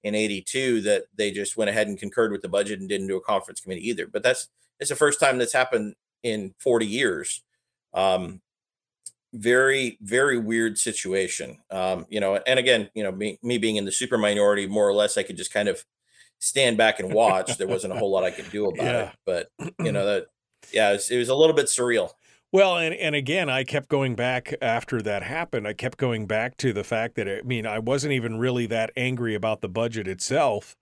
in 0.04 0.14
82 0.14 0.82
that 0.82 1.06
they 1.16 1.32
just 1.32 1.56
went 1.58 1.70
ahead 1.70 1.88
and 1.88 1.98
concurred 1.98 2.32
with 2.32 2.42
the 2.42 2.50
budget 2.50 2.80
and 2.80 2.90
didn't 2.90 3.08
do 3.08 3.16
a 3.16 3.22
conference 3.22 3.62
committee 3.62 3.88
either. 3.90 4.06
But 4.08 4.22
that's 4.24 4.50
it's 4.80 4.90
the 4.90 4.96
first 4.96 5.20
time 5.20 5.38
that's 5.38 5.54
happened 5.54 5.96
in 6.22 6.54
40 6.60 6.86
years. 6.86 7.44
Um, 7.94 8.42
very, 9.34 9.98
very 10.02 10.38
weird 10.38 10.78
situation. 10.78 11.58
Um, 11.72 12.06
you 12.10 12.20
know, 12.20 12.36
and 12.48 12.60
again, 12.60 12.90
you 12.94 13.04
know, 13.04 13.12
me, 13.12 13.40
me 13.42 13.58
being 13.58 13.76
in 13.78 13.86
the 13.86 13.92
super 13.92 14.18
minority, 14.18 14.68
more 14.68 14.88
or 14.88 14.94
less, 14.94 15.18
I 15.18 15.24
could 15.24 15.38
just 15.38 15.52
kind 15.54 15.68
of 15.70 15.84
stand 16.40 16.78
back 16.78 17.00
and 17.00 17.14
watch. 17.14 17.58
there 17.58 17.68
wasn't 17.68 17.94
a 17.94 17.98
whole 17.98 18.12
lot 18.12 18.24
I 18.24 18.32
could 18.32 18.50
do 18.52 18.66
about 18.68 18.78
Yeah. 18.86 19.10
it, 19.10 19.16
but 19.26 19.48
you 19.80 19.92
know 19.92 20.06
that, 20.12 20.26
yeah, 20.72 20.90
it 20.90 20.94
was, 20.94 21.10
it 21.10 21.18
was 21.18 21.30
a 21.30 21.36
little 21.36 21.56
bit 21.56 21.66
surreal. 21.68 22.12
Well, 22.56 22.77
and, 22.77 22.95
and 22.95 23.15
again, 23.15 23.49
I 23.49 23.65
kept 23.65 23.90
going 23.90 24.15
back 24.15 24.56
after 24.61 25.02
that 25.02 25.23
happened. 25.23 25.68
I 25.68 25.73
kept 25.73 25.98
going 25.98 26.26
back 26.26 26.56
to 26.60 26.72
the 26.72 26.86
fact 26.86 27.15
that, 27.15 27.27
I 27.27 27.41
mean, 27.41 27.65
I 27.68 27.80
wasn't 27.80 28.14
even 28.14 28.38
really 28.38 28.65
that 28.68 28.91
angry 28.95 29.36
about 29.36 29.60
the 29.60 29.68
budget 29.68 30.07
itself 30.07 30.77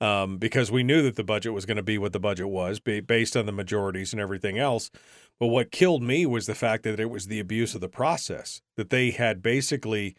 um, 0.00 0.38
because 0.38 0.72
we 0.72 0.82
knew 0.82 1.00
that 1.02 1.14
the 1.14 1.22
budget 1.22 1.52
was 1.52 1.66
going 1.66 1.76
to 1.76 1.84
be 1.84 1.98
what 1.98 2.12
the 2.12 2.18
budget 2.18 2.48
was 2.48 2.80
based 2.80 3.36
on 3.36 3.46
the 3.46 3.52
majorities 3.52 4.12
and 4.12 4.20
everything 4.20 4.58
else. 4.58 4.90
But 5.38 5.46
what 5.46 5.70
killed 5.70 6.02
me 6.02 6.26
was 6.26 6.46
the 6.46 6.56
fact 6.56 6.82
that 6.82 6.98
it 6.98 7.10
was 7.10 7.28
the 7.28 7.38
abuse 7.38 7.76
of 7.76 7.80
the 7.80 7.88
process, 7.88 8.60
that 8.74 8.90
they 8.90 9.12
had 9.12 9.40
basically, 9.40 10.16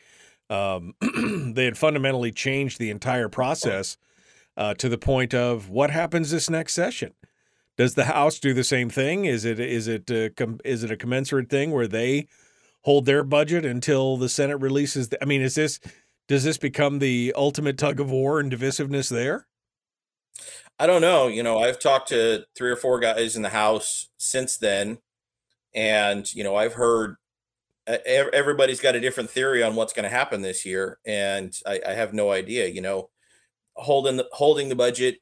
um, 0.50 0.94
they 1.54 1.66
had 1.66 1.78
fundamentally 1.78 2.32
changed 2.32 2.80
the 2.80 2.90
entire 2.90 3.28
process 3.28 3.98
uh, 4.56 4.76
to 4.76 4.88
the 4.88 4.98
point 4.98 5.34
of 5.34 5.70
what 5.70 5.90
happens 5.90 6.32
this 6.32 6.50
next 6.50 6.72
session. 6.72 7.12
Does 7.80 7.96
the 7.96 8.04
House 8.04 8.40
do 8.40 8.54
the 8.54 8.66
same 8.66 8.90
thing? 8.90 9.24
Is 9.24 9.46
it 9.46 9.58
is 9.58 9.88
it 9.88 10.12
uh, 10.12 10.32
com- 10.36 10.60
is 10.66 10.84
it 10.84 10.92
a 10.92 10.98
commensurate 10.98 11.50
thing 11.50 11.72
where 11.72 11.88
they 11.88 12.28
hold 12.82 13.06
their 13.06 13.24
budget 13.24 13.64
until 13.64 14.18
the 14.18 14.28
Senate 14.28 14.58
releases? 14.58 15.08
The, 15.08 15.24
I 15.24 15.26
mean, 15.26 15.42
is 15.42 15.56
this 15.56 15.80
does 16.28 16.44
this 16.44 16.58
become 16.58 17.00
the 17.00 17.34
ultimate 17.38 17.78
tug 17.78 18.02
of 18.02 18.12
war 18.12 18.42
and 18.42 18.52
divisiveness 18.52 19.10
there? 19.10 19.48
I 20.78 20.88
don't 20.88 21.00
know. 21.00 21.28
You 21.28 21.42
know, 21.42 21.60
I've 21.60 21.80
talked 21.80 22.10
to 22.10 22.44
three 22.54 22.70
or 22.70 22.76
four 22.76 23.00
guys 23.00 23.38
in 23.38 23.44
the 23.44 23.50
house 23.50 24.10
since 24.18 24.58
then, 24.58 24.98
and 25.74 26.30
you 26.36 26.44
know, 26.44 26.58
I've 26.58 26.74
heard 26.74 27.16
everybody's 27.88 28.82
got 28.82 28.96
a 28.96 29.00
different 29.00 29.30
theory 29.30 29.64
on 29.64 29.76
what's 29.76 29.94
going 29.94 30.04
to 30.04 30.10
happen 30.10 30.42
this 30.42 30.66
year, 30.66 31.00
and 31.06 31.58
I, 31.66 31.80
I 31.88 31.92
have 31.94 32.14
no 32.14 32.30
idea. 32.30 32.68
You 32.68 32.82
know, 32.82 33.10
holding 33.76 34.18
the, 34.18 34.28
holding 34.34 34.68
the 34.68 34.76
budget, 34.76 35.20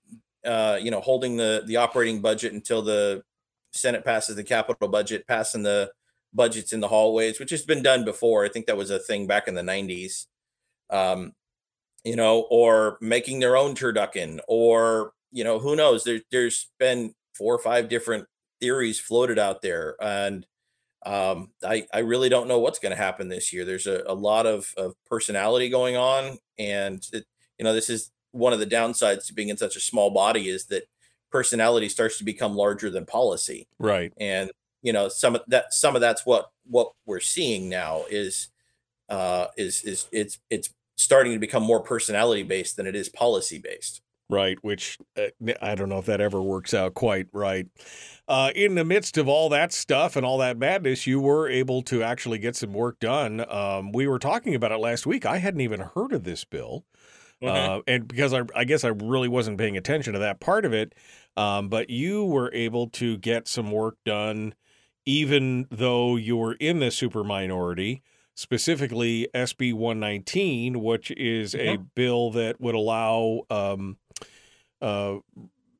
uh, 0.47 0.79
you 0.81 0.91
know, 0.91 1.01
holding 1.01 1.37
the 1.37 1.63
the 1.65 1.77
operating 1.77 2.21
budget 2.21 2.53
until 2.53 2.81
the 2.81 3.23
Senate 3.73 4.05
passes 4.05 4.35
the 4.35 4.43
capital 4.43 4.87
budget, 4.87 5.27
passing 5.27 5.63
the 5.63 5.91
budgets 6.33 6.73
in 6.73 6.79
the 6.79 6.87
hallways, 6.87 7.39
which 7.39 7.51
has 7.51 7.63
been 7.63 7.83
done 7.83 8.05
before. 8.05 8.45
I 8.45 8.49
think 8.49 8.65
that 8.67 8.77
was 8.77 8.89
a 8.89 8.99
thing 8.99 9.27
back 9.27 9.47
in 9.47 9.55
the 9.55 9.61
90s. 9.61 10.25
Um, 10.89 11.33
you 12.03 12.15
know, 12.15 12.47
or 12.49 12.97
making 13.01 13.39
their 13.39 13.57
own 13.57 13.75
turducken, 13.75 14.39
or 14.47 15.11
you 15.31 15.43
know, 15.43 15.59
who 15.59 15.75
knows? 15.75 16.03
There, 16.03 16.21
there's 16.31 16.69
been 16.79 17.13
four 17.35 17.53
or 17.53 17.59
five 17.59 17.89
different 17.89 18.25
theories 18.61 18.99
floated 18.99 19.37
out 19.37 19.61
there, 19.61 19.95
and 20.01 20.45
um, 21.05 21.51
I, 21.63 21.85
I 21.93 21.99
really 21.99 22.29
don't 22.29 22.47
know 22.47 22.59
what's 22.59 22.79
going 22.79 22.95
to 22.95 23.01
happen 23.01 23.27
this 23.27 23.51
year. 23.51 23.65
There's 23.65 23.87
a, 23.87 24.03
a 24.07 24.13
lot 24.13 24.45
of, 24.45 24.71
of 24.77 24.93
personality 25.05 25.69
going 25.69 25.97
on, 25.97 26.37
and 26.57 27.01
it, 27.11 27.25
you 27.57 27.65
know, 27.65 27.73
this 27.73 27.89
is 27.89 28.11
one 28.31 28.53
of 28.53 28.59
the 28.59 28.65
downsides 28.65 29.25
to 29.27 29.33
being 29.33 29.49
in 29.49 29.57
such 29.57 29.75
a 29.75 29.81
small 29.81 30.09
body 30.09 30.49
is 30.49 30.65
that 30.65 30.83
personality 31.31 31.89
starts 31.89 32.17
to 32.17 32.23
become 32.23 32.55
larger 32.55 32.89
than 32.89 33.05
policy. 33.05 33.67
Right. 33.79 34.13
And 34.19 34.51
you 34.81 34.93
know, 34.93 35.09
some 35.09 35.35
of 35.35 35.41
that 35.47 35.73
some 35.73 35.95
of 35.95 36.01
that's 36.01 36.25
what 36.25 36.49
what 36.65 36.91
we're 37.05 37.19
seeing 37.19 37.69
now 37.69 38.03
is 38.09 38.49
uh 39.09 39.47
is 39.57 39.83
is 39.83 40.07
it's 40.11 40.39
it's 40.49 40.69
starting 40.97 41.33
to 41.33 41.39
become 41.39 41.63
more 41.63 41.79
personality 41.81 42.43
based 42.43 42.75
than 42.75 42.87
it 42.87 42.95
is 42.95 43.09
policy 43.09 43.57
based. 43.57 44.01
Right, 44.29 44.57
which 44.61 44.97
uh, 45.17 45.27
I 45.61 45.75
don't 45.75 45.87
know 45.87 45.99
if 45.99 46.05
that 46.07 46.19
ever 46.19 46.41
works 46.41 46.73
out 46.73 46.95
quite 46.95 47.27
right. 47.31 47.65
Uh, 48.27 48.51
in 48.53 48.75
the 48.75 48.83
midst 48.83 49.17
of 49.17 49.29
all 49.29 49.47
that 49.49 49.71
stuff 49.71 50.17
and 50.17 50.25
all 50.25 50.39
that 50.39 50.57
madness, 50.57 51.07
you 51.07 51.21
were 51.21 51.47
able 51.47 51.81
to 51.83 52.03
actually 52.03 52.37
get 52.37 52.57
some 52.57 52.73
work 52.73 52.99
done. 52.99 53.49
Um, 53.49 53.93
we 53.93 54.05
were 54.05 54.19
talking 54.19 54.53
about 54.53 54.73
it 54.73 54.79
last 54.79 55.07
week. 55.07 55.25
I 55.25 55.37
hadn't 55.37 55.61
even 55.61 55.79
heard 55.79 56.11
of 56.11 56.25
this 56.25 56.43
bill. 56.43 56.83
Mhm. 57.41 57.79
Uh, 57.79 57.81
and 57.87 58.07
because 58.07 58.33
I, 58.33 58.43
I 58.55 58.63
guess 58.63 58.83
I 58.83 58.89
really 58.89 59.27
wasn't 59.27 59.57
paying 59.57 59.77
attention 59.77 60.13
to 60.13 60.19
that 60.19 60.39
part 60.39 60.65
of 60.65 60.73
it, 60.73 60.93
um, 61.35 61.69
but 61.69 61.89
you 61.89 62.25
were 62.25 62.51
able 62.53 62.87
to 62.91 63.17
get 63.17 63.47
some 63.47 63.71
work 63.71 63.97
done, 64.05 64.55
even 65.05 65.67
though 65.69 66.15
you 66.15 66.35
were 66.35 66.53
in 66.53 66.79
the 66.79 66.89
super 66.91 67.23
minority, 67.23 68.01
specifically 68.35 69.27
SB 69.35 69.71
119, 69.73 70.81
which 70.83 71.11
is 71.11 71.53
a 71.55 71.77
bill 71.95 72.31
that 72.31 72.59
would 72.59 72.75
allow 72.75 73.41
um, 73.51 73.97
uh, 74.81 75.17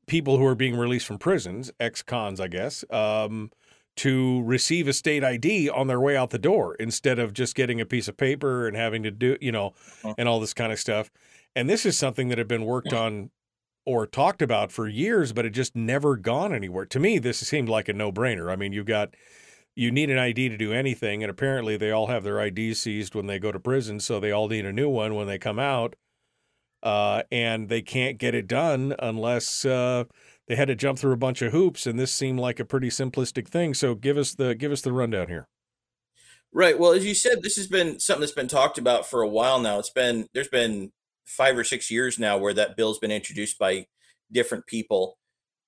people 0.08 0.38
who 0.38 0.46
are 0.46 0.56
being 0.56 0.76
released 0.76 1.06
from 1.06 1.18
prisons, 1.18 1.72
ex 1.80 2.02
cons, 2.02 2.40
I 2.40 2.48
guess, 2.48 2.84
um, 2.92 3.52
to 3.98 4.44
receive 4.44 4.88
a 4.88 4.94
state 4.94 5.24
ID 5.24 5.70
on 5.70 5.88
their 5.88 6.00
way 6.00 6.16
out 6.16 6.30
the 6.30 6.38
door 6.40 6.76
instead 6.76 7.18
of 7.20 7.34
just 7.34 7.56
getting 7.56 7.82
a 7.82 7.86
piece 7.86 8.08
of 8.08 8.16
paper 8.16 8.68
and 8.68 8.78
having 8.78 9.02
to 9.04 9.12
do, 9.12 9.38
you 9.42 9.52
know, 9.52 9.74
and 10.18 10.28
all 10.30 10.40
this 10.40 10.54
kind 10.54 10.72
of 10.72 10.80
stuff. 10.80 11.10
And 11.58 11.68
this 11.68 11.88
is 11.88 11.98
something 11.98 12.28
that 12.28 12.38
had 12.38 12.48
been 12.48 12.66
worked 12.66 12.94
on 12.94 13.32
or 13.84 14.06
talked 14.06 14.44
about 14.44 14.72
for 14.72 14.88
years, 14.88 15.34
but 15.34 15.44
it 15.44 15.50
just 15.50 15.76
never 15.76 16.16
gone 16.16 16.54
anywhere. 16.54 16.86
To 16.86 17.00
me, 17.00 17.18
this 17.18 17.40
seemed 17.40 17.68
like 17.68 17.90
a 17.90 17.94
no 17.94 18.12
brainer. 18.12 18.52
I 18.52 18.56
mean, 18.56 18.74
you've 18.74 18.86
got, 18.86 19.16
you 19.76 19.90
need 19.90 20.12
an 20.12 20.20
ID 20.20 20.50
to 20.50 20.58
do 20.58 20.72
anything, 20.72 21.24
and 21.24 21.32
apparently 21.32 21.76
they 21.76 21.90
all 21.90 22.06
have 22.08 22.24
their 22.24 22.40
IDs 22.40 22.80
seized 22.80 23.16
when 23.16 23.26
they 23.26 23.40
go 23.40 23.52
to 23.52 23.60
prison, 23.60 24.00
so 24.00 24.20
they 24.20 24.32
all 24.32 24.48
need 24.48 24.68
a 24.68 24.72
new 24.72 24.88
one 24.88 25.16
when 25.16 25.26
they 25.26 25.40
come 25.40 25.58
out. 25.58 25.96
Uh, 26.84 27.24
and 27.32 27.70
they 27.70 27.82
can't 27.82 28.20
get 28.20 28.36
it 28.36 28.46
done 28.46 28.94
unless 29.00 29.66
uh, 29.66 30.04
they 30.48 30.56
had 30.56 30.68
to 30.68 30.76
jump 30.76 31.00
through 31.00 31.14
a 31.14 31.18
bunch 31.18 31.42
of 31.42 31.54
hoops. 31.54 31.88
And 31.88 31.98
this 31.98 32.14
seemed 32.14 32.40
like 32.40 32.60
a 32.60 32.66
pretty 32.66 32.90
simplistic 32.90 33.48
thing. 33.48 33.74
So 33.74 33.96
give 33.96 34.16
us 34.16 34.36
the 34.36 34.54
give 34.54 34.72
us 34.72 34.82
the 34.82 34.94
rundown 34.94 35.28
here. 35.28 35.48
Right. 36.54 36.78
Well, 36.78 36.92
as 36.92 37.04
you 37.04 37.16
said, 37.16 37.42
this 37.42 37.56
has 37.56 37.66
been 37.66 38.00
something 38.00 38.22
that's 38.22 38.32
been 38.32 38.48
talked 38.48 38.78
about 38.78 39.10
for 39.10 39.24
a 39.24 39.28
while 39.28 39.60
now. 39.60 39.80
It's 39.80 39.90
been 39.90 40.28
there's 40.36 40.50
been 40.50 40.92
five 41.28 41.58
or 41.58 41.64
six 41.64 41.92
years 41.92 42.18
now 42.18 42.38
where 42.38 42.54
that 42.54 42.78
bill's 42.78 43.00
been 43.00 43.12
introduced 43.12 43.60
by 43.60 43.86
different 44.32 44.66
people, 44.66 45.18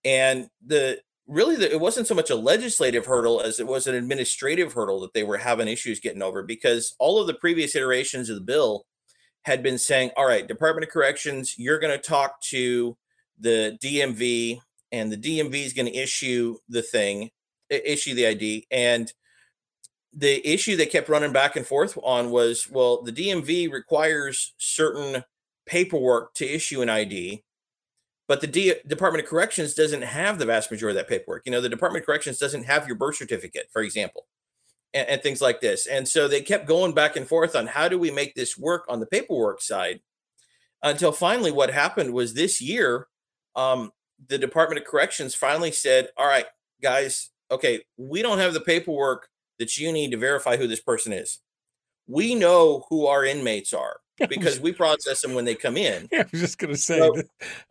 and 0.03 0.49
the 0.65 0.99
really 1.27 1.55
the, 1.55 1.71
it 1.71 1.79
wasn't 1.79 2.07
so 2.07 2.15
much 2.15 2.29
a 2.29 2.35
legislative 2.35 3.05
hurdle 3.05 3.39
as 3.39 3.59
it 3.59 3.67
was 3.67 3.85
an 3.87 3.95
administrative 3.95 4.73
hurdle 4.73 4.99
that 4.99 5.13
they 5.13 5.23
were 5.23 5.37
having 5.37 5.67
issues 5.67 5.99
getting 5.99 6.23
over 6.23 6.41
because 6.41 6.95
all 6.99 7.21
of 7.21 7.27
the 7.27 7.35
previous 7.35 7.75
iterations 7.75 8.29
of 8.29 8.35
the 8.35 8.41
bill 8.41 8.85
had 9.43 9.63
been 9.63 9.77
saying, 9.77 10.11
all 10.17 10.27
right, 10.27 10.47
Department 10.47 10.85
of 10.85 10.91
Corrections, 10.91 11.55
you're 11.57 11.79
going 11.79 11.97
to 11.97 12.09
talk 12.09 12.41
to 12.41 12.97
the 13.39 13.77
DMV, 13.81 14.59
and 14.91 15.11
the 15.11 15.17
DMV 15.17 15.65
is 15.65 15.73
going 15.73 15.85
to 15.85 15.95
issue 15.95 16.57
the 16.67 16.81
thing, 16.81 17.29
issue 17.69 18.15
the 18.15 18.27
ID, 18.27 18.67
and 18.71 19.13
the 20.11 20.45
issue 20.47 20.75
they 20.75 20.87
kept 20.87 21.09
running 21.09 21.31
back 21.31 21.55
and 21.55 21.67
forth 21.67 21.97
on 22.03 22.31
was 22.31 22.67
well 22.69 23.03
the 23.03 23.11
DMV 23.11 23.71
requires 23.71 24.55
certain 24.57 25.23
paperwork 25.69 26.33
to 26.33 26.45
issue 26.45 26.81
an 26.81 26.89
ID 26.89 27.43
but 28.29 28.41
the 28.41 28.47
D- 28.47 28.75
Department 28.85 29.23
of 29.23 29.29
Corrections 29.29 29.73
doesn't 29.73 30.03
have 30.03 30.37
the 30.37 30.45
vast 30.45 30.69
majority 30.69 30.99
of 30.99 31.03
that 31.03 31.09
paperwork. 31.09 31.41
You 31.45 31.51
know 31.51 31.61
the 31.61 31.67
Department 31.67 32.03
of 32.03 32.05
Corrections 32.05 32.37
doesn't 32.37 32.65
have 32.65 32.87
your 32.87 32.95
birth 32.95 33.17
certificate 33.17 33.67
for 33.73 33.81
example 33.81 34.27
and, 34.93 35.09
and 35.09 35.21
things 35.21 35.41
like 35.41 35.61
this. 35.61 35.87
And 35.87 36.07
so 36.07 36.27
they 36.27 36.41
kept 36.41 36.67
going 36.67 36.93
back 36.93 37.15
and 37.15 37.27
forth 37.27 37.55
on 37.55 37.67
how 37.67 37.87
do 37.87 37.97
we 37.97 38.11
make 38.11 38.35
this 38.35 38.57
work 38.57 38.85
on 38.87 38.99
the 38.99 39.07
paperwork 39.07 39.61
side 39.61 40.01
until 40.83 41.11
finally 41.11 41.51
what 41.51 41.71
happened 41.71 42.13
was 42.13 42.33
this 42.33 42.61
year 42.61 43.07
um, 43.55 43.91
the 44.27 44.37
Department 44.37 44.79
of 44.79 44.87
Corrections 44.87 45.33
finally 45.33 45.71
said 45.71 46.09
all 46.15 46.27
right 46.27 46.45
guys 46.81 47.31
okay 47.51 47.81
we 47.97 48.21
don't 48.21 48.37
have 48.37 48.53
the 48.53 48.61
paperwork 48.61 49.27
that 49.57 49.77
you 49.77 49.91
need 49.91 50.11
to 50.11 50.17
verify 50.17 50.55
who 50.55 50.67
this 50.67 50.81
person 50.81 51.13
is. 51.13 51.39
We 52.07 52.33
know 52.33 52.85
who 52.89 53.07
our 53.07 53.25
inmates 53.25 53.73
are 53.73 53.97
because 54.27 54.59
we 54.61 54.71
process 54.73 55.21
them 55.21 55.33
when 55.33 55.45
they 55.45 55.55
come 55.55 55.77
in. 55.77 56.07
Yeah, 56.11 56.21
I 56.21 56.25
was 56.31 56.41
just 56.41 56.57
gonna 56.57 56.75
say. 56.75 56.99
So- 56.99 57.21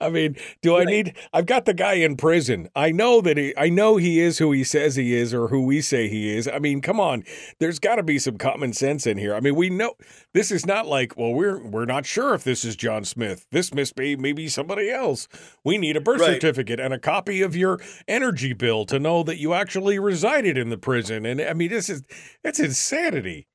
I 0.01 0.09
mean, 0.11 0.37
do 0.62 0.77
I 0.77 0.85
need? 0.85 1.15
I've 1.33 1.47
got 1.47 1.65
the 1.65 1.75
guy 1.75 1.95
in 1.95 2.16
prison. 2.16 2.69
I 2.77 2.91
know 2.93 3.20
that 3.20 3.37
he. 3.37 3.53
I 3.57 3.69
know 3.69 3.97
he 3.97 4.20
is 4.20 4.39
who 4.39 4.53
he 4.53 4.65
says 4.65 4.97
he 4.97 5.15
is, 5.15 5.35
or 5.35 5.49
who 5.49 5.65
we 5.65 5.81
say 5.81 6.09
he 6.09 6.37
is. 6.37 6.49
I 6.49 6.59
mean, 6.59 6.81
come 6.81 7.01
on. 7.01 7.25
There's 7.59 7.79
got 7.79 7.97
to 7.97 8.03
be 8.03 8.19
some 8.19 8.39
common 8.39 8.73
sense 8.73 9.07
in 9.07 9.19
here. 9.19 9.35
I 9.35 9.41
mean, 9.41 9.55
we 9.57 9.70
know 9.70 9.95
this 10.35 10.51
is 10.51 10.65
not 10.66 10.87
like. 10.87 11.16
Well, 11.16 11.33
we're 11.33 11.59
we're 11.62 11.85
not 11.85 12.07
sure 12.07 12.35
if 12.35 12.45
this 12.45 12.65
is 12.65 12.77
John 12.77 13.05
Smith. 13.05 13.47
This 13.51 13.75
must 13.75 13.95
be 13.97 14.16
maybe 14.16 14.49
somebody 14.49 14.91
else. 14.91 15.29
We 15.65 15.79
need 15.79 15.97
a 15.97 16.01
birth 16.01 16.20
Right. 16.20 16.35
certificate 16.35 16.81
and 16.81 16.95
a 16.95 16.99
copy 16.99 17.43
of 17.43 17.55
your 17.57 17.81
energy 18.07 18.53
bill 18.53 18.85
to 18.87 18.99
know 18.99 19.23
that 19.25 19.39
you 19.39 19.53
actually 19.55 19.99
resided 19.99 20.57
in 20.57 20.70
the 20.70 20.79
prison. 20.79 21.27
And 21.27 21.41
I 21.41 21.53
mean, 21.55 21.70
this 21.70 21.89
is 21.89 22.03
that's 22.45 22.61
insanity. 22.61 23.47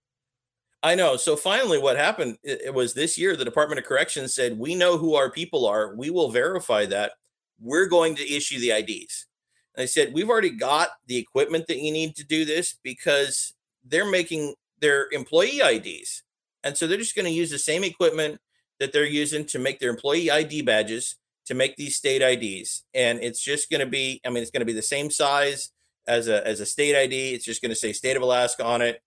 I 0.84 0.96
know. 0.96 1.16
So 1.16 1.38
finally, 1.38 1.80
what 1.80 1.96
happened 1.96 2.38
it, 2.44 2.74
was 2.74 2.94
this 2.94 3.18
year 3.18 3.38
the 3.38 3.46
Department 3.46 3.80
of 3.80 3.86
Corrections 3.86 4.36
said, 4.36 4.60
We 4.60 4.76
know 4.76 4.98
who 4.98 5.16
our 5.16 5.32
people 5.32 5.66
are. 5.66 5.96
We 5.96 6.10
will 6.10 6.30
verify 6.30 6.86
that. 6.88 7.14
We're 7.60 7.88
going 7.88 8.16
to 8.16 8.30
issue 8.30 8.60
the 8.60 8.72
IDs. 8.72 9.28
And 9.76 9.84
I 9.84 9.86
said, 9.86 10.14
We've 10.14 10.30
already 10.30 10.50
got 10.50 10.90
the 11.08 11.18
equipment 11.18 11.68
that 11.68 11.80
you 11.80 11.94
need 11.94 12.18
to 12.18 12.26
do 12.26 12.44
this 12.44 12.76
because 12.84 13.54
they're 13.86 14.10
making 14.10 14.56
their 14.80 15.08
employee 15.14 15.62
IDs. 15.62 16.24
And 16.66 16.78
so 16.78 16.86
they're 16.86 16.98
just 16.98 17.16
going 17.16 17.26
to 17.26 17.32
use 17.32 17.50
the 17.50 17.60
same 17.60 17.86
equipment 17.86 18.42
that 18.82 18.92
they're 18.92 19.06
using 19.06 19.46
to 19.46 19.60
make 19.60 19.80
their 19.80 19.90
employee 19.90 20.30
ID 20.30 20.64
badges 20.64 21.16
to 21.46 21.54
make 21.54 21.78
these 21.78 21.96
state 21.96 22.22
IDs. 22.22 22.84
And 22.94 23.20
it's 23.22 23.42
just 23.42 23.70
going 23.70 23.80
to 23.80 23.86
be, 23.86 24.20
I 24.26 24.30
mean, 24.30 24.42
it's 24.42 24.52
going 24.52 24.62
to 24.62 24.66
be 24.66 24.74
the 24.74 24.82
same 24.82 25.10
size 25.10 25.72
as 26.08 26.28
a 26.28 26.46
as 26.46 26.60
a 26.60 26.66
state 26.66 26.98
ID. 26.98 27.34
It's 27.34 27.46
just 27.46 27.62
going 27.62 27.70
to 27.70 27.76
say 27.76 27.94
state 27.94 28.18
of 28.18 28.22
Alaska 28.22 28.66
on 28.66 28.82
it 28.82 29.02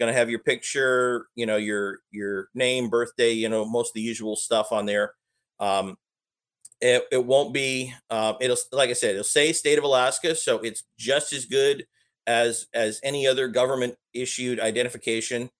going 0.00 0.12
to 0.12 0.18
have 0.18 0.30
your 0.30 0.40
picture, 0.40 1.26
you 1.36 1.46
know, 1.46 1.58
your 1.58 2.00
your 2.10 2.48
name, 2.54 2.88
birthday, 2.88 3.32
you 3.32 3.48
know, 3.48 3.64
most 3.64 3.90
of 3.90 3.94
the 3.94 4.00
usual 4.00 4.34
stuff 4.34 4.72
on 4.72 4.86
there. 4.86 5.12
Um, 5.60 5.96
it, 6.80 7.04
it 7.12 7.24
won't 7.24 7.52
be. 7.52 7.94
Um, 8.08 8.36
it'll 8.40 8.56
like 8.72 8.90
I 8.90 8.94
said, 8.94 9.10
it'll 9.10 9.24
say 9.24 9.52
state 9.52 9.78
of 9.78 9.84
Alaska, 9.84 10.34
so 10.34 10.58
it's 10.60 10.82
just 10.98 11.32
as 11.32 11.44
good 11.44 11.86
as 12.26 12.66
as 12.74 12.98
any 13.04 13.26
other 13.26 13.46
government 13.46 13.94
issued 14.14 14.58
identification. 14.58 15.50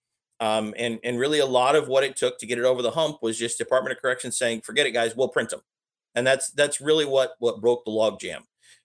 Um, 0.40 0.72
and 0.78 0.98
and 1.04 1.18
really, 1.18 1.40
a 1.40 1.46
lot 1.46 1.76
of 1.76 1.86
what 1.86 2.02
it 2.02 2.16
took 2.16 2.38
to 2.38 2.46
get 2.46 2.58
it 2.58 2.64
over 2.64 2.80
the 2.80 2.90
hump 2.90 3.18
was 3.20 3.38
just 3.38 3.58
Department 3.58 3.94
of 3.94 4.00
Corrections 4.00 4.38
saying, 4.38 4.62
"Forget 4.62 4.86
it, 4.86 4.92
guys, 4.92 5.14
we'll 5.14 5.28
print 5.28 5.50
them," 5.50 5.60
and 6.14 6.26
that's 6.26 6.50
that's 6.52 6.80
really 6.80 7.04
what 7.04 7.32
what 7.38 7.60
broke 7.60 7.84
the 7.84 7.90
logjam. 7.90 8.40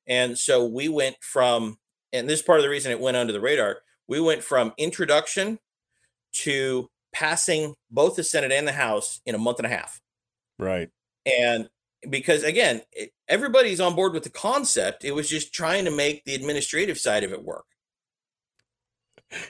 And 0.06 0.38
so 0.38 0.66
we 0.66 0.90
went 0.90 1.16
from, 1.22 1.78
and 2.12 2.30
this 2.30 2.42
is 2.42 2.46
part 2.46 2.60
of 2.60 2.64
the 2.64 2.70
reason 2.70 2.92
it 2.92 3.00
went 3.00 3.18
under 3.18 3.34
the 3.34 3.40
radar 3.40 3.78
we 4.08 4.20
went 4.20 4.44
from 4.44 4.74
introduction 4.78 5.60
to 6.34 6.90
passing 7.14 7.74
both 7.90 8.16
the 8.16 8.24
Senate 8.24 8.52
and 8.52 8.68
the 8.68 8.74
House 8.74 9.22
in 9.26 9.36
a 9.36 9.40
month 9.40 9.60
and 9.60 9.66
a 9.66 9.70
half. 9.70 10.02
Right. 10.60 10.90
And 11.26 11.70
because 12.10 12.44
again, 12.44 12.82
it, 12.92 13.12
everybody's 13.28 13.80
on 13.80 13.96
board 13.96 14.14
with 14.14 14.24
the 14.24 14.30
concept, 14.30 15.06
it 15.06 15.14
was 15.14 15.30
just 15.30 15.54
trying 15.54 15.86
to 15.86 15.92
make 15.92 16.24
the 16.26 16.36
administrative 16.36 16.98
side 16.98 17.24
of 17.24 17.32
it 17.32 17.44
work. 17.44 17.66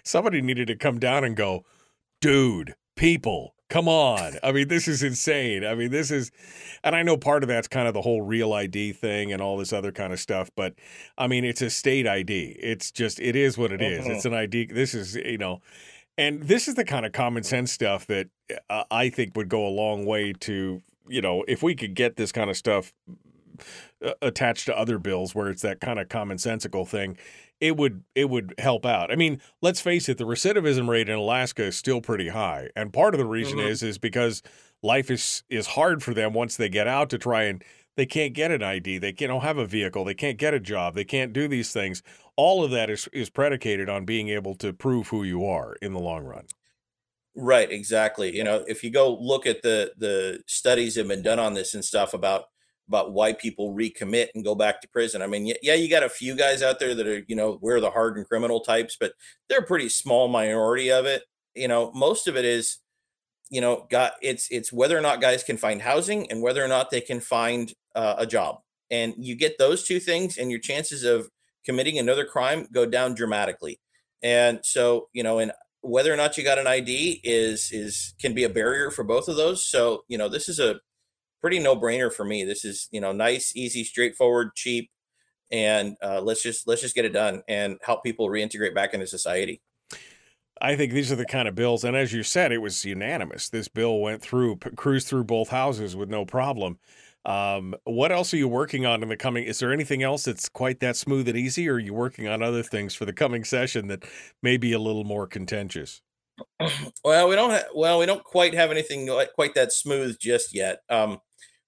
somebody 0.03 0.41
needed 0.41 0.67
to 0.67 0.75
come 0.75 0.99
down 0.99 1.23
and 1.23 1.35
go, 1.35 1.65
dude, 2.21 2.75
people, 2.95 3.54
come 3.75 3.89
on. 3.89 4.35
I 4.41 4.53
mean, 4.53 4.69
this 4.69 4.87
is 4.87 5.03
insane. 5.03 5.65
I 5.65 5.75
mean, 5.75 5.91
this 5.91 6.09
is, 6.09 6.31
and 6.81 6.95
I 6.95 7.03
know 7.03 7.17
part 7.17 7.43
of 7.43 7.49
that's 7.49 7.67
kind 7.67 7.89
of 7.89 7.93
the 7.93 8.01
whole 8.01 8.21
real 8.21 8.53
ID 8.53 8.93
thing 8.93 9.33
and 9.33 9.41
all 9.41 9.57
this 9.57 9.73
other 9.73 9.91
kind 9.91 10.13
of 10.13 10.19
stuff, 10.19 10.49
but 10.55 10.75
I 11.17 11.27
mean, 11.27 11.43
it's 11.43 11.61
a 11.61 11.69
state 11.69 12.07
ID. 12.07 12.55
It's 12.57 12.89
just, 12.89 13.19
it 13.19 13.35
is 13.35 13.57
what 13.57 13.73
it 13.73 13.81
is. 13.81 14.07
It's 14.07 14.23
an 14.23 14.33
ID. 14.33 14.67
This 14.67 14.93
is, 14.93 15.15
you 15.15 15.37
know, 15.37 15.59
and 16.17 16.43
this 16.43 16.69
is 16.69 16.75
the 16.75 16.85
kind 16.85 17.05
of 17.05 17.11
common 17.11 17.43
sense 17.43 17.73
stuff 17.73 18.07
that 18.07 18.29
uh, 18.69 18.85
I 18.89 19.09
think 19.09 19.35
would 19.35 19.49
go 19.49 19.67
a 19.67 19.73
long 19.75 20.05
way 20.05 20.31
to, 20.31 20.81
you 21.09 21.21
know, 21.21 21.43
if 21.45 21.61
we 21.61 21.75
could 21.75 21.95
get 21.95 22.15
this 22.15 22.31
kind 22.31 22.49
of 22.49 22.55
stuff 22.55 22.93
uh, 24.01 24.13
attached 24.21 24.67
to 24.67 24.77
other 24.77 24.97
bills 24.99 25.35
where 25.35 25.49
it's 25.49 25.63
that 25.63 25.81
kind 25.81 25.99
of 25.99 26.07
commonsensical 26.07 26.87
thing, 26.87 27.17
it 27.65 27.77
would 27.77 28.03
it 28.15 28.29
would 28.29 28.53
help 28.59 28.85
out. 28.85 29.11
I 29.11 29.15
mean, 29.15 29.41
let's 29.61 29.81
face 29.81 30.09
it, 30.09 30.17
the 30.17 30.25
recidivism 30.25 30.87
rate 30.87 31.09
in 31.09 31.15
Alaska 31.17 31.63
is 31.63 31.77
still 31.77 32.01
pretty 32.01 32.29
high, 32.29 32.69
and 32.75 32.93
part 32.93 33.13
of 33.13 33.19
the 33.19 33.25
reason 33.25 33.59
Mhm. 33.59 33.67
is 33.67 33.83
is 33.83 33.97
because 33.97 34.41
life 34.83 35.09
is 35.11 35.43
is 35.49 35.67
hard 35.67 36.03
for 36.03 36.13
them 36.13 36.33
once 36.33 36.57
they 36.57 36.69
get 36.69 36.87
out 36.87 37.09
to 37.11 37.17
try 37.17 37.43
and 37.43 37.63
they 37.97 38.05
can't 38.05 38.33
get 38.33 38.51
an 38.51 38.61
ID, 38.63 38.97
they 38.97 39.13
can't 39.13 39.29
don't 39.29 39.41
have 39.41 39.57
a 39.57 39.65
vehicle, 39.65 40.03
they 40.05 40.13
can't 40.13 40.37
get 40.37 40.53
a 40.53 40.59
job, 40.59 40.95
they 40.95 41.05
can't 41.05 41.33
do 41.33 41.47
these 41.47 41.71
things. 41.73 42.03
All 42.35 42.63
of 42.63 42.71
that 42.71 42.89
is 42.89 43.07
is 43.13 43.29
predicated 43.29 43.89
on 43.89 44.05
being 44.05 44.29
able 44.29 44.55
to 44.55 44.73
prove 44.73 45.07
who 45.07 45.23
you 45.23 45.45
are 45.45 45.75
in 45.81 45.93
the 45.93 45.99
long 45.99 46.23
run. 46.25 46.47
Right, 47.37 47.69
exactly. 47.69 48.33
You 48.35 48.43
know, 48.45 48.63
if 48.67 48.83
you 48.83 48.89
go 48.91 49.13
look 49.13 49.45
at 49.45 49.61
the 49.61 49.93
the 49.97 50.41
studies 50.47 50.95
that 50.95 51.01
have 51.01 51.07
been 51.09 51.21
done 51.21 51.39
on 51.39 51.53
this 51.53 51.73
and 51.73 51.83
stuff 51.83 52.13
about 52.13 52.45
about 52.87 53.13
why 53.13 53.33
people 53.33 53.73
recommit 53.73 54.27
and 54.35 54.43
go 54.43 54.55
back 54.55 54.81
to 54.81 54.87
prison. 54.89 55.21
I 55.21 55.27
mean, 55.27 55.53
yeah, 55.61 55.73
you 55.73 55.89
got 55.89 56.03
a 56.03 56.09
few 56.09 56.35
guys 56.35 56.61
out 56.61 56.79
there 56.79 56.93
that 56.93 57.07
are, 57.07 57.23
you 57.27 57.35
know, 57.35 57.57
we're 57.61 57.79
the 57.79 57.91
hardened 57.91 58.27
criminal 58.27 58.59
types, 58.59 58.95
but 58.99 59.13
they're 59.49 59.59
a 59.59 59.65
pretty 59.65 59.89
small 59.89 60.27
minority 60.27 60.91
of 60.91 61.05
it. 61.05 61.23
You 61.55 61.67
know, 61.67 61.91
most 61.93 62.27
of 62.27 62.37
it 62.37 62.45
is, 62.45 62.77
you 63.49 63.61
know, 63.61 63.87
got 63.89 64.13
it's 64.21 64.47
it's 64.51 64.73
whether 64.73 64.97
or 64.97 65.01
not 65.01 65.21
guys 65.21 65.43
can 65.43 65.57
find 65.57 65.81
housing 65.81 66.29
and 66.31 66.41
whether 66.41 66.63
or 66.63 66.67
not 66.67 66.89
they 66.89 67.01
can 67.01 67.19
find 67.19 67.73
uh, 67.95 68.15
a 68.17 68.25
job. 68.25 68.59
And 68.91 69.13
you 69.17 69.35
get 69.35 69.57
those 69.57 69.83
two 69.83 69.99
things, 69.99 70.37
and 70.37 70.51
your 70.51 70.59
chances 70.59 71.03
of 71.03 71.29
committing 71.65 71.97
another 71.97 72.25
crime 72.25 72.67
go 72.71 72.85
down 72.85 73.15
dramatically. 73.15 73.79
And 74.21 74.59
so, 74.63 75.09
you 75.13 75.23
know, 75.23 75.39
and 75.39 75.51
whether 75.81 76.13
or 76.13 76.17
not 76.17 76.37
you 76.37 76.43
got 76.43 76.59
an 76.59 76.67
ID 76.67 77.21
is 77.23 77.69
is 77.71 78.13
can 78.19 78.33
be 78.33 78.43
a 78.43 78.49
barrier 78.49 78.91
for 78.91 79.03
both 79.03 79.27
of 79.27 79.37
those. 79.37 79.65
So, 79.65 80.03
you 80.07 80.17
know, 80.17 80.29
this 80.29 80.49
is 80.49 80.59
a 80.59 80.79
pretty 81.41 81.59
no 81.59 81.75
brainer 81.75 82.11
for 82.13 82.25
me. 82.25 82.43
This 82.43 82.65
is 82.65 82.87
you 82.91 83.01
know 83.01 83.11
nice, 83.11 83.55
easy, 83.55 83.83
straightforward, 83.83 84.51
cheap, 84.55 84.89
and 85.51 85.95
uh, 86.03 86.21
let's 86.21 86.43
just 86.43 86.67
let's 86.67 86.81
just 86.81 86.95
get 86.95 87.05
it 87.05 87.13
done 87.13 87.43
and 87.47 87.77
help 87.83 88.03
people 88.03 88.29
reintegrate 88.29 88.75
back 88.75 88.93
into 88.93 89.07
society. 89.07 89.61
I 90.61 90.75
think 90.75 90.93
these 90.93 91.11
are 91.11 91.17
the 91.17 91.25
kind 91.25 91.47
of 91.47 91.55
bills, 91.55 91.83
and 91.83 91.97
as 91.97 92.13
you 92.13 92.23
said, 92.23 92.51
it 92.51 92.59
was 92.59 92.85
unanimous. 92.85 93.49
This 93.49 93.67
bill 93.67 93.99
went 93.99 94.21
through, 94.21 94.57
cruised 94.77 95.07
through 95.07 95.25
both 95.25 95.49
houses 95.49 95.95
with 95.95 96.09
no 96.09 96.25
problem. 96.25 96.79
Um, 97.25 97.75
what 97.83 98.11
else 98.11 98.33
are 98.33 98.37
you 98.37 98.47
working 98.47 98.85
on 98.85 99.03
in 99.03 99.09
the 99.09 99.17
coming? 99.17 99.45
Is 99.45 99.59
there 99.59 99.73
anything 99.73 100.03
else 100.03 100.23
that's 100.25 100.47
quite 100.47 100.79
that 100.79 100.95
smooth 100.95 101.27
and 101.27 101.37
easy, 101.37 101.67
or 101.67 101.73
are 101.75 101.79
you 101.79 101.93
working 101.93 102.27
on 102.27 102.41
other 102.41 102.63
things 102.63 102.95
for 102.95 103.05
the 103.05 103.13
coming 103.13 103.43
session 103.43 103.87
that 103.87 104.05
may 104.41 104.57
be 104.57 104.71
a 104.71 104.79
little 104.79 105.03
more 105.03 105.27
contentious? 105.27 106.01
Well, 107.03 107.29
we 107.29 107.35
don't 107.35 107.51
ha- 107.51 107.67
well 107.75 107.99
we 107.99 108.05
don't 108.05 108.23
quite 108.23 108.53
have 108.53 108.71
anything 108.71 109.07
like 109.07 109.33
quite 109.33 109.53
that 109.55 109.71
smooth 109.71 110.17
just 110.19 110.55
yet. 110.55 110.79
Um, 110.89 111.19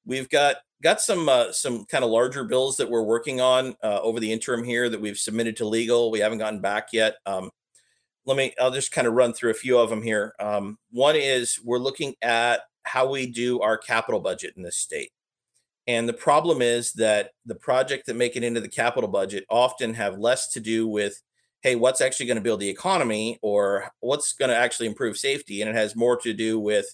we've 0.06 0.30
got 0.30 0.58
got 0.82 1.02
some 1.02 1.30
uh, 1.30 1.52
some 1.52 1.86
kind 1.86 2.04
of 2.04 2.10
larger 2.10 2.44
bills 2.44 2.78
that 2.78 2.90
we're 2.90 3.04
working 3.04 3.40
on 3.40 3.76
uh, 3.84 4.00
over 4.02 4.20
the 4.20 4.32
interim 4.32 4.64
here 4.64 4.90
that 4.90 5.00
we've 5.00 5.18
submitted 5.18 5.58
to 5.58 5.68
legal. 5.68 6.12
We 6.12 6.20
haven't 6.20 6.40
gotten 6.40 6.60
back 6.60 6.90
yet. 6.94 7.18
Um, 7.26 7.52
let 8.26 8.38
me 8.38 8.54
I'll 8.60 8.72
just 8.72 8.92
kind 8.92 9.08
of 9.08 9.14
run 9.14 9.34
through 9.34 9.52
a 9.52 9.56
few 9.56 9.78
of 9.78 9.90
them 9.90 10.02
here. 10.02 10.34
Um, 10.40 10.78
one 10.92 11.16
is 11.16 11.60
we're 11.64 11.78
looking 11.78 12.16
at 12.22 12.62
how 12.84 13.10
we 13.10 13.28
do 13.32 13.60
our 13.62 13.78
capital 13.78 14.20
budget 14.20 14.54
in 14.58 14.64
this 14.64 14.78
state. 14.78 15.12
And 15.88 16.08
the 16.08 16.14
problem 16.14 16.62
is 16.62 16.92
that 16.94 17.32
the 17.46 17.56
project 17.56 18.08
that 18.08 18.16
make 18.16 18.36
it 18.36 18.44
into 18.44 18.60
the 18.60 18.68
capital 18.68 19.10
budget 19.10 19.46
often 19.50 19.94
have 19.94 20.18
less 20.18 20.50
to 20.50 20.60
do 20.60 20.88
with 20.88 21.22
hey, 21.68 21.76
what's 21.76 22.00
actually 22.00 22.26
going 22.26 22.38
to 22.38 22.42
build 22.42 22.62
the 22.62 22.70
economy 22.70 23.38
or 23.42 23.92
what's 24.00 24.32
going 24.32 24.50
to 24.50 24.56
actually 24.56 24.88
improve 24.88 25.18
safety, 25.18 25.62
and 25.62 25.70
it 25.70 25.76
has 25.76 25.98
more 25.98 26.16
to 26.18 26.34
do 26.34 26.58
with 26.60 26.86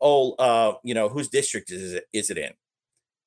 oh, 0.00 0.32
uh, 0.32 0.74
you 0.82 0.94
know, 0.94 1.08
whose 1.08 1.28
district 1.28 1.70
is 1.70 1.92
it 1.92 2.04
is 2.12 2.28
it 2.28 2.36
in? 2.36 2.50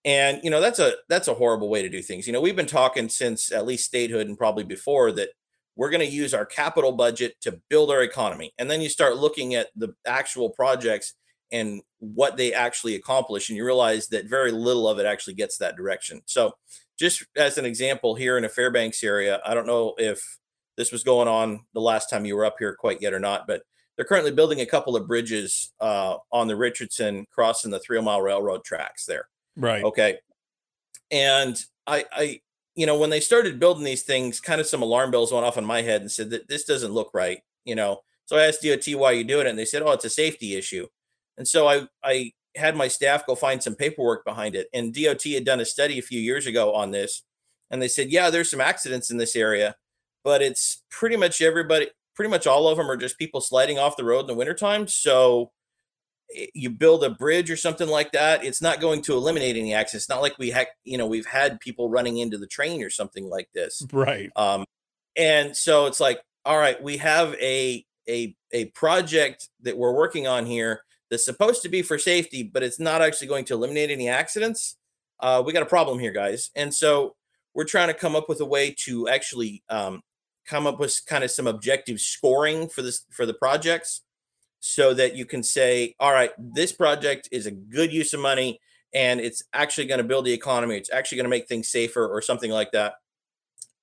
And 0.04 0.42
you 0.44 0.50
know, 0.50 0.60
that's 0.60 0.80
a 0.80 0.96
that's 1.08 1.30
a 1.30 1.34
horrible 1.34 1.70
way 1.70 1.82
to 1.82 1.90
do 1.90 2.02
things. 2.02 2.28
You 2.28 2.34
know, 2.34 2.42
we've 2.42 2.56
been 2.56 2.66
talking 2.66 3.08
since 3.08 3.52
at 3.54 3.66
least 3.66 3.86
statehood 3.86 4.28
and 4.28 4.38
probably 4.38 4.66
before 4.66 5.14
that 5.14 5.30
we're 5.78 5.90
going 5.90 6.06
to 6.06 6.14
use 6.14 6.34
our 6.34 6.46
capital 6.46 6.92
budget 6.92 7.36
to 7.42 7.60
build 7.70 7.92
our 7.92 8.02
economy. 8.02 8.54
And 8.58 8.70
then 8.70 8.82
you 8.82 8.90
start 8.90 9.18
looking 9.18 9.56
at 9.56 9.68
the 9.76 9.94
actual 10.06 10.50
projects 10.50 11.14
and 11.52 11.82
what 12.00 12.38
they 12.38 12.54
actually 12.54 12.96
accomplish 12.96 13.50
and 13.50 13.58
you 13.58 13.66
realize 13.66 14.08
that 14.08 14.26
very 14.30 14.52
little 14.52 14.88
of 14.88 15.00
it 15.00 15.06
actually 15.06 15.34
gets 15.34 15.58
that 15.58 15.76
direction. 15.76 16.22
So, 16.26 16.54
just 16.98 17.26
as 17.36 17.58
an 17.58 17.66
example 17.66 18.16
here 18.16 18.38
in 18.38 18.44
the 18.44 18.50
Fairbanks 18.50 19.04
area, 19.04 19.42
I 19.46 19.54
don't 19.54 19.68
know 19.68 19.96
if 19.98 20.38
this 20.78 20.92
was 20.92 21.04
going 21.04 21.28
on 21.28 21.66
the 21.74 21.82
last 21.82 22.10
time 22.10 22.26
you 22.26 22.36
were 22.36 22.46
up 22.46 22.56
here 22.60 22.76
quite 22.76 23.02
yet 23.02 23.14
or 23.14 23.20
not, 23.20 23.48
but 23.48 23.64
they're 23.96 24.06
currently 24.06 24.32
building 24.32 24.62
a 24.62 24.66
couple 24.66 24.96
of 24.96 25.08
bridges 25.08 25.74
uh, 25.80 26.18
on 26.32 26.48
the 26.48 26.56
Richardson 26.56 27.26
crossing 27.32 27.72
the 27.72 27.80
three 27.80 28.02
mile 28.02 28.22
railroad 28.22 28.64
tracks 28.64 29.06
there. 29.06 29.28
Right. 29.56 29.84
Okay. 29.84 30.18
And 31.12 31.58
I, 31.88 32.06
I, 32.12 32.42
you 32.76 32.86
know, 32.86 32.98
when 32.98 33.10
they 33.10 33.22
started 33.22 33.60
building 33.60 33.86
these 33.86 34.04
things, 34.04 34.42
kind 34.42 34.60
of 34.60 34.68
some 34.68 34.82
alarm 34.82 35.12
bells 35.12 35.32
went 35.32 35.46
off 35.46 35.58
in 35.58 35.66
my 35.66 35.82
head 35.82 36.02
and 36.02 36.12
said 36.12 36.30
that 36.32 36.48
this 36.50 36.66
doesn't 36.66 36.92
look 36.92 37.12
right, 37.14 37.40
you 37.64 37.76
know. 37.76 38.02
So 38.26 38.38
I 38.38 38.48
asked 38.48 38.64
DOT 38.64 38.88
why 38.96 39.12
you're 39.12 39.24
doing 39.24 39.46
it, 39.46 39.52
and 39.52 39.60
they 39.60 39.66
said, 39.66 39.82
"Oh, 39.82 39.92
it's 39.92 40.04
a 40.04 40.10
safety 40.10 40.56
issue." 40.56 40.88
And 41.38 41.48
so 41.48 41.68
I, 41.68 41.88
I 42.04 42.32
had 42.56 42.76
my 42.76 42.88
staff 42.88 43.26
go 43.26 43.36
find 43.36 43.62
some 43.62 43.76
paperwork 43.76 44.26
behind 44.26 44.56
it. 44.56 44.68
And 44.74 44.94
DOT 44.94 45.24
had 45.24 45.46
done 45.46 45.60
a 45.60 45.66
study 45.66 46.00
a 46.00 46.04
few 46.04 46.20
years 46.20 46.48
ago 46.48 46.74
on 46.74 46.92
this, 46.92 47.24
and 47.72 47.82
they 47.82 47.88
said, 47.88 48.10
"Yeah, 48.10 48.30
there's 48.30 48.52
some 48.52 48.62
accidents 48.62 49.10
in 49.10 49.18
this 49.18 49.36
area, 49.36 49.76
but 50.26 50.42
it's 50.42 50.84
pretty 50.90 51.16
much 51.16 51.42
everybody, 51.42 51.88
pretty 52.16 52.32
much 52.32 52.48
all 52.48 52.68
of 52.68 52.78
them 52.78 52.90
are 52.90 52.98
just 52.98 53.18
people 53.18 53.40
sliding 53.40 53.78
off 53.80 53.96
the 53.96 54.04
road 54.04 54.22
in 54.22 54.28
the 54.28 54.34
wintertime. 54.34 54.88
So 54.88 55.52
you 56.56 56.72
build 56.72 57.04
a 57.04 57.12
bridge 57.12 57.52
or 57.52 57.56
something 57.56 57.88
like 57.88 58.12
that, 58.14 58.44
it's 58.44 58.62
not 58.62 58.82
going 58.82 59.04
to 59.04 59.14
eliminate 59.14 59.56
any 59.56 59.76
accidents. 59.76 60.06
It's 60.06 60.10
not 60.10 60.24
like 60.24 60.38
we 60.40 60.50
had, 60.50 60.68
you 60.84 60.98
know, 60.98 61.06
we've 61.06 61.28
had 61.28 61.60
people 61.60 61.90
running 61.90 62.18
into 62.18 62.40
the 62.40 62.48
train 62.48 62.84
or 62.84 62.90
something 62.90 63.30
like 63.30 63.48
this. 63.54 63.86
Right. 63.94 64.32
Um, 64.36 64.66
and 65.16 65.56
so 65.56 65.86
it's 65.86 66.00
like, 66.00 66.20
all 66.44 66.58
right, 66.58 66.82
we 66.82 66.98
have 66.98 67.36
a 67.36 67.86
a 68.10 68.36
a 68.52 68.66
project 68.66 69.50
that 69.62 69.78
we're 69.78 69.94
working 69.94 70.28
on 70.28 70.48
here 70.48 70.82
that's 71.10 71.26
supposed 71.26 71.62
to 71.62 71.70
be 71.70 71.84
for 71.84 72.00
safety, 72.00 72.42
but 72.42 72.64
it's 72.64 72.80
not 72.80 73.04
actually 73.04 73.28
going 73.28 73.46
to 73.46 73.54
eliminate 73.54 73.92
any 73.92 74.10
accidents. 74.10 74.78
Uh, 75.20 75.42
we 75.46 75.54
got 75.54 75.64
a 75.64 75.68
problem 75.68 76.00
here, 76.00 76.12
guys. 76.12 76.50
And 76.56 76.74
so 76.74 77.16
we're 77.54 77.66
trying 77.66 77.88
to 77.88 77.94
come 77.94 78.16
up 78.16 78.28
with 78.28 78.42
a 78.42 78.46
way 78.46 78.76
to 78.86 79.08
actually 79.08 79.64
um, 79.70 80.02
come 80.48 80.68
up 80.68 80.80
with 80.80 81.02
kind 81.08 81.24
of 81.24 81.32
some 81.32 81.48
objective 81.48 82.00
scoring 82.00 82.68
for 82.70 82.82
this 82.82 83.06
for 83.12 83.26
the 83.26 83.34
projects, 83.34 84.02
so 84.60 84.94
that 84.94 85.16
you 85.16 85.26
can 85.26 85.44
say, 85.44 85.96
all 86.00 86.12
right, 86.12 86.32
this 86.38 86.72
project 86.72 87.30
is 87.32 87.46
a 87.46 87.52
good 87.52 87.94
use 87.94 88.14
of 88.14 88.20
money 88.20 88.60
and 88.94 89.20
it's 89.20 89.44
actually 89.54 89.86
going 89.86 89.98
to 90.00 90.04
build 90.04 90.26
the 90.26 90.34
economy. 90.34 90.78
It's 90.78 90.92
actually 90.92 91.18
going 91.18 91.26
to 91.26 91.30
make 91.30 91.48
things 91.48 91.70
safer 91.70 92.08
or 92.08 92.22
something 92.22 92.50
like 92.50 92.72
that 92.72 92.94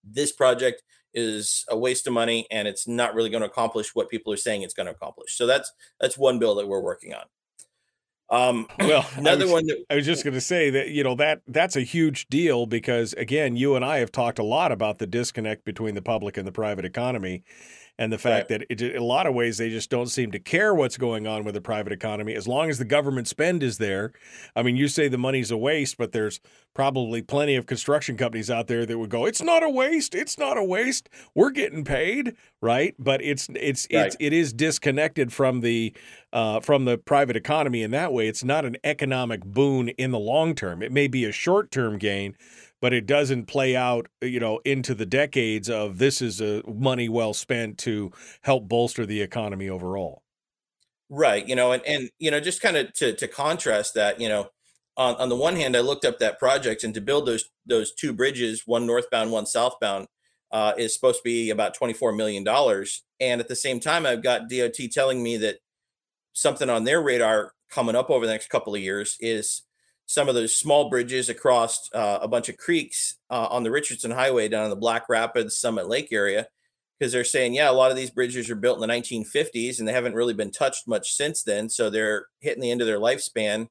this 0.05 0.33
project 0.33 0.83
is 1.15 1.65
a 1.69 1.79
waste 1.79 2.07
of 2.07 2.13
money 2.13 2.47
and 2.51 2.67
it's 2.67 2.89
not 2.89 3.15
really 3.15 3.31
going 3.31 3.43
to 3.43 3.49
accomplish 3.49 3.95
what 3.95 4.09
people 4.09 4.33
are 4.33 4.39
saying 4.39 4.63
it's 4.63 4.75
going 4.75 4.87
to 4.87 4.93
accomplish. 4.93 5.37
So 5.37 5.47
that's 5.47 5.71
that's 6.01 6.17
one 6.17 6.39
bill 6.39 6.55
that 6.57 6.67
we're 6.67 6.81
working 6.81 7.13
on. 7.15 7.25
Um, 8.33 8.67
Well, 8.79 9.07
I 9.17 9.19
another 9.21 9.45
was- 9.45 9.53
one 9.53 9.67
that 9.67 9.85
I 9.91 9.95
was 9.97 10.07
just 10.07 10.25
going 10.25 10.35
to 10.35 10.41
say 10.41 10.71
that 10.71 10.89
you 10.89 11.05
know 11.05 11.15
that 11.17 11.43
that's 11.47 11.77
a 11.77 11.83
huge 11.83 12.27
deal 12.29 12.67
because 12.67 13.13
again, 13.13 13.55
you 13.57 13.77
and 13.77 13.85
I 13.85 13.99
have 13.99 14.11
talked 14.11 14.39
a 14.41 14.43
lot 14.43 14.73
about 14.73 14.99
the 14.99 15.07
disconnect 15.07 15.65
between 15.65 15.95
the 15.95 16.03
public 16.03 16.37
and 16.37 16.47
the 16.49 16.53
private 16.53 16.85
economy, 16.85 17.45
and 17.99 18.13
the 18.13 18.19
fact 18.19 18.49
that 18.49 18.65
it, 18.71 18.81
in 18.81 18.97
a 18.97 19.05
lot 19.05 19.27
of 19.27 19.35
ways 19.35 19.59
they 19.59 19.69
just 19.69 19.91
don't 19.91 20.07
seem 20.07 20.31
to 20.33 20.39
care 20.39 20.75
what's 20.75 20.97
going 20.97 21.27
on 21.27 21.45
with 21.45 21.55
the 21.55 21.61
private 21.61 21.93
economy 21.93 22.35
as 22.35 22.49
long 22.49 22.71
as 22.71 22.79
the 22.79 22.85
government 22.85 23.29
spend 23.29 23.63
is 23.63 23.79
there. 23.79 24.13
I 24.57 24.63
mean, 24.63 24.77
you 24.77 24.89
say 24.89 25.09
the 25.09 25.19
money's 25.19 25.51
a 25.51 25.57
waste, 25.57 25.99
but 25.99 26.13
there's 26.13 26.41
probably 26.75 27.21
plenty 27.21 27.55
of 27.55 27.67
construction 27.67 28.17
companies 28.17 28.51
out 28.51 28.67
there 28.67 28.87
that 28.87 28.99
would 28.99 29.11
go, 29.11 29.27
"It's 29.27 29.43
not 29.43 29.63
a 29.63 29.69
waste. 29.69 30.15
It's 30.15 30.39
not 30.39 30.57
a 30.57 30.65
waste. 30.65 31.09
We're 31.35 31.51
getting 31.51 31.85
paid, 31.85 32.35
right?" 32.61 32.95
But 32.99 33.23
it's 33.23 33.49
it's 33.55 33.87
it's 33.91 34.17
it 34.19 34.33
is 34.33 34.53
disconnected 34.53 35.33
from 35.33 35.61
the 35.61 35.95
uh, 36.33 36.61
from 36.61 36.87
the 36.87 36.97
private 36.97 37.37
economy 37.37 37.83
in 37.83 37.91
that 37.91 38.13
way. 38.13 38.27
It's 38.27 38.45
not 38.45 38.65
an 38.65 38.77
economic 38.85 39.45
boon 39.45 39.91
in 39.91 40.11
the 40.11 40.19
long 40.19 40.55
term. 40.55 40.83
It 40.83 40.93
may 40.93 41.09
be 41.09 41.25
a 41.25 41.33
short 41.33 41.71
term 41.71 41.99
gain, 41.99 42.37
but 42.83 42.93
it 42.93 43.07
doesn't 43.07 43.47
play 43.47 43.77
out, 43.77 44.09
you 44.21 44.41
know, 44.41 44.61
into 44.65 44.93
the 44.93 45.07
decades 45.07 45.71
of 45.71 45.99
this 45.99 46.21
is 46.21 46.41
a 46.41 46.63
money 46.67 47.09
well 47.09 47.33
spent 47.33 47.79
to 47.79 48.11
help 48.43 48.69
bolster 48.69 49.07
the 49.07 49.23
economy 49.23 49.69
overall. 49.69 50.25
Right. 51.09 51.47
You 51.47 51.55
know, 51.55 51.71
and 51.71 51.83
and 51.87 52.11
you 52.19 52.31
know, 52.33 52.41
just 52.41 52.61
kind 52.61 52.77
of 52.77 52.93
to 52.95 53.15
to 53.15 53.29
contrast 53.29 53.95
that, 53.95 54.21
you 54.21 54.29
know, 54.29 54.49
on 54.97 55.15
on 55.15 55.29
the 55.29 55.37
one 55.37 55.55
hand, 55.55 55.77
I 55.77 55.81
looked 55.81 56.05
up 56.05 56.19
that 56.19 56.41
project 56.41 56.83
and 56.83 56.93
to 56.95 57.01
build 57.01 57.25
those 57.27 57.45
those 57.65 57.95
two 57.95 58.13
bridges, 58.13 58.65
one 58.67 58.85
northbound, 58.85 59.31
one 59.31 59.47
southbound, 59.47 60.09
uh, 60.51 60.73
is 60.77 60.93
supposed 60.93 61.19
to 61.19 61.25
be 61.25 61.51
about 61.51 61.75
twenty 61.75 61.93
four 61.93 62.11
million 62.13 62.43
dollars. 62.43 63.05
And 63.21 63.41
at 63.41 63.47
the 63.47 63.55
same 63.55 63.79
time, 63.79 64.07
I've 64.07 64.25
got 64.25 64.49
DOT 64.51 64.91
telling 64.91 65.23
me 65.23 65.37
that 65.37 65.59
something 66.33 66.69
on 66.69 66.83
their 66.83 67.01
radar 67.01 67.53
coming 67.71 67.95
up 67.95 68.11
over 68.11 68.27
the 68.27 68.33
next 68.33 68.51
couple 68.51 68.75
of 68.75 68.81
years 68.81 69.17
is 69.21 69.63
some 70.07 70.29
of 70.29 70.35
those 70.35 70.55
small 70.55 70.91
bridges 70.91 71.29
across 71.29 71.89
uh, 71.95 72.19
a 72.21 72.29
bunch 72.29 72.49
of 72.49 72.57
creeks 72.57 73.17
uh, 73.31 73.47
on 73.51 73.63
the 73.63 73.71
Richardson 73.71 74.11
Highway 74.11 74.49
down 74.49 74.65
in 74.65 74.71
the 74.71 74.77
Black 74.77 75.09
Rapids 75.09 75.59
Summit 75.59 75.89
Lake 75.89 76.09
area 76.13 76.47
because 76.99 77.13
they're 77.13 77.25
saying, 77.25 77.55
yeah, 77.55 77.71
a 77.71 77.73
lot 77.73 77.91
of 77.91 77.97
these 77.97 78.11
bridges 78.11 78.49
are 78.51 78.55
built 78.55 78.81
in 78.81 78.89
the 78.89 78.95
1950s 78.95 79.79
and 79.79 79.89
they 79.89 79.93
haven't 79.93 80.15
really 80.15 80.35
been 80.35 80.53
touched 80.53 80.87
much 80.87 81.15
since 81.15 81.43
then. 81.43 81.69
So 81.69 81.91
they're 81.91 82.27
hitting 82.41 82.63
the 82.63 82.71
end 82.71 82.81
of 82.81 82.87
their 82.87 83.01
lifespan. 83.01 83.67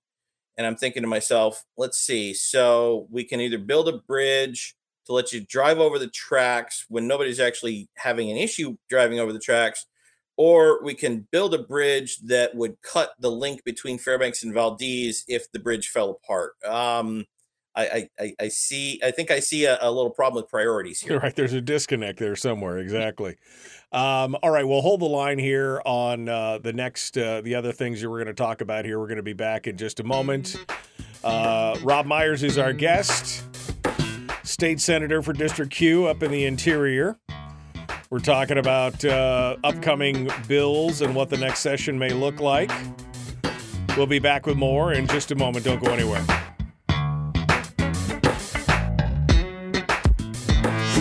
and 0.58 0.68
I'm 0.68 0.76
thinking 0.76 1.04
to 1.04 1.08
myself, 1.08 1.64
let's 1.78 1.98
see. 1.98 2.34
So 2.34 3.08
we 3.10 3.24
can 3.24 3.40
either 3.40 3.58
build 3.58 3.88
a 3.88 4.00
bridge 4.00 4.76
to 5.06 5.14
let 5.14 5.32
you 5.32 5.46
drive 5.46 5.80
over 5.80 5.98
the 5.98 6.10
tracks 6.10 6.86
when 6.90 7.08
nobody's 7.08 7.40
actually 7.40 7.90
having 7.96 8.30
an 8.30 8.38
issue 8.38 8.76
driving 8.90 9.20
over 9.20 9.32
the 9.32 9.40
tracks, 9.40 9.86
or 10.42 10.84
we 10.84 10.96
can 10.96 11.28
build 11.32 11.54
a 11.54 11.62
bridge 11.62 12.18
that 12.22 12.56
would 12.56 12.82
cut 12.82 13.12
the 13.20 13.30
link 13.30 13.64
between 13.64 14.00
Fairbanks 14.00 14.42
and 14.42 14.56
Valdez 14.56 15.24
if 15.28 15.52
the 15.52 15.60
bridge 15.60 15.90
fell 15.90 16.10
apart. 16.10 16.54
Um, 16.66 17.26
I, 17.76 18.10
I, 18.20 18.34
I 18.40 18.48
see. 18.48 19.00
I 19.04 19.12
think 19.12 19.30
I 19.30 19.40
see 19.40 19.66
a, 19.66 19.78
a, 19.80 19.92
little 19.92 20.10
problem 20.10 20.42
with 20.42 20.50
priorities 20.50 21.00
here. 21.00 21.20
Right, 21.20 21.36
there's 21.36 21.54
a 21.54 21.62
disconnect 21.62 22.18
there 22.18 22.36
somewhere. 22.36 22.80
Exactly. 22.80 23.36
Um, 23.92 24.36
all 24.42 24.50
right, 24.50 24.68
we'll 24.68 24.82
hold 24.82 25.02
the 25.02 25.06
line 25.06 25.38
here 25.38 25.80
on 25.86 26.28
uh, 26.28 26.58
the 26.58 26.74
next, 26.74 27.20
uh, 27.20 27.42
the 27.42 27.54
other 27.54 27.72
things 27.72 28.02
that 28.02 28.10
we're 28.10 28.18
going 28.18 28.26
to 28.26 28.34
talk 28.34 28.62
about 28.62 28.84
here. 28.84 29.00
We're 29.00 29.08
going 29.08 29.18
to 29.18 29.24
be 29.24 29.34
back 29.34 29.68
in 29.68 29.78
just 29.78 30.00
a 30.00 30.04
moment. 30.04 30.58
Uh, 31.24 31.78
Robb 31.84 32.08
Myers 32.08 32.42
is 32.42 32.58
our 32.58 32.74
guest, 32.74 33.44
state 34.44 34.82
senator 34.82 35.22
for 35.22 35.34
District 35.34 35.72
Q 35.72 36.08
up 36.08 36.24
in 36.24 36.32
the 36.32 36.46
interior. 36.46 37.20
We're 38.12 38.20
talking 38.20 38.58
about 38.58 39.06
uh, 39.06 39.56
upcoming 39.64 40.30
bills 40.46 41.00
and 41.00 41.16
what 41.16 41.30
the 41.30 41.38
next 41.38 41.60
session 41.60 41.98
may 41.98 42.10
look 42.10 42.42
like. 42.42 42.70
We'll 43.96 44.06
be 44.06 44.20
back 44.20 44.46
with 44.46 44.58
more 44.58 44.92
in 44.92 45.08
just 45.08 45.32
a 45.32 45.36
moment. 45.36 45.64
Don't 45.64 45.82
go 45.82 45.94
anywhere. 45.94 46.22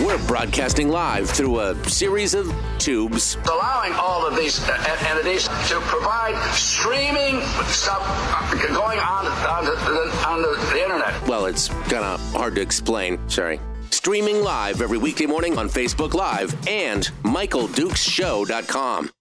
We're 0.05 0.25
broadcasting 0.25 0.87
live 0.87 1.29
through 1.29 1.59
a 1.59 1.89
series 1.89 2.33
of 2.33 2.49
tubes. 2.79 3.35
Allowing 3.43 3.91
all 3.95 4.25
of 4.25 4.37
these 4.37 4.65
uh, 4.69 4.97
entities 5.09 5.49
to 5.67 5.81
provide 5.81 6.41
streaming 6.53 7.41
stuff 7.65 8.03
uh, 8.07 8.67
going 8.67 8.99
on 8.99 9.25
on 9.25 9.65
the, 9.65 10.25
on 10.25 10.41
the 10.41 10.81
internet. 10.81 11.27
Well, 11.27 11.45
it's 11.47 11.67
kind 11.67 12.05
of 12.05 12.21
hard 12.31 12.55
to 12.55 12.61
explain. 12.61 13.19
Sorry 13.27 13.59
streaming 14.01 14.41
live 14.41 14.81
every 14.81 14.97
weekday 14.97 15.27
morning 15.27 15.59
on 15.59 15.69
Facebook 15.69 16.15
Live 16.15 16.55
and 16.67 17.03
MichaelDukesShow.com. 17.21 19.11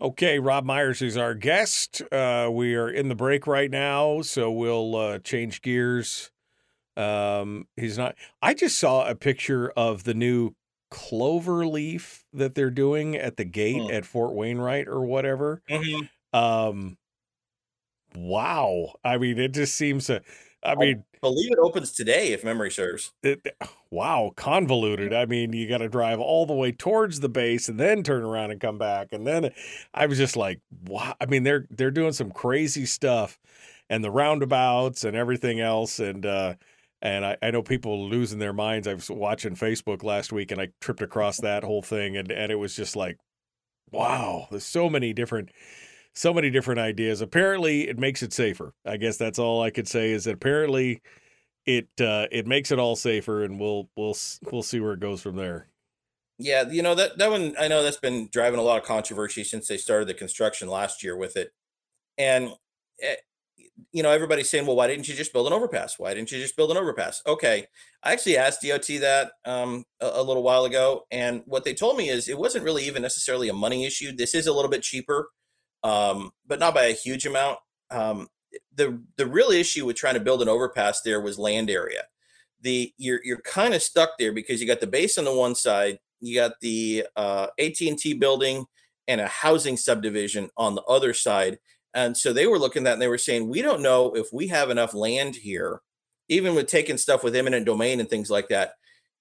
Okay, 0.00 0.38
Robb 0.38 0.64
Myers 0.64 1.02
is 1.02 1.18
our 1.18 1.34
guest. 1.34 2.00
Uh, 2.10 2.48
we 2.50 2.74
are 2.74 2.88
in 2.88 3.10
the 3.10 3.14
break 3.14 3.46
right 3.46 3.70
now, 3.70 4.22
so 4.22 4.50
we'll 4.50 4.96
uh, 4.96 5.18
change 5.18 5.60
gears. 5.60 6.30
Um, 6.96 7.68
he's 7.76 7.98
not. 7.98 8.14
I 8.40 8.54
just 8.54 8.78
saw 8.78 9.06
a 9.06 9.14
picture 9.14 9.70
of 9.76 10.04
the 10.04 10.14
new 10.14 10.54
clover 10.90 11.66
leaf 11.66 12.24
that 12.32 12.54
they're 12.54 12.70
doing 12.70 13.14
at 13.14 13.36
the 13.36 13.44
gate 13.44 13.82
hmm. 13.82 13.90
at 13.90 14.06
Fort 14.06 14.32
Wainwright 14.32 14.88
or 14.88 15.04
whatever. 15.04 15.60
Mm-hmm. 15.68 16.34
Um, 16.34 16.96
wow. 18.16 18.94
I 19.04 19.18
mean, 19.18 19.38
it 19.38 19.52
just 19.52 19.76
seems 19.76 20.06
to. 20.06 20.22
I 20.62 20.76
mean, 20.76 21.04
I 21.12 21.13
believe 21.24 21.50
it 21.50 21.58
opens 21.58 21.90
today, 21.92 22.32
if 22.32 22.44
memory 22.44 22.70
serves. 22.70 23.12
It, 23.22 23.56
wow, 23.90 24.32
convoluted. 24.36 25.14
I 25.14 25.24
mean, 25.24 25.52
you 25.52 25.66
got 25.68 25.78
to 25.78 25.88
drive 25.88 26.20
all 26.20 26.44
the 26.46 26.54
way 26.54 26.70
towards 26.70 27.20
the 27.20 27.28
base 27.28 27.68
and 27.68 27.80
then 27.80 28.02
turn 28.02 28.22
around 28.22 28.50
and 28.50 28.60
come 28.60 28.78
back. 28.78 29.08
And 29.12 29.26
then 29.26 29.50
I 29.94 30.06
was 30.06 30.18
just 30.18 30.36
like, 30.36 30.60
wow. 30.86 31.14
I 31.20 31.26
mean, 31.26 31.42
they're 31.42 31.66
they're 31.70 31.90
doing 31.90 32.12
some 32.12 32.30
crazy 32.30 32.86
stuff, 32.86 33.38
and 33.88 34.04
the 34.04 34.10
roundabouts 34.10 35.04
and 35.04 35.16
everything 35.16 35.60
else. 35.60 35.98
And 35.98 36.26
uh, 36.26 36.54
and 37.02 37.24
I, 37.24 37.36
I 37.42 37.50
know 37.50 37.62
people 37.62 38.08
losing 38.08 38.38
their 38.38 38.52
minds. 38.52 38.86
I 38.86 38.94
was 38.94 39.10
watching 39.10 39.56
Facebook 39.56 40.04
last 40.04 40.32
week, 40.32 40.50
and 40.52 40.60
I 40.60 40.68
tripped 40.80 41.02
across 41.02 41.38
that 41.38 41.64
whole 41.64 41.82
thing, 41.82 42.16
and 42.16 42.30
and 42.30 42.52
it 42.52 42.56
was 42.56 42.76
just 42.76 42.96
like, 42.96 43.18
wow. 43.90 44.48
There's 44.50 44.66
so 44.66 44.90
many 44.90 45.12
different 45.14 45.50
so 46.14 46.32
many 46.32 46.50
different 46.50 46.80
ideas. 46.80 47.20
Apparently, 47.20 47.88
it 47.88 47.98
makes 47.98 48.22
it 48.22 48.32
safer. 48.32 48.72
I 48.86 48.96
guess 48.96 49.16
that's 49.16 49.38
all 49.38 49.62
I 49.62 49.70
could 49.70 49.88
say 49.88 50.12
is 50.12 50.24
that 50.24 50.34
apparently 50.34 51.02
it 51.66 51.88
uh, 52.00 52.26
it 52.30 52.46
makes 52.46 52.70
it 52.70 52.78
all 52.78 52.96
safer, 52.96 53.44
and 53.44 53.58
we'll 53.58 53.88
we'll 53.96 54.16
we'll 54.50 54.62
see 54.62 54.80
where 54.80 54.92
it 54.92 55.00
goes 55.00 55.22
from 55.22 55.36
there. 55.36 55.68
Yeah, 56.38 56.68
you 56.68 56.82
know 56.82 56.94
that 56.94 57.18
that 57.18 57.30
one 57.30 57.54
I 57.58 57.68
know 57.68 57.82
that's 57.82 57.96
been 57.96 58.28
driving 58.32 58.60
a 58.60 58.62
lot 58.62 58.80
of 58.80 58.86
controversy 58.86 59.44
since 59.44 59.68
they 59.68 59.76
started 59.76 60.08
the 60.08 60.14
construction 60.14 60.68
last 60.68 61.02
year 61.02 61.16
with 61.16 61.36
it, 61.36 61.52
and 62.18 62.50
eh, 63.00 63.16
you 63.92 64.02
know 64.02 64.10
everybody's 64.10 64.50
saying, 64.50 64.66
well, 64.66 64.76
why 64.76 64.86
didn't 64.86 65.08
you 65.08 65.14
just 65.14 65.32
build 65.32 65.46
an 65.46 65.52
overpass? 65.52 65.98
Why 65.98 66.12
didn't 66.14 66.32
you 66.32 66.40
just 66.40 66.56
build 66.56 66.70
an 66.70 66.76
overpass? 66.76 67.22
Okay, 67.26 67.66
I 68.02 68.12
actually 68.12 68.36
asked 68.36 68.62
DOT 68.62 68.86
that 69.00 69.32
um, 69.44 69.84
a, 70.00 70.10
a 70.14 70.22
little 70.22 70.42
while 70.42 70.64
ago, 70.64 71.06
and 71.10 71.42
what 71.46 71.64
they 71.64 71.74
told 71.74 71.96
me 71.96 72.08
is 72.08 72.28
it 72.28 72.38
wasn't 72.38 72.64
really 72.64 72.84
even 72.84 73.02
necessarily 73.02 73.48
a 73.48 73.54
money 73.54 73.84
issue. 73.84 74.12
This 74.12 74.34
is 74.34 74.46
a 74.46 74.52
little 74.52 74.70
bit 74.70 74.82
cheaper 74.82 75.28
um, 75.84 76.32
but 76.46 76.58
not 76.58 76.74
by 76.74 76.84
a 76.84 76.92
huge 76.92 77.26
amount. 77.26 77.58
Um, 77.90 78.28
the 78.74 79.00
the 79.16 79.26
real 79.26 79.50
issue 79.50 79.86
with 79.86 79.96
trying 79.96 80.14
to 80.14 80.20
build 80.20 80.42
an 80.42 80.48
overpass 80.48 81.02
there 81.02 81.20
was 81.20 81.38
land 81.38 81.70
area. 81.70 82.02
The 82.62 82.92
you're 82.96 83.20
you're 83.22 83.40
kind 83.42 83.74
of 83.74 83.82
stuck 83.82 84.18
there 84.18 84.32
because 84.32 84.60
you 84.60 84.66
got 84.66 84.80
the 84.80 84.86
base 84.86 85.18
on 85.18 85.24
the 85.24 85.34
one 85.34 85.54
side, 85.54 85.98
you 86.20 86.34
got 86.34 86.52
the 86.60 87.06
uh, 87.14 87.48
AT 87.60 87.80
and 87.82 87.98
T 87.98 88.14
building 88.14 88.64
and 89.06 89.20
a 89.20 89.28
housing 89.28 89.76
subdivision 89.76 90.50
on 90.56 90.74
the 90.74 90.82
other 90.82 91.12
side. 91.12 91.58
And 91.92 92.16
so 92.16 92.32
they 92.32 92.46
were 92.46 92.58
looking 92.58 92.80
at 92.80 92.84
that 92.84 92.92
and 92.94 93.02
they 93.02 93.08
were 93.08 93.18
saying, 93.18 93.48
we 93.48 93.62
don't 93.62 93.82
know 93.82 94.16
if 94.16 94.28
we 94.32 94.48
have 94.48 94.70
enough 94.70 94.94
land 94.94 95.36
here, 95.36 95.80
even 96.28 96.54
with 96.54 96.66
taking 96.66 96.98
stuff 96.98 97.22
with 97.22 97.36
eminent 97.36 97.66
domain 97.66 98.00
and 98.00 98.08
things 98.08 98.30
like 98.30 98.48
that, 98.48 98.72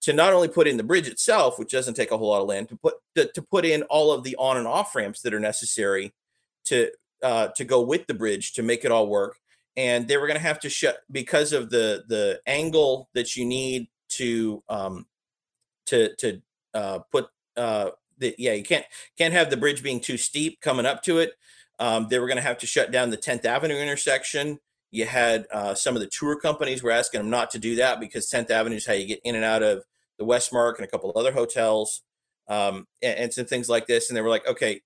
to 0.01 0.13
not 0.13 0.33
only 0.33 0.47
put 0.47 0.67
in 0.67 0.77
the 0.77 0.83
bridge 0.83 1.07
itself, 1.07 1.59
which 1.59 1.71
doesn't 1.71 1.93
take 1.93 2.11
a 2.11 2.17
whole 2.17 2.29
lot 2.29 2.41
of 2.41 2.47
land, 2.47 2.69
to 2.69 2.77
put 2.77 2.95
to, 3.15 3.29
to 3.33 3.41
put 3.41 3.65
in 3.65 3.83
all 3.83 4.11
of 4.11 4.23
the 4.23 4.35
on 4.37 4.57
and 4.57 4.67
off 4.67 4.95
ramps 4.95 5.21
that 5.21 5.33
are 5.33 5.39
necessary 5.39 6.13
to 6.65 6.89
uh, 7.21 7.47
to 7.49 7.63
go 7.63 7.81
with 7.81 8.07
the 8.07 8.13
bridge 8.13 8.53
to 8.53 8.63
make 8.63 8.83
it 8.85 8.91
all 8.91 9.07
work. 9.07 9.37
And 9.75 10.07
they 10.07 10.17
were 10.17 10.27
going 10.27 10.37
to 10.37 10.45
have 10.45 10.59
to 10.61 10.69
shut 10.69 10.99
because 11.11 11.53
of 11.53 11.69
the 11.69 12.03
the 12.07 12.41
angle 12.45 13.09
that 13.13 13.35
you 13.35 13.45
need 13.45 13.87
to 14.09 14.63
um, 14.69 15.07
to 15.87 16.15
to 16.17 16.41
uh, 16.73 16.99
put 17.11 17.27
uh, 17.57 17.91
the 18.17 18.35
yeah 18.37 18.53
you 18.53 18.63
can't 18.63 18.85
can't 19.17 19.33
have 19.33 19.49
the 19.49 19.57
bridge 19.57 19.81
being 19.81 19.99
too 19.99 20.17
steep 20.17 20.61
coming 20.61 20.85
up 20.85 21.03
to 21.03 21.19
it. 21.19 21.33
Um, 21.79 22.07
they 22.09 22.19
were 22.19 22.27
going 22.27 22.37
to 22.37 22.43
have 22.43 22.59
to 22.59 22.67
shut 22.67 22.91
down 22.91 23.09
the 23.09 23.17
10th 23.17 23.45
Avenue 23.45 23.75
intersection. 23.75 24.59
You 24.91 25.05
had 25.05 25.47
uh, 25.51 25.73
some 25.73 25.95
of 25.95 26.01
the 26.01 26.07
tour 26.07 26.39
companies 26.39 26.83
were 26.83 26.91
asking 26.91 27.21
them 27.21 27.29
not 27.31 27.49
to 27.51 27.59
do 27.59 27.75
that 27.77 27.99
because 27.99 28.29
10th 28.29 28.51
Avenue 28.51 28.75
is 28.75 28.85
how 28.85 28.93
you 28.93 29.07
get 29.07 29.21
in 29.23 29.35
and 29.35 29.43
out 29.43 29.63
of 29.63 29.83
the 30.19 30.23
Westmark 30.23 30.75
and 30.75 30.85
a 30.85 30.87
couple 30.87 31.11
other 31.15 31.31
hotels 31.31 32.03
um, 32.47 32.87
and, 33.01 33.17
and 33.17 33.33
some 33.33 33.45
things 33.45 33.69
like 33.69 33.87
this. 33.87 34.09
And 34.09 34.15
they 34.15 34.21
were 34.21 34.29
like, 34.29 34.47
okay, 34.47 34.81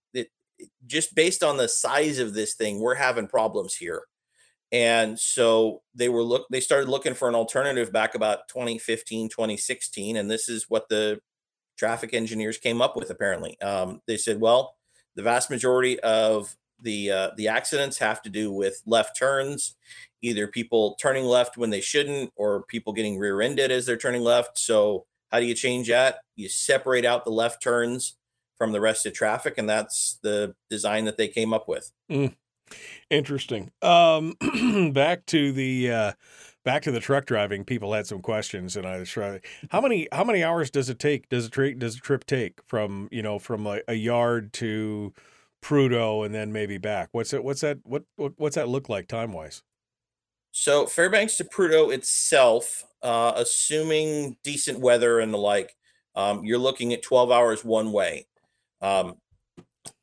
just 0.85 1.15
based 1.15 1.43
on 1.43 1.57
the 1.57 1.67
size 1.67 2.19
of 2.19 2.33
this 2.33 2.55
thing, 2.55 2.79
we're 2.79 2.95
having 2.95 3.27
problems 3.27 3.75
here. 3.75 4.03
And 4.71 5.17
so 5.17 5.81
they 5.95 6.09
were 6.09 6.23
look 6.23 6.45
they 6.51 6.59
started 6.59 6.89
looking 6.89 7.13
for 7.13 7.29
an 7.29 7.35
alternative 7.35 7.91
back 7.91 8.15
about 8.15 8.49
2015, 8.49 9.29
2016 9.29 10.17
and 10.17 10.29
this 10.29 10.49
is 10.49 10.65
what 10.67 10.89
the 10.89 11.21
traffic 11.77 12.13
engineers 12.13 12.57
came 12.57 12.81
up 12.81 12.95
with 12.95 13.09
apparently. 13.09 13.59
Um, 13.61 14.01
they 14.07 14.17
said, 14.17 14.41
well, 14.41 14.75
the 15.15 15.23
vast 15.23 15.49
majority 15.49 15.99
of 16.01 16.55
the 16.81 17.11
uh, 17.11 17.29
the 17.37 17.47
accidents 17.47 17.97
have 17.99 18.21
to 18.23 18.29
do 18.29 18.51
with 18.51 18.81
left 18.85 19.17
turns, 19.17 19.75
either 20.21 20.47
people 20.47 20.95
turning 20.99 21.25
left 21.25 21.57
when 21.57 21.69
they 21.69 21.81
shouldn't 21.81 22.31
or 22.35 22.63
people 22.63 22.93
getting 22.93 23.17
rear-ended 23.17 23.71
as 23.71 23.85
they're 23.85 23.97
turning 23.97 24.21
left. 24.21 24.59
So 24.59 25.05
how 25.31 25.39
do 25.39 25.45
you 25.45 25.55
change 25.55 25.87
that? 25.87 26.19
You 26.35 26.49
separate 26.49 27.05
out 27.05 27.25
the 27.25 27.31
left 27.31 27.63
turns 27.63 28.17
from 28.57 28.71
the 28.71 28.81
rest 28.81 29.05
of 29.05 29.13
traffic, 29.13 29.55
and 29.57 29.69
that's 29.69 30.19
the 30.23 30.55
design 30.69 31.05
that 31.05 31.17
they 31.17 31.27
came 31.27 31.53
up 31.53 31.67
with. 31.67 31.91
Mm. 32.11 32.35
Interesting. 33.09 33.71
Um, 33.81 34.33
back 34.93 35.25
to 35.27 35.51
the 35.51 35.91
uh, 35.91 36.11
back 36.65 36.81
to 36.83 36.91
the 36.91 36.99
truck 36.99 37.25
driving. 37.25 37.63
People 37.63 37.93
had 37.93 38.07
some 38.07 38.21
questions, 38.21 38.75
and 38.75 38.85
I 38.85 38.97
was 38.99 39.09
trying. 39.09 39.39
How 39.69 39.79
many 39.79 40.07
how 40.11 40.23
many 40.23 40.43
hours 40.43 40.69
does 40.69 40.89
it 40.89 40.99
take? 40.99 41.29
Does 41.29 41.45
a 41.45 41.49
trip 41.49 41.79
does 41.79 41.95
a 41.95 41.99
trip 41.99 42.25
take 42.25 42.59
from 42.67 43.07
you 43.11 43.23
know 43.23 43.39
from 43.39 43.65
a, 43.65 43.79
a 43.87 43.93
yard 43.93 44.51
to 44.53 45.13
Prudhoe 45.63 46.25
and 46.25 46.35
then 46.35 46.51
maybe 46.51 46.77
back? 46.77 47.09
What's 47.13 47.33
it? 47.33 47.43
What's 47.43 47.61
that? 47.61 47.79
What, 47.83 48.03
what 48.17 48.33
what's 48.37 48.55
that 48.55 48.67
look 48.67 48.89
like 48.89 49.07
time 49.07 49.31
wise? 49.31 49.63
So 50.51 50.87
Fairbanks 50.87 51.37
to 51.37 51.43
Prudhoe 51.43 51.93
itself, 51.93 52.83
uh, 53.03 53.33
assuming 53.35 54.37
decent 54.43 54.79
weather 54.79 55.19
and 55.19 55.31
the 55.31 55.37
like, 55.37 55.75
um, 56.15 56.43
you're 56.43 56.57
looking 56.57 56.93
at 56.93 57.03
12 57.03 57.31
hours 57.31 57.63
one 57.63 57.91
way. 57.91 58.25
Um, 58.81 59.15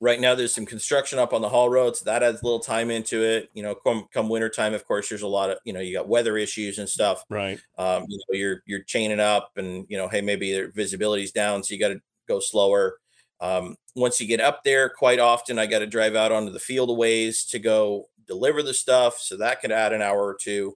right 0.00 0.20
now, 0.20 0.34
there's 0.34 0.54
some 0.54 0.66
construction 0.66 1.18
up 1.18 1.32
on 1.32 1.42
the 1.42 1.48
haul 1.48 1.68
roads 1.68 2.00
that 2.02 2.22
adds 2.22 2.40
a 2.40 2.44
little 2.44 2.60
time 2.60 2.90
into 2.90 3.22
it. 3.22 3.50
You 3.54 3.62
know, 3.62 3.74
come 3.74 4.06
come 4.12 4.28
winter 4.28 4.48
time, 4.48 4.74
of 4.74 4.86
course, 4.86 5.08
there's 5.08 5.22
a 5.22 5.28
lot 5.28 5.50
of 5.50 5.58
you 5.64 5.72
know 5.72 5.80
you 5.80 5.94
got 5.94 6.08
weather 6.08 6.36
issues 6.36 6.78
and 6.78 6.88
stuff. 6.88 7.24
Right. 7.28 7.58
Um, 7.78 8.04
you 8.08 8.18
know, 8.18 8.38
you're 8.38 8.62
you're 8.66 8.82
chaining 8.82 9.20
up, 9.20 9.50
and 9.56 9.86
you 9.88 9.96
know, 9.96 10.08
hey, 10.08 10.20
maybe 10.20 10.52
their 10.52 10.70
visibility's 10.70 11.32
down, 11.32 11.62
so 11.62 11.74
you 11.74 11.80
got 11.80 11.88
to 11.88 12.00
go 12.28 12.40
slower. 12.40 12.98
Um, 13.40 13.76
once 13.96 14.20
you 14.20 14.26
get 14.26 14.40
up 14.40 14.64
there, 14.64 14.88
quite 14.88 15.18
often 15.18 15.58
I 15.58 15.66
got 15.66 15.80
to 15.80 15.86
drive 15.86 16.14
out 16.14 16.32
onto 16.32 16.52
the 16.52 16.60
field 16.60 16.90
a 16.90 16.94
ways 16.94 17.44
to 17.46 17.58
go 17.58 18.06
deliver 18.26 18.62
the 18.62 18.74
stuff, 18.74 19.18
so 19.18 19.36
that 19.36 19.60
could 19.60 19.72
add 19.72 19.92
an 19.92 20.02
hour 20.02 20.20
or 20.20 20.36
two. 20.40 20.74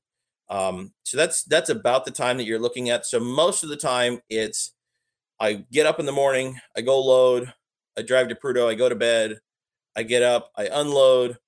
Um, 0.50 0.92
so 1.04 1.16
that's 1.16 1.44
that's 1.44 1.70
about 1.70 2.04
the 2.04 2.10
time 2.10 2.36
that 2.38 2.44
you're 2.44 2.58
looking 2.58 2.90
at. 2.90 3.06
So 3.06 3.20
most 3.20 3.62
of 3.62 3.68
the 3.68 3.76
time, 3.76 4.20
it's 4.28 4.72
I 5.40 5.64
get 5.70 5.86
up 5.86 6.00
in 6.00 6.06
the 6.06 6.12
morning, 6.12 6.58
I 6.76 6.80
go 6.80 7.00
load, 7.00 7.52
I 7.98 8.02
drive 8.02 8.28
to 8.28 8.34
Prudhoe, 8.36 8.68
I 8.70 8.74
go 8.74 8.88
to 8.88 8.94
bed, 8.94 9.40
I 9.96 10.04
get 10.04 10.22
up, 10.22 10.50
I 10.56 10.68
unload, 10.72 11.38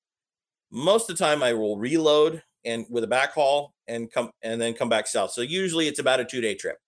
Most 0.71 1.11
of 1.11 1.17
the 1.17 1.25
time, 1.25 1.43
I 1.43 1.53
will 1.55 1.79
reload 1.79 2.43
and 2.65 2.87
with 2.91 3.05
a 3.05 3.09
backhaul 3.09 3.71
and 3.89 4.11
come 4.11 4.31
and 4.43 4.61
then 4.61 4.75
come 4.75 4.89
back 4.89 5.07
south. 5.07 5.33
So 5.33 5.43
usually, 5.43 5.89
it's 5.89 5.99
about 6.01 6.21
a 6.21 6.25
two 6.25 6.41
day 6.41 6.55
trip. 6.55 6.79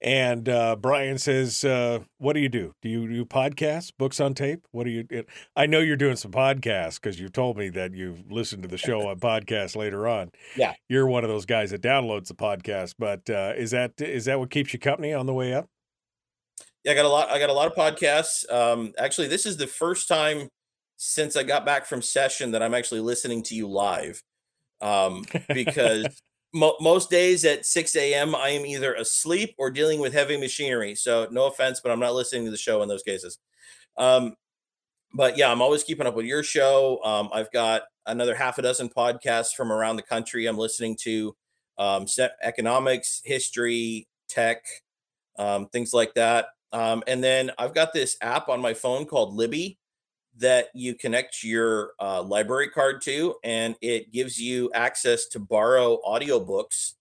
And 0.00 0.48
uh, 0.48 0.74
Brian 0.76 1.16
says, 1.18 1.62
uh, 1.62 2.00
"What 2.18 2.32
do 2.32 2.40
you 2.40 2.48
do? 2.48 2.74
Do 2.82 2.88
you 2.88 3.06
do 3.08 3.24
podcasts, 3.24 3.92
books 3.96 4.20
on 4.20 4.34
tape? 4.34 4.66
What 4.72 4.84
do 4.84 4.90
you? 4.90 5.24
I 5.54 5.66
know 5.66 5.78
you're 5.78 5.96
doing 5.96 6.16
some 6.16 6.32
podcasts 6.32 6.96
because 6.96 7.20
you 7.20 7.28
told 7.28 7.56
me 7.56 7.68
that 7.70 7.94
you've 7.94 8.30
listened 8.30 8.62
to 8.64 8.68
the 8.68 8.78
show 8.78 9.06
on 9.06 9.20
podcast 9.20 9.76
later 9.76 10.08
on. 10.08 10.32
Yeah, 10.56 10.74
you're 10.88 11.06
one 11.06 11.22
of 11.22 11.30
those 11.30 11.46
guys 11.46 11.70
that 11.70 11.82
downloads 11.82 12.26
the 12.26 12.34
podcast. 12.34 12.94
But 12.98 13.30
uh, 13.30 13.52
is 13.56 13.70
that 13.70 14.00
is 14.00 14.24
that 14.24 14.40
what 14.40 14.50
keeps 14.50 14.72
you 14.72 14.80
company 14.80 15.12
on 15.14 15.26
the 15.26 15.34
way 15.34 15.54
up? 15.54 15.68
Yeah, 16.84 16.92
I 16.92 16.94
got 16.94 17.04
a 17.04 17.08
lot. 17.08 17.30
I 17.30 17.38
got 17.38 17.50
a 17.50 17.52
lot 17.52 17.68
of 17.68 17.74
podcasts. 17.74 18.50
Um, 18.52 18.92
actually, 18.98 19.28
this 19.28 19.46
is 19.46 19.56
the 19.56 19.66
first 19.66 20.08
time 20.08 20.48
since 20.96 21.36
I 21.36 21.42
got 21.42 21.64
back 21.64 21.86
from 21.86 22.02
session 22.02 22.52
that 22.52 22.62
I'm 22.62 22.74
actually 22.74 23.00
listening 23.00 23.42
to 23.44 23.54
you 23.54 23.68
live. 23.68 24.22
Um, 24.80 25.24
because 25.48 26.22
mo- 26.54 26.76
most 26.80 27.10
days 27.10 27.44
at 27.44 27.66
6 27.66 27.96
a.m. 27.96 28.34
I 28.34 28.50
am 28.50 28.66
either 28.66 28.94
asleep 28.94 29.54
or 29.58 29.70
dealing 29.70 30.00
with 30.00 30.12
heavy 30.12 30.36
machinery. 30.36 30.94
So 30.94 31.28
no 31.30 31.46
offense, 31.46 31.80
but 31.80 31.92
I'm 31.92 32.00
not 32.00 32.14
listening 32.14 32.44
to 32.46 32.50
the 32.50 32.56
show 32.56 32.82
in 32.82 32.88
those 32.88 33.02
cases. 33.02 33.38
Um, 33.96 34.34
but 35.14 35.36
yeah, 35.36 35.50
I'm 35.50 35.62
always 35.62 35.84
keeping 35.84 36.06
up 36.06 36.14
with 36.14 36.26
your 36.26 36.42
show. 36.42 37.02
Um, 37.04 37.28
I've 37.32 37.50
got 37.52 37.82
another 38.06 38.34
half 38.34 38.58
a 38.58 38.62
dozen 38.62 38.88
podcasts 38.88 39.54
from 39.54 39.70
around 39.70 39.96
the 39.96 40.02
country. 40.02 40.46
I'm 40.46 40.58
listening 40.58 40.96
to 41.02 41.34
um, 41.78 42.06
economics, 42.42 43.20
history, 43.24 44.08
tech, 44.28 44.64
um, 45.38 45.68
things 45.68 45.92
like 45.92 46.14
that. 46.14 46.46
Um, 46.72 47.02
and 47.06 47.22
then 47.22 47.50
I've 47.58 47.74
got 47.74 47.92
this 47.92 48.16
app 48.20 48.48
on 48.48 48.60
my 48.60 48.74
phone 48.74 49.04
called 49.04 49.34
Libby 49.34 49.78
that 50.38 50.68
you 50.74 50.94
connect 50.94 51.44
your 51.44 51.92
uh, 52.00 52.22
library 52.22 52.68
card 52.68 53.02
to, 53.02 53.34
and 53.44 53.76
it 53.82 54.12
gives 54.12 54.40
you 54.40 54.70
access 54.74 55.26
to 55.28 55.38
borrow 55.38 55.98
audiobooks 56.06 56.94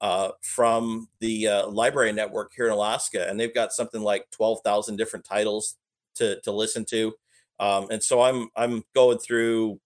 uh, 0.00 0.30
from 0.42 1.08
the 1.20 1.46
uh, 1.46 1.68
library 1.68 2.12
network 2.12 2.52
here 2.56 2.66
in 2.66 2.72
Alaska. 2.72 3.28
And 3.28 3.38
they've 3.38 3.54
got 3.54 3.72
something 3.72 4.00
like 4.00 4.30
12,000 4.30 4.96
different 4.96 5.26
titles 5.26 5.76
to, 6.14 6.40
to 6.40 6.52
listen 6.52 6.86
to. 6.86 7.12
Um, 7.58 7.88
and 7.90 8.02
so 8.02 8.22
I'm 8.22 8.48
I'm 8.56 8.82
going 8.94 9.18
through 9.18 9.80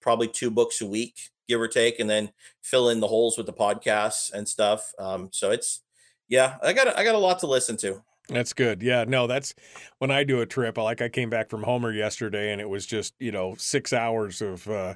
probably 0.00 0.28
two 0.28 0.50
books 0.50 0.80
a 0.80 0.86
week, 0.86 1.14
give 1.46 1.60
or 1.60 1.68
take, 1.68 2.00
and 2.00 2.08
then 2.08 2.30
fill 2.62 2.88
in 2.88 3.00
the 3.00 3.06
holes 3.06 3.36
with 3.36 3.44
the 3.44 3.52
podcasts 3.52 4.32
and 4.32 4.48
stuff. 4.48 4.92
Um, 4.98 5.28
so 5.30 5.50
it's 5.50 5.82
yeah, 6.28 6.56
I 6.62 6.72
got 6.72 6.96
I 6.96 7.04
got 7.04 7.14
a 7.14 7.18
lot 7.18 7.38
to 7.40 7.46
listen 7.46 7.76
to. 7.78 8.02
That's 8.28 8.52
good. 8.52 8.82
Yeah, 8.82 9.04
no, 9.06 9.26
that's 9.26 9.54
when 9.98 10.10
I 10.10 10.24
do 10.24 10.40
a 10.40 10.46
trip. 10.46 10.78
Like 10.78 11.00
I 11.00 11.08
came 11.08 11.30
back 11.30 11.48
from 11.48 11.62
Homer 11.62 11.92
yesterday, 11.92 12.52
and 12.52 12.60
it 12.60 12.68
was 12.68 12.84
just 12.86 13.14
you 13.18 13.30
know 13.30 13.54
six 13.56 13.92
hours 13.92 14.42
of 14.42 14.68
uh, 14.68 14.94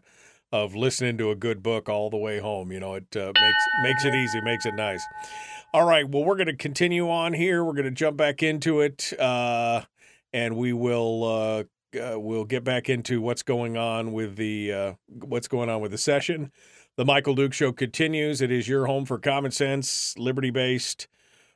of 0.53 0.75
listening 0.75 1.17
to 1.19 1.31
a 1.31 1.37
good 1.37 1.63
book 1.63 1.89
all 1.89 2.11
the 2.11 2.17
way 2.17 2.41
home. 2.41 2.73
You 2.73 2.81
know, 2.81 2.95
it 2.95 3.17
uh, 3.17 3.33
makes 3.41 3.65
makes 3.85 4.05
it 4.05 4.15
easy, 4.15 4.41
makes 4.41 4.67
it 4.67 4.75
nice. 4.75 5.05
All 5.73 5.87
right, 5.87 6.09
well, 6.09 6.25
we're 6.25 6.37
going 6.37 6.49
to 6.49 6.57
continue 6.57 7.09
on 7.09 7.33
here. 7.33 7.63
We're 7.63 7.75
going 7.75 7.85
to 7.85 7.93
jump 7.93 8.17
back 8.17 8.43
into 8.43 8.81
it, 8.81 9.13
uh, 9.21 9.83
and 10.33 10.57
we 10.57 10.73
will 10.73 11.25
uh, 11.25 11.65
uh, 12.01 12.19
we'll 12.19 12.45
get 12.45 12.65
back 12.65 12.89
into 12.89 13.21
what's 13.21 13.45
going 13.45 13.77
on 13.77 14.13
with 14.13 14.35
the 14.37 14.73
uh, 14.73 14.93
what's 15.07 15.47
going 15.47 15.69
on 15.69 15.81
with 15.81 15.93
the 15.93 15.99
session. 15.99 16.51
The 16.97 17.05
Michael 17.05 17.37
Duke 17.37 17.53
Show 17.53 17.71
continues. 17.71 18.41
It 18.41 18.51
is 18.51 18.67
your 18.67 18.87
home 18.87 19.07
for 19.07 19.19
common 19.19 19.53
sense, 19.53 20.19
liberty 20.19 20.51
based 20.51 21.07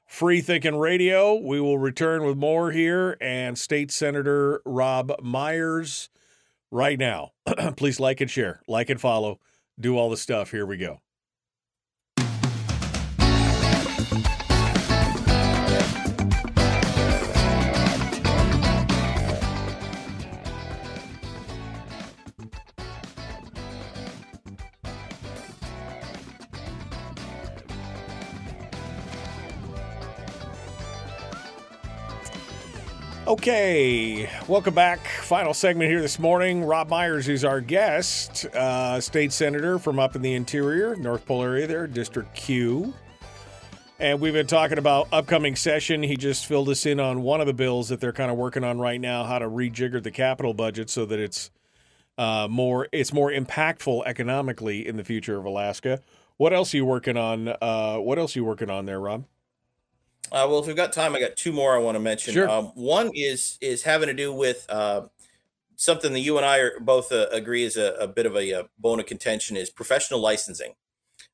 Free 0.06 0.40
Thinking 0.40 0.76
Radio. 0.76 1.34
We 1.34 1.60
will 1.60 1.78
return 1.78 2.24
with 2.24 2.36
more 2.36 2.70
here 2.70 3.16
and 3.20 3.58
State 3.58 3.90
Senator 3.90 4.62
Robb 4.64 5.12
Myers 5.22 6.10
right 6.70 6.98
now. 6.98 7.32
Please 7.76 7.98
like 7.98 8.20
and 8.20 8.30
share, 8.30 8.60
like 8.68 8.90
and 8.90 9.00
follow, 9.00 9.40
do 9.78 9.96
all 9.96 10.10
the 10.10 10.16
stuff. 10.16 10.50
Here 10.50 10.66
we 10.66 10.76
go. 10.76 11.00
Okay, 33.34 34.30
welcome 34.46 34.74
back. 34.74 35.00
Final 35.22 35.52
segment 35.54 35.90
here 35.90 36.00
this 36.00 36.20
morning. 36.20 36.62
Robb 36.62 36.88
Myers 36.88 37.28
is 37.28 37.44
our 37.44 37.60
guest, 37.60 38.44
uh, 38.54 39.00
state 39.00 39.32
senator 39.32 39.80
from 39.80 39.98
up 39.98 40.14
in 40.14 40.22
the 40.22 40.34
interior, 40.34 40.94
North 40.94 41.26
Pole 41.26 41.42
area 41.42 41.66
there, 41.66 41.88
District 41.88 42.32
Q. 42.36 42.94
And 43.98 44.20
we've 44.20 44.32
been 44.32 44.46
talking 44.46 44.78
about 44.78 45.08
upcoming 45.10 45.56
session. 45.56 46.04
He 46.04 46.16
just 46.16 46.46
filled 46.46 46.68
us 46.68 46.86
in 46.86 47.00
on 47.00 47.22
one 47.22 47.40
of 47.40 47.48
the 47.48 47.52
bills 47.52 47.88
that 47.88 47.98
they're 47.98 48.12
kind 48.12 48.30
of 48.30 48.36
working 48.36 48.62
on 48.62 48.78
right 48.78 49.00
now, 49.00 49.24
how 49.24 49.40
to 49.40 49.48
rejigger 49.48 50.00
the 50.00 50.12
capital 50.12 50.54
budget 50.54 50.88
so 50.88 51.04
that 51.04 51.18
it's 51.18 51.50
uh, 52.16 52.46
more 52.48 52.86
it's 52.92 53.12
more 53.12 53.32
impactful 53.32 54.06
economically 54.06 54.86
in 54.86 54.96
the 54.96 55.02
future 55.02 55.36
of 55.36 55.44
Alaska. 55.44 56.00
What 56.36 56.52
else 56.52 56.72
are 56.72 56.76
you 56.76 56.84
working 56.84 57.16
on? 57.16 57.48
Uh, 57.48 57.96
what 57.96 58.16
else 58.16 58.36
are 58.36 58.38
you 58.38 58.44
working 58.44 58.70
on 58.70 58.86
there, 58.86 59.00
Robb? 59.00 59.24
Uh, 60.32 60.46
well, 60.48 60.58
if 60.58 60.66
we've 60.66 60.76
got 60.76 60.92
time, 60.92 61.14
I 61.14 61.20
got 61.20 61.36
two 61.36 61.52
more 61.52 61.74
I 61.74 61.78
want 61.78 61.96
to 61.96 62.00
mention. 62.00 62.34
Sure. 62.34 62.48
Um, 62.48 62.66
one 62.74 63.10
is 63.14 63.58
is 63.60 63.82
having 63.82 64.08
to 64.08 64.14
do 64.14 64.32
with 64.32 64.66
uh, 64.68 65.02
something 65.76 66.12
that 66.12 66.20
you 66.20 66.36
and 66.36 66.46
I 66.46 66.58
are 66.58 66.80
both 66.80 67.12
uh, 67.12 67.26
agree 67.30 67.64
is 67.64 67.76
a, 67.76 67.94
a, 67.94 68.08
bit 68.08 68.26
of 68.26 68.36
a, 68.36 68.50
a, 68.52 68.64
bone 68.78 69.00
of 69.00 69.06
contention 69.06 69.56
is 69.56 69.70
professional 69.70 70.20
licensing. 70.20 70.74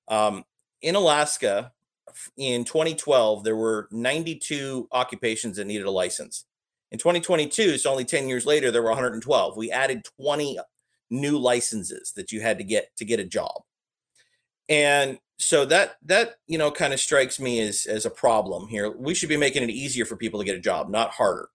Um, 0.08 0.44
in 0.82 0.94
Alaska, 0.94 1.72
in 2.36 2.64
2012, 2.64 3.44
there 3.44 3.56
were 3.56 3.88
92 3.92 4.88
occupations 4.92 5.56
that 5.56 5.66
needed 5.66 5.86
a 5.86 5.90
license. 5.90 6.46
In 6.90 6.98
2022, 6.98 7.78
so 7.78 7.90
only 7.90 8.04
10 8.04 8.28
years 8.28 8.46
later, 8.46 8.70
there 8.70 8.82
were 8.82 8.90
112. 8.90 9.56
We 9.56 9.70
added 9.70 10.04
20 10.20 10.58
new 11.10 11.38
licenses 11.38 12.12
that 12.16 12.32
you 12.32 12.40
had 12.40 12.58
to 12.58 12.64
get 12.64 12.96
to 12.96 13.04
get 13.04 13.20
a 13.20 13.24
job. 13.24 13.62
And 14.68 15.18
so 15.40 15.64
that 15.64 15.96
that 16.04 16.34
you 16.46 16.58
know 16.58 16.70
kind 16.70 16.92
of 16.92 17.00
strikes 17.00 17.40
me 17.40 17.60
as 17.60 17.86
as 17.86 18.04
a 18.04 18.10
problem 18.10 18.68
here. 18.68 18.90
We 18.90 19.14
should 19.14 19.30
be 19.30 19.36
making 19.36 19.62
it 19.62 19.70
easier 19.70 20.04
for 20.04 20.16
people 20.16 20.38
to 20.38 20.46
get 20.46 20.56
a 20.56 20.60
job 20.60 20.90
not 20.90 21.12
harder. 21.12 21.48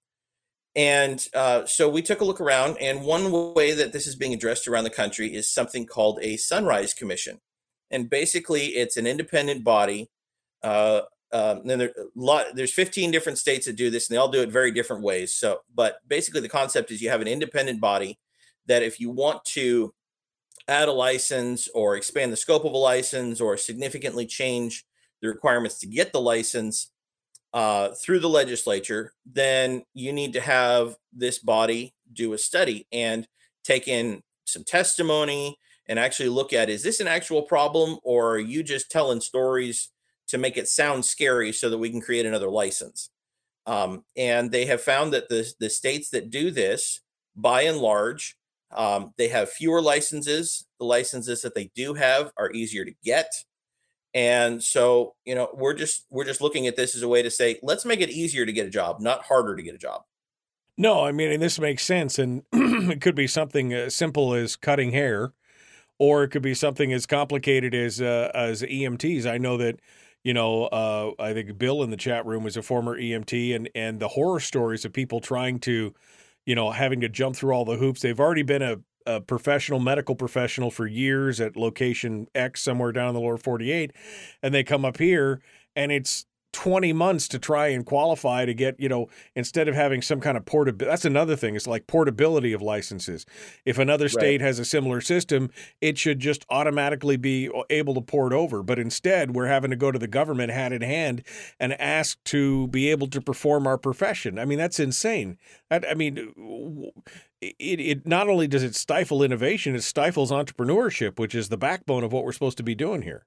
And 0.76 1.26
uh, 1.34 1.66
so 1.66 1.88
we 1.88 2.02
took 2.02 2.20
a 2.20 2.26
look 2.26 2.41
around 2.41 2.78
and 2.82 3.03
one 3.03 3.53
way 3.53 3.74
that 3.74 3.94
this 3.94 4.07
is 4.07 4.16
being 4.16 4.34
addressed 4.34 4.68
around 4.68 4.84
the 4.84 4.90
country 4.90 5.34
is 5.34 5.49
something 5.49 5.86
called 5.86 6.20
a 6.22 6.36
sunrise 6.36 6.94
commission. 6.94 7.40
And 7.90 8.10
basically 8.10 8.76
it's 8.76 8.98
an 8.98 9.07
independent 9.07 9.64
body 9.64 10.10
uh, 10.64 11.03
uh, 11.32 11.60
and 11.64 11.80
there, 11.80 11.94
lot, 12.16 12.48
there's 12.56 12.74
15 12.74 13.12
different 13.12 13.38
states 13.38 13.66
that 13.68 13.76
do 13.76 13.90
this 13.90 14.10
and 14.10 14.16
they 14.16 14.20
all 14.20 14.28
do 14.28 14.41
it 14.41 14.49
very 14.49 14.72
different 14.72 15.03
ways. 15.03 15.34
So 15.34 15.60
but 15.74 15.98
basically 16.07 16.41
the 16.41 16.49
concept 16.49 16.91
is 16.91 17.02
you 17.02 17.10
have 17.10 17.22
an 17.22 17.28
independent 17.28 17.80
body 17.80 18.20
that 18.66 18.84
if 18.84 18.99
you 18.99 19.12
want 19.12 19.45
to 19.53 19.94
add 20.68 20.88
a 20.88 20.92
license 20.92 21.68
or 21.74 21.96
expand 21.96 22.32
the 22.32 22.38
scope 22.38 22.66
of 22.66 22.74
a 22.74 22.78
license 22.78 23.40
or 23.40 23.58
significantly 23.58 24.26
change 24.26 24.86
the 25.22 25.28
requirements 25.28 25.80
to 25.80 25.88
get 25.88 26.12
the 26.12 26.22
license 26.22 26.92
uh, 27.54 27.90
through 28.04 28.20
the 28.20 28.30
legislature, 28.30 29.14
then 29.26 29.84
you 29.94 30.12
need 30.12 30.34
to 30.34 30.42
have 30.42 30.96
this 31.14 31.40
body 31.40 31.94
do 32.12 32.34
a 32.34 32.38
study 32.38 32.86
and 32.92 33.28
take 33.64 33.88
in 33.88 34.22
some 34.46 34.64
testimony 34.64 35.58
and 35.88 35.98
actually 35.98 36.30
look 36.30 36.52
at 36.52 36.70
is 36.70 36.84
this 36.84 37.00
an 37.00 37.08
actual 37.08 37.44
problem 37.44 37.98
or 38.04 38.32
are 38.32 38.40
you 38.40 38.64
just 38.64 38.92
telling 38.92 39.22
stories 39.22 39.92
to 40.28 40.38
make 40.38 40.58
it 40.58 40.68
sound 40.68 41.06
scary 41.06 41.52
so 41.52 41.70
that 41.70 41.78
we 41.78 41.90
can 41.90 42.02
create 42.02 42.26
another 42.26 42.50
license? 42.50 43.10
Um, 43.66 44.04
and 44.18 44.52
they 44.52 44.66
have 44.66 44.82
found 44.82 45.14
that 45.14 45.30
the, 45.30 45.52
the 45.60 45.70
states 45.70 46.10
that 46.10 46.30
do 46.30 46.52
this, 46.52 47.00
by 47.36 47.62
and 47.64 47.78
large, 47.78 48.36
um, 48.76 49.14
they 49.18 49.28
have 49.30 49.50
fewer 49.50 49.82
licenses. 49.82 50.66
The 50.80 50.86
licenses 50.86 51.42
that 51.42 51.56
they 51.56 51.72
do 51.76 51.94
have 51.94 52.32
are 52.38 52.52
easier 52.52 52.86
to 52.86 52.94
get. 53.04 53.32
And 54.14 54.64
so, 54.64 55.16
you 55.26 55.36
know, 55.36 55.50
we're 55.54 55.74
just 55.74 56.06
we're 56.10 56.24
just 56.24 56.42
looking 56.42 56.68
at 56.68 56.76
this 56.76 56.96
as 56.96 57.02
a 57.02 57.08
way 57.08 57.22
to 57.22 57.30
say, 57.30 57.60
let's 57.62 57.86
make 57.86 58.00
it 58.00 58.10
easier 58.10 58.46
to 58.46 58.54
get 58.54 58.66
a 58.66 58.70
job, 58.70 59.02
not 59.02 59.26
harder 59.26 59.56
to 59.56 59.64
get 59.64 59.76
a 59.76 59.80
job. 59.80 60.04
No, 60.78 61.06
I 61.06 61.12
mean, 61.12 61.32
and 61.32 61.42
this 61.42 61.60
makes 61.60 61.84
sense, 61.84 62.20
and 62.20 62.44
it 62.54 63.02
could 63.02 63.16
be 63.16 63.28
something 63.28 63.74
as 63.74 63.96
simple 63.96 64.34
as 64.34 64.58
cutting 64.58 64.92
hair, 64.92 65.34
or 66.00 66.24
it 66.24 66.30
could 66.30 66.42
be 66.42 66.54
something 66.54 66.92
as 66.92 67.06
complicated 67.06 67.74
as 67.74 68.02
uh, 68.02 68.32
as 68.34 68.62
EMTs. 68.62 69.26
I 69.26 69.38
know 69.38 69.58
that 69.58 69.80
you 70.24 70.34
know, 70.34 70.66
uh, 70.66 71.12
I 71.20 71.34
think 71.34 71.58
Bill 71.58 71.84
in 71.84 71.92
the 71.92 71.98
chat 71.98 72.26
room 72.26 72.44
was 72.44 72.58
a 72.58 72.64
former 72.64 73.00
EMT, 73.00 73.56
and 73.56 73.70
and 73.76 74.00
the 74.00 74.10
horror 74.10 74.40
stories 74.40 74.84
of 74.84 74.92
people 74.92 75.22
trying 75.22 75.60
to 75.60 75.94
you 76.46 76.56
know, 76.56 76.72
having 76.72 77.02
to 77.02 77.10
jump 77.10 77.36
through 77.36 77.54
all 77.54 77.66
the 77.66 77.78
hoops. 77.78 78.02
They've 78.02 78.20
already 78.20 78.44
been 78.44 78.62
a, 78.62 78.78
a 79.06 79.22
professional 79.22 79.80
medical 79.80 80.16
professional 80.16 80.72
for 80.72 80.88
years 80.88 81.40
at 81.42 81.56
location 81.56 82.28
X 82.36 82.62
somewhere 82.62 82.92
down 82.92 83.10
in 83.10 83.14
the 83.14 83.22
lower 83.22 83.38
48. 83.38 83.92
And 84.42 84.54
they 84.54 84.64
come 84.64 84.86
up 84.86 84.98
here 84.98 85.42
and 85.76 85.92
it's 85.92 86.26
20 86.56 86.94
months 86.94 87.27
to 87.27 87.38
try 87.38 87.68
and 87.68 87.86
qualify 87.86 88.45
to 88.45 88.53
get, 88.53 88.80
you 88.80 88.88
know, 88.88 89.10
instead 89.36 89.68
of 89.68 89.76
having 89.76 90.02
some 90.02 90.22
kind 90.22 90.38
of 90.38 90.45
portability. 90.45 90.90
That's 90.90 91.03
another 91.03 91.36
thing. 91.36 91.57
It's 91.57 91.68
like 91.68 91.86
portability 91.86 92.53
of 92.53 92.61
licenses. 92.61 93.26
If 93.65 93.77
another 93.77 94.07
state 94.07 94.40
right. 94.40 94.48
has 94.48 94.57
a 94.57 94.64
similar 94.64 95.02
system, 95.02 95.49
it 95.82 95.98
should 95.98 96.22
just 96.22 96.45
automatically 96.49 97.18
be 97.18 97.52
able 97.69 97.94
to 97.95 98.02
port 98.02 98.32
over. 98.32 98.64
But 98.64 98.80
instead, 98.80 99.36
we're 99.36 99.48
having 99.48 99.69
to 99.72 99.76
go 99.76 99.91
to 99.91 99.99
the 99.99 100.07
government 100.07 100.49
hand 100.49 100.73
in 100.73 100.82
hand 100.82 101.23
and 101.60 101.73
ask 101.73 102.23
to 102.26 102.68
be 102.69 102.90
able 102.90 103.07
to 103.07 103.19
perform 103.19 103.68
our 103.68 103.77
profession. 103.77 104.40
I 104.40 104.45
mean, 104.45 104.57
that's 104.57 104.80
insane. 104.80 105.38
I, 105.69 105.82
I 105.91 105.94
mean, 105.94 106.94
it, 107.41 107.56
it 107.60 108.07
not 108.07 108.30
only 108.30 108.48
does 108.48 108.64
it 108.64 108.76
stifle 108.76 109.22
innovation, 109.23 109.76
it 109.76 109.84
stifles 109.84 110.32
entrepreneurship, 110.32 111.19
which 111.19 111.36
is 111.36 111.49
the 111.49 111.57
backbone 111.57 112.06
of 112.06 112.14
what 112.14 112.23
we're 112.23 112.32
supposed 112.32 112.57
to 112.57 112.64
be 112.64 112.76
doing 112.76 113.02
here. 113.02 113.26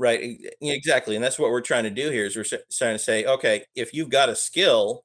Right. 0.00 0.38
Exactly. 0.60 1.16
And 1.16 1.24
that's 1.24 1.38
what 1.40 1.50
we're 1.50 1.60
trying 1.60 1.82
to 1.84 1.90
do 1.90 2.10
here 2.10 2.24
is 2.24 2.36
we're 2.36 2.44
trying 2.44 2.94
to 2.94 2.98
say, 3.00 3.24
okay, 3.24 3.64
if 3.74 3.92
you've 3.92 4.10
got 4.10 4.28
a 4.28 4.36
skill, 4.36 5.02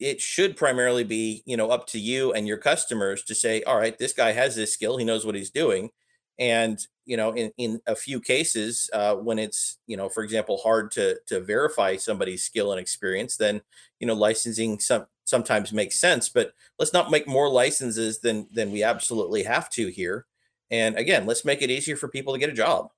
it 0.00 0.20
should 0.20 0.56
primarily 0.56 1.04
be, 1.04 1.42
you 1.46 1.56
know, 1.56 1.70
up 1.70 1.86
to 1.88 1.98
you 2.00 2.32
and 2.32 2.48
your 2.48 2.58
customers 2.58 3.22
to 3.24 3.34
say, 3.34 3.62
all 3.62 3.78
right, 3.78 3.96
this 3.98 4.12
guy 4.12 4.32
has 4.32 4.56
this 4.56 4.72
skill. 4.74 4.96
He 4.96 5.04
knows 5.04 5.24
what 5.24 5.34
he's 5.36 5.50
doing. 5.50 5.90
And, 6.38 6.80
you 7.04 7.16
know, 7.16 7.30
in, 7.32 7.52
in 7.58 7.80
a 7.86 7.94
few 7.94 8.20
cases, 8.20 8.90
uh, 8.92 9.14
when 9.14 9.38
it's, 9.38 9.78
you 9.86 9.96
know, 9.96 10.08
for 10.08 10.24
example, 10.24 10.58
hard 10.58 10.90
to, 10.92 11.18
to 11.28 11.40
verify 11.40 11.96
somebody's 11.96 12.42
skill 12.42 12.72
and 12.72 12.80
experience, 12.80 13.36
then, 13.36 13.62
you 14.00 14.06
know, 14.08 14.14
licensing 14.14 14.80
some, 14.80 15.06
sometimes 15.24 15.72
makes 15.72 16.00
sense, 16.00 16.28
but 16.28 16.52
let's 16.78 16.92
not 16.92 17.10
make 17.12 17.28
more 17.28 17.48
licenses 17.48 18.18
than, 18.20 18.48
than 18.52 18.72
we 18.72 18.82
absolutely 18.82 19.44
have 19.44 19.70
to 19.70 19.88
here. 19.88 20.26
And 20.72 20.96
again, 20.96 21.24
let's 21.24 21.44
make 21.44 21.62
it 21.62 21.70
easier 21.70 21.96
for 21.96 22.08
people 22.08 22.32
to 22.32 22.38
get 22.40 22.50
a 22.50 22.54
job. 22.54 22.88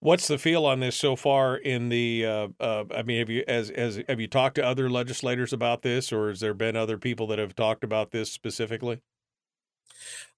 What's 0.00 0.28
the 0.28 0.38
feel 0.38 0.64
on 0.64 0.78
this 0.80 0.96
so 0.96 1.16
far? 1.16 1.56
In 1.56 1.88
the, 1.88 2.24
uh, 2.24 2.48
uh, 2.60 2.84
I 2.94 3.02
mean, 3.02 3.18
have 3.18 3.30
you 3.30 3.42
as 3.48 3.70
as 3.70 4.00
have 4.08 4.20
you 4.20 4.28
talked 4.28 4.54
to 4.54 4.64
other 4.64 4.88
legislators 4.88 5.52
about 5.52 5.82
this, 5.82 6.12
or 6.12 6.28
has 6.28 6.38
there 6.40 6.54
been 6.54 6.76
other 6.76 6.98
people 6.98 7.26
that 7.28 7.38
have 7.38 7.56
talked 7.56 7.82
about 7.82 8.12
this 8.12 8.30
specifically? 8.30 9.00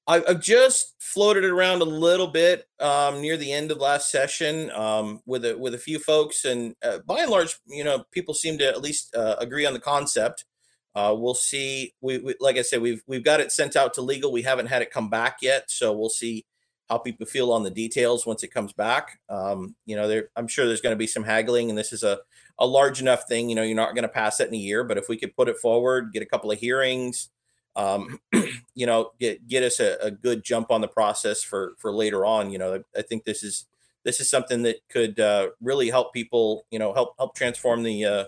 I've 0.06 0.40
just 0.40 0.94
floated 0.98 1.44
it 1.44 1.50
around 1.50 1.82
a 1.82 1.84
little 1.84 2.26
bit 2.26 2.66
um, 2.80 3.20
near 3.20 3.36
the 3.36 3.52
end 3.52 3.70
of 3.70 3.78
last 3.78 4.10
session 4.10 4.70
um, 4.72 5.20
with 5.24 5.44
a 5.44 5.56
with 5.56 5.74
a 5.74 5.78
few 5.78 6.00
folks, 6.00 6.44
and 6.44 6.74
uh, 6.82 6.98
by 7.06 7.20
and 7.20 7.30
large, 7.30 7.56
you 7.66 7.84
know, 7.84 8.04
people 8.10 8.34
seem 8.34 8.58
to 8.58 8.66
at 8.66 8.80
least 8.80 9.14
uh, 9.14 9.36
agree 9.38 9.66
on 9.66 9.72
the 9.72 9.80
concept. 9.80 10.46
Uh, 10.96 11.14
we'll 11.16 11.34
see. 11.34 11.94
We, 12.00 12.18
we, 12.18 12.34
like 12.40 12.56
I 12.56 12.62
said, 12.62 12.80
we've 12.80 13.02
we've 13.06 13.22
got 13.22 13.40
it 13.40 13.52
sent 13.52 13.76
out 13.76 13.94
to 13.94 14.02
legal. 14.02 14.32
We 14.32 14.42
haven't 14.42 14.66
had 14.66 14.82
it 14.82 14.90
come 14.90 15.10
back 15.10 15.38
yet, 15.42 15.70
so 15.70 15.92
we'll 15.92 16.08
see 16.08 16.44
how 16.90 16.98
people 16.98 17.24
feel 17.24 17.52
on 17.52 17.62
the 17.62 17.70
details 17.70 18.26
once 18.26 18.42
it 18.42 18.52
comes 18.52 18.72
back. 18.72 19.20
Um, 19.28 19.76
you 19.86 19.94
know, 19.94 20.08
there, 20.08 20.28
I'm 20.34 20.48
sure 20.48 20.66
there's 20.66 20.80
going 20.80 20.94
to 20.94 20.98
be 20.98 21.06
some 21.06 21.22
haggling, 21.22 21.70
and 21.70 21.78
this 21.78 21.92
is 21.92 22.02
a, 22.02 22.18
a 22.58 22.66
large 22.66 23.00
enough 23.00 23.28
thing. 23.28 23.48
You 23.48 23.54
know, 23.54 23.62
you're 23.62 23.76
not 23.76 23.94
going 23.94 24.02
to 24.02 24.08
pass 24.08 24.40
it 24.40 24.48
in 24.48 24.54
a 24.54 24.58
year, 24.58 24.82
but 24.82 24.98
if 24.98 25.08
we 25.08 25.16
could 25.16 25.34
put 25.36 25.48
it 25.48 25.56
forward, 25.56 26.12
get 26.12 26.22
a 26.22 26.26
couple 26.26 26.50
of 26.50 26.58
hearings, 26.58 27.30
um, 27.76 28.18
you 28.74 28.86
know, 28.86 29.12
get 29.20 29.46
get 29.46 29.62
us 29.62 29.78
a, 29.78 29.96
a, 30.02 30.10
good 30.10 30.42
jump 30.42 30.72
on 30.72 30.80
the 30.80 30.88
process 30.88 31.42
for 31.42 31.74
for 31.78 31.92
later 31.92 32.26
on. 32.26 32.50
You 32.50 32.58
know, 32.58 32.82
I 32.96 33.02
think 33.02 33.24
this 33.24 33.44
is 33.44 33.66
this 34.04 34.20
is 34.20 34.28
something 34.28 34.62
that 34.62 34.76
could 34.88 35.20
uh, 35.20 35.50
really 35.60 35.90
help 35.90 36.12
people. 36.12 36.66
You 36.72 36.80
know, 36.80 36.92
help 36.92 37.14
help 37.18 37.36
transform 37.36 37.84
the 37.84 38.04
uh, 38.04 38.24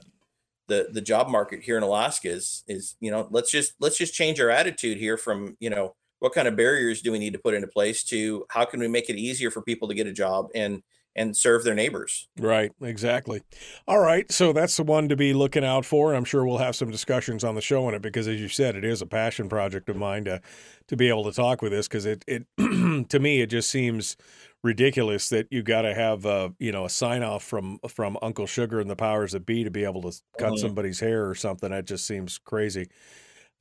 the 0.69 0.89
the 0.93 1.01
job 1.01 1.29
market 1.29 1.63
here 1.63 1.77
in 1.77 1.83
Alaska. 1.83 2.31
Is 2.31 2.63
is 2.69 2.95
you 3.01 3.11
know, 3.11 3.27
let's 3.31 3.51
just 3.51 3.75
let's 3.81 3.99
just 3.99 4.15
change 4.15 4.41
our 4.41 4.51
attitude 4.51 4.99
here 4.99 5.17
from 5.17 5.57
you 5.59 5.71
know 5.71 5.97
what 6.23 6.33
kind 6.33 6.47
of 6.47 6.55
barriers 6.55 7.03
do 7.03 7.11
we 7.11 7.19
need 7.19 7.33
to 7.33 7.39
put 7.41 7.53
into 7.53 7.67
place 7.67 8.05
to 8.05 8.47
how 8.49 8.65
can 8.65 8.79
we 8.79 8.87
make 8.87 9.11
it 9.11 9.17
easier 9.17 9.51
for 9.51 9.61
people 9.61 9.89
to 9.89 9.95
get 9.95 10.07
a 10.07 10.13
job 10.13 10.47
and 10.55 10.83
and 11.15 11.37
serve 11.37 11.63
their 11.65 11.75
neighbors. 11.75 12.29
Right, 12.39 12.73
exactly. 12.81 13.43
All 13.87 13.99
right, 13.99 14.31
so 14.33 14.53
that's 14.53 14.77
the 14.77 14.83
one 14.83 15.09
to 15.11 15.17
be 15.17 15.35
looking 15.35 15.65
out 15.65 15.85
for. 15.85 16.15
I'm 16.15 16.25
sure 16.25 16.47
we'll 16.47 16.59
have 16.59 16.77
some 16.77 16.91
discussions 16.91 17.45
on 17.45 17.55
the 17.55 17.61
show 17.61 17.87
on 17.87 17.95
it 17.95 18.01
because, 18.03 18.29
as 18.29 18.41
you 18.41 18.49
said, 18.49 18.77
it 18.77 18.85
is 18.85 19.03
a 19.03 19.07
passion 19.07 19.49
project 19.49 19.89
of 19.89 19.97
mine 19.97 20.25
to 20.25 20.41
to 20.89 20.97
be 20.97 21.09
able 21.09 21.25
to 21.25 21.33
talk 21.33 21.61
with 21.61 21.73
this 21.73 21.89
because 21.89 22.07
it 22.07 22.25
it 22.27 22.47
to 23.09 23.19
me 23.19 23.41
it 23.41 23.49
just 23.49 23.69
seems 23.69 24.17
ridiculous 24.63 25.29
that 25.29 25.49
you 25.51 25.63
got 25.63 25.83
to 25.83 25.95
have 25.95 26.25
a 26.25 26.55
you 26.59 26.71
know 26.71 26.85
a 26.85 26.91
sign 26.91 27.23
off 27.23 27.43
from 27.43 27.79
from 27.89 28.17
Uncle 28.23 28.47
Sugar 28.47 28.81
and 28.81 28.89
the 28.89 28.97
powers 28.97 29.33
that 29.33 29.45
be 29.45 29.65
to 29.65 29.71
be 29.71 29.85
able 29.85 30.03
to 30.03 30.13
cut 30.39 30.53
mm-hmm. 30.53 30.57
somebody's 30.57 31.01
hair 31.01 31.29
or 31.29 31.35
something. 31.35 31.71
That 31.71 31.85
just 31.85 32.07
seems 32.07 32.39
crazy. 32.39 32.89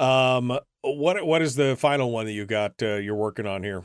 Um, 0.02 0.58
what 0.82 1.26
what 1.26 1.42
is 1.42 1.56
the 1.56 1.76
final 1.76 2.12
one 2.12 2.26
that 2.26 2.32
you 2.32 2.46
got 2.46 2.82
uh, 2.82 2.96
you're 2.96 3.16
working 3.16 3.46
on 3.46 3.64
here? 3.64 3.84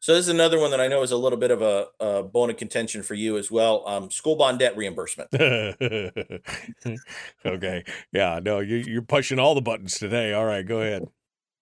So 0.00 0.14
this 0.14 0.24
is 0.24 0.28
another 0.28 0.58
one 0.58 0.70
that 0.70 0.80
I 0.80 0.88
know 0.88 1.02
is 1.02 1.12
a 1.12 1.16
little 1.16 1.38
bit 1.38 1.50
of 1.50 1.60
a, 1.60 1.86
a 2.00 2.22
bone 2.22 2.48
of 2.48 2.56
contention 2.56 3.02
for 3.02 3.14
you 3.14 3.36
as 3.36 3.50
well. 3.50 3.86
Um, 3.86 4.10
school 4.10 4.34
bond 4.34 4.58
debt 4.58 4.76
reimbursement. 4.76 5.28
okay, 7.46 7.84
yeah, 8.10 8.40
no, 8.42 8.60
you, 8.60 8.76
you're 8.76 9.02
pushing 9.02 9.38
all 9.38 9.54
the 9.54 9.60
buttons 9.60 9.98
today. 9.98 10.32
All 10.32 10.46
right, 10.46 10.66
go 10.66 10.80
ahead. 10.80 11.06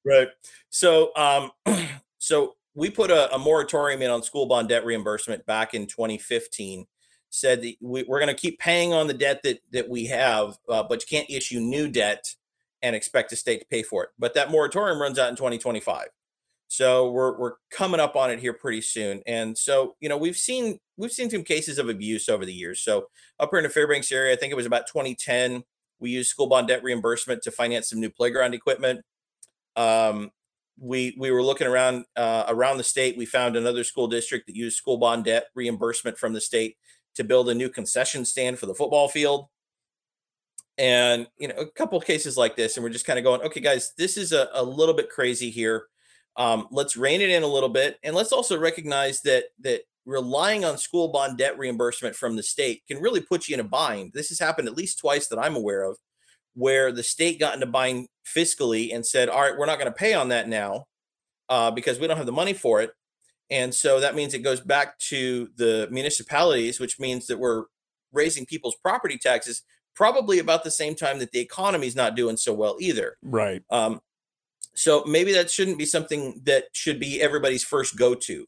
Right. 0.06 0.28
So, 0.70 1.10
um, 1.16 1.50
so 2.18 2.54
we 2.74 2.90
put 2.90 3.10
a, 3.10 3.34
a 3.34 3.38
moratorium 3.38 4.02
in 4.02 4.10
on 4.10 4.22
school 4.22 4.46
bond 4.46 4.68
debt 4.68 4.84
reimbursement 4.84 5.44
back 5.44 5.74
in 5.74 5.86
2015. 5.86 6.86
Said 7.30 7.60
that 7.62 7.74
we, 7.82 8.02
are 8.02 8.20
going 8.20 8.28
to 8.28 8.34
keep 8.34 8.60
paying 8.60 8.94
on 8.94 9.08
the 9.08 9.14
debt 9.14 9.42
that 9.42 9.58
that 9.72 9.88
we 9.88 10.06
have, 10.06 10.56
uh, 10.68 10.84
but 10.84 11.02
you 11.02 11.18
can't 11.18 11.28
issue 11.28 11.60
new 11.60 11.88
debt 11.88 12.36
and 12.82 12.94
expect 12.94 13.30
the 13.30 13.36
state 13.36 13.60
to 13.60 13.66
pay 13.66 13.82
for 13.82 14.04
it. 14.04 14.10
But 14.18 14.34
that 14.34 14.50
moratorium 14.50 15.00
runs 15.00 15.18
out 15.18 15.30
in 15.30 15.36
2025. 15.36 16.08
So 16.68 17.10
we're 17.10 17.36
we're 17.38 17.54
coming 17.70 17.98
up 17.98 18.14
on 18.14 18.30
it 18.30 18.38
here 18.38 18.52
pretty 18.52 18.82
soon. 18.82 19.22
And 19.26 19.56
so, 19.56 19.96
you 20.00 20.08
know, 20.08 20.18
we've 20.18 20.36
seen 20.36 20.78
we've 20.98 21.12
seen 21.12 21.30
some 21.30 21.42
cases 21.42 21.78
of 21.78 21.88
abuse 21.88 22.28
over 22.28 22.44
the 22.44 22.52
years. 22.52 22.80
So 22.80 23.06
up 23.40 23.50
here 23.50 23.58
in 23.58 23.62
the 23.62 23.70
Fairbanks 23.70 24.12
area, 24.12 24.34
I 24.34 24.36
think 24.36 24.52
it 24.52 24.56
was 24.56 24.66
about 24.66 24.86
2010, 24.86 25.64
we 25.98 26.10
used 26.10 26.30
school 26.30 26.46
bond 26.46 26.68
debt 26.68 26.82
reimbursement 26.82 27.42
to 27.42 27.50
finance 27.50 27.88
some 27.88 28.00
new 28.00 28.10
playground 28.10 28.54
equipment. 28.54 29.00
Um, 29.76 30.30
we 30.78 31.16
we 31.18 31.30
were 31.30 31.42
looking 31.42 31.66
around 31.66 32.04
uh, 32.16 32.44
around 32.48 32.76
the 32.76 32.84
state. 32.84 33.16
We 33.16 33.26
found 33.26 33.56
another 33.56 33.82
school 33.82 34.06
district 34.06 34.46
that 34.46 34.56
used 34.56 34.76
school 34.76 34.98
bond 34.98 35.24
debt 35.24 35.46
reimbursement 35.54 36.18
from 36.18 36.34
the 36.34 36.40
state 36.40 36.76
to 37.14 37.24
build 37.24 37.48
a 37.48 37.54
new 37.54 37.68
concession 37.68 38.24
stand 38.24 38.58
for 38.58 38.66
the 38.66 38.74
football 38.74 39.08
field 39.08 39.46
and 40.78 41.26
you 41.38 41.48
know 41.48 41.54
a 41.56 41.66
couple 41.66 42.00
cases 42.00 42.36
like 42.36 42.56
this 42.56 42.76
and 42.76 42.84
we're 42.84 42.90
just 42.90 43.06
kind 43.06 43.18
of 43.18 43.24
going 43.24 43.40
okay 43.42 43.60
guys 43.60 43.92
this 43.98 44.16
is 44.16 44.32
a, 44.32 44.48
a 44.54 44.62
little 44.62 44.94
bit 44.94 45.10
crazy 45.10 45.50
here 45.50 45.86
um, 46.36 46.68
let's 46.70 46.96
rein 46.96 47.20
it 47.20 47.30
in 47.30 47.42
a 47.42 47.48
little 47.48 47.68
bit 47.68 47.98
and 48.04 48.14
let's 48.14 48.32
also 48.32 48.56
recognize 48.56 49.20
that 49.22 49.44
that 49.60 49.82
relying 50.06 50.64
on 50.64 50.78
school 50.78 51.08
bond 51.08 51.36
debt 51.36 51.58
reimbursement 51.58 52.14
from 52.14 52.36
the 52.36 52.42
state 52.42 52.82
can 52.86 53.00
really 53.02 53.20
put 53.20 53.46
you 53.46 53.54
in 53.54 53.60
a 53.60 53.64
bind. 53.64 54.12
This 54.14 54.30
has 54.30 54.38
happened 54.38 54.68
at 54.68 54.76
least 54.76 55.00
twice 55.00 55.26
that 55.28 55.38
i'm 55.38 55.56
aware 55.56 55.82
of 55.82 55.98
where 56.54 56.92
the 56.92 57.02
state 57.02 57.38
got 57.38 57.54
into 57.54 57.66
bind 57.66 58.06
fiscally 58.24 58.94
and 58.94 59.04
said 59.04 59.28
all 59.28 59.40
right 59.40 59.58
we're 59.58 59.66
not 59.66 59.78
going 59.78 59.90
to 59.90 59.98
pay 59.98 60.14
on 60.14 60.28
that 60.28 60.48
now 60.48 60.84
uh, 61.48 61.70
because 61.70 61.98
we 61.98 62.06
don't 62.06 62.16
have 62.16 62.26
the 62.26 62.32
money 62.32 62.52
for 62.52 62.80
it. 62.82 62.90
And 63.50 63.74
so 63.74 64.00
that 64.00 64.14
means 64.14 64.34
it 64.34 64.40
goes 64.40 64.60
back 64.60 64.98
to 65.10 65.48
the 65.56 65.88
municipalities 65.90 66.78
which 66.78 67.00
means 67.00 67.26
that 67.26 67.38
we're 67.38 67.64
raising 68.12 68.46
people's 68.46 68.76
property 68.76 69.18
taxes 69.18 69.62
probably 69.98 70.38
about 70.38 70.62
the 70.62 70.70
same 70.70 70.94
time 70.94 71.18
that 71.18 71.32
the 71.32 71.40
economy 71.40 71.84
is 71.88 71.96
not 71.96 72.14
doing 72.14 72.36
so 72.36 72.54
well 72.54 72.76
either. 72.78 73.16
Right. 73.20 73.64
Um, 73.68 74.00
so 74.76 75.02
maybe 75.04 75.32
that 75.32 75.50
shouldn't 75.50 75.76
be 75.76 75.86
something 75.86 76.40
that 76.44 76.66
should 76.72 77.00
be 77.00 77.20
everybody's 77.20 77.64
first 77.64 77.98
go 77.98 78.14
to. 78.14 78.46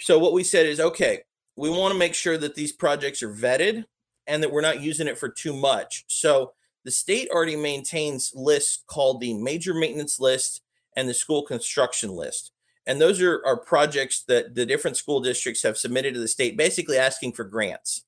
So 0.00 0.18
what 0.18 0.32
we 0.32 0.42
said 0.42 0.64
is 0.64 0.80
okay, 0.80 1.20
we 1.54 1.68
want 1.68 1.92
to 1.92 1.98
make 1.98 2.14
sure 2.14 2.38
that 2.38 2.54
these 2.54 2.72
projects 2.72 3.22
are 3.22 3.30
vetted 3.30 3.84
and 4.26 4.42
that 4.42 4.50
we're 4.50 4.62
not 4.62 4.80
using 4.80 5.06
it 5.06 5.18
for 5.18 5.28
too 5.28 5.52
much. 5.52 6.04
So 6.08 6.54
the 6.86 6.90
state 6.90 7.28
already 7.28 7.56
maintains 7.56 8.32
lists 8.34 8.82
called 8.86 9.20
the 9.20 9.34
major 9.34 9.74
maintenance 9.74 10.18
list 10.18 10.62
and 10.96 11.06
the 11.06 11.14
school 11.14 11.42
construction 11.42 12.08
list. 12.08 12.52
And 12.86 13.02
those 13.02 13.20
are, 13.20 13.42
are 13.44 13.58
projects 13.58 14.24
that 14.28 14.54
the 14.54 14.64
different 14.64 14.96
school 14.96 15.20
districts 15.20 15.62
have 15.62 15.76
submitted 15.76 16.14
to 16.14 16.20
the 16.20 16.28
state, 16.28 16.56
basically 16.56 16.96
asking 16.96 17.34
for 17.34 17.44
grants. 17.44 18.06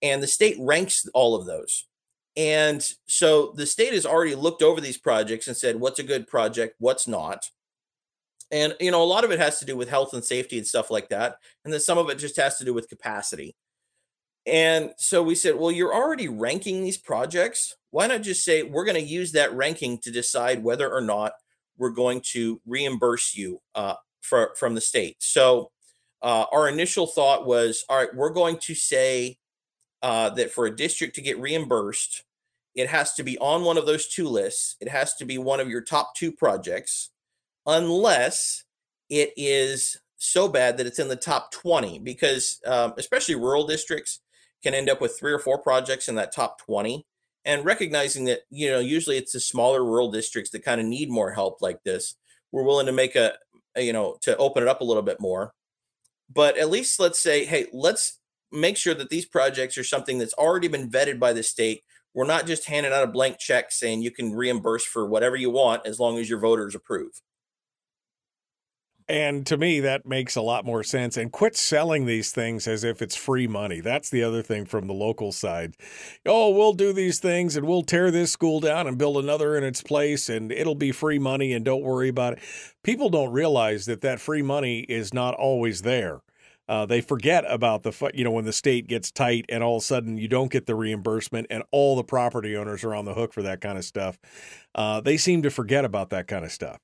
And 0.00 0.22
the 0.22 0.28
state 0.28 0.56
ranks 0.60 1.08
all 1.14 1.34
of 1.34 1.46
those. 1.46 1.88
And 2.36 2.82
so 3.06 3.52
the 3.54 3.66
state 3.66 3.92
has 3.92 4.06
already 4.06 4.34
looked 4.34 4.62
over 4.62 4.80
these 4.80 4.96
projects 4.96 5.48
and 5.48 5.56
said, 5.56 5.80
what's 5.80 5.98
a 5.98 6.04
good 6.04 6.26
project, 6.26 6.76
what's 6.78 7.06
not. 7.06 7.50
And, 8.50 8.74
you 8.80 8.90
know, 8.90 9.02
a 9.02 9.04
lot 9.04 9.24
of 9.24 9.30
it 9.30 9.38
has 9.38 9.58
to 9.60 9.66
do 9.66 9.76
with 9.76 9.88
health 9.88 10.12
and 10.12 10.24
safety 10.24 10.58
and 10.58 10.66
stuff 10.66 10.90
like 10.90 11.08
that. 11.08 11.36
And 11.64 11.72
then 11.72 11.80
some 11.80 11.98
of 11.98 12.10
it 12.10 12.18
just 12.18 12.36
has 12.36 12.58
to 12.58 12.64
do 12.64 12.74
with 12.74 12.88
capacity. 12.88 13.54
And 14.46 14.92
so 14.98 15.22
we 15.22 15.34
said, 15.34 15.56
well, 15.56 15.70
you're 15.70 15.94
already 15.94 16.28
ranking 16.28 16.82
these 16.82 16.98
projects. 16.98 17.76
Why 17.90 18.06
not 18.06 18.22
just 18.22 18.44
say, 18.44 18.62
we're 18.62 18.84
going 18.84 18.96
to 18.96 19.02
use 19.02 19.32
that 19.32 19.54
ranking 19.54 19.98
to 19.98 20.10
decide 20.10 20.64
whether 20.64 20.92
or 20.92 21.00
not 21.00 21.32
we're 21.78 21.90
going 21.90 22.22
to 22.32 22.60
reimburse 22.66 23.34
you 23.34 23.60
uh, 23.74 23.94
for, 24.20 24.54
from 24.58 24.74
the 24.74 24.80
state? 24.80 25.16
So 25.20 25.70
uh, 26.22 26.46
our 26.52 26.68
initial 26.68 27.06
thought 27.06 27.46
was, 27.46 27.84
all 27.88 27.98
right, 27.98 28.14
we're 28.14 28.30
going 28.30 28.58
to 28.58 28.74
say, 28.74 29.38
uh, 30.02 30.30
that 30.30 30.52
for 30.52 30.66
a 30.66 30.74
district 30.74 31.14
to 31.16 31.22
get 31.22 31.38
reimbursed, 31.38 32.24
it 32.74 32.88
has 32.88 33.14
to 33.14 33.22
be 33.22 33.38
on 33.38 33.64
one 33.64 33.76
of 33.76 33.86
those 33.86 34.08
two 34.08 34.28
lists. 34.28 34.76
It 34.80 34.88
has 34.88 35.14
to 35.16 35.24
be 35.24 35.38
one 35.38 35.60
of 35.60 35.68
your 35.68 35.82
top 35.82 36.14
two 36.14 36.32
projects, 36.32 37.10
unless 37.66 38.64
it 39.08 39.32
is 39.36 39.98
so 40.16 40.48
bad 40.48 40.78
that 40.78 40.86
it's 40.86 40.98
in 40.98 41.08
the 41.08 41.16
top 41.16 41.52
20. 41.52 41.98
Because 41.98 42.60
um, 42.66 42.94
especially 42.96 43.34
rural 43.34 43.66
districts 43.66 44.20
can 44.62 44.74
end 44.74 44.88
up 44.88 45.00
with 45.00 45.18
three 45.18 45.32
or 45.32 45.38
four 45.38 45.58
projects 45.58 46.08
in 46.08 46.14
that 46.14 46.34
top 46.34 46.60
20 46.62 47.04
and 47.44 47.64
recognizing 47.64 48.24
that 48.26 48.40
you 48.50 48.70
know 48.70 48.78
usually 48.78 49.16
it's 49.16 49.32
the 49.32 49.40
smaller 49.40 49.84
rural 49.84 50.10
districts 50.10 50.50
that 50.50 50.64
kind 50.64 50.80
of 50.80 50.86
need 50.86 51.10
more 51.10 51.32
help 51.32 51.60
like 51.60 51.82
this 51.82 52.14
we're 52.52 52.62
willing 52.62 52.86
to 52.86 52.92
make 52.92 53.16
a, 53.16 53.34
a, 53.76 53.82
you 53.82 53.92
know 53.92 54.16
to 54.22 54.36
open 54.36 54.62
it 54.62 54.68
up 54.68 54.80
a 54.80 54.84
little 54.84 55.02
bit 55.02 55.20
more 55.20 55.52
but 56.32 56.56
at 56.56 56.70
least 56.70 57.00
let's 57.00 57.18
say 57.18 57.44
hey 57.44 57.66
let's 57.72 58.20
make 58.52 58.76
sure 58.76 58.94
that 58.94 59.10
these 59.10 59.26
projects 59.26 59.78
are 59.78 59.84
something 59.84 60.18
that's 60.18 60.34
already 60.34 60.68
been 60.68 60.90
vetted 60.90 61.18
by 61.18 61.32
the 61.32 61.42
state 61.42 61.82
we're 62.14 62.26
not 62.26 62.46
just 62.46 62.66
handing 62.66 62.92
out 62.92 63.04
a 63.04 63.06
blank 63.06 63.38
check 63.38 63.72
saying 63.72 64.02
you 64.02 64.10
can 64.10 64.34
reimburse 64.34 64.84
for 64.84 65.06
whatever 65.06 65.36
you 65.36 65.50
want 65.50 65.86
as 65.86 65.98
long 65.98 66.18
as 66.18 66.28
your 66.28 66.38
voters 66.38 66.74
approve 66.74 67.22
and 69.08 69.46
to 69.46 69.56
me, 69.56 69.80
that 69.80 70.06
makes 70.06 70.36
a 70.36 70.42
lot 70.42 70.64
more 70.64 70.82
sense. 70.82 71.16
And 71.16 71.32
quit 71.32 71.56
selling 71.56 72.06
these 72.06 72.30
things 72.30 72.66
as 72.66 72.84
if 72.84 73.02
it's 73.02 73.16
free 73.16 73.46
money. 73.46 73.80
That's 73.80 74.10
the 74.10 74.22
other 74.22 74.42
thing 74.42 74.64
from 74.64 74.86
the 74.86 74.94
local 74.94 75.32
side. 75.32 75.74
Oh, 76.24 76.50
we'll 76.50 76.72
do 76.72 76.92
these 76.92 77.18
things 77.18 77.56
and 77.56 77.66
we'll 77.66 77.82
tear 77.82 78.10
this 78.10 78.32
school 78.32 78.60
down 78.60 78.86
and 78.86 78.98
build 78.98 79.18
another 79.18 79.56
in 79.56 79.64
its 79.64 79.82
place 79.82 80.28
and 80.28 80.52
it'll 80.52 80.74
be 80.74 80.92
free 80.92 81.18
money 81.18 81.52
and 81.52 81.64
don't 81.64 81.82
worry 81.82 82.08
about 82.08 82.34
it. 82.34 82.38
People 82.82 83.10
don't 83.10 83.32
realize 83.32 83.86
that 83.86 84.00
that 84.02 84.20
free 84.20 84.42
money 84.42 84.80
is 84.80 85.12
not 85.12 85.34
always 85.34 85.82
there. 85.82 86.20
Uh, 86.68 86.86
they 86.86 87.00
forget 87.00 87.44
about 87.48 87.82
the 87.82 88.10
you 88.14 88.24
know 88.24 88.30
when 88.30 88.44
the 88.44 88.52
state 88.52 88.86
gets 88.86 89.10
tight 89.10 89.44
and 89.48 89.62
all 89.62 89.76
of 89.76 89.82
a 89.82 89.84
sudden 89.84 90.16
you 90.16 90.28
don't 90.28 90.50
get 90.50 90.66
the 90.66 90.74
reimbursement 90.74 91.46
and 91.50 91.62
all 91.70 91.96
the 91.96 92.04
property 92.04 92.56
owners 92.56 92.84
are 92.84 92.94
on 92.94 93.04
the 93.04 93.14
hook 93.14 93.32
for 93.32 93.42
that 93.42 93.60
kind 93.60 93.76
of 93.76 93.84
stuff. 93.84 94.18
Uh, 94.74 95.00
they 95.00 95.16
seem 95.16 95.42
to 95.42 95.50
forget 95.50 95.84
about 95.84 96.10
that 96.10 96.26
kind 96.26 96.44
of 96.44 96.52
stuff 96.52 96.78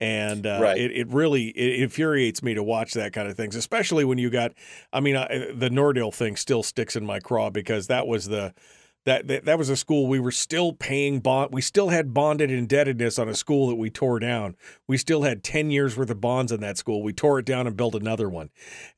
and 0.00 0.46
uh, 0.46 0.58
right. 0.60 0.78
it, 0.78 0.92
it 0.92 1.08
really 1.08 1.48
it 1.48 1.82
infuriates 1.82 2.42
me 2.42 2.54
to 2.54 2.62
watch 2.62 2.94
that 2.94 3.12
kind 3.12 3.28
of 3.28 3.36
things 3.36 3.56
especially 3.56 4.04
when 4.04 4.18
you 4.18 4.30
got 4.30 4.52
i 4.92 5.00
mean 5.00 5.16
I, 5.16 5.50
the 5.52 5.70
nordale 5.70 6.14
thing 6.14 6.36
still 6.36 6.62
sticks 6.62 6.94
in 6.94 7.04
my 7.04 7.18
craw 7.20 7.50
because 7.50 7.88
that 7.88 8.06
was 8.06 8.26
the 8.26 8.54
that, 9.08 9.26
that 9.28 9.44
that 9.46 9.58
was 9.58 9.70
a 9.70 9.76
school 9.76 10.06
we 10.06 10.20
were 10.20 10.30
still 10.30 10.74
paying 10.74 11.20
bond. 11.20 11.50
We 11.50 11.62
still 11.62 11.88
had 11.88 12.12
bonded 12.12 12.50
indebtedness 12.50 13.18
on 13.18 13.26
a 13.26 13.34
school 13.34 13.68
that 13.68 13.76
we 13.76 13.88
tore 13.88 14.18
down. 14.18 14.54
We 14.86 14.98
still 14.98 15.22
had 15.22 15.42
ten 15.42 15.70
years 15.70 15.96
worth 15.96 16.10
of 16.10 16.20
bonds 16.20 16.52
in 16.52 16.60
that 16.60 16.76
school. 16.76 17.02
We 17.02 17.14
tore 17.14 17.38
it 17.38 17.46
down 17.46 17.66
and 17.66 17.74
built 17.74 17.94
another 17.94 18.28
one. 18.28 18.50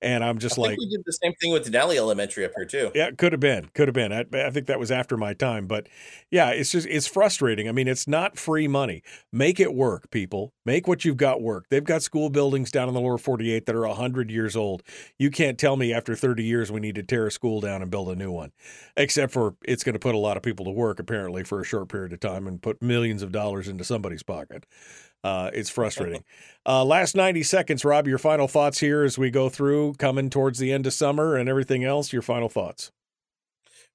And 0.03 0.25
I'm 0.25 0.39
just 0.39 0.59
I 0.59 0.63
like, 0.63 0.79
we 0.79 0.89
did 0.89 1.03
the 1.07 1.13
same 1.13 1.33
thing 1.41 1.53
with 1.53 1.71
Denali 1.71 1.97
Elementary 1.97 2.45
up 2.45 2.53
here 2.57 2.65
too. 2.65 2.91
Yeah, 2.93 3.13
could 3.13 3.33
have 3.33 3.41
been, 3.41 3.71
could 3.73 3.87
have 3.87 3.95
been. 3.95 4.13
I, 4.13 4.25
I 4.47 4.51
think 4.51 4.67
that 4.67 4.81
was 4.81 4.91
after 4.91 5.17
my 5.17 5.33
time, 5.33 5.69
but 5.69 5.87
yeah, 6.31 6.51
it's 6.51 6.73
just 6.73 6.89
it's 6.89 7.07
frustrating. 7.07 7.69
I 7.69 7.73
mean, 7.73 7.87
it's 7.87 8.09
not 8.09 8.37
free 8.37 8.67
money. 8.67 9.05
Make 9.33 9.61
it 9.61 9.73
work, 9.73 10.11
people. 10.11 10.53
Make 10.65 10.89
what 10.89 11.05
you've 11.05 11.19
got 11.19 11.41
work. 11.41 11.67
They've 11.71 11.85
got 11.85 12.03
school 12.03 12.31
buildings 12.31 12.73
down 12.73 12.89
in 12.89 12.95
the 12.95 13.01
lower 13.01 13.19
48 13.19 13.67
that 13.67 13.77
are 13.77 13.87
100 13.87 14.31
years 14.31 14.57
old. 14.57 14.83
You 15.19 15.31
can't 15.31 15.57
tell 15.57 15.77
me 15.77 15.93
after 15.93 16.17
30 16.17 16.43
years 16.43 16.73
we 16.73 16.81
need 16.81 16.97
to 16.97 17.05
tear 17.05 17.29
a 17.29 17.31
school 17.31 17.61
down 17.61 17.81
and 17.81 17.91
build 17.91 18.09
a 18.09 18.17
new 18.17 18.33
one, 18.33 18.51
except 18.97 19.33
for 19.33 19.55
it's 19.63 19.85
going 19.85 19.93
to 19.93 20.00
put 20.01 20.15
a 20.15 20.19
lot 20.19 20.37
of 20.37 20.43
people 20.43 20.65
to 20.67 20.71
work 20.71 20.99
apparently 20.99 21.45
for 21.45 21.61
a 21.61 21.65
short 21.65 21.89
period 21.89 22.13
of 22.13 22.21
time 22.21 22.47
and 22.47 22.61
put 22.61 22.83
millions 22.83 23.23
of 23.23 23.33
dollars 23.33 23.69
into 23.69 23.85
somebody's 23.85 24.23
pocket. 24.23 24.65
Uh, 25.23 25.51
it's 25.53 25.71
frustrating. 25.71 26.25
Uh, 26.67 26.85
last 26.85 27.17
90 27.17 27.43
seconds, 27.43 27.87
Robb, 27.87 28.07
your 28.07 28.19
final 28.19 28.47
thoughts 28.47 28.79
here 28.79 29.03
as 29.03 29.17
we 29.17 29.31
go 29.31 29.49
through 29.49 29.95
coming 29.95 30.29
towards 30.29 30.59
the 30.59 30.71
end 30.71 30.87
of 30.87 30.93
summer 30.93 31.35
and 31.35 31.49
everything 31.49 31.85
else. 31.85 32.13
Your 32.13 32.21
final 32.21 32.51
thoughts. 32.51 32.93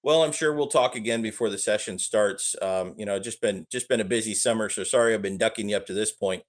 Well, 0.01 0.23
I'm 0.23 0.31
sure 0.31 0.51
we'll 0.51 0.67
talk 0.67 0.95
again 0.95 1.21
before 1.21 1.51
the 1.51 1.57
session 1.59 1.99
starts. 1.99 2.55
Um, 2.61 2.95
you 2.97 3.05
know, 3.05 3.19
just 3.19 3.41
been 3.41 3.67
just 3.71 3.87
been 3.87 4.01
a 4.01 4.05
busy 4.05 4.33
summer, 4.33 4.67
so 4.67 4.83
sorry 4.83 5.13
I've 5.13 5.21
been 5.21 5.37
ducking 5.37 5.69
you 5.69 5.77
up 5.77 5.85
to 5.85 5.93
this 5.93 6.11
point. 6.11 6.41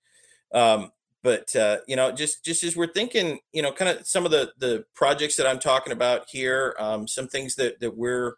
Um, 0.55 0.91
but 1.23 1.55
uh, 1.57 1.79
you 1.87 1.97
know, 1.97 2.13
just 2.13 2.45
just 2.45 2.63
as 2.63 2.77
we're 2.77 2.93
thinking, 2.93 3.41
you 3.53 3.61
know, 3.61 3.73
kind 3.73 3.91
of 3.99 4.07
some 4.07 4.25
of 4.25 4.31
the 4.31 4.53
the 4.59 4.85
projects 4.95 5.37
that 5.37 5.47
I'm 5.47 5.59
talking 5.59 5.93
about 5.93 6.27
here, 6.31 6.75
um, 6.79 7.07
some 7.07 7.29
things 7.29 7.57
that 7.57 7.81
that 7.81 7.97
we're 7.97 8.37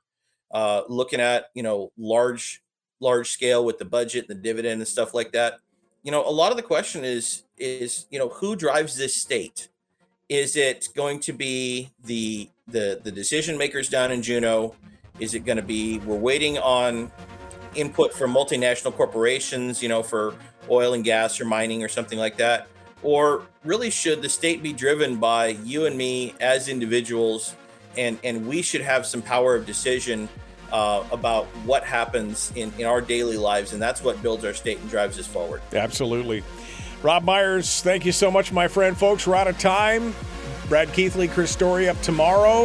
uh, 0.51 0.83
looking 0.89 1.21
at, 1.21 1.51
you 1.55 1.63
know, 1.63 1.93
large 1.99 2.63
large 3.01 3.31
scale 3.31 3.65
with 3.65 3.79
the 3.79 3.85
budget, 3.85 4.27
and 4.29 4.39
the 4.39 4.43
dividend, 4.43 4.81
and 4.81 4.89
stuff 4.89 5.15
like 5.15 5.33
that. 5.33 5.59
You 6.03 6.11
know, 6.11 6.27
a 6.27 6.31
lot 6.31 6.51
of 6.51 6.57
the 6.57 6.63
question 6.63 7.05
is 7.05 7.45
is 7.57 8.07
you 8.11 8.19
know 8.19 8.29
who 8.29 8.57
drives 8.57 8.97
this 8.97 9.15
state? 9.15 9.69
Is 10.29 10.57
it 10.57 10.89
going 10.95 11.21
to 11.21 11.33
be 11.33 11.91
the 12.05 12.49
the 12.67 13.01
the 13.03 13.13
decision 13.13 13.57
makers 13.59 13.89
down 13.89 14.13
in 14.13 14.23
Juneau? 14.23 14.75
Is 15.19 15.35
it 15.35 15.41
going 15.41 15.57
to 15.57 15.63
be 15.63 15.99
we're 16.01 16.17
waiting 16.17 16.59
on 16.59 17.11
input 17.75 18.13
from 18.13 18.33
multinational 18.33 18.95
corporations, 18.95 19.83
you 19.83 19.89
know, 19.89 20.03
for 20.03 20.35
oil 20.71 20.95
and 20.95 21.05
gas 21.05 21.41
or 21.41 21.45
mining 21.45 21.83
or 21.83 21.89
something 21.89 22.19
like 22.19 22.37
that? 22.37 22.69
Or 23.03 23.43
really 23.65 23.91
should 23.91 24.23
the 24.23 24.29
state 24.29 24.63
be 24.63 24.73
driven 24.73 25.17
by 25.17 25.49
you 25.49 25.87
and 25.87 25.97
me 25.97 26.35
as 26.41 26.69
individuals 26.69 27.55
and 27.97 28.19
and 28.25 28.47
we 28.47 28.63
should 28.63 28.81
have 28.81 29.07
some 29.07 29.23
power 29.23 29.55
of 29.55 29.67
decision 29.67 30.29
uh, 30.73 31.05
about 31.11 31.47
what 31.65 31.85
happens 31.85 32.53
in, 32.55 32.73
in 32.79 32.85
our 32.85 33.01
daily 33.01 33.37
lives, 33.37 33.73
and 33.73 33.81
that's 33.81 34.03
what 34.03 34.21
builds 34.23 34.45
our 34.45 34.55
state 34.55 34.79
and 34.79 34.91
drives 34.91 35.19
us 35.19 35.27
forward. 35.27 35.63
Absolutely. 35.73 36.43
Robb 37.03 37.25
Myers, 37.25 37.81
thank 37.81 38.05
you 38.05 38.13
so 38.13 38.31
much, 38.31 38.53
my 38.53 38.69
friend. 38.69 38.97
Folks, 38.97 39.27
we're 39.27 39.37
out 39.37 39.47
of 39.47 39.59
time. 39.59 40.15
Brad 40.69 40.93
Keithley, 40.93 41.29
Chris 41.29 41.51
Story 41.51 41.89
up 41.89 42.01
tomorrow. 42.03 42.65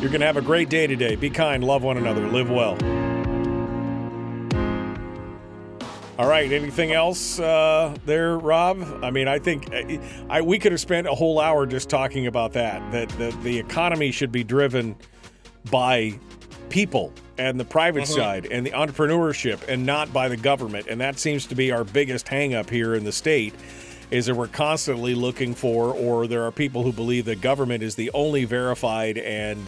You're 0.00 0.10
going 0.10 0.20
to 0.20 0.26
have 0.26 0.36
a 0.36 0.42
great 0.42 0.68
day 0.68 0.86
today. 0.86 1.14
Be 1.16 1.30
kind, 1.30 1.64
love 1.64 1.82
one 1.82 1.96
another, 1.96 2.28
live 2.28 2.50
well. 2.50 2.76
All 6.16 6.28
right. 6.28 6.52
Anything 6.52 6.92
else 6.92 7.40
uh, 7.40 7.96
there, 8.06 8.38
Robb? 8.38 9.00
I 9.02 9.10
mean, 9.10 9.26
I 9.26 9.40
think 9.40 9.72
I, 9.74 9.98
I, 10.28 10.42
we 10.42 10.60
could 10.60 10.70
have 10.70 10.80
spent 10.80 11.08
a 11.08 11.14
whole 11.14 11.40
hour 11.40 11.66
just 11.66 11.90
talking 11.90 12.28
about 12.28 12.52
that. 12.52 12.92
That 12.92 13.08
the, 13.18 13.36
the 13.42 13.58
economy 13.58 14.12
should 14.12 14.30
be 14.30 14.44
driven 14.44 14.94
by 15.72 16.16
people 16.68 17.12
and 17.36 17.58
the 17.58 17.64
private 17.64 18.04
mm-hmm. 18.04 18.14
side 18.14 18.46
and 18.46 18.64
the 18.64 18.70
entrepreneurship, 18.70 19.66
and 19.66 19.84
not 19.84 20.12
by 20.12 20.28
the 20.28 20.36
government. 20.36 20.86
And 20.88 21.00
that 21.00 21.18
seems 21.18 21.46
to 21.46 21.56
be 21.56 21.72
our 21.72 21.82
biggest 21.82 22.26
hangup 22.26 22.70
here 22.70 22.94
in 22.94 23.02
the 23.02 23.12
state. 23.12 23.52
Is 24.12 24.26
that 24.26 24.36
we're 24.36 24.46
constantly 24.46 25.16
looking 25.16 25.52
for, 25.52 25.92
or 25.92 26.28
there 26.28 26.44
are 26.44 26.52
people 26.52 26.84
who 26.84 26.92
believe 26.92 27.24
that 27.24 27.40
government 27.40 27.82
is 27.82 27.96
the 27.96 28.12
only 28.12 28.44
verified 28.44 29.18
and 29.18 29.66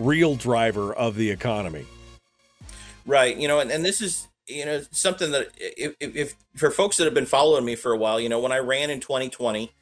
real 0.00 0.34
driver 0.34 0.92
of 0.92 1.14
the 1.14 1.30
economy. 1.30 1.86
Right. 3.06 3.36
You 3.36 3.46
know, 3.46 3.60
and, 3.60 3.70
and 3.70 3.84
this 3.84 4.00
is 4.00 4.26
you 4.46 4.64
know 4.64 4.82
something 4.90 5.30
that 5.30 5.48
if, 5.56 5.94
if, 6.00 6.34
for 6.54 6.70
folks 6.70 6.96
that 6.96 7.04
have 7.04 7.14
been 7.14 7.26
following 7.26 7.64
me 7.64 7.74
for 7.74 7.92
a 7.92 7.96
while 7.96 8.20
you 8.20 8.28
know 8.28 8.40
when 8.40 8.52
i 8.52 8.58
ran 8.58 8.90
in 8.90 9.00
2020 9.00 9.72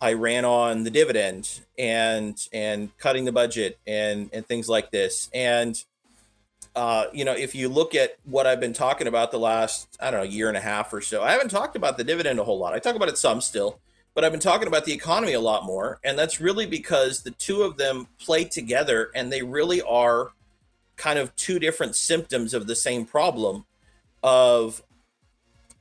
i 0.00 0.12
ran 0.12 0.44
on 0.44 0.84
the 0.84 0.90
dividend 0.90 1.60
and 1.78 2.48
and 2.52 2.96
cutting 2.98 3.24
the 3.24 3.32
budget 3.32 3.78
and 3.86 4.30
and 4.32 4.46
things 4.46 4.68
like 4.68 4.90
this. 4.90 5.30
And 5.32 5.82
uh, 6.74 7.06
you 7.12 7.24
know 7.24 7.32
if 7.32 7.54
you 7.54 7.70
look 7.70 7.94
at 7.94 8.16
what 8.24 8.46
i've 8.46 8.60
been 8.60 8.74
talking 8.74 9.06
about 9.06 9.30
the 9.30 9.38
last 9.38 9.96
i 9.98 10.10
don't 10.10 10.20
know 10.20 10.30
year 10.30 10.48
and 10.48 10.58
a 10.58 10.60
half 10.60 10.92
or 10.92 11.00
so 11.00 11.22
i 11.22 11.30
haven't 11.30 11.50
talked 11.50 11.74
about 11.74 11.96
the 11.96 12.04
dividend 12.04 12.38
a 12.38 12.44
whole 12.44 12.58
lot. 12.58 12.74
I 12.74 12.78
talk 12.78 12.96
about 12.96 13.08
it 13.08 13.16
some 13.16 13.40
still 13.40 13.80
but 14.14 14.24
i've 14.24 14.32
been 14.32 14.40
talking 14.40 14.68
about 14.68 14.84
the 14.84 14.92
economy 14.92 15.32
a 15.32 15.40
lot 15.40 15.64
more. 15.64 15.98
And 16.04 16.18
that's 16.18 16.40
really 16.40 16.66
because 16.66 17.22
the 17.22 17.30
two 17.30 17.62
of 17.62 17.76
them 17.76 18.08
play 18.18 18.44
together 18.44 19.10
and 19.14 19.32
they 19.32 19.42
really 19.42 19.80
are 19.82 20.32
kind 20.96 21.18
of 21.18 21.34
two 21.36 21.58
different 21.58 21.96
symptoms 21.96 22.52
of 22.52 22.66
the 22.66 22.76
same 22.76 23.06
problem 23.06 23.64
of 24.22 24.82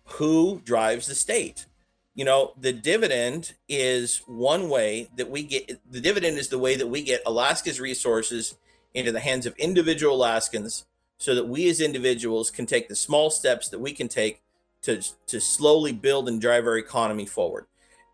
who 0.05 0.61
drives 0.63 1.07
the 1.07 1.15
state. 1.15 1.65
You 2.13 2.23
know, 2.23 2.53
the 2.59 2.71
dividend 2.71 3.53
is 3.67 4.21
one 4.25 4.69
way 4.69 5.09
that 5.17 5.29
we 5.29 5.43
get 5.43 5.79
the 5.91 5.99
dividend 5.99 6.37
is 6.37 6.47
the 6.47 6.59
way 6.59 6.75
that 6.75 6.87
we 6.87 7.03
get 7.03 7.21
Alaska's 7.25 7.81
resources 7.81 8.55
into 8.93 9.11
the 9.11 9.19
hands 9.19 9.45
of 9.45 9.55
individual 9.57 10.15
Alaskans 10.15 10.85
so 11.17 11.35
that 11.35 11.47
we 11.47 11.69
as 11.69 11.81
individuals 11.81 12.49
can 12.49 12.65
take 12.65 12.87
the 12.87 12.95
small 12.95 13.29
steps 13.29 13.67
that 13.69 13.79
we 13.79 13.91
can 13.91 14.07
take 14.07 14.41
to 14.83 15.01
to 15.27 15.41
slowly 15.41 15.91
build 15.91 16.29
and 16.29 16.39
drive 16.39 16.65
our 16.65 16.77
economy 16.77 17.25
forward. 17.25 17.65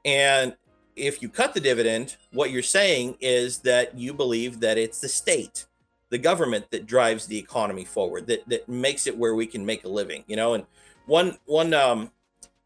And 0.03 0.55
if 0.95 1.21
you 1.21 1.29
cut 1.29 1.53
the 1.53 1.59
dividend, 1.59 2.17
what 2.31 2.51
you're 2.51 2.63
saying 2.63 3.17
is 3.19 3.59
that 3.59 3.97
you 3.97 4.13
believe 4.13 4.59
that 4.61 4.77
it's 4.77 4.99
the 4.99 5.09
state 5.09 5.65
the 6.11 6.17
government 6.17 6.69
that 6.71 6.85
drives 6.85 7.25
the 7.25 7.37
economy 7.37 7.85
forward, 7.85 8.27
that 8.27 8.47
that 8.49 8.69
makes 8.69 9.07
it 9.07 9.17
where 9.17 9.33
we 9.33 9.47
can 9.47 9.65
make 9.65 9.85
a 9.85 9.89
living. 9.89 10.23
You 10.27 10.35
know, 10.35 10.53
and 10.53 10.65
one 11.07 11.37
one 11.45 11.73
um, 11.73 12.11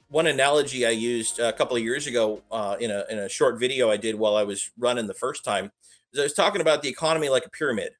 one 0.10 0.28
analogy 0.28 0.86
I 0.86 0.90
used 0.90 1.40
a 1.40 1.54
couple 1.54 1.78
of 1.78 1.84
years 1.84 2.08
ago 2.08 2.42
uh, 2.52 2.76
in 2.80 2.92
a 2.92 3.06
in 3.10 3.20
a 3.20 3.30
short 3.30 3.60
video 3.60 3.90
I 3.90 3.98
did 3.98 4.16
while 4.16 4.36
I 4.36 4.44
was 4.44 4.72
running 4.78 5.08
the 5.08 5.14
first 5.14 5.46
time 5.46 5.72
is 6.12 6.20
I 6.20 6.24
was 6.24 6.34
talking 6.34 6.60
about 6.60 6.82
the 6.82 6.90
economy 6.90 7.30
like 7.30 7.46
a 7.46 7.50
pyramid. 7.50 7.94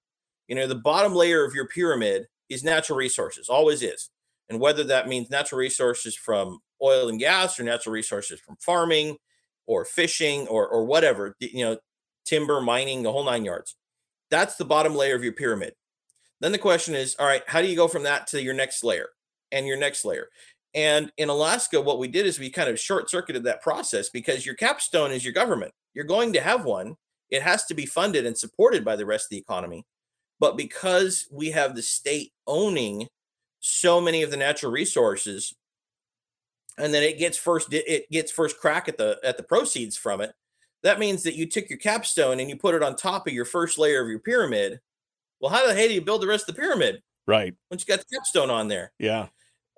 You 0.48 0.56
know, 0.56 0.68
the 0.68 0.76
bottom 0.76 1.14
layer 1.14 1.46
of 1.46 1.54
your 1.54 1.68
pyramid 1.68 2.26
is 2.50 2.64
natural 2.64 2.98
resources, 2.98 3.48
always 3.48 3.82
is, 3.82 4.10
and 4.50 4.60
whether 4.60 4.84
that 4.84 5.08
means 5.08 5.30
natural 5.30 5.60
resources 5.60 6.16
from 6.16 6.60
oil 6.82 7.08
and 7.08 7.20
gas 7.20 7.60
or 7.60 7.64
natural 7.64 7.94
resources 7.94 8.40
from 8.40 8.58
farming 8.60 9.18
or 9.68 9.86
fishing 9.86 10.48
or 10.48 10.68
or 10.68 10.86
whatever, 10.86 11.36
you 11.40 11.64
know, 11.64 11.78
timber, 12.26 12.62
mining, 12.62 13.04
the 13.04 13.12
whole 13.12 13.24
nine 13.24 13.46
yards 13.46 13.76
that's 14.30 14.56
the 14.56 14.66
bottom 14.66 14.96
layer 14.96 15.16
of 15.16 15.24
your 15.24 15.34
pyramid. 15.34 15.74
Then 16.42 16.52
the 16.52 16.58
question 16.58 16.96
is, 16.96 17.16
all 17.18 17.28
right, 17.28 17.44
how 17.48 17.62
do 17.62 17.68
you 17.68 17.76
go 17.76 17.88
from 17.88 18.04
that 18.04 18.28
to 18.28 18.42
your 18.42 18.54
next 18.54 18.84
layer 18.84 19.08
and 19.52 19.66
your 19.66 19.78
next 19.78 20.06
layer? 20.06 20.28
And 20.74 21.12
in 21.18 21.30
Alaska, 21.30 21.80
what 21.80 22.00
we 22.00 22.10
did 22.10 22.26
is 22.26 22.38
we 22.38 22.50
kind 22.50 22.70
of 22.70 22.80
short 22.80 23.10
circuited 23.10 23.46
that 23.46 23.62
process 23.62 24.10
because 24.10 24.46
your 24.46 24.56
capstone 24.56 25.12
is 25.12 25.24
your 25.24 25.34
government. 25.34 25.72
You're 25.94 26.04
going 26.04 26.34
to 26.34 26.42
have 26.42 26.66
one. 26.66 26.96
It 27.30 27.42
has 27.42 27.66
to 27.68 27.74
be 27.74 27.86
funded 27.86 28.26
and 28.26 28.38
supported 28.38 28.84
by 28.84 28.98
the 28.98 29.06
rest 29.06 29.28
of 29.28 29.30
the 29.30 29.38
economy. 29.38 29.86
But 30.40 30.58
because 30.58 31.28
we 31.32 31.52
have 31.52 31.76
the 31.76 31.82
state 31.82 32.34
owning 32.46 33.08
so 33.62 34.02
many 34.02 34.22
of 34.22 34.32
the 34.32 34.38
natural 34.38 34.72
resources, 34.72 35.54
and 36.78 36.94
then 36.94 37.04
it 37.04 37.18
gets 37.18 37.38
first 37.38 37.70
it 37.72 38.12
gets 38.12 38.32
first 38.32 38.60
crack 38.60 38.90
at 38.90 38.98
the 38.98 39.18
at 39.24 39.38
the 39.38 39.44
proceeds 39.44 39.96
from 39.96 40.20
it. 40.20 40.34
That 40.86 41.00
means 41.00 41.24
that 41.24 41.34
you 41.34 41.48
took 41.48 41.68
your 41.68 41.80
capstone 41.80 42.40
and 42.40 42.48
you 42.48 42.56
put 42.56 42.76
it 42.76 42.84
on 42.84 42.96
top 42.96 43.26
of 43.26 43.34
your 43.34 43.44
first 43.44 43.80
layer 43.80 44.04
of 44.04 44.08
your 44.08 44.20
pyramid. 44.20 44.80
Well, 45.40 45.52
how 45.52 45.66
the 45.66 45.74
hell 45.74 45.88
do 45.88 45.94
you 45.96 46.02
build 46.02 46.22
the 46.22 46.28
rest 46.28 46.48
of 46.48 46.56
the 46.56 46.62
pyramid 46.62 47.02
Right. 47.26 47.56
once 47.72 47.84
you 47.84 47.92
got 47.92 48.06
the 48.08 48.16
capstone 48.16 48.52
on 48.52 48.68
there? 48.68 48.92
Yeah. 49.00 49.30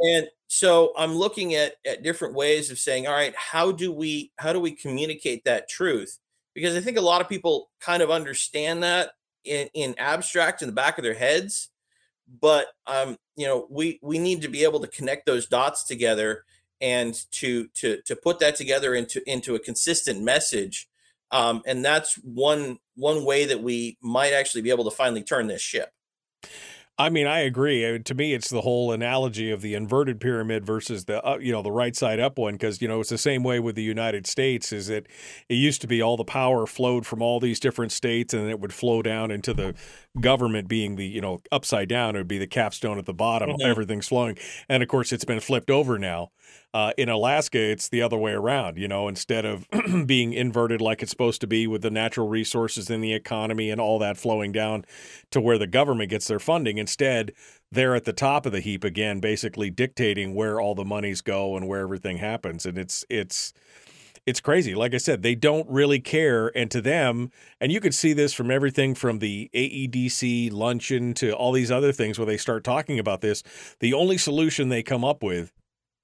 And 0.02 0.28
so 0.48 0.92
I'm 0.98 1.16
looking 1.16 1.56
at 1.56 1.76
at 1.86 2.04
different 2.04 2.36
ways 2.36 2.72
of 2.72 2.78
saying, 2.78 3.08
all 3.08 3.14
right, 3.14 3.34
how 3.38 3.72
do 3.72 3.90
we 3.94 4.34
how 4.38 4.52
do 4.52 4.60
we 4.60 4.72
communicate 4.72 5.46
that 5.46 5.70
truth? 5.70 6.20
Because 6.54 6.76
I 6.76 6.82
think 6.82 6.98
a 6.98 7.02
lot 7.02 7.22
of 7.22 7.30
people 7.30 7.70
kind 7.80 8.04
of 8.04 8.12
understand 8.12 8.84
that 8.84 9.12
in, 9.46 9.70
in 9.74 9.96
abstract 9.98 10.62
in 10.62 10.68
the 10.68 10.76
back 10.76 10.98
of 10.98 11.06
their 11.06 11.14
heads, 11.14 11.70
but 12.42 12.68
um, 12.86 13.16
you 13.38 13.48
know, 13.48 13.66
we 13.70 13.98
we 14.04 14.20
need 14.20 14.42
to 14.42 14.50
be 14.50 14.66
able 14.66 14.82
to 14.82 14.88
connect 14.88 15.26
those 15.26 15.48
dots 15.48 15.86
together 15.86 16.44
and 16.82 17.16
to 17.32 17.70
to 17.76 18.02
to 18.06 18.16
put 18.16 18.40
that 18.40 18.58
together 18.58 18.94
into 18.94 19.22
into 19.26 19.56
a 19.56 19.60
consistent 19.60 20.22
message. 20.22 20.90
Um, 21.32 21.62
and 21.66 21.84
that's 21.84 22.16
one 22.24 22.80
one 22.96 23.26
way 23.26 23.46
that 23.46 23.62
we 23.62 23.98
might 24.02 24.34
actually 24.34 24.62
be 24.62 24.70
able 24.70 24.86
to 24.86 24.96
finally 24.96 25.24
turn 25.24 25.48
this 25.48 25.62
ship. 25.62 25.92
I 27.00 27.10
mean, 27.10 27.28
I 27.28 27.42
agree. 27.42 27.88
I 27.88 27.92
mean, 27.92 28.04
to 28.06 28.16
me, 28.16 28.34
it's 28.34 28.50
the 28.50 28.62
whole 28.62 28.92
analogy 28.92 29.52
of 29.52 29.62
the 29.62 29.76
inverted 29.76 30.20
pyramid 30.20 30.66
versus 30.66 31.06
the 31.06 31.24
uh, 31.24 31.38
you 31.38 31.52
know 31.52 31.62
the 31.62 31.72
right 31.72 31.96
side 31.96 32.20
up 32.20 32.40
one 32.40 32.56
because 32.56 32.82
you 32.82 32.88
know 32.88 33.00
it's 33.02 33.12
the 33.12 33.20
same 33.20 33.44
way 33.44 33.60
with 33.60 33.76
the 33.76 33.84
United 33.84 34.26
States. 34.26 34.74
Is 34.74 34.88
that 34.88 35.06
it 35.48 35.54
used 35.56 35.80
to 35.82 35.88
be 35.88 36.02
all 36.02 36.18
the 36.18 36.24
power 36.24 36.66
flowed 36.66 37.06
from 37.06 37.22
all 37.22 37.40
these 37.40 37.60
different 37.60 37.92
states 37.92 38.34
and 38.34 38.50
it 38.50 38.60
would 38.60 38.74
flow 38.74 39.04
down 39.04 39.30
into 39.30 39.54
the 39.54 39.76
government 40.20 40.68
being 40.68 40.96
the 40.96 41.06
you 41.06 41.22
know 41.22 41.40
upside 41.52 41.88
down. 41.88 42.16
It 42.16 42.20
would 42.20 42.28
be 42.28 42.40
the 42.40 42.48
capstone 42.48 42.98
at 42.98 43.06
the 43.06 43.14
bottom. 43.14 43.52
Mhm. 43.52 43.64
Everything's 43.64 44.08
flowing, 44.08 44.36
and 44.68 44.82
of 44.82 44.90
course, 44.90 45.12
it's 45.14 45.26
been 45.26 45.40
flipped 45.40 45.70
over 45.70 46.00
now. 46.00 46.32
Uh, 46.74 46.92
in 46.98 47.10
Alaska, 47.10 47.60
it's 47.60 47.90
the 47.90 48.02
other 48.02 48.18
way 48.18 48.34
around. 48.34 48.78
You 48.78 48.88
know, 48.88 49.08
instead 49.08 49.46
of 49.46 49.68
being 50.06 50.34
inverted 50.34 50.82
like 50.82 51.02
it's 51.02 51.12
supposed 51.12 51.42
to 51.42 51.48
be 51.48 51.66
with 51.66 51.82
the 51.82 51.90
natural 51.90 52.28
resources 52.28 52.90
in 52.90 53.02
the 53.02 53.14
economy 53.14 53.70
and 53.70 53.82
all 53.82 54.00
that 54.00 54.18
flowing 54.18 54.52
down 54.52 54.86
to 55.32 55.42
where 55.42 55.58
the 55.58 55.68
government 55.68 56.10
gets 56.10 56.28
their 56.28 56.40
funding. 56.40 56.78
Instead, 56.78 57.32
they're 57.72 57.96
at 57.96 58.06
the 58.06 58.14
top 58.14 58.46
of 58.46 58.52
the 58.52 58.60
heap 58.60 58.84
again, 58.84 59.20
basically 59.20 59.70
dictating 59.70 60.36
where 60.36 60.60
all 60.60 60.76
the 60.76 60.86
monies 60.86 61.22
go 61.22 61.56
and 61.56 61.68
where 61.68 61.82
everything 61.82 62.18
happens. 62.18 62.66
And 62.66 62.78
it's 62.78 63.06
it's 63.10 63.54
it's 64.28 64.42
crazy. 64.42 64.76
Like 64.76 64.94
I 64.94 64.98
said, 64.98 65.24
they 65.24 65.36
don't 65.36 65.68
really 65.70 66.02
care. 66.02 66.52
And 66.56 66.70
to 66.72 66.82
them, 66.82 67.32
and 67.62 67.72
you 67.72 67.80
could 67.80 67.96
see 67.96 68.12
this 68.12 68.34
from 68.34 68.52
everything 68.52 68.94
from 68.94 69.20
the 69.20 69.50
AEDC 69.54 70.52
luncheon 70.52 71.14
to 71.16 71.32
all 71.32 71.54
these 71.54 71.72
other 71.72 71.94
things 71.94 72.20
where 72.20 72.26
they 72.26 72.36
start 72.36 72.66
talking 72.66 73.00
about 73.00 73.22
this. 73.22 73.42
The 73.80 73.94
only 73.94 74.18
solution 74.18 74.68
they 74.68 74.84
come 74.84 75.06
up 75.06 75.24
with 75.24 75.54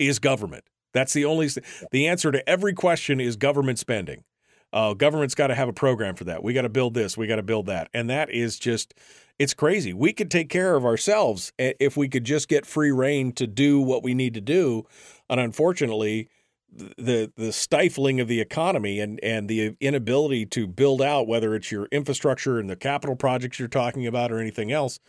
is 0.07 0.19
government. 0.19 0.65
That's 0.93 1.13
the 1.13 1.25
only 1.25 1.49
the 1.91 2.07
answer 2.07 2.31
to 2.31 2.47
every 2.47 2.73
question 2.73 3.19
is 3.19 3.35
government 3.35 3.80
spending. 3.80 4.23
Uh, 4.71 4.93
government's 4.93 5.35
got 5.35 5.47
to 5.47 5.55
have 5.55 5.69
a 5.69 5.73
program 5.73 6.15
for 6.15 6.23
that. 6.23 6.43
We 6.43 6.53
got 6.53 6.63
to 6.63 6.69
build 6.69 6.95
this. 6.95 7.15
We 7.15 7.27
got 7.27 7.35
to 7.35 7.43
build 7.43 7.67
that, 7.67 7.89
and 7.93 8.09
that 8.09 8.30
is 8.31 8.57
just 8.57 8.93
it's 9.39 9.53
crazy. 9.53 9.93
We 9.93 10.13
could 10.13 10.31
take 10.31 10.49
care 10.49 10.75
of 10.75 10.85
ourselves 10.85 11.51
if 11.57 11.97
we 11.97 12.07
could 12.07 12.23
just 12.23 12.47
get 12.47 12.65
free 12.65 12.91
reign 12.91 13.31
to 13.34 13.47
do 13.47 13.80
what 13.80 14.03
we 14.03 14.13
need 14.13 14.34
to 14.35 14.41
do. 14.41 14.85
And 15.30 15.39
unfortunately, 15.39 16.30
the 16.75 17.31
the 17.35 17.51
stifling 17.51 18.19
of 18.19 18.27
the 18.27 18.41
economy 18.41 18.99
and 18.99 19.19
and 19.23 19.47
the 19.47 19.75
inability 19.80 20.45
to 20.47 20.67
build 20.67 21.01
out 21.01 21.27
whether 21.27 21.55
it's 21.55 21.71
your 21.71 21.88
infrastructure 21.91 22.59
and 22.59 22.69
the 22.69 22.75
capital 22.75 23.15
projects 23.15 23.59
you're 23.59 23.67
talking 23.67 24.07
about 24.07 24.31
or 24.31 24.39
anything 24.39 24.71
else, 24.71 24.99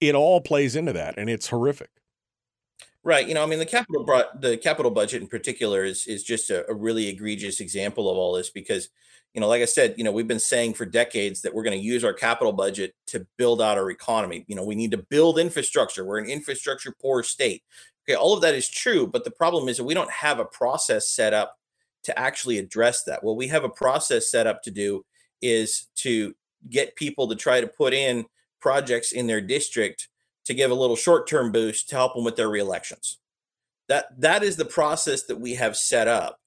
it 0.00 0.14
all 0.14 0.40
plays 0.40 0.76
into 0.76 0.92
that, 0.92 1.14
and 1.18 1.28
it's 1.28 1.48
horrific. 1.48 1.90
Right. 3.06 3.28
You 3.28 3.34
know, 3.34 3.42
I 3.44 3.46
mean, 3.46 3.60
the 3.60 3.66
capital 3.66 4.02
bro- 4.02 4.32
the 4.40 4.56
capital 4.56 4.90
budget 4.90 5.22
in 5.22 5.28
particular 5.28 5.84
is 5.84 6.08
is 6.08 6.24
just 6.24 6.50
a, 6.50 6.68
a 6.68 6.74
really 6.74 7.06
egregious 7.06 7.60
example 7.60 8.10
of 8.10 8.16
all 8.16 8.32
this 8.32 8.50
because, 8.50 8.88
you 9.32 9.40
know, 9.40 9.46
like 9.46 9.62
I 9.62 9.66
said, 9.66 9.94
you 9.96 10.02
know, 10.02 10.10
we've 10.10 10.26
been 10.26 10.40
saying 10.40 10.74
for 10.74 10.86
decades 10.86 11.40
that 11.42 11.54
we're 11.54 11.62
going 11.62 11.78
to 11.78 11.84
use 11.84 12.02
our 12.02 12.12
capital 12.12 12.52
budget 12.52 12.96
to 13.06 13.24
build 13.38 13.62
out 13.62 13.78
our 13.78 13.92
economy. 13.92 14.44
You 14.48 14.56
know, 14.56 14.64
we 14.64 14.74
need 14.74 14.90
to 14.90 15.06
build 15.08 15.38
infrastructure. 15.38 16.04
We're 16.04 16.18
an 16.18 16.28
infrastructure 16.28 16.92
poor 17.00 17.22
state. 17.22 17.62
Okay, 18.08 18.16
all 18.16 18.34
of 18.34 18.40
that 18.40 18.56
is 18.56 18.68
true, 18.68 19.06
but 19.06 19.22
the 19.22 19.30
problem 19.30 19.68
is 19.68 19.76
that 19.76 19.84
we 19.84 19.94
don't 19.94 20.10
have 20.10 20.40
a 20.40 20.44
process 20.44 21.08
set 21.08 21.32
up 21.32 21.54
to 22.02 22.18
actually 22.18 22.58
address 22.58 23.04
that. 23.04 23.22
What 23.22 23.36
we 23.36 23.46
have 23.46 23.62
a 23.62 23.68
process 23.68 24.32
set 24.32 24.48
up 24.48 24.64
to 24.64 24.72
do 24.72 25.06
is 25.40 25.86
to 25.98 26.34
get 26.68 26.96
people 26.96 27.28
to 27.28 27.36
try 27.36 27.60
to 27.60 27.68
put 27.68 27.94
in 27.94 28.24
projects 28.60 29.12
in 29.12 29.28
their 29.28 29.40
district 29.40 30.08
to 30.46 30.54
give 30.54 30.70
a 30.70 30.74
little 30.74 30.96
short-term 30.96 31.52
boost 31.52 31.88
to 31.90 31.96
help 31.96 32.14
them 32.14 32.24
with 32.24 32.36
their 32.36 32.48
reelections. 32.48 33.18
That 33.88 34.20
that 34.20 34.42
is 34.42 34.56
the 34.56 34.64
process 34.64 35.24
that 35.24 35.38
we 35.38 35.54
have 35.54 35.76
set 35.76 36.08
up. 36.08 36.40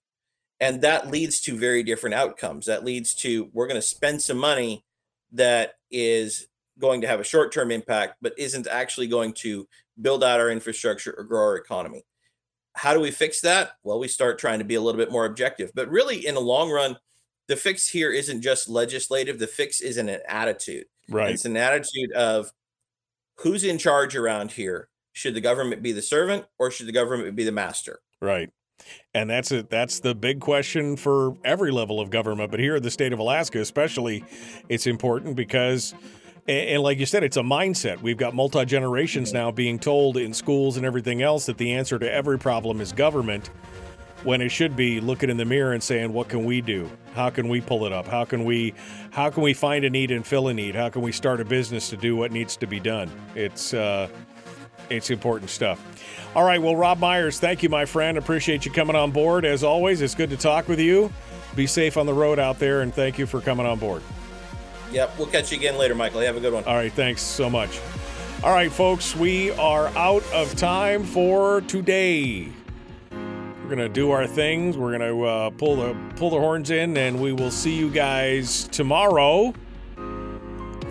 And 0.59 0.81
that 0.81 1.09
leads 1.09 1.39
to 1.41 1.57
very 1.57 1.83
different 1.83 2.15
outcomes. 2.15 2.65
That 2.65 2.83
leads 2.83 3.13
to 3.15 3.49
we're 3.53 3.67
going 3.67 3.79
to 3.79 3.81
spend 3.81 4.21
some 4.21 4.37
money 4.37 4.83
that 5.31 5.75
is 5.89 6.47
going 6.79 7.01
to 7.01 7.07
have 7.07 7.19
a 7.19 7.25
short-term 7.25 7.71
impact 7.71 8.15
but 8.21 8.33
isn't 8.37 8.67
actually 8.67 9.07
going 9.07 9.33
to 9.33 9.67
build 10.01 10.23
out 10.23 10.39
our 10.39 10.49
infrastructure 10.49 11.13
or 11.17 11.23
grow 11.23 11.41
our 11.41 11.55
economy. 11.55 12.03
How 12.73 12.93
do 12.93 12.99
we 12.99 13.11
fix 13.11 13.41
that? 13.41 13.71
Well, 13.83 13.99
we 13.99 14.07
start 14.07 14.39
trying 14.39 14.59
to 14.59 14.65
be 14.65 14.75
a 14.75 14.81
little 14.81 14.99
bit 14.99 15.11
more 15.11 15.25
objective. 15.25 15.71
But 15.75 15.89
really 15.89 16.25
in 16.25 16.35
the 16.35 16.41
long 16.41 16.69
run, 16.69 16.97
the 17.47 17.55
fix 17.55 17.87
here 17.87 18.11
isn't 18.11 18.41
just 18.41 18.69
legislative, 18.69 19.39
the 19.39 19.47
fix 19.47 19.81
is 19.81 19.97
in 19.97 20.07
an 20.07 20.21
attitude. 20.27 20.85
Right. 21.09 21.31
It's 21.31 21.45
an 21.45 21.57
attitude 21.57 22.11
of 22.13 22.51
who's 23.41 23.63
in 23.63 23.77
charge 23.77 24.15
around 24.15 24.51
here? 24.51 24.89
Should 25.13 25.33
the 25.33 25.41
government 25.41 25.81
be 25.81 25.91
the 25.91 26.01
servant 26.01 26.45
or 26.57 26.71
should 26.71 26.87
the 26.87 26.91
government 26.91 27.35
be 27.35 27.43
the 27.43 27.51
master? 27.51 27.99
Right. 28.21 28.49
And 29.13 29.29
that's 29.29 29.51
it. 29.51 29.69
That's 29.69 29.99
the 29.99 30.15
big 30.15 30.39
question 30.39 30.95
for 30.95 31.35
every 31.43 31.71
level 31.71 31.99
of 31.99 32.09
government. 32.09 32.51
But 32.51 32.59
here 32.59 32.77
in 32.77 32.83
the 32.83 32.91
state 32.91 33.11
of 33.11 33.19
Alaska, 33.19 33.59
especially, 33.59 34.23
it's 34.69 34.87
important 34.87 35.35
because, 35.35 35.93
and, 36.47 36.81
like 36.81 36.97
you 36.99 37.05
said, 37.05 37.23
it's 37.23 37.35
a 37.35 37.41
mindset. 37.41 38.01
We've 38.01 38.17
got 38.17 38.33
multi 38.33 38.63
generations 38.65 39.33
now 39.33 39.51
being 39.51 39.79
told 39.79 40.15
in 40.15 40.33
schools 40.33 40.77
and 40.77 40.85
everything 40.85 41.21
else 41.21 41.45
that 41.47 41.57
the 41.57 41.73
answer 41.73 41.99
to 41.99 42.09
every 42.09 42.39
problem 42.39 42.79
is 42.79 42.93
government, 42.93 43.49
when 44.23 44.41
it 44.41 44.49
should 44.49 44.75
be 44.75 44.99
looking 44.99 45.29
in 45.29 45.37
the 45.37 45.45
mirror 45.45 45.73
and 45.73 45.81
saying, 45.81 46.13
"What 46.13 46.29
can 46.29 46.45
we 46.45 46.61
do? 46.61 46.89
How 47.13 47.29
can 47.29 47.47
we 47.47 47.61
pull 47.61 47.85
it 47.85 47.93
up? 47.93 48.07
How 48.07 48.25
can 48.25 48.45
we, 48.45 48.73
how 49.11 49.29
can 49.29 49.43
we 49.43 49.53
find 49.53 49.85
a 49.85 49.89
need 49.89 50.11
and 50.11 50.25
fill 50.25 50.47
a 50.47 50.53
need? 50.53 50.75
How 50.75 50.89
can 50.89 51.01
we 51.01 51.11
start 51.11 51.39
a 51.41 51.45
business 51.45 51.89
to 51.89 51.97
do 51.97 52.15
what 52.15 52.31
needs 52.31 52.57
to 52.57 52.67
be 52.67 52.79
done?" 52.79 53.09
It's 53.35 53.73
uh, 53.73 54.09
it's 54.89 55.09
important 55.09 55.49
stuff. 55.49 55.83
All 56.35 56.43
right. 56.43 56.61
Well, 56.61 56.75
Robb 56.75 56.99
Myers, 56.99 57.39
thank 57.39 57.63
you, 57.63 57.69
my 57.69 57.85
friend. 57.85 58.17
Appreciate 58.17 58.65
you 58.65 58.71
coming 58.71 58.95
on 58.95 59.11
board. 59.11 59.45
As 59.45 59.63
always, 59.63 60.01
it's 60.01 60.15
good 60.15 60.29
to 60.29 60.37
talk 60.37 60.67
with 60.67 60.79
you. 60.79 61.11
Be 61.55 61.67
safe 61.67 61.97
on 61.97 62.05
the 62.05 62.13
road 62.13 62.39
out 62.39 62.59
there, 62.59 62.81
and 62.81 62.93
thank 62.93 63.17
you 63.17 63.25
for 63.25 63.41
coming 63.41 63.65
on 63.65 63.79
board. 63.79 64.03
Yep, 64.91 65.17
we'll 65.17 65.27
catch 65.27 65.51
you 65.51 65.57
again 65.57 65.77
later, 65.77 65.95
Michael. 65.95 66.21
Have 66.21 66.37
a 66.37 66.39
good 66.39 66.53
one. 66.53 66.63
All 66.65 66.75
right. 66.75 66.91
Thanks 66.91 67.21
so 67.21 67.49
much. 67.49 67.79
All 68.43 68.53
right, 68.53 68.71
folks, 68.71 69.15
we 69.15 69.51
are 69.51 69.87
out 69.97 70.23
of 70.31 70.55
time 70.55 71.03
for 71.03 71.61
today. 71.61 72.47
We're 73.69 73.75
gonna 73.75 73.89
do 73.89 74.09
our 74.09 74.25
things. 74.25 74.77
We're 74.77 74.97
gonna 74.97 75.21
uh, 75.21 75.49
pull 75.51 75.75
the 75.75 75.95
pull 76.15 76.31
the 76.31 76.39
horns 76.39 76.71
in, 76.71 76.97
and 76.97 77.21
we 77.21 77.33
will 77.33 77.51
see 77.51 77.77
you 77.77 77.91
guys 77.91 78.67
tomorrow 78.69 79.53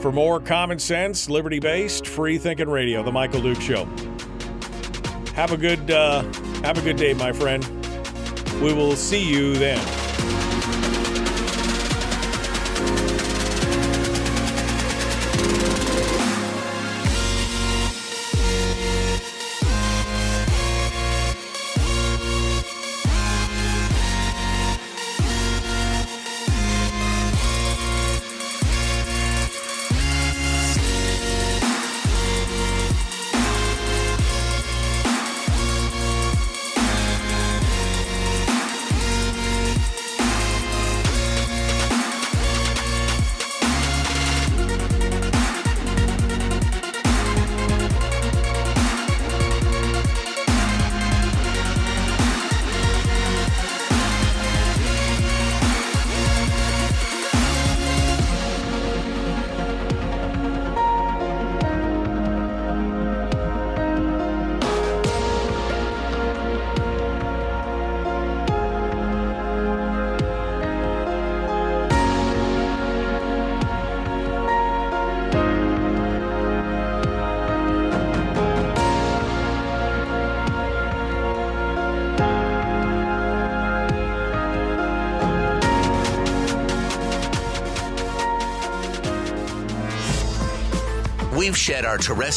for 0.01 0.13
more 0.13 0.39
common 0.39 0.79
sense, 0.79 1.29
liberty 1.29 1.59
based, 1.59 2.07
free 2.07 2.39
thinking 2.39 2.69
radio. 2.69 3.03
The 3.03 3.11
Michael 3.11 3.43
Duke 3.43 3.61
Show. 3.61 3.87
Have 5.35 5.51
a 5.51 5.57
good 5.57 5.91
uh, 5.91 6.23
have 6.63 6.79
a 6.79 6.83
good 6.83 6.97
day, 6.97 7.15
my 7.15 7.33
friend. 7.33 7.65
We 8.63 8.73
will 8.73 8.95
see 8.95 9.29
you 9.29 9.55
then. 9.55 10.08